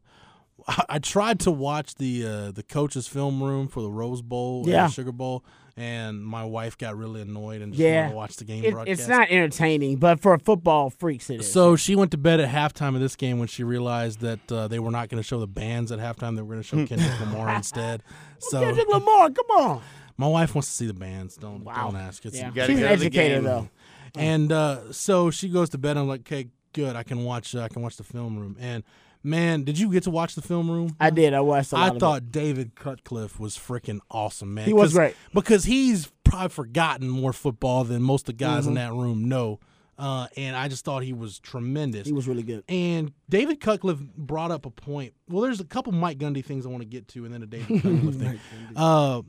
I, 0.68 0.84
I 0.90 1.00
tried 1.00 1.40
to 1.42 1.52
watch 1.52 1.96
the 1.96 2.26
uh, 2.26 2.52
the 2.52 2.64
coaches' 2.64 3.08
film 3.08 3.42
room 3.44 3.68
for 3.68 3.82
the 3.82 3.90
Rose 3.92 4.22
Bowl 4.22 4.64
Yeah. 4.68 4.84
and 4.84 4.90
the 4.92 4.94
Sugar 4.94 5.12
Bowl, 5.12 5.44
and 5.76 6.24
my 6.24 6.44
wife 6.46 6.78
got 6.78 6.96
really 6.98 7.22
annoyed 7.22 7.62
and 7.62 7.74
just 7.74 7.82
Yeah. 7.82 8.02
wanted 8.02 8.10
to 8.12 8.16
watch 8.16 8.36
the 8.38 8.46
game 8.46 8.64
It, 8.64 8.72
broadcast. 8.72 9.00
it's 9.02 9.10
not 9.10 9.30
entertaining, 9.30 9.98
but 9.98 10.20
for 10.22 10.38
football 10.38 10.90
freaks, 10.90 11.30
it 11.30 11.40
is. 11.42 11.52
So 11.52 11.76
she 11.76 11.96
went 11.96 12.12
to 12.12 12.18
bed 12.18 12.40
at 12.40 12.50
halftime 12.50 12.94
of 12.96 13.02
this 13.02 13.16
game 13.16 13.40
when 13.40 13.48
she 13.48 13.64
realized 13.64 14.20
that 14.22 14.52
uh, 14.52 14.68
they 14.68 14.80
were 14.80 14.92
not 14.92 15.10
going 15.10 15.22
to 15.22 15.28
show 15.28 15.40
the 15.40 15.48
bands 15.48 15.92
at 15.92 16.00
halftime. 16.00 16.36
They 16.36 16.42
were 16.44 16.54
going 16.56 16.62
to 16.62 16.68
show 16.68 16.86
Kendrick 16.86 17.20
Lamar 17.20 17.50
instead. 17.56 18.04
So 18.40 18.60
Kendrick 18.62 18.88
Lamar, 18.88 19.32
come 19.32 19.46
on. 19.58 19.82
my 20.18 20.28
wife 20.28 20.54
wants 20.54 20.68
to 20.68 20.74
see 20.76 20.86
the 20.86 20.94
bands. 20.94 21.36
Don't 21.38 21.64
Wow. 21.64 21.90
don't 21.90 22.00
ask. 22.00 22.24
It's 22.26 22.38
Yeah. 22.38 22.52
gotta 22.52 22.68
She's 22.72 22.78
an 22.78 22.84
go 22.84 22.88
to 22.90 22.94
educator, 22.94 23.42
though. 23.42 23.70
and 24.16 24.52
uh, 24.52 24.92
so 24.94 25.32
she 25.32 25.50
goes 25.50 25.70
to 25.72 25.80
bed. 25.80 25.98
I'm 25.98 26.08
like, 26.08 26.22
okay, 26.22 26.50
good. 26.74 26.96
I 26.96 27.04
can 27.04 27.24
watch. 27.24 27.56
Uh, 27.56 27.62
I 27.62 27.68
can 27.70 27.82
watch 27.82 27.96
the 27.98 28.04
film 28.04 28.38
room. 28.38 28.58
And 28.60 28.84
man, 29.24 29.64
did 29.64 29.80
you 29.80 29.92
get 29.92 30.04
to 30.04 30.10
watch 30.12 30.36
the 30.36 30.42
film 30.42 30.70
room? 30.70 30.96
I 31.00 31.10
did. 31.10 31.34
I 31.34 31.40
watched 31.42 31.72
a 31.72 31.76
lot 31.76 31.84
I 31.84 31.88
of 31.90 31.96
it. 31.96 32.00
thought 32.00 32.32
David 32.32 32.76
Cutcliffe 32.76 33.40
was 33.40 33.58
freaking 33.58 34.00
awesome, 34.12 34.54
man. 34.54 34.66
He 34.66 34.74
was 34.74 34.94
great. 34.94 35.16
because 35.34 35.64
he's 35.66 36.12
probably 36.24 36.50
forgotten 36.50 37.10
more 37.10 37.32
football 37.34 37.84
than 37.84 38.02
most 38.02 38.24
of 38.24 38.38
the 38.38 38.44
guys 38.44 38.62
Mm-hmm. 38.62 38.70
in 38.70 38.74
that 38.76 38.92
room 38.94 39.30
know. 39.30 39.60
Uh, 39.96 40.26
and 40.36 40.56
I 40.56 40.68
just 40.70 40.84
thought 40.84 41.04
he 41.04 41.14
was 41.14 41.40
tremendous. 41.40 42.08
he 42.08 42.14
was 42.14 42.28
really 42.28 42.42
good. 42.42 42.64
And 42.68 43.14
David 43.30 43.62
Cutcliffe 43.62 44.00
brought 44.18 44.50
up 44.50 44.66
a 44.66 44.72
point. 44.72 45.14
Well, 45.30 45.44
there's 45.44 45.60
a 45.60 45.66
couple 45.66 45.94
Mike 45.94 46.18
Gundy 46.18 46.44
things 46.44 46.66
I 46.66 46.70
want 46.70 46.82
to 46.82 46.88
get 46.90 47.08
to, 47.10 47.26
and 47.26 47.34
then 47.34 47.44
a 47.44 47.46
David 47.46 47.84
Cutcliffe 47.84 48.16
thing. 48.20 48.40
Uh, 48.76 49.22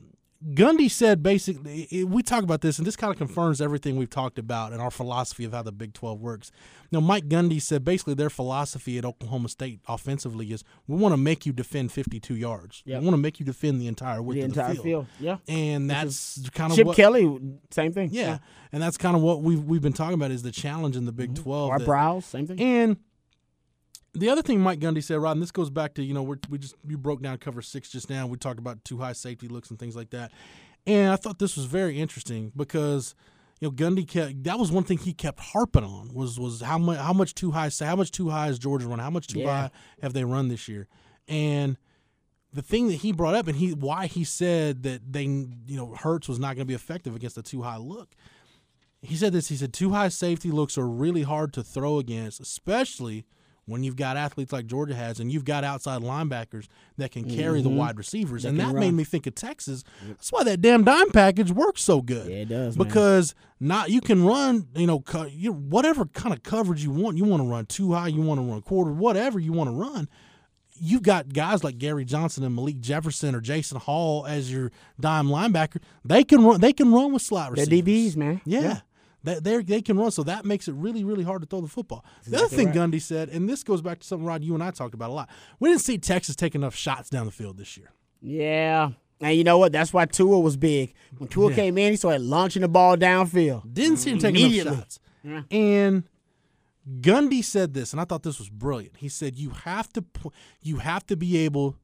Gundy 0.53 0.91
said 0.91 1.23
basically, 1.23 2.03
we 2.03 2.21
talk 2.21 2.43
about 2.43 2.61
this, 2.61 2.77
and 2.77 2.85
this 2.85 2.95
kind 2.95 3.11
of 3.11 3.17
confirms 3.17 3.59
everything 3.61 3.95
we've 3.95 4.09
talked 4.09 4.37
about 4.37 4.73
and 4.73 4.81
our 4.81 4.91
philosophy 4.91 5.43
of 5.43 5.53
how 5.53 5.63
the 5.63 5.71
Big 5.71 5.93
12 5.93 6.21
works. 6.21 6.51
Now, 6.91 6.99
Mike 6.99 7.27
Gundy 7.27 7.59
said 7.59 7.83
basically 7.83 8.13
their 8.13 8.29
philosophy 8.29 8.97
at 8.99 9.05
Oklahoma 9.05 9.49
State 9.49 9.79
offensively 9.87 10.51
is 10.51 10.63
we 10.87 10.97
want 10.97 11.13
to 11.13 11.17
make 11.17 11.45
you 11.47 11.53
defend 11.53 11.91
52 11.91 12.35
yards. 12.35 12.83
Yep. 12.85 12.99
We 12.99 13.05
want 13.05 13.15
to 13.15 13.21
make 13.21 13.39
you 13.39 13.45
defend 13.45 13.81
the 13.81 13.87
entire 13.87 14.21
width 14.21 14.39
The 14.39 14.45
of 14.45 14.53
the 14.53 14.59
entire 14.61 14.73
field. 14.75 14.83
field. 14.83 15.07
Yeah. 15.19 15.37
And 15.47 15.89
that's 15.89 16.47
kind 16.51 16.71
of 16.71 16.77
Chip 16.77 16.87
what, 16.87 16.95
Kelly, 16.95 17.39
same 17.71 17.91
thing. 17.91 18.09
yeah, 18.11 18.37
and 18.71 18.83
that's 18.83 18.97
kind 18.97 19.15
of 19.15 19.23
what 19.23 19.41
we've 19.41 19.63
we've 19.63 19.81
been 19.81 19.93
talking 19.93 20.13
about 20.13 20.31
is 20.31 20.43
the 20.43 20.51
challenge 20.51 20.95
in 20.95 21.05
the 21.05 21.11
Big 21.11 21.33
mm-hmm. 21.33 21.43
12. 21.43 21.69
Art 21.71 21.81
Briles, 21.81 22.23
same 22.23 22.45
thing. 22.45 22.59
and 22.59 22.97
the 24.15 24.29
other 24.29 24.41
thing 24.41 24.59
Mike 24.61 24.79
Gundy 24.79 25.03
said, 25.03 25.15
Rod, 25.19 25.31
and 25.31 25.41
this 25.41 25.51
goes 25.51 25.69
back 25.69 25.93
to 25.95 26.03
you 26.03 26.13
know 26.13 26.23
we're, 26.23 26.37
we 26.49 26.57
just 26.57 26.75
you 26.87 26.97
broke 26.97 27.21
down 27.21 27.37
cover 27.37 27.61
six 27.61 27.89
just 27.89 28.09
now. 28.09 28.27
We 28.27 28.37
talked 28.37 28.59
about 28.59 28.83
two 28.83 28.97
high 28.97 29.13
safety 29.13 29.47
looks 29.47 29.69
and 29.69 29.79
things 29.79 29.95
like 29.95 30.09
that, 30.11 30.31
and 30.87 31.11
I 31.11 31.15
thought 31.15 31.39
this 31.39 31.55
was 31.55 31.65
very 31.65 31.99
interesting 31.99 32.51
because 32.55 33.15
you 33.59 33.67
know 33.67 33.71
Gundy 33.73 34.07
kept 34.07 34.43
that 34.43 34.57
was 34.59 34.71
one 34.71 34.83
thing 34.83 34.97
he 34.97 35.13
kept 35.13 35.39
harping 35.39 35.83
on 35.83 36.13
was 36.13 36.39
was 36.39 36.61
how 36.61 36.77
much 36.77 36.97
how 36.97 37.13
much 37.13 37.35
two 37.35 37.51
high 37.51 37.69
how 37.79 37.95
much 37.95 38.11
two 38.11 38.29
high 38.29 38.49
is 38.49 38.59
Georgia 38.59 38.87
run 38.87 38.99
how 38.99 39.09
much 39.09 39.27
two 39.27 39.39
Yeah. 39.39 39.61
high 39.63 39.71
have 40.01 40.13
they 40.13 40.23
run 40.23 40.47
this 40.47 40.67
year, 40.67 40.87
and 41.27 41.77
the 42.53 42.61
thing 42.61 42.87
that 42.87 42.95
he 42.95 43.11
brought 43.11 43.35
up 43.35 43.47
and 43.47 43.57
he 43.57 43.73
why 43.73 44.07
he 44.07 44.23
said 44.23 44.83
that 44.83 45.11
they 45.11 45.23
you 45.23 45.75
know 45.77 45.93
Hurts 45.95 46.27
was 46.27 46.39
not 46.39 46.55
going 46.55 46.65
to 46.65 46.65
be 46.65 46.73
effective 46.73 47.15
against 47.15 47.35
the 47.35 47.43
two 47.43 47.61
high 47.63 47.77
look 47.77 48.15
he 49.01 49.15
said 49.15 49.33
this. 49.33 49.49
He 49.49 49.55
said 49.55 49.71
two 49.71 49.91
high 49.91 50.07
safety 50.07 50.49
looks 50.49 50.77
are 50.79 50.87
really 50.87 51.21
hard 51.21 51.53
to 51.53 51.63
throw 51.63 51.99
against, 51.99 52.39
especially 52.39 53.25
when 53.65 53.83
you've 53.83 53.95
got 53.95 54.15
athletes 54.15 54.53
like 54.53 54.67
Georgia 54.67 54.95
has, 54.95 55.19
and 55.19 55.31
you've 55.31 55.45
got 55.45 55.63
outside 55.63 56.01
linebackers 56.01 56.67
that 56.97 57.11
can 57.11 57.23
carry 57.23 57.61
the 57.61 57.69
mm-hmm. 57.69 57.79
wide 57.79 57.97
receivers. 57.97 58.45
and 58.45 58.59
that 58.59 58.67
run. 58.67 58.79
made 58.79 58.93
me 58.93 59.03
think 59.03 59.25
of 59.25 59.35
Texas. 59.35 59.83
That's 60.07 60.31
why 60.31 60.43
that 60.43 60.61
damn 60.61 60.83
dime 60.83 61.09
package 61.09 61.51
works 61.51 61.81
so 61.81 62.01
good. 62.01 62.29
Yeah, 62.29 62.37
it 62.37 62.49
does, 62.49 62.77
man. 62.77 62.87
Because 62.87 63.33
not 63.59 63.89
you 63.89 64.01
can 64.01 64.23
run, 64.23 64.67
you 64.75 64.85
know, 64.85 64.99
co- 64.99 65.25
you, 65.25 65.51
whatever 65.51 66.05
kind 66.05 66.33
of 66.33 66.43
coverage 66.43 66.83
you 66.83 66.91
want. 66.91 67.17
You 67.17 67.25
want 67.25 67.41
to 67.41 67.49
run 67.49 67.65
two 67.65 67.93
high, 67.93 68.07
you 68.07 68.21
want 68.21 68.39
to 68.39 68.45
run 68.45 68.61
quarter, 68.61 68.91
whatever 68.91 69.39
you 69.39 69.51
want 69.51 69.69
to 69.69 69.75
run 69.75 70.07
you've 70.79 71.03
got 71.03 71.31
guys 71.31 71.63
like 71.63 71.77
Gary 71.77 72.05
Johnson 72.05 72.43
and 72.43 72.55
Malik 72.55 72.79
Jefferson 72.79 73.35
or 73.35 73.41
Jason 73.41 73.79
Hall 73.79 74.25
as 74.25 74.51
your 74.51 74.71
dime 74.99 75.27
linebacker. 75.27 75.81
They 76.03 76.23
can 76.23 76.43
run. 76.43 76.59
They 76.59 76.73
can 76.73 76.91
run 76.91 77.13
with 77.13 77.21
slot 77.21 77.55
They're. 77.55 77.65
DBs, 77.65 78.15
man. 78.15 78.41
Yeah. 78.45 78.81
They 79.25 79.39
they 79.39 79.63
they 79.63 79.81
can 79.81 79.97
run, 79.97 80.11
so 80.11 80.23
that 80.23 80.45
makes 80.45 80.67
it 80.67 80.73
really 80.75 81.03
really 81.03 81.23
hard 81.23 81.41
to 81.41 81.47
throw 81.47 81.59
the 81.61 81.67
football. 81.67 82.05
The 82.27 82.37
other 82.37 82.47
thing 82.47 82.69
Gundy 82.71 83.01
said, 83.01 83.29
and 83.29 83.49
this 83.49 83.63
goes 83.63 83.81
back 83.81 83.99
to 83.99 84.05
something 84.07 84.25
Rod 84.25 84.43
you 84.43 84.53
and 84.53 84.63
I 84.63 84.71
talked 84.71 84.93
about 84.93 85.09
a 85.09 85.13
lot. 85.13 85.29
We 85.59 85.69
didn't 85.69 85.81
see 85.81 85.97
Texas 85.97 86.35
take 86.35 86.55
enough 86.55 86.75
shots 86.75 87.09
down 87.09 87.25
the 87.25 87.31
field 87.31 87.57
this 87.57 87.75
year. 87.75 87.91
Yeah. 88.21 88.91
And 89.21 89.35
you 89.37 89.43
know 89.43 89.57
what? 89.57 89.71
That's 89.71 89.93
why 89.93 90.05
Tua 90.05 90.39
was 90.39 90.57
big. 90.57 90.93
When 91.17 91.29
Tua 91.29 91.49
Yeah. 91.49 91.55
came 91.55 91.77
in, 91.77 91.91
he 91.91 91.97
started 91.97 92.21
launching 92.21 92.61
the 92.61 92.67
ball 92.67 92.97
downfield. 92.97 93.73
Didn't 93.73 93.97
see 93.97 94.11
him 94.11 94.19
take 94.19 94.35
enough 94.37 94.75
shots. 94.75 94.99
And 95.49 96.03
Gundy 97.01 97.43
said 97.43 97.73
this, 97.73 97.93
and 97.93 97.99
I 98.01 98.05
thought 98.05 98.23
this 98.23 98.37
was 98.37 98.49
brilliant. 98.49 98.97
He 98.97 99.09
said 99.09 99.37
you 99.37 99.49
have 99.51 99.91
to 99.93 100.03
you 100.61 100.77
have 100.77 101.05
to 101.07 101.15
be 101.15 101.37
able 101.37 101.77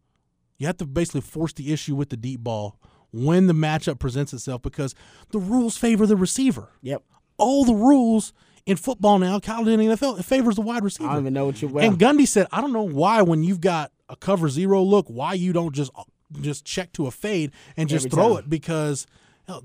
you 0.57 0.67
have 0.67 0.77
to 0.77 0.85
basically 0.85 1.21
force 1.21 1.53
the 1.53 1.73
issue 1.73 1.95
with 1.95 2.09
the 2.09 2.17
deep 2.17 2.41
ball 2.41 2.77
when 3.11 3.47
the 3.47 3.53
matchup 3.53 3.97
presents 3.97 4.31
itself 4.31 4.61
because 4.61 4.93
the 5.31 5.39
rules 5.39 5.75
favor 5.77 6.05
the 6.05 6.15
receiver. 6.15 6.69
Yep. 6.81 7.03
All 7.41 7.65
the 7.65 7.73
rules 7.73 8.33
in 8.65 8.77
football 8.77 9.19
now, 9.19 9.39
college 9.39 9.67
and 9.67 9.81
NFL, 9.81 10.19
it 10.19 10.23
favors 10.23 10.55
the 10.55 10.61
wide 10.61 10.83
receiver. 10.83 11.09
I 11.09 11.13
don't 11.13 11.23
even 11.23 11.33
know 11.33 11.45
what 11.45 11.61
you 11.61 11.67
well. 11.67 11.83
And 11.83 11.99
Gundy 11.99 12.27
said, 12.27 12.47
I 12.51 12.61
don't 12.61 12.73
know 12.73 12.83
why 12.83 13.21
when 13.21 13.43
you've 13.43 13.61
got 13.61 13.91
a 14.07 14.15
cover 14.15 14.49
zero 14.49 14.81
look, 14.83 15.07
why 15.07 15.33
you 15.33 15.51
don't 15.53 15.73
just 15.73 15.91
just 16.39 16.63
check 16.63 16.93
to 16.93 17.07
a 17.07 17.11
fade 17.11 17.51
and 17.75 17.89
just 17.89 18.05
Every 18.05 18.15
throw 18.15 18.29
time. 18.35 18.43
it 18.43 18.49
because 18.49 19.07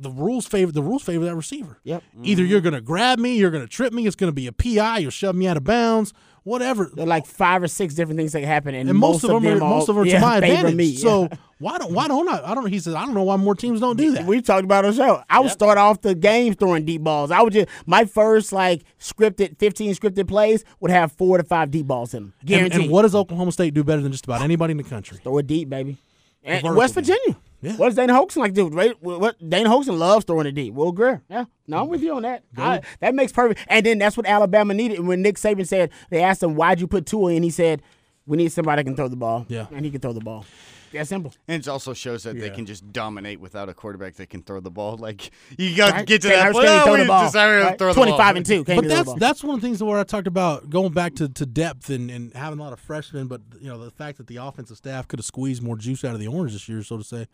the 0.01 0.11
rules 0.11 0.47
favor 0.47 0.73
the 0.73 0.83
rules 0.83 1.03
favor 1.03 1.25
that 1.25 1.37
receiver. 1.37 1.79
Yep. 1.85 2.03
Either 2.23 2.45
you're 2.45 2.59
mm-hmm. 2.59 2.65
going 2.65 2.75
to 2.75 2.81
grab 2.81 3.19
me, 3.19 3.37
you're 3.37 3.51
going 3.51 3.63
to 3.63 3.69
trip 3.69 3.93
me, 3.93 4.07
it's 4.07 4.17
going 4.17 4.29
to 4.29 4.35
be 4.35 4.47
a 4.47 4.53
PI, 4.53 4.99
you'll 4.99 5.11
shove 5.11 5.37
me 5.37 5.47
out 5.47 5.57
of 5.57 5.65
bounds, 5.65 6.13
whatever. 6.47 6.91
There 6.95 7.05
are 7.05 7.09
like 7.09 7.27
five 7.27 7.63
or 7.63 7.69
six 7.69 7.95
different 7.95 8.19
things 8.19 8.33
that 8.33 8.41
can 8.41 8.49
happen, 8.49 8.75
and, 8.75 8.89
And 8.89 8.99
most, 8.99 9.25
of 9.25 9.31
them, 9.31 9.47
are 9.47 9.63
all, 9.63 9.71
most 9.71 9.89
of 9.89 9.97
them 9.97 10.05
are 10.05 10.07
yeah, 10.07 10.15
to 10.15 10.21
my 10.21 10.37
advantage. 10.37 10.75
Me. 10.75 10.95
So 10.95 11.29
Why 11.59 11.79
don't 11.79 11.93
why 11.93 12.07
don't 12.07 12.29
I? 12.29 12.53
I 12.53 12.55
don't. 12.55 12.67
He 12.69 12.79
says 12.79 12.95
I 12.95 13.05
don't 13.05 13.15
know 13.15 13.23
why 13.23 13.37
more 13.37 13.55
teams 13.55 13.81
don't 13.81 13.97
do 13.97 14.13
that. 14.13 14.27
We 14.27 14.43
talked 14.43 14.65
about 14.65 14.85
on 14.85 14.93
the 14.93 14.97
show. 14.97 15.23
I 15.29 15.41
would 15.41 15.51
start 15.51 15.79
off 15.79 16.03
the 16.03 16.15
game 16.15 16.55
throwing 16.55 16.85
deep 16.85 17.03
balls. 17.03 17.31
I 17.31 17.41
would 17.43 17.53
just 17.53 17.69
my 17.87 18.05
first 18.05 18.53
like 18.53 18.83
scripted 19.01 19.59
fifteen 19.59 19.93
scripted 19.95 20.29
plays 20.29 20.65
would 20.81 20.91
have 20.91 21.13
four 21.13 21.39
to 21.39 21.45
five 21.45 21.71
deep 21.71 21.87
balls 21.87 22.15
in 22.15 22.25
them. 22.25 22.35
And, 22.41 22.49
Guaranteed. 22.49 22.81
and 22.83 22.91
what 22.91 23.03
does 23.03 23.15
Oklahoma 23.15 23.53
State 23.53 23.75
do 23.75 23.83
better 23.83 24.03
than 24.03 24.13
just 24.13 24.25
about 24.25 24.43
anybody 24.43 24.73
in 24.73 24.77
the 24.77 24.85
country? 24.85 25.19
Throw 25.23 25.39
it 25.39 25.47
deep, 25.47 25.69
baby. 25.69 25.97
And 26.45 26.77
West. 26.77 26.95
Virginia. 26.95 27.37
Yeah. 27.67 27.77
What 27.77 27.87
does 27.87 27.97
Dana 27.97 28.13
Holgorsen 28.13 28.37
like 28.37 28.55
to 28.55 28.69
do? 28.69 28.69
Right? 28.69 28.95
What 29.03 29.21
what- 29.21 29.51
Dana 29.51 29.69
Holgorsen 29.69 29.99
loves 29.99 30.25
throwing 30.25 30.47
it 30.47 30.53
deep. 30.53 30.75
Will 30.75 30.93
Grier. 30.93 31.23
Yeah. 31.29 31.45
No, 31.67 31.83
I'm 31.83 31.89
with 31.89 32.03
you 32.03 32.15
on 32.15 32.23
that. 32.23 32.45
I- 32.57 32.81
that 33.01 33.15
makes 33.15 33.33
perfect. 33.33 33.61
And 33.69 33.85
then 33.85 33.99
that's 33.99 34.17
what 34.17 34.27
Alabama 34.27 34.75
needed. 34.75 34.99
And 34.99 35.09
when 35.09 35.23
Nick 35.23 35.37
Saban 35.37 35.67
said, 35.67 35.91
they 36.11 36.23
asked 36.23 36.43
him, 36.43 36.55
why'd 36.55 36.81
you 36.81 36.87
put 36.87 37.07
Tua 37.07 37.33
in? 37.33 37.43
He 37.43 37.51
said, 37.51 37.83
we 38.27 38.37
need 38.37 38.53
somebody 38.53 38.81
that 38.81 38.85
can 38.85 38.97
throw 38.97 39.09
the 39.09 39.17
ball. 39.17 39.47
Yeah. 39.49 39.67
And 39.73 39.85
he 39.85 39.91
can 39.91 40.01
throw 40.01 40.13
the 40.13 40.21
ball. 40.21 40.45
That 40.93 41.09
simple. 41.09 41.35
And 41.49 41.61
it 41.61 41.69
also 41.69 41.93
shows 41.93 42.23
that 42.23 42.39
they 42.39 42.49
can 42.49 42.65
just 42.65 42.91
dominate 42.93 43.41
without 43.41 43.69
a 43.69 43.75
quarterback 43.75 44.15
that 44.15 44.31
can 44.31 44.43
throw 44.43 44.61
the 44.61 44.71
ball. 44.71 44.97
Like 44.97 45.31
you 45.59 45.77
got 45.77 45.99
to 45.99 46.05
get 46.05 46.23
to 46.23 46.29
Jalen 46.29 46.31
that 46.31 46.53
point. 46.53 46.67
Oh, 46.69 46.93
we 46.93 46.99
the 47.01 47.07
ball, 47.07 47.25
to 47.25 47.77
throw 47.77 47.93
the 47.93 47.95
ball. 47.95 47.95
25 47.95 48.37
and 48.37 48.47
2. 48.47 48.65
Can't 48.65 48.67
but 48.67 48.75
throw 48.75 48.83
the 48.83 48.89
that's 48.89 49.05
ball. 49.07 49.17
that's 49.17 49.45
one 49.45 49.55
of 49.57 49.61
the 49.61 49.67
things 49.67 49.83
where 49.83 49.99
I 49.99 50.05
talked 50.05 50.27
about 50.27 50.71
going 50.71 50.93
back 50.93 51.15
to, 51.17 51.29
to 51.29 51.45
depth 51.45 51.91
and, 51.91 52.11
and 52.11 52.33
having 52.35 52.59
a 52.59 52.63
lot 52.63 52.73
of 52.73 52.81
freshmen, 52.81 53.27
but 53.27 53.43
you 53.61 53.69
know 53.69 53.85
the 53.85 53.91
fact 53.91 54.19
that 54.19 54.27
the 54.29 54.37
offensive 54.37 54.77
staff 54.77 55.07
could 55.09 55.19
have 55.19 55.27
squeezed 55.27 55.63
more 55.63 55.77
juice 55.77 56.05
out 56.05 56.15
of 56.15 56.21
the 56.21 56.29
orange 56.29 56.53
this 56.53 56.69
year, 56.69 56.83
so 56.83 56.97
to 56.97 57.05
say. 57.05 57.27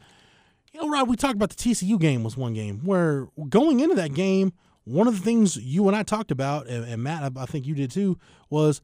You 0.72 0.80
know, 0.80 0.88
Rod, 0.88 1.08
we 1.08 1.16
talked 1.16 1.34
about 1.34 1.50
the 1.50 1.56
TCU 1.56 1.98
game 2.00 2.24
was 2.24 2.36
one 2.36 2.54
game 2.54 2.80
where 2.84 3.28
going 3.48 3.80
into 3.80 3.94
that 3.96 4.14
game, 4.14 4.52
one 4.84 5.06
of 5.06 5.14
the 5.18 5.22
things 5.22 5.56
you 5.56 5.86
and 5.86 5.96
I 5.96 6.02
talked 6.02 6.30
about, 6.30 6.66
and, 6.66 6.84
and 6.84 7.02
Matt, 7.02 7.22
I, 7.36 7.42
I 7.42 7.46
think 7.46 7.66
you 7.66 7.74
did 7.74 7.90
too, 7.90 8.18
was 8.48 8.80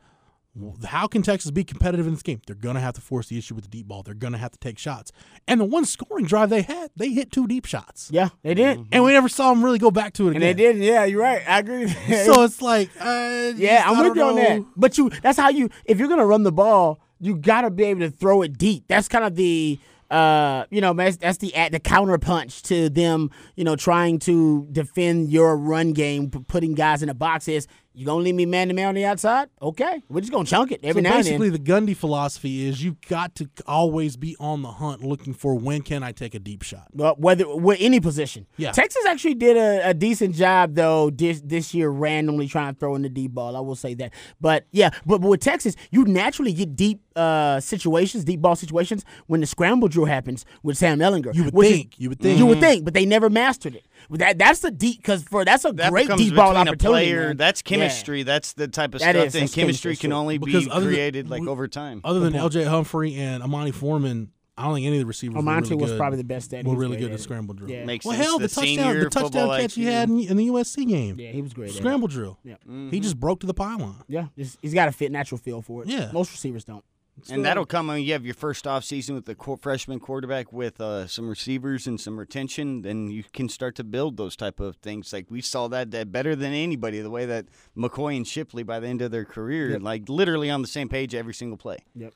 how 0.86 1.06
can 1.06 1.22
Texas 1.22 1.50
be 1.50 1.64
competitive 1.64 2.06
in 2.06 2.12
this 2.12 2.22
game? 2.22 2.42
They're 2.46 2.56
going 2.56 2.74
to 2.74 2.80
have 2.80 2.94
to 2.94 3.00
force 3.00 3.28
the 3.28 3.38
issue 3.38 3.54
with 3.54 3.64
the 3.64 3.70
deep 3.70 3.86
ball. 3.88 4.02
They're 4.02 4.12
going 4.14 4.32
to 4.34 4.38
have 4.38 4.50
to 4.50 4.58
take 4.58 4.78
shots. 4.78 5.12
And 5.46 5.60
the 5.60 5.64
one 5.64 5.84
scoring 5.86 6.26
drive 6.26 6.50
they 6.50 6.62
had, 6.62 6.90
they 6.96 7.10
hit 7.10 7.30
two 7.32 7.46
deep 7.46 7.64
shots. 7.64 8.10
Yeah, 8.12 8.30
they 8.42 8.52
did. 8.54 8.84
And 8.92 9.02
we 9.04 9.12
never 9.12 9.28
saw 9.28 9.50
them 9.50 9.64
really 9.64 9.78
go 9.78 9.90
back 9.90 10.12
to 10.14 10.24
it 10.28 10.34
And 10.34 10.36
again. 10.44 10.56
they 10.56 10.62
did. 10.74 10.76
Yeah, 10.84 11.04
you're 11.04 11.22
right. 11.22 11.42
I 11.48 11.60
agree. 11.60 11.88
So 11.88 12.42
it's 12.42 12.60
like, 12.60 12.90
uh, 13.00 13.52
Yeah, 13.56 13.78
just- 13.84 13.86
I'm 13.88 14.08
with 14.08 14.16
you 14.16 14.22
on 14.24 14.34
that. 14.36 14.64
But 14.76 14.98
you 14.98 15.10
that's 15.22 15.38
how 15.38 15.48
you 15.48 15.70
if 15.86 15.98
you're 15.98 16.08
gonna 16.08 16.26
run 16.26 16.42
the 16.42 16.52
ball, 16.52 16.98
you 17.20 17.36
gotta 17.36 17.70
be 17.70 17.84
able 17.84 18.00
to 18.00 18.10
throw 18.10 18.42
it 18.42 18.58
deep. 18.58 18.84
That's 18.88 19.08
kind 19.08 19.24
of 19.24 19.36
the 19.36 19.78
uh, 20.10 20.64
you 20.70 20.80
know, 20.80 20.94
that's, 20.94 21.16
that's 21.16 21.38
the 21.38 21.52
the 21.70 21.80
counterpunch 21.80 22.62
to 22.62 22.88
them, 22.88 23.30
you 23.56 23.64
know, 23.64 23.76
trying 23.76 24.18
to 24.20 24.66
defend 24.72 25.30
your 25.30 25.56
run 25.56 25.92
game, 25.92 26.30
putting 26.30 26.74
guys 26.74 27.02
in 27.02 27.08
the 27.08 27.14
boxes. 27.14 27.66
You 27.98 28.06
gonna 28.06 28.22
leave 28.22 28.36
me 28.36 28.46
man 28.46 28.68
to 28.68 28.74
man 28.74 28.88
on 28.90 28.94
the 28.94 29.04
outside? 29.04 29.48
Okay, 29.60 30.00
we're 30.08 30.20
just 30.20 30.30
gonna 30.32 30.44
chunk 30.44 30.70
it 30.70 30.78
every 30.84 31.02
so 31.02 31.08
now 31.08 31.16
and 31.16 31.24
basically, 31.24 31.50
then. 31.50 31.64
the 31.64 31.92
Gundy 31.92 31.96
philosophy 31.96 32.64
is 32.68 32.80
you've 32.80 33.00
got 33.00 33.34
to 33.34 33.50
always 33.66 34.16
be 34.16 34.36
on 34.38 34.62
the 34.62 34.70
hunt, 34.70 35.02
looking 35.02 35.34
for 35.34 35.56
when 35.56 35.82
can 35.82 36.04
I 36.04 36.12
take 36.12 36.36
a 36.36 36.38
deep 36.38 36.62
shot. 36.62 36.86
Well, 36.92 37.16
whether 37.18 37.52
with 37.56 37.78
any 37.80 37.98
position, 37.98 38.46
Yeah. 38.56 38.70
Texas 38.70 39.04
actually 39.04 39.34
did 39.34 39.56
a, 39.56 39.88
a 39.90 39.94
decent 39.94 40.36
job 40.36 40.76
though 40.76 41.10
this 41.10 41.40
this 41.44 41.74
year, 41.74 41.88
randomly 41.90 42.46
trying 42.46 42.72
to 42.74 42.78
throw 42.78 42.94
in 42.94 43.02
the 43.02 43.08
deep 43.08 43.32
ball. 43.32 43.56
I 43.56 43.60
will 43.60 43.74
say 43.74 43.94
that, 43.94 44.12
but 44.40 44.66
yeah, 44.70 44.90
but, 45.04 45.20
but 45.20 45.28
with 45.28 45.40
Texas, 45.40 45.74
you 45.90 46.04
naturally 46.04 46.52
get 46.52 46.76
deep 46.76 47.00
uh, 47.16 47.58
situations, 47.58 48.22
deep 48.24 48.40
ball 48.40 48.54
situations 48.54 49.04
when 49.26 49.40
the 49.40 49.46
scramble 49.46 49.88
drill 49.88 50.06
happens 50.06 50.44
with 50.62 50.76
Sam 50.78 51.00
Ehlinger. 51.00 51.34
You 51.34 51.46
would 51.46 51.54
which 51.54 51.66
is- 51.68 51.76
think, 51.78 51.98
you 51.98 52.10
would 52.10 52.20
think. 52.20 52.38
you 52.38 52.46
would 52.46 52.60
think, 52.60 52.84
but 52.84 52.94
they 52.94 53.04
never 53.06 53.28
mastered 53.28 53.74
it. 53.74 53.86
That 54.10 54.38
that's 54.38 54.60
the 54.60 54.70
deep 54.70 54.98
because 54.98 55.22
for 55.22 55.44
that's 55.44 55.64
a 55.64 55.72
That 55.72 55.90
great 55.90 56.04
becomes 56.06 56.22
deep 56.22 56.34
ball 56.34 56.50
between 56.52 56.68
a 56.68 56.70
opportunity. 56.70 57.06
player. 57.06 57.26
man. 57.28 57.36
That's 57.36 57.62
Yeah. 57.64 57.68
chemistry. 57.76 58.22
That's 58.22 58.52
the 58.54 58.66
type 58.68 58.94
of 58.94 59.00
That 59.00 59.14
stuff. 59.14 59.26
is, 59.26 59.34
and 59.34 59.42
that's 59.44 59.54
chemistry 59.54 59.90
chemistry, 59.90 59.96
can 59.96 60.12
only 60.12 60.38
Because 60.38 60.64
be 60.64 60.70
other 60.70 60.86
than- 60.86 60.94
created 60.94 61.28
like 61.30 61.42
we- 61.42 61.48
over 61.48 61.68
time. 61.68 62.00
Other 62.04 62.20
than 62.20 62.34
L.J. 62.34 62.64
Humphrey 62.64 63.14
and 63.16 63.42
Armanti 63.42 63.74
Foreman, 63.74 64.30
I 64.56 64.64
don't 64.64 64.74
think 64.74 64.86
any 64.86 64.96
of 64.96 65.00
the 65.02 65.06
receivers 65.06 65.36
were 65.36 65.42
Armanti 65.42 65.70
really 65.70 65.82
was 65.82 65.90
good. 65.92 65.98
probably 65.98 66.16
the 66.16 66.24
best 66.24 66.52
at 66.52 66.60
it. 66.60 66.62
He 66.66 66.68
Were 66.70 66.76
was 66.76 66.80
really 66.88 66.96
good 66.96 67.10
at 67.10 67.14
at 67.14 67.20
scramble 67.20 67.54
drill. 67.54 67.70
Yeah. 67.70 67.84
Makes 67.84 68.04
Well, 68.06 68.14
sense. 68.16 68.26
hell, 68.26 68.38
the, 68.38 68.48
the 68.48 68.54
touchdown, 68.54 68.94
the 68.98 69.04
touchdown 69.04 69.22
football 69.30 69.56
catch 69.58 69.74
he 69.74 69.84
had 69.84 70.08
in, 70.08 70.18
in 70.20 70.36
the 70.36 70.46
USC 70.48 70.84
game, 70.84 71.16
Yeah, 71.20 71.30
he 71.30 71.42
was 71.42 71.52
great. 71.52 71.68
at 71.70 71.74
it. 71.76 71.78
scramble 71.78 72.08
drill. 72.08 72.38
Yeah. 72.42 72.54
Mm-hmm. 72.68 72.90
He 72.90 72.98
just 73.00 73.20
broke 73.20 73.38
to 73.40 73.46
the 73.46 73.54
pylon. 73.54 74.02
Yeah, 74.08 74.26
he's 74.34 74.56
got 74.74 74.88
a 74.88 74.92
fit 74.92 75.12
natural 75.12 75.38
feel 75.38 75.62
for 75.62 75.82
it. 75.82 75.88
Yeah. 75.88 76.10
most 76.12 76.32
receivers 76.32 76.64
don't. 76.64 76.82
And 77.30 77.44
that'll 77.44 77.66
come 77.66 77.88
when 77.88 78.02
you 78.02 78.12
have 78.12 78.24
your 78.24 78.34
first 78.34 78.66
off 78.66 78.84
season 78.84 79.14
with 79.14 79.26
the 79.26 79.36
freshman 79.60 80.00
quarterback 80.00 80.52
with 80.52 80.80
uh, 80.80 81.06
some 81.06 81.28
receivers 81.28 81.86
and 81.86 82.00
some 82.00 82.18
retention. 82.18 82.82
Then 82.82 83.10
you 83.10 83.24
can 83.32 83.48
start 83.48 83.74
to 83.76 83.84
build 83.84 84.16
those 84.16 84.36
type 84.36 84.60
of 84.60 84.76
things. 84.76 85.12
Like 85.12 85.26
we 85.30 85.40
saw 85.40 85.68
that, 85.68 85.90
that 85.90 86.12
better 86.12 86.36
than 86.36 86.52
anybody. 86.52 87.00
The 87.00 87.10
way 87.10 87.26
that 87.26 87.46
McCoy 87.76 88.16
and 88.16 88.26
Shipley 88.26 88.62
by 88.62 88.80
the 88.80 88.88
end 88.88 89.02
of 89.02 89.10
their 89.10 89.24
career, 89.24 89.78
like 89.78 90.08
literally 90.08 90.50
on 90.50 90.62
the 90.62 90.68
same 90.68 90.88
page 90.88 91.14
every 91.14 91.34
single 91.34 91.58
play. 91.58 91.78
Yep. 91.94 92.14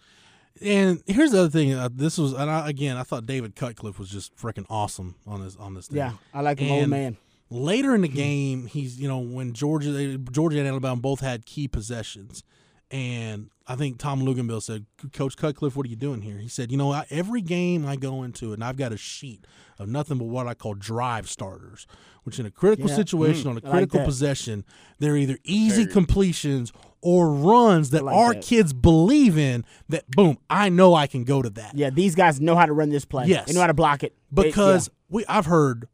And 0.61 1.03
here's 1.07 1.31
the 1.31 1.41
other 1.41 1.51
thing. 1.51 1.73
Uh, 1.73 1.89
this 1.91 2.19
was, 2.19 2.33
and 2.35 2.51
I, 2.51 2.69
again, 2.69 2.97
I 2.97 3.03
thought 3.03 3.27
David 3.27 3.57
Cutcliffe 3.57 3.99
was 3.99 4.11
just 4.11 4.37
freaking 4.37 4.67
awesome 4.69 5.15
on 5.27 5.43
this 5.43 5.57
on 5.57 5.75
this 5.75 5.89
thing. 5.89 5.99
Yeah, 5.99 6.13
I 6.35 6.43
like 6.43 6.59
him, 6.59 6.71
old 6.71 6.89
man. 6.89 7.17
Later 7.49 7.95
in 7.95 8.03
the 8.03 8.09
game, 8.09 8.67
he's 8.67 9.01
you 9.01 9.09
know 9.09 9.19
when 9.19 9.55
Georgia, 9.55 10.19
Georgia 10.19 10.59
and 10.59 10.69
Alabama 10.69 11.01
both 11.01 11.21
had 11.21 11.47
key 11.47 11.69
possessions, 11.69 12.45
and 12.93 13.51
I 13.67 13.75
think 13.75 13.99
Tom 13.99 14.21
Luginbill 14.21 14.63
said, 14.63 14.85
"Coach 15.13 15.37
Cutcliffe, 15.37 15.75
what 15.75 15.87
are 15.87 15.89
you 15.89 15.97
doing 15.97 16.21
here?" 16.21 16.39
He 16.39 16.49
said, 16.49 16.71
"You 16.71 16.77
know, 16.77 16.93
I, 16.93 17.07
every 17.11 17.41
game 17.41 17.87
I 17.87 17.97
go 17.97 18.23
into, 18.23 18.53
and 18.53 18.63
I've 18.63 18.77
got 18.77 18.93
a 18.93 18.97
sheet 18.97 19.47
of 19.79 19.89
nothing 19.89 20.19
but 20.19 20.27
what 20.27 20.47
I 20.47 20.55
call 20.55 20.75
drive 20.75 21.29
starters, 21.29 21.87
which 22.25 22.39
in 22.39 22.45
a 22.47 22.51
critical 22.51 22.89
Yeah. 22.89 22.97
situation 22.97 23.45
mm. 23.45 23.51
on 23.53 23.57
a 23.57 23.61
critical 23.63 24.01
that. 24.01 24.05
possession, 24.07 24.65
they're 24.99 25.17
either 25.17 25.39
easy 25.43 25.87
completions." 25.87 26.73
Or 27.05 27.35
runs 27.35 27.91
that 27.91 28.05
like 28.05 28.15
our 28.15 28.33
that. 28.33 28.45
kids 28.45 28.73
believe 28.73 29.37
in. 29.37 29.65
That 29.89 30.09
boom, 30.09 30.39
I 30.49 30.69
know 30.69 30.95
I 30.95 31.09
can 31.09 31.25
go 31.25 31.43
to 31.43 31.51
that. 31.51 31.77
Yeah, 31.77 31.91
these 31.91 32.15
guys 32.15 32.41
know 32.41 32.55
how 32.55 32.65
to 32.65 32.73
run 32.73 32.91
this 32.91 33.05
play. 33.05 33.27
Yes. 33.27 33.49
they 33.49 33.55
know 33.55 33.61
how 33.61 33.67
to 33.67 33.75
block 33.75 34.05
it 34.05 34.15
They- 34.31 34.45
because 34.45 34.89
we 35.09 35.27
I've 35.27 35.47
heard, 35.47 35.89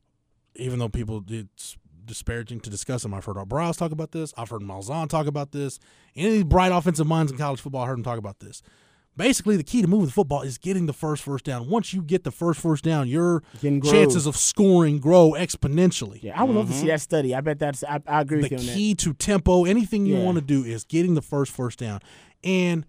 even 0.57 0.79
though 0.79 0.91
people 0.91 1.25
it's 1.29 1.79
disparaging 2.09 2.61
to 2.61 2.71
discuss 2.71 3.03
them, 3.05 3.15
I've 3.15 3.25
heard 3.25 3.37
Art 3.39 3.49
Briles 3.49 3.77
talk 3.79 3.93
about 3.93 4.11
this. 4.11 4.35
I've 4.37 4.51
heard 4.51 4.63
Malzahn 4.63 5.09
talk 5.09 5.27
about 5.29 5.53
this. 5.53 5.79
Any 6.17 6.27
of 6.27 6.33
these 6.35 6.45
bright 6.45 6.73
offensive 6.73 7.07
minds 7.07 7.31
in 7.31 7.39
college 7.39 7.61
football, 7.61 7.85
I 7.85 7.87
heard 7.87 7.99
them 7.99 8.05
talk 8.05 8.19
about 8.19 8.41
this. 8.41 8.63
Basically, 9.17 9.57
the 9.57 9.65
key 9.65 9.83
to 9.83 9.89
moving 9.89 10.07
the 10.07 10.13
football 10.13 10.43
is 10.43 10.59
getting 10.59 10.87
the 10.87 10.93
first 10.93 11.25
first 11.25 11.45
down. 11.45 11.69
Once 11.69 11.93
you 11.93 12.03
get 12.03 12.23
the 12.23 12.31
first 12.31 12.61
first 12.61 12.85
down, 12.85 13.09
your 13.09 13.43
chances 13.61 14.27
of 14.27 14.37
scoring 14.37 14.99
grow 15.01 15.33
exponentially. 15.33 16.23
yeah, 16.23 16.41
I 16.41 16.45
would 16.45 16.55
love 16.55 16.69
to 16.69 16.73
see 16.75 16.87
that 16.87 17.01
study. 17.01 17.35
I 17.35 17.41
bet 17.41 17.59
that's. 17.59 17.83
I, 17.83 18.01
I 18.07 18.21
agree 18.21 18.39
Mm-hmm. 18.43 18.49
the 18.49 18.55
with 18.57 18.65
you 18.65 18.71
on 18.71 18.77
key 18.77 18.95
to 18.95 19.15
tempo, 19.15 19.65
anything 19.65 20.07
you 20.07 20.17
Yeah. 20.19 20.23
want 20.25 20.37
to 20.37 20.41
do 20.45 20.63
is 20.65 20.85
getting 20.85 21.15
the 21.15 21.23
first 21.23 21.51
first 21.51 21.81
down. 21.81 21.99
And 22.45 22.87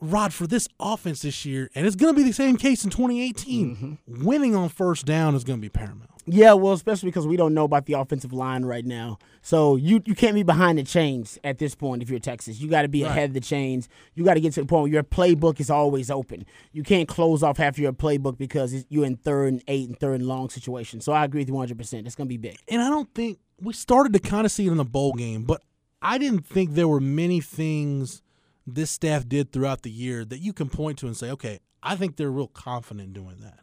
Rod, 0.00 0.32
for 0.32 0.46
this 0.46 0.68
offense 0.78 1.22
this 1.22 1.44
year, 1.44 1.68
and 1.74 1.84
it's 1.88 1.96
going 1.96 2.14
to 2.14 2.16
be 2.16 2.22
the 2.24 2.32
same 2.32 2.56
case 2.56 2.84
in 2.84 2.90
2018, 2.90 3.98
Mm-hmm. 4.06 4.24
winning 4.24 4.54
on 4.54 4.68
first 4.68 5.06
down 5.06 5.34
is 5.34 5.42
going 5.42 5.58
to 5.58 5.60
be 5.60 5.68
paramount. 5.68 6.08
Yeah, 6.30 6.52
well, 6.52 6.74
especially 6.74 7.08
because 7.08 7.26
we 7.26 7.36
don't 7.36 7.54
know 7.54 7.64
about 7.64 7.86
the 7.86 7.94
offensive 7.94 8.32
line 8.32 8.64
right 8.64 8.84
now. 8.84 9.18
So 9.40 9.76
you 9.76 10.02
you 10.04 10.14
can't 10.14 10.34
be 10.34 10.42
behind 10.42 10.78
the 10.78 10.82
chains 10.82 11.38
at 11.42 11.58
this 11.58 11.74
point 11.74 12.02
if 12.02 12.10
you're 12.10 12.18
Texas. 12.18 12.60
You 12.60 12.68
got 12.68 12.82
to 12.82 12.88
be 12.88 13.02
ahead 13.02 13.30
of 13.30 13.34
the 13.34 13.40
chains. 13.40 13.88
You 14.14 14.24
got 14.24 14.34
to 14.34 14.40
get 14.40 14.52
to 14.54 14.60
the 14.60 14.66
point 14.66 14.82
where 14.82 14.92
your 14.92 15.02
playbook 15.02 15.58
is 15.58 15.70
always 15.70 16.10
open. 16.10 16.44
You 16.72 16.82
can't 16.82 17.08
close 17.08 17.42
off 17.42 17.56
half 17.56 17.74
of 17.74 17.78
your 17.78 17.92
playbook 17.92 18.36
because 18.36 18.84
you're 18.88 19.06
in 19.06 19.16
third 19.16 19.48
and 19.48 19.62
eight 19.68 19.88
and 19.88 19.98
third 19.98 20.20
and 20.20 20.26
long 20.26 20.50
situations. 20.50 21.04
So 21.04 21.12
I 21.12 21.24
agree 21.24 21.40
with 21.40 21.48
you 21.48 21.54
100. 21.54 21.78
percent 21.78 22.06
It's 22.06 22.16
gonna 22.16 22.28
be 22.28 22.36
big. 22.36 22.58
And 22.68 22.82
I 22.82 22.90
don't 22.90 23.12
think 23.14 23.38
we 23.60 23.72
started 23.72 24.12
to 24.12 24.18
kind 24.18 24.44
of 24.44 24.52
see 24.52 24.66
it 24.66 24.70
in 24.70 24.76
the 24.76 24.84
bowl 24.84 25.12
game, 25.14 25.44
but 25.44 25.62
I 26.02 26.18
didn't 26.18 26.46
think 26.46 26.74
there 26.74 26.88
were 26.88 27.00
many 27.00 27.40
things 27.40 28.22
this 28.66 28.90
staff 28.90 29.26
did 29.26 29.52
throughout 29.52 29.82
the 29.82 29.90
year 29.90 30.24
that 30.24 30.38
you 30.38 30.52
can 30.52 30.68
point 30.68 30.98
to 30.98 31.06
and 31.06 31.16
say, 31.16 31.30
okay, 31.30 31.60
I 31.82 31.96
think 31.96 32.16
they're 32.16 32.30
real 32.30 32.48
confident 32.48 33.14
doing 33.14 33.38
that. 33.40 33.60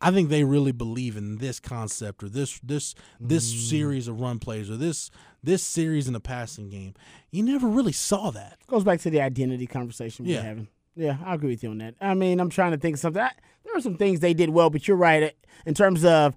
I 0.00 0.10
think 0.10 0.28
they 0.28 0.44
really 0.44 0.72
believe 0.72 1.16
in 1.16 1.38
this 1.38 1.58
concept 1.60 2.22
or 2.22 2.28
this 2.28 2.60
this 2.62 2.94
this 3.18 3.52
Mm. 3.52 3.68
series 3.70 4.08
of 4.08 4.20
run 4.20 4.38
plays 4.38 4.68
or 4.70 4.76
this 4.76 5.10
this 5.42 5.62
series 5.62 6.06
in 6.06 6.12
the 6.12 6.20
passing 6.20 6.68
game. 6.68 6.94
You 7.30 7.42
never 7.42 7.66
really 7.68 7.92
saw 7.92 8.30
that. 8.32 8.58
Goes 8.66 8.84
back 8.84 9.00
to 9.00 9.10
the 9.10 9.20
identity 9.20 9.66
conversation 9.66 10.26
Yeah. 10.26 10.36
we're 10.38 10.42
having. 10.42 10.68
Yeah, 10.96 11.16
I 11.24 11.34
agree 11.34 11.50
with 11.50 11.62
you 11.62 11.70
on 11.70 11.78
that. 11.78 11.94
I 12.00 12.14
mean, 12.14 12.40
I'm 12.40 12.48
trying 12.50 12.72
to 12.72 12.78
think 12.78 12.94
of 12.96 13.00
something. 13.00 13.22
I, 13.22 13.30
there 13.64 13.76
are 13.76 13.80
some 13.80 13.96
things 13.96 14.20
they 14.20 14.32
did 14.34 14.50
well, 14.50 14.70
but 14.70 14.88
you're 14.88 14.96
right 14.96 15.34
in 15.66 15.74
terms 15.74 16.04
of 16.04 16.34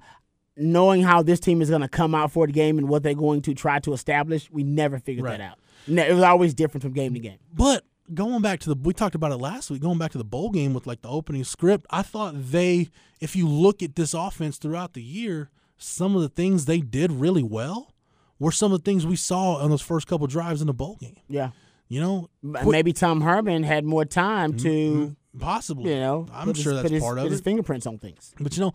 knowing 0.58 1.02
how 1.02 1.22
this 1.24 1.40
team 1.40 1.62
is 1.62 1.70
going 1.70 1.82
to 1.82 1.88
come 1.88 2.14
out 2.14 2.32
for 2.32 2.46
the 2.46 2.52
game 2.54 2.78
and 2.78 2.90
what 2.90 3.02
they're 3.04 3.14
going 3.14 3.42
to 3.44 3.54
try 3.54 3.80
to 3.80 3.94
establish. 3.94 4.50
We 4.52 4.64
never 4.64 5.00
figured 5.00 5.26
Right. 5.26 5.38
that 5.38 5.52
out. 5.52 5.60
It 6.10 6.14
was 6.14 6.24
always 6.24 6.54
different 6.54 6.82
from 6.84 6.92
game 6.94 7.14
to 7.14 7.20
game. 7.20 7.38
But 7.54 7.86
going 8.14 8.42
back 8.42 8.60
to 8.62 8.70
the, 8.70 8.76
we 8.76 8.94
talked 8.94 9.16
about 9.16 9.32
it 9.32 9.38
last 9.38 9.70
week. 9.70 9.82
Going 9.82 9.98
back 9.98 10.12
to 10.12 10.18
the 10.18 10.24
bowl 10.24 10.50
game 10.50 10.74
with 10.74 10.88
like 10.88 11.02
the 11.02 11.10
opening 11.10 11.44
script, 11.44 11.86
I 11.90 12.02
thought 12.02 12.34
they, 12.36 12.90
if 13.20 13.36
you 13.36 13.48
look 13.48 13.82
at 13.84 13.96
this 13.96 14.14
offense 14.14 14.58
throughout 14.58 14.94
the 14.94 15.04
year, 15.04 15.50
some 15.78 16.16
of 16.16 16.22
the 16.22 16.30
things 16.30 16.66
they 16.66 16.80
did 16.80 17.12
really 17.12 17.44
well 17.44 17.94
were 18.38 18.52
some 18.52 18.72
of 18.72 18.84
the 18.84 18.90
things 18.90 19.06
we 19.06 19.16
saw 19.16 19.56
on 19.56 19.70
those 19.70 19.82
first 19.82 20.08
couple 20.08 20.28
drives 20.28 20.62
in 20.62 20.68
the 20.68 20.74
bowl 20.74 20.98
game. 21.00 21.18
Yeah. 21.28 21.52
You 21.88 22.02
know, 22.02 22.30
Quick- 22.42 22.68
Maybe 22.68 22.94
Tom 22.94 23.22
Herman 23.22 23.64
had 23.64 23.84
more 23.84 24.06
time 24.06 24.54
mm-hmm. 24.54 24.64
to, 24.64 24.70
mm-hmm. 24.70 25.40
possibly. 25.40 25.94
you 25.94 26.00
know, 26.00 26.28
I'm 26.32 26.54
sure 26.54 26.74
his, 26.74 26.82
that's 26.82 26.82
put 26.84 26.92
his, 26.92 27.04
part 27.04 27.18
put 27.18 27.32
his 27.32 27.42
fingerprints 27.42 27.88
on 27.88 27.98
things. 27.98 28.34
But 28.40 28.56
you 28.56 28.62
know, 28.62 28.74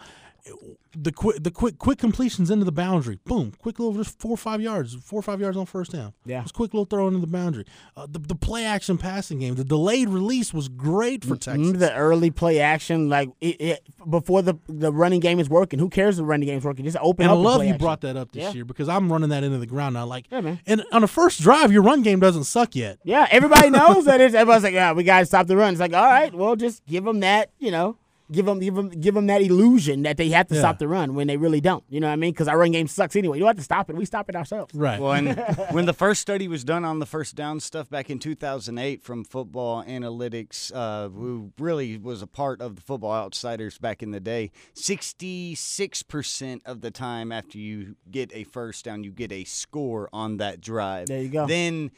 the 0.96 1.10
quick 1.10 1.42
the 1.42 1.50
quick 1.50 1.78
quick 1.78 1.98
completions 1.98 2.50
into 2.50 2.64
the 2.64 2.72
boundary. 2.72 3.18
Boom, 3.24 3.52
quick 3.58 3.78
little 3.78 3.94
just 3.94 4.18
four 4.20 4.32
or 4.32 4.36
five 4.36 4.60
yards, 4.60 4.94
four 4.94 5.18
or 5.18 5.22
five 5.22 5.40
yards 5.40 5.56
on 5.56 5.66
first 5.66 5.92
down. 5.92 6.12
Yeah. 6.24 6.42
just 6.42 6.54
quick 6.54 6.72
little 6.74 6.84
throw 6.84 7.08
into 7.08 7.18
the 7.20 7.26
boundary. 7.26 7.64
Uh, 7.96 8.06
the 8.08 8.18
the 8.18 8.34
play 8.34 8.64
action 8.64 8.98
passing 8.98 9.38
game, 9.40 9.54
the 9.54 9.64
delayed 9.64 10.08
release 10.08 10.52
was 10.54 10.68
great 10.68 11.24
for 11.24 11.30
Texas. 11.36 11.54
Remember 11.56 11.78
the 11.78 11.94
early 11.94 12.30
play 12.30 12.60
action, 12.60 13.08
like 13.08 13.30
it, 13.40 13.60
it, 13.60 13.88
before 14.08 14.42
the 14.42 14.54
the 14.68 14.92
running 14.92 15.20
game 15.20 15.40
is 15.40 15.48
working. 15.48 15.78
Who 15.78 15.88
cares 15.88 16.16
if 16.16 16.18
the 16.18 16.26
running 16.26 16.46
game 16.46 16.58
is 16.58 16.64
working? 16.64 16.84
Just 16.84 16.98
open 17.00 17.24
and 17.24 17.32
I 17.32 17.34
love 17.34 17.62
you 17.62 17.70
action. 17.70 17.78
brought 17.78 18.02
that 18.02 18.16
up 18.16 18.32
this 18.32 18.42
Yeah. 18.42 18.52
year 18.52 18.64
because 18.64 18.88
I'm 18.88 19.10
running 19.10 19.30
that 19.30 19.42
into 19.44 19.58
the 19.58 19.66
ground 19.66 19.94
now. 19.94 20.04
Like, 20.06 20.26
Yeah, 20.30 20.42
man. 20.42 20.60
and 20.66 20.84
on 20.92 21.00
the 21.00 21.08
first 21.08 21.40
drive, 21.40 21.72
your 21.72 21.82
run 21.82 22.02
game 22.02 22.20
doesn't 22.20 22.44
suck 22.44 22.76
yet. 22.76 22.98
Yeah, 23.02 23.26
everybody 23.30 23.70
knows 23.70 24.04
that. 24.04 24.20
It's, 24.24 24.34
everybody's 24.34 24.62
like, 24.64 24.74
yeah, 24.74 24.92
we 24.92 25.04
got 25.04 25.20
to 25.20 25.26
stop 25.26 25.46
the 25.48 25.56
run. 25.56 25.72
It's 25.72 25.80
like, 25.80 25.92
all 25.92 26.04
right, 26.06 26.32
well, 26.32 26.54
just 26.56 26.86
give 26.86 27.04
them 27.04 27.20
that, 27.20 27.50
you 27.58 27.70
know, 27.70 27.96
give 28.34 28.46
them, 28.46 28.58
give 28.58 28.74
them, 28.74 28.88
give 28.90 29.14
them 29.14 29.26
that 29.28 29.40
illusion 29.42 30.02
that 30.02 30.16
they 30.16 30.28
have 30.30 30.48
to 30.48 30.54
Yeah. 30.54 30.60
stop 30.60 30.78
the 30.78 30.88
run 30.88 31.14
when 31.14 31.26
they 31.26 31.36
really 31.36 31.60
don't. 31.60 31.84
You 31.88 32.00
know 32.00 32.08
what 32.08 32.12
I 32.14 32.16
mean? 32.16 32.32
Because 32.32 32.48
our 32.48 32.58
run 32.58 32.72
game 32.72 32.86
sucks 32.88 33.16
anyway. 33.16 33.38
You 33.38 33.40
don't 33.44 33.48
have 33.48 33.56
to 33.56 33.62
stop 33.62 33.88
it. 33.90 33.96
We 33.96 34.04
stop 34.04 34.28
it 34.28 34.36
ourselves. 34.36 34.74
Right. 34.74 35.00
Well, 35.00 35.12
and 35.12 35.38
when 35.70 35.86
the 35.86 35.92
first 35.92 36.20
study 36.20 36.48
was 36.48 36.64
done 36.64 36.84
on 36.84 36.98
the 36.98 37.06
first 37.06 37.34
down 37.34 37.60
stuff 37.60 37.88
back 37.88 38.10
in 38.10 38.18
2008 38.18 39.02
from 39.02 39.24
Football 39.24 39.84
Analytics, 39.84 40.72
uh, 40.74 41.08
who 41.08 41.52
really 41.58 41.96
was 41.98 42.22
a 42.22 42.26
part 42.26 42.60
of 42.60 42.76
the 42.76 42.82
Football 42.82 43.12
Outsiders 43.12 43.78
back 43.78 44.02
in 44.02 44.10
the 44.10 44.20
day, 44.20 44.50
66% 44.74 46.60
of 46.66 46.80
the 46.80 46.90
time 46.90 47.32
after 47.32 47.58
you 47.58 47.96
get 48.10 48.30
a 48.34 48.44
first 48.44 48.84
down, 48.84 49.04
you 49.04 49.10
get 49.12 49.32
a 49.32 49.44
score 49.44 50.08
on 50.12 50.38
that 50.38 50.60
drive. 50.60 51.06
There 51.06 51.22
you 51.22 51.28
go. 51.28 51.46
Then 51.46 51.90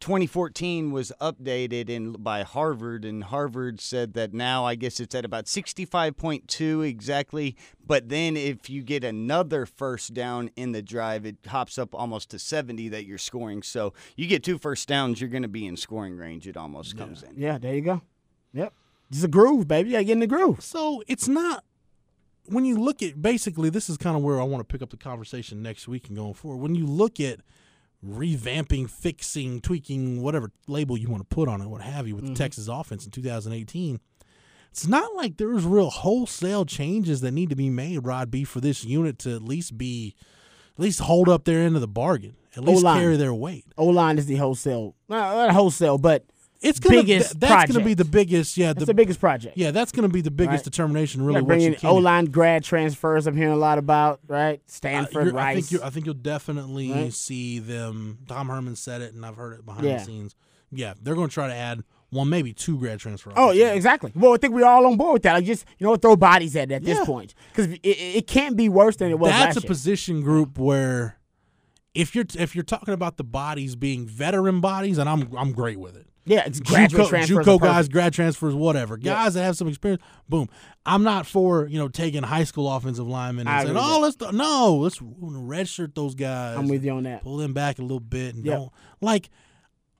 2014 0.00 0.92
was 0.92 1.12
updated 1.20 1.88
in 1.88 2.12
by 2.12 2.42
Harvard, 2.42 3.04
and 3.04 3.24
Harvard 3.24 3.80
said 3.80 4.12
that 4.14 4.34
now 4.34 4.64
I 4.64 4.74
guess 4.74 5.00
it's 5.00 5.14
at 5.14 5.24
about 5.24 5.46
65.2 5.46 6.86
exactly. 6.86 7.56
But 7.86 8.08
then 8.08 8.36
if 8.36 8.68
you 8.68 8.82
get 8.82 9.02
another 9.02 9.64
first 9.64 10.12
down 10.12 10.50
in 10.56 10.72
the 10.72 10.82
drive, 10.82 11.24
it 11.24 11.36
hops 11.46 11.78
up 11.78 11.94
almost 11.94 12.30
to 12.30 12.38
70 12.38 12.88
that 12.90 13.06
you're 13.06 13.16
scoring. 13.18 13.62
So 13.62 13.94
you 14.16 14.26
get 14.26 14.42
two 14.42 14.58
first 14.58 14.88
downs, 14.88 15.20
you're 15.20 15.30
going 15.30 15.42
to 15.42 15.48
be 15.48 15.66
in 15.66 15.76
scoring 15.76 16.16
range. 16.16 16.46
It 16.46 16.56
almost 16.56 16.96
comes 16.98 17.22
in. 17.22 17.34
Yeah, 17.36 17.56
there 17.58 17.74
you 17.74 17.80
go. 17.80 18.02
Yep. 18.52 18.72
it's 19.10 19.24
a 19.24 19.28
groove, 19.28 19.66
baby. 19.66 19.90
You 19.90 19.94
got 19.94 19.98
to 20.00 20.04
get 20.04 20.12
in 20.12 20.20
the 20.20 20.26
groove. 20.26 20.62
So 20.62 21.02
it's 21.08 21.28
not 21.28 21.64
when 22.46 22.64
you 22.64 22.76
look 22.78 23.02
at 23.02 23.20
basically 23.20 23.70
this 23.70 23.88
is 23.88 23.96
kind 23.96 24.16
of 24.16 24.22
where 24.22 24.40
I 24.40 24.44
want 24.44 24.60
to 24.60 24.70
pick 24.70 24.82
up 24.82 24.90
the 24.90 24.96
conversation 24.96 25.62
next 25.62 25.88
week 25.88 26.08
and 26.08 26.16
going 26.16 26.34
forward. 26.34 26.58
When 26.58 26.74
you 26.74 26.86
look 26.86 27.20
at 27.20 27.40
revamping, 28.04 28.88
fixing, 28.88 29.60
tweaking, 29.60 30.22
whatever 30.22 30.50
label 30.66 30.96
you 30.96 31.08
want 31.08 31.28
to 31.28 31.34
put 31.34 31.48
on 31.48 31.60
it, 31.60 31.68
what 31.68 31.80
have 31.80 32.06
you, 32.06 32.14
with 32.14 32.24
the 32.24 32.30
mm-hmm. 32.30 32.42
Texas 32.42 32.68
offense 32.68 33.04
in 33.04 33.10
2018, 33.10 34.00
it's 34.70 34.86
not 34.86 35.14
like 35.14 35.36
there's 35.36 35.64
real 35.64 35.90
wholesale 35.90 36.64
changes 36.64 37.20
that 37.20 37.30
need 37.30 37.50
to 37.50 37.56
be 37.56 37.70
made, 37.70 37.98
Rod 37.98 38.30
B, 38.30 38.44
for 38.44 38.60
this 38.60 38.84
unit 38.84 39.18
to 39.20 39.36
at 39.36 39.42
least 39.42 39.78
be, 39.78 40.14
at 40.74 40.80
least 40.80 41.00
hold 41.00 41.28
up 41.28 41.44
their 41.44 41.60
end 41.60 41.76
of 41.76 41.80
the 41.80 41.88
bargain, 41.88 42.34
at 42.56 42.64
least 42.64 42.82
O-line. 42.82 43.00
carry 43.00 43.16
their 43.16 43.32
weight. 43.32 43.64
O 43.78 43.86
line 43.86 44.18
is 44.18 44.26
the 44.26 44.34
wholesale, 44.34 44.96
not 45.08 45.36
not 45.36 45.52
wholesale, 45.52 45.98
but 45.98 46.24
It's 46.64 46.80
gonna 46.80 46.96
Biggest 47.02 47.32
th- 47.32 47.40
that's 47.40 47.70
gonna 47.72 47.84
be 47.84 47.94
the 47.94 48.04
biggest, 48.04 48.56
yeah, 48.56 48.70
it's 48.70 48.84
the, 48.86 48.94
biggest 48.94 49.20
project. 49.20 49.56
yeah, 49.56 49.70
that's 49.70 49.92
gonna 49.92 50.08
be 50.08 50.20
the 50.22 50.30
biggest 50.30 50.58
Right. 50.58 50.64
determination. 50.64 51.22
Really, 51.22 51.42
what 51.42 51.60
you 51.60 51.76
O 51.84 51.96
line 51.96 52.24
grad 52.26 52.64
transfers. 52.64 53.26
I'm 53.26 53.36
hearing 53.36 53.52
a 53.52 53.56
lot 53.56 53.78
about 53.78 54.20
right. 54.26 54.58
Uh, 54.58 54.62
Stanford, 54.66 55.28
I 55.28 55.30
Rice. 55.30 55.54
think 55.68 55.70
you 55.72 55.86
I 55.86 55.90
think 55.90 56.06
you'll 56.06 56.14
definitely 56.14 56.90
Right. 56.90 57.12
see 57.12 57.58
them. 57.58 58.18
Tom 58.26 58.48
Herman 58.48 58.76
said 58.76 59.02
it, 59.02 59.12
and 59.14 59.24
I've 59.26 59.36
heard 59.36 59.58
it 59.58 59.66
behind 59.66 59.84
Yeah. 59.86 59.98
the 59.98 60.04
scenes. 60.04 60.34
Yeah, 60.72 60.94
they're 61.00 61.14
going 61.14 61.28
to 61.28 61.34
try 61.34 61.46
to 61.48 61.54
add 61.54 61.84
one, 62.10 62.28
maybe 62.28 62.52
two 62.52 62.78
grad 62.78 62.98
transfer. 62.98 63.32
Oh 63.36 63.50
yeah, 63.50 63.72
exactly. 63.72 64.12
Well, 64.14 64.34
I 64.34 64.36
think 64.38 64.54
we're 64.54 64.64
all 64.66 64.86
on 64.86 64.96
board 64.96 65.12
with 65.14 65.22
that. 65.24 65.34
Like 65.34 65.44
just 65.44 65.64
you 65.78 65.86
know, 65.86 65.96
throw 65.96 66.16
bodies 66.16 66.56
at 66.56 66.70
it 66.70 66.74
at 66.76 66.82
Yeah. 66.82 66.94
this 66.94 67.04
point 67.06 67.34
because 67.52 67.72
it, 67.74 67.80
it, 67.84 68.26
can't 68.26 68.56
be 68.56 68.68
worse 68.68 68.96
than 68.96 69.10
it 69.10 69.18
was 69.18 69.30
That's 69.30 69.56
a 69.56 69.60
year. 69.60 69.68
position 69.68 70.22
group 70.22 70.58
where 70.58 71.18
if 71.94 72.14
you're 72.14 72.24
if 72.38 72.54
you're 72.54 72.64
talking 72.64 72.94
about 72.94 73.16
the 73.16 73.24
bodies 73.24 73.76
being 73.76 74.06
veteran 74.06 74.60
bodies, 74.60 74.98
and 74.98 75.08
I'm 75.08 75.34
I'm 75.36 75.52
great 75.52 75.78
with 75.78 75.96
it. 75.96 76.06
yeah, 76.26 76.42
it's 76.46 76.58
graduate 76.60 77.06
JUCO, 77.06 77.08
transfers. 77.08 77.46
JUCO 77.46 77.60
guys, 77.60 77.88
grad 77.88 78.12
transfers, 78.12 78.54
whatever. 78.54 78.98
Yeah. 79.00 79.12
Guys 79.14 79.34
that 79.34 79.42
have 79.44 79.56
some 79.56 79.68
experience. 79.68 80.02
Boom. 80.28 80.48
I'm 80.86 81.02
not 81.02 81.26
for 81.26 81.66
you 81.68 81.78
know 81.78 81.88
taking 81.88 82.22
high 82.22 82.44
school 82.44 82.70
offensive 82.74 83.06
linemen 83.06 83.46
I 83.46 83.60
and 83.60 83.68
saying, 83.68 83.78
"Oh, 83.80 84.00
let's 84.00 84.18
no, 84.32 84.76
let's 84.76 84.98
redshirt 84.98 85.94
those 85.94 86.14
guys." 86.14 86.56
I'm 86.58 86.68
with 86.68 86.84
you 86.84 86.92
on 86.92 87.04
that. 87.04 87.22
pull 87.22 87.36
them 87.36 87.52
back 87.52 87.78
a 87.78 87.82
little 87.82 88.00
bit 88.00 88.34
and 88.34 88.44
Yep. 88.44 88.56
don't 88.58 88.72
like 89.00 89.30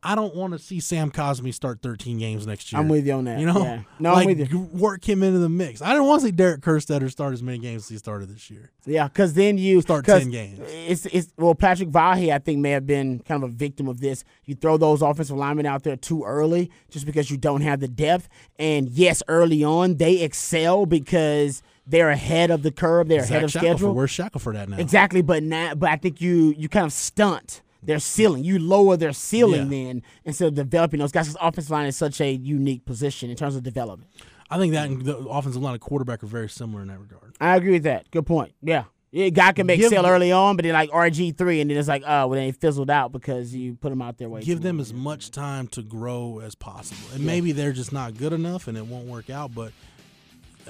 I 0.05 0.15
don't 0.15 0.35
want 0.35 0.53
to 0.53 0.59
see 0.59 0.81
Sam 0.81 1.11
Cosmi 1.11 1.53
start 1.55 1.81
13 1.83 2.19
games 2.19 2.47
next 2.47 2.71
year. 2.71 2.81
I'm 2.81 2.89
with 2.89 3.07
you 3.07 3.15
on 3.15 3.25
that. 3.25 3.41
You 3.41 3.47
know, 3.47 3.63
Yeah. 3.65 3.83
No, 3.99 4.13
like, 4.13 4.29
I'm 4.29 4.37
with 4.37 4.53
you. 4.53 4.61
Work 4.61 5.09
him 5.09 5.23
into 5.23 5.39
the 5.39 5.49
mix. 5.49 5.81
I 5.81 5.93
didn't 5.93 6.05
want 6.07 6.21
to 6.21 6.27
see 6.27 6.33
Derek 6.33 6.61
Kerstetter 6.61 7.11
start 7.11 7.33
as 7.33 7.43
many 7.43 7.59
games 7.59 7.85
as 7.85 7.89
he 7.89 7.97
started 7.97 8.29
this 8.29 8.51
year. 8.51 8.71
Yeah, 8.85 9.09
because 9.09 9.33
then 9.33 9.57
you 9.57 9.81
start 9.81 10.05
10 10.05 10.31
games. 10.31 10.61
It's 10.63 11.07
it's 11.07 11.33
well, 11.39 11.55
Patrick 11.55 11.89
Vahe, 11.89 12.33
I 12.33 12.39
think, 12.39 12.59
may 12.61 12.71
have 12.73 12.87
been 12.87 13.21
kind 13.21 13.43
of 13.43 13.51
a 13.51 13.53
victim 13.53 13.89
of 13.89 14.01
this. 14.01 14.25
You 14.45 14.55
throw 14.55 14.77
those 14.77 15.01
offensive 15.01 15.37
linemen 15.37 15.65
out 15.65 15.83
there 15.85 15.97
too 15.97 16.23
early, 16.25 16.71
just 16.91 17.07
because 17.07 17.31
you 17.31 17.39
don't 17.39 17.63
have 17.63 17.81
the 17.81 17.89
depth. 17.89 18.29
And 18.59 18.91
yes, 18.91 19.23
early 19.27 19.65
on 19.65 19.97
they 19.97 20.21
excel 20.23 20.85
because 20.85 21.63
they're 21.87 22.11
ahead 22.11 22.51
of 22.51 22.63
the 22.63 22.71
curve. 22.71 23.09
They're 23.09 23.21
Zach 23.21 23.31
ahead 23.31 23.45
of 23.45 23.51
Shackelford, 23.53 23.79
schedule. 23.79 23.95
Where's 23.95 24.11
Shackelford 24.11 24.57
at 24.57 24.69
now? 24.69 24.77
Exactly, 24.77 25.23
but 25.23 25.43
now, 25.43 25.75
but 25.75 25.89
I 25.91 25.97
think 25.97 26.21
you 26.21 26.55
you 26.57 26.69
kind 26.69 26.87
of 26.87 26.93
stunt 26.93 27.63
their 27.87 27.99
ceiling. 27.99 28.45
You 28.45 28.59
lower 28.59 28.97
their 28.97 29.12
ceiling 29.12 29.70
Yeah. 29.72 29.85
then 29.87 30.03
instead 30.24 30.49
of 30.49 30.55
developing 30.55 31.01
those 31.01 31.12
guys. 31.12 31.28
Because 31.28 31.39
offensive 31.41 31.70
line 31.70 31.87
is 31.87 31.97
such 31.97 32.20
a 32.20 32.32
unique 32.32 32.85
position 32.85 33.30
in 33.30 33.37
terms 33.37 33.57
of 33.57 33.62
development. 33.62 34.11
I 34.51 34.59
think 34.59 34.72
that 34.74 34.89
and 34.89 35.03
the 35.03 35.16
offensive 35.18 35.62
line 35.62 35.72
and 35.74 35.80
quarterback 35.80 36.22
are 36.22 36.26
very 36.28 36.49
similar 36.49 36.82
in 36.82 36.89
that 36.89 37.01
regard. 37.01 37.35
I 37.41 37.57
agree 37.57 37.72
with 37.72 37.85
that. 37.85 38.11
Good 38.11 38.26
point. 38.26 38.53
Yeah. 38.62 38.85
Yeah, 39.11 39.28
guy 39.28 39.53
can 39.53 39.66
make 39.66 39.78
Give 39.78 39.91
them- 39.93 40.05
early 40.05 40.32
on, 40.32 40.57
but 40.57 40.64
then 40.64 40.72
like 40.72 40.91
RG 40.91 41.30
three, 41.39 41.61
and 41.61 41.70
then 41.70 41.78
it's 41.78 41.87
like, 41.87 42.03
oh, 42.05 42.26
well, 42.26 42.30
then 42.30 42.49
it 42.49 42.57
fizzled 42.57 42.91
out 42.91 43.12
because 43.12 43.55
you 43.55 43.74
put 43.76 43.91
them 43.91 44.03
out 44.03 44.18
there 44.18 44.28
way. 44.28 44.41
Give 44.43 44.61
them 44.61 44.80
as 44.80 44.93
much 44.93 45.30
time 45.30 45.68
to 45.68 45.82
grow 45.82 46.41
as 46.41 46.57
possible. 46.57 47.01
And 47.14 47.24
maybe 47.24 47.53
they're 47.53 47.72
just 47.72 47.93
not 47.93 48.16
good 48.18 48.32
enough 48.32 48.66
and 48.66 48.76
it 48.76 48.85
won't 48.87 49.07
work 49.07 49.30
out, 49.30 49.55
but 49.55 49.72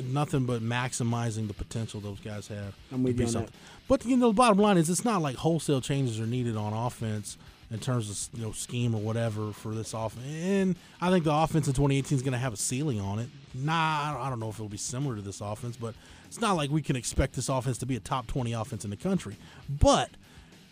nothing 0.03 0.45
but 0.45 0.61
maximizing 0.63 1.47
the 1.49 1.55
potential 1.55 2.01
those 2.01 2.21
guys 2.21 2.49
have. 2.49 2.75
I'm 2.93 2.99
to 2.99 3.05
with 3.05 3.17
be 3.17 3.23
you 3.23 3.27
on 3.29 3.33
something. 3.33 3.55
But 3.89 4.05
you 4.07 4.17
know, 4.17 4.29
the 4.29 4.35
bottom 4.35 4.59
line 4.59 4.77
is 4.79 4.89
it's 4.89 5.05
not 5.05 5.21
like 5.23 5.37
wholesale 5.37 5.81
changes 5.81 6.19
are 6.21 6.27
needed 6.27 6.57
on 6.57 6.73
offense 6.73 7.37
in 7.71 7.79
terms 7.81 8.11
of 8.33 8.39
you 8.39 8.47
know 8.47 8.53
scheme 8.53 8.95
or 8.95 9.01
whatever 9.01 9.53
for 9.53 9.75
this 9.75 9.93
offense. 9.95 10.25
And 10.27 10.77
I 11.01 11.11
think 11.11 11.25
the 11.25 11.33
offense 11.35 11.67
in 11.67 11.75
2018 11.75 12.17
is 12.17 12.23
going 12.23 12.33
to 12.33 12.39
have 12.39 12.53
a 12.53 12.57
ceiling 12.57 13.01
on 13.01 13.19
it. 13.19 13.29
Nah, 13.55 14.17
I 14.25 14.29
don't- 14.31 14.41
know 14.41 14.49
if 14.49 14.57
it'll 14.57 14.69
be 14.69 14.77
similar 14.77 15.17
to 15.17 15.23
this 15.23 15.41
offense, 15.41 15.77
but 15.77 15.95
it's 16.27 16.41
not 16.41 16.57
like 16.57 16.71
we 16.71 16.83
can 16.83 16.97
expect 16.97 17.35
this 17.35 17.49
offense 17.49 17.79
to 17.79 17.87
be 17.87 17.95
a 17.97 18.01
top 18.01 18.27
20 18.27 18.53
offense 18.53 18.85
in 18.85 18.91
the 18.91 18.97
country. 18.97 19.37
But 19.69 20.11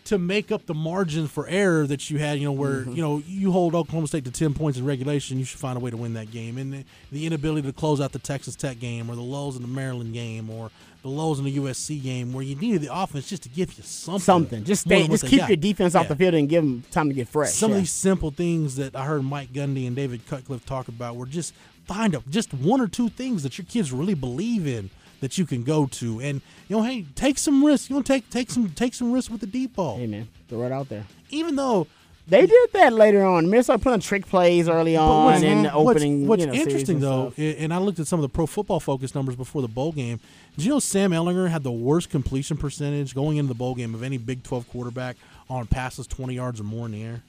to 0.05 0.17
make 0.17 0.51
up 0.51 0.65
the 0.65 0.73
margin 0.73 1.29
for 1.29 1.47
error 1.47 1.87
that 1.87 2.09
you 2.09 2.17
had, 2.19 2.37
you 2.37 2.43
know, 2.43 2.51
where 2.51 2.81
Mm-hmm. 2.81 2.91
you 2.93 3.01
know 3.01 3.23
you 3.25 3.51
hold 3.53 3.73
Oklahoma 3.73 4.07
State 4.07 4.25
to 4.25 4.31
ten 4.31 4.53
points 4.53 4.77
in 4.77 4.83
regulation, 4.85 5.39
you 5.39 5.45
should 5.45 5.59
find 5.61 5.77
a 5.77 5.79
way 5.79 5.91
to 5.91 5.95
win 5.97 6.13
that 6.15 6.29
game. 6.31 6.57
And 6.57 6.73
the, 6.73 6.83
the 7.11 7.25
inability 7.25 7.67
to 7.67 7.73
close 7.73 8.01
out 8.01 8.11
the 8.11 8.19
Texas 8.19 8.55
Tech 8.55 8.79
game, 8.81 9.09
or 9.09 9.15
the 9.15 9.21
lows 9.21 9.55
in 9.55 9.61
the 9.61 9.67
Maryland 9.69 10.13
game, 10.13 10.49
or 10.49 10.71
the 11.03 11.09
lows 11.09 11.37
in 11.37 11.45
the 11.45 11.57
USC 11.57 12.01
game, 12.01 12.33
where 12.33 12.43
you 12.43 12.55
needed 12.55 12.81
the 12.81 12.93
offense 12.93 13.29
just 13.29 13.43
to 13.43 13.49
give 13.49 13.77
you 13.77 13.83
something, 13.83 14.19
something. 14.21 14.63
Just 14.63 14.83
stay. 14.83 15.05
Just 15.07 15.27
keep 15.27 15.39
got. 15.39 15.49
your 15.49 15.57
defense 15.57 15.95
off 15.95 16.07
the 16.07 16.15
field 16.15 16.33
and 16.33 16.49
give 16.49 16.63
them 16.63 16.83
time 16.91 17.09
to 17.09 17.13
get 17.13 17.27
fresh. 17.27 17.51
Some 17.51 17.71
yeah. 17.71 17.75
of 17.75 17.81
these 17.83 17.91
simple 17.91 18.31
things 18.31 18.77
that 18.77 18.95
I 18.95 19.05
heard 19.05 19.23
Mike 19.23 19.51
Gundy 19.51 19.85
and 19.85 19.95
David 19.95 20.25
Cutcliffe 20.25 20.65
talk 20.65 20.87
about 20.87 21.17
were 21.17 21.25
just 21.25 21.53
find 21.85 22.15
a, 22.15 22.23
just 22.29 22.53
one 22.53 22.79
or 22.79 22.87
two 22.87 23.09
things 23.09 23.43
that 23.43 23.57
your 23.57 23.65
kids 23.65 23.91
really 23.91 24.13
believe 24.13 24.65
in 24.65 24.89
that 25.19 25.37
you 25.37 25.45
can 25.45 25.63
go 25.63 25.87
to, 25.87 26.19
and 26.21 26.41
you 26.67 26.77
know, 26.77 26.83
hey, 26.83 27.05
take 27.15 27.37
some 27.37 27.63
risks. 27.63 27.89
You 27.89 27.97
know, 27.97 28.01
take 28.01 28.29
take 28.29 28.49
some 28.49 28.69
take 28.69 28.93
some 28.93 29.11
risks 29.11 29.29
with 29.29 29.41
the 29.41 29.47
deep 29.47 29.75
ball. 29.75 29.97
Hey 29.97 30.07
man, 30.07 30.29
throw 30.47 30.63
it 30.63 30.71
out 30.71 30.87
there. 30.87 31.05
Even 31.29 31.57
though 31.57 31.87
They 32.25 32.45
did 32.45 32.71
that 32.71 32.93
later 32.93 33.23
on. 33.25 33.49
They 33.49 33.61
started 33.61 33.83
putting 33.83 33.99
trick 33.99 34.25
plays 34.25 34.69
early 34.69 34.95
But 34.95 35.01
on 35.01 35.43
in 35.43 35.63
the 35.63 35.73
opening. 35.73 36.25
What's, 36.25 36.41
you 36.41 36.47
know, 36.47 36.53
interesting 36.53 36.95
and 36.95 37.03
though, 37.03 37.31
stuff. 37.31 37.39
and 37.59 37.73
I 37.73 37.77
looked 37.79 37.99
at 37.99 38.07
some 38.07 38.17
of 38.19 38.21
the 38.21 38.29
Pro 38.29 38.45
Football 38.45 38.79
Focus 38.79 39.13
numbers 39.13 39.35
before 39.35 39.61
the 39.61 39.67
bowl 39.67 39.91
game. 39.91 40.21
Did 40.55 40.65
you 40.65 40.71
know 40.71 40.79
Sam 40.79 41.11
Ehlinger 41.11 41.49
had 41.49 41.63
the 41.63 41.71
worst 41.71 42.09
completion 42.09 42.55
percentage 42.55 43.13
going 43.13 43.37
into 43.37 43.49
the 43.49 43.57
bowl 43.57 43.75
game 43.75 43.93
of 43.93 44.03
any 44.03 44.17
Big 44.17 44.41
12 44.43 44.69
quarterback 44.69 45.17
on 45.49 45.67
passes 45.67 46.07
20 46.07 46.33
yards 46.33 46.61
or 46.61 46.63
more 46.63 46.85
in 46.85 46.93
the 46.93 47.03
air? 47.03 47.23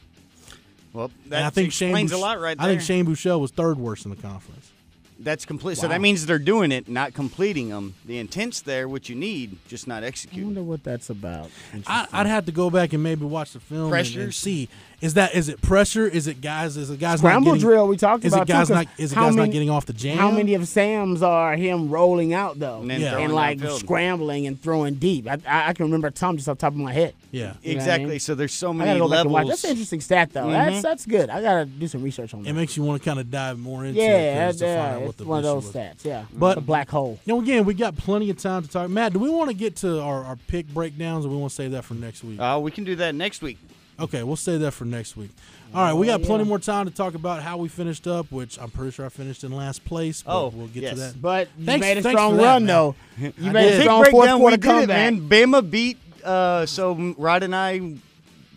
Well, 0.93 1.11
And 1.25 1.33
that 1.33 1.45
I 1.45 1.51
think 1.51 1.73
Shane 1.73 1.89
explains 1.89 2.13
a 2.13 2.19
lot 2.19 2.41
right 2.41 2.57
there. 2.57 2.65
I 2.67 2.71
think 2.71 2.81
Shane 2.81 3.05
Buechele 3.05 3.41
was 3.41 3.51
third 3.51 3.79
worst 3.79 4.05
in 4.05 4.11
the 4.13 4.17
conference. 4.17 4.71
That's 5.19 5.45
complete. 5.45 5.79
So 5.79 5.87
that 5.89 6.01
means 6.01 6.27
they're 6.27 6.39
doing 6.39 6.73
it, 6.73 6.89
not 6.89 7.15
completing 7.15 7.69
them. 7.69 7.95
The 8.05 8.19
intent's 8.19 8.61
there, 8.63 8.89
what 8.89 9.09
you 9.09 9.15
need, 9.15 9.59
just 9.69 9.87
not 9.87 10.03
executing. 10.03 10.05
I 10.05 10.09
executing. 10.09 10.47
wonder 10.47 10.63
what 10.63 10.83
that's 10.85 11.09
about. 11.11 11.51
I, 11.87 12.07
I'd 12.13 12.27
have 12.27 12.47
to 12.47 12.53
go 12.53 12.69
back 12.69 12.93
and 12.93 13.03
maybe 13.03 13.25
watch 13.25 13.53
the 13.53 13.61
film 13.61 13.93
and- 13.93 14.17
and, 14.17 14.35
see. 14.35 14.69
Is 15.05 15.15
that 15.15 15.35
is 15.35 15.49
it 15.51 15.61
pressure? 15.61 16.07
Is 16.07 16.27
it 16.29 16.41
guys? 16.41 16.77
Is 16.79 16.89
it 16.89 16.99
guys 16.99 17.19
Scramble 17.19 17.53
not 17.53 17.55
getting, 17.57 17.69
drill 17.69 17.87
we 17.89 17.97
talked 17.99 18.25
is 18.25 18.33
about. 18.33 18.49
it 18.49 18.53
guys 18.53 18.69
too, 18.69 18.75
'cause 18.75 18.85
not? 18.87 18.95
Is 18.99 19.13
it 19.13 19.15
how 19.15 19.25
guys 19.27 19.37
many- 19.37 19.49
not 19.49 19.53
getting 19.53 19.69
off 19.71 19.85
the 19.85 19.93
jam? 19.93 20.17
How 20.17 20.31
many 20.31 20.55
of 20.55 20.67
Sam's 20.67 21.23
are 21.23 21.55
him 21.57 21.91
rolling 21.91 22.33
out 22.33 22.59
though, 22.59 22.81
And 22.81 22.91
Yeah. 22.91 23.19
and 23.19 23.35
like 23.35 23.59
downfield. 23.59 23.79
scrambling 23.81 24.47
and 24.47 24.59
throwing 24.61 24.95
deep? 24.95 25.29
I, 25.29 25.39
I, 25.47 25.69
I 25.69 25.73
can 25.75 25.85
remember 25.85 26.11
Tom 26.11 26.37
just 26.39 26.49
off 26.49 26.57
the 26.57 26.63
top 26.63 26.73
of 26.73 26.79
my 26.79 26.93
head. 26.95 27.13
Yeah. 27.31 27.41
You 27.41 27.45
know 27.45 27.51
what 27.51 27.67
I 27.67 27.71
Exactly. 27.73 28.11
mean? 28.11 28.19
So 28.21 28.35
there's 28.35 28.55
so 28.55 28.73
many 28.73 28.99
go 28.99 29.09
back 29.09 29.21
and 29.21 29.31
watch. 29.31 29.41
levels. 29.45 29.51
That's 29.51 29.65
an 29.65 29.71
interesting 29.71 30.01
stat 30.01 30.31
though. 30.33 30.51
That's 30.51 30.81
that's 30.83 31.05
good. 31.05 31.29
I 31.29 31.43
gotta 31.43 31.67
do 31.67 31.87
some 31.87 32.03
research 32.03 32.33
on 32.33 32.43
that. 32.43 32.49
It 32.49 32.53
makes 32.55 32.75
you 32.77 32.83
want 32.83 33.03
to 33.03 33.05
kind 33.07 33.21
of 33.21 33.31
dive 33.31 33.59
more 33.59 33.85
into 33.85 34.01
it 34.01 34.05
yeah, 34.05 34.47
'cause 34.47 34.57
to 34.59 34.65
yeah, 34.65 34.83
find 34.83 34.95
out 34.95 35.01
what 35.03 35.09
it's 35.11 35.19
the 35.19 35.25
one 35.27 35.39
of 35.41 35.45
issue 35.45 35.55
those 35.55 35.65
was. 35.67 35.75
stats. 35.75 36.05
Yeah, 36.05 36.23
But- 36.35 36.55
the 36.55 36.61
black 36.63 36.89
hole. 36.91 37.19
You 37.27 37.35
know, 37.35 37.43
again, 37.43 37.67
we 37.67 37.75
got 37.75 37.95
plenty 37.97 38.31
of 38.31 38.39
time 38.39 38.63
to 38.63 38.69
talk. 38.69 38.89
Matt, 38.89 39.13
do 39.13 39.19
we 39.19 39.29
want 39.29 39.51
to 39.51 39.55
get 39.55 39.77
to 39.77 40.01
our, 40.01 40.25
our 40.25 40.37
pick 40.49 40.67
breakdowns, 40.73 41.27
or 41.27 41.29
we 41.29 41.37
want 41.37 41.51
to 41.51 41.55
save 41.57 41.73
that 41.73 41.85
for 41.85 41.93
next 41.93 42.25
week? 42.25 42.41
Uh, 42.41 42.59
we 42.63 42.71
can 42.71 42.85
do 42.85 42.97
that 42.97 43.15
next 43.15 43.43
week. 43.43 43.59
Okay, 44.01 44.23
we'll 44.25 44.37
save 44.37 44.61
that 44.61 44.73
for 44.73 44.85
next 44.85 45.17
week. 45.17 45.31
All 45.73 45.83
right, 45.83 45.93
we 45.93 46.07
got 46.07 46.23
plenty 46.23 46.45
more 46.45 46.59
time 46.59 46.87
to 46.87 46.93
talk 46.93 47.15
about 47.15 47.43
how 47.43 47.57
we 47.57 47.69
finished 47.69 48.07
up, 48.07 48.31
which 48.31 48.59
I'm 48.61 48.71
pretty 48.71 48.91
sure 48.93 49.07
I 49.07 49.09
finished 49.09 49.45
in 49.45 49.53
last 49.53 49.85
place. 49.85 50.23
But 50.23 50.37
Oh, 50.37 50.49
we'll 50.55 50.67
get 50.69 50.83
yes. 50.85 50.93
to 50.95 50.99
that. 51.01 51.23
But 51.23 51.49
you 51.59 51.65
Thanks- 51.67 51.81
made 51.81 51.99
a 51.99 52.03
thanks 52.03 52.17
strong 52.19 52.33
for 52.33 52.37
that, 52.39 52.43
run 52.45 52.63
man. 52.65 52.67
though. 52.67 52.95
You 53.19 53.33
I 53.51 53.53
made 53.53 53.63
did. 53.63 53.73
a 53.73 53.77
Pick 53.77 53.83
strong 53.83 54.05
fourth 54.05 54.11
breakdown, 54.13 54.39
we 54.39 54.41
quarter 54.43 54.57
did 54.57 54.65
it, 54.65 54.69
comeback. 54.69 54.89
man. 55.15 55.29
Bama 55.29 55.71
beat. 55.71 55.99
Uh, 56.25 56.67
so 56.67 57.15
Rod 57.19 57.43
and 57.43 57.55
I, 57.55 57.93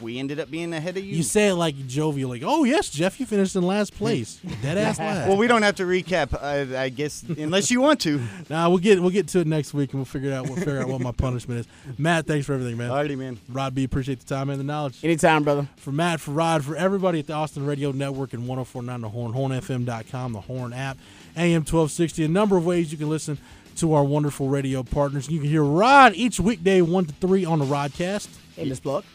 we 0.01 0.19
ended 0.19 0.39
up 0.39 0.51
being 0.51 0.73
ahead 0.73 0.97
of 0.97 1.03
you. 1.03 1.15
You 1.15 1.23
say 1.23 1.49
it 1.49 1.55
like 1.55 1.87
jovial, 1.87 2.29
like, 2.29 2.43
"Oh 2.45 2.63
yes, 2.63 2.89
Jeff, 2.89 3.19
you 3.19 3.25
finished 3.25 3.55
in 3.55 3.63
last 3.63 3.95
place, 3.95 4.39
dead 4.61 4.77
ass 4.77 4.99
last." 4.99 5.27
well, 5.27 5.37
we 5.37 5.47
don't 5.47 5.61
have 5.63 5.75
to 5.75 5.83
recap, 5.83 6.39
I, 6.41 6.83
I 6.83 6.89
guess, 6.89 7.23
unless 7.23 7.71
you 7.71 7.81
want 7.81 7.99
to. 8.01 8.21
Nah, 8.49 8.69
we'll 8.69 8.77
get 8.77 9.01
we'll 9.01 9.09
get 9.09 9.27
to 9.29 9.39
it 9.39 9.47
next 9.47 9.73
week, 9.73 9.91
and 9.91 9.99
we'll 9.99 10.05
figure 10.05 10.31
out. 10.31 10.45
We'll 10.45 10.55
figure 10.55 10.79
out 10.79 10.87
what 10.87 11.01
my 11.01 11.11
punishment 11.11 11.61
is. 11.61 11.67
Matt, 11.97 12.27
thanks 12.27 12.45
for 12.45 12.53
everything, 12.53 12.77
man. 12.77 12.89
Alrighty, 12.89 13.17
man. 13.17 13.37
Rod 13.49 13.75
B, 13.75 13.83
appreciate 13.83 14.19
the 14.19 14.25
time 14.25 14.49
and 14.49 14.59
the 14.59 14.63
knowledge. 14.63 15.03
Anytime, 15.03 15.43
brother. 15.43 15.67
For 15.77 15.91
Matt, 15.91 16.21
for 16.21 16.31
Rod, 16.31 16.63
for 16.63 16.75
everybody 16.75 17.19
at 17.19 17.27
the 17.27 17.33
Austin 17.33 17.65
Radio 17.65 17.91
Network 17.91 18.33
and 18.33 18.47
1049 18.47 19.01
The 19.01 19.09
Horn, 19.09 19.33
hornfm.com, 19.33 20.33
the 20.33 20.41
Horn 20.41 20.71
app, 20.73 20.97
AM 21.35 21.61
1260, 21.61 22.23
a 22.23 22.27
number 22.27 22.55
of 22.57 22.65
ways 22.65 22.91
you 22.91 22.97
can 22.97 23.09
listen 23.09 23.37
to 23.77 23.93
our 23.93 24.03
wonderful 24.03 24.47
radio 24.47 24.83
partners. 24.83 25.29
You 25.29 25.39
can 25.39 25.49
hear 25.49 25.63
Rod 25.63 26.13
each 26.15 26.39
weekday, 26.39 26.81
1 26.81 27.05
to 27.05 27.13
3 27.15 27.45
on 27.45 27.59
the 27.59 27.65
Rodcast. 27.65 28.27
Hey, 28.55 28.65
Miss 28.65 28.79
Pluck. 28.79 29.05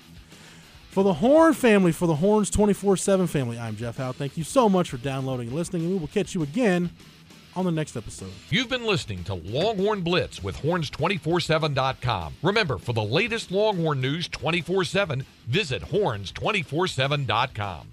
For 0.93 1.03
the 1.03 1.14
Horn 1.14 1.55
family, 1.55 1.90
for 1.90 2.07
the 2.07 2.16
Horns 2.16 2.51
24 2.51 2.99
7 2.99 3.26
family, 3.26 3.59
I'm 3.59 3.76
Jeff 3.76 3.97
Howe. 3.97 4.12
Thank 4.12 4.36
you 4.36 4.45
so 4.45 4.68
much 4.68 4.90
for 4.90 4.99
downloading 4.99 5.47
and 5.47 5.57
listening, 5.57 5.84
and 5.84 5.93
we 5.93 5.99
will 5.99 6.07
catch 6.07 6.34
you 6.34 6.43
again 6.43 6.90
on 7.57 7.64
the 7.64 7.70
next 7.70 7.97
episode. 7.97 8.28
You've 8.51 8.68
been 8.68 8.84
listening 8.84 9.24
to 9.24 9.32
Longhorn 9.32 10.03
Blitz 10.03 10.43
with 10.43 10.59
horns247.com. 10.59 12.34
Remember, 12.43 12.76
for 12.76 12.93
the 12.93 13.03
latest 13.03 13.51
Longhorn 13.51 14.03
news 14.03 14.28
24 14.28 14.84
7, 14.84 15.24
visit 15.47 15.80
horns247.com. 15.80 17.91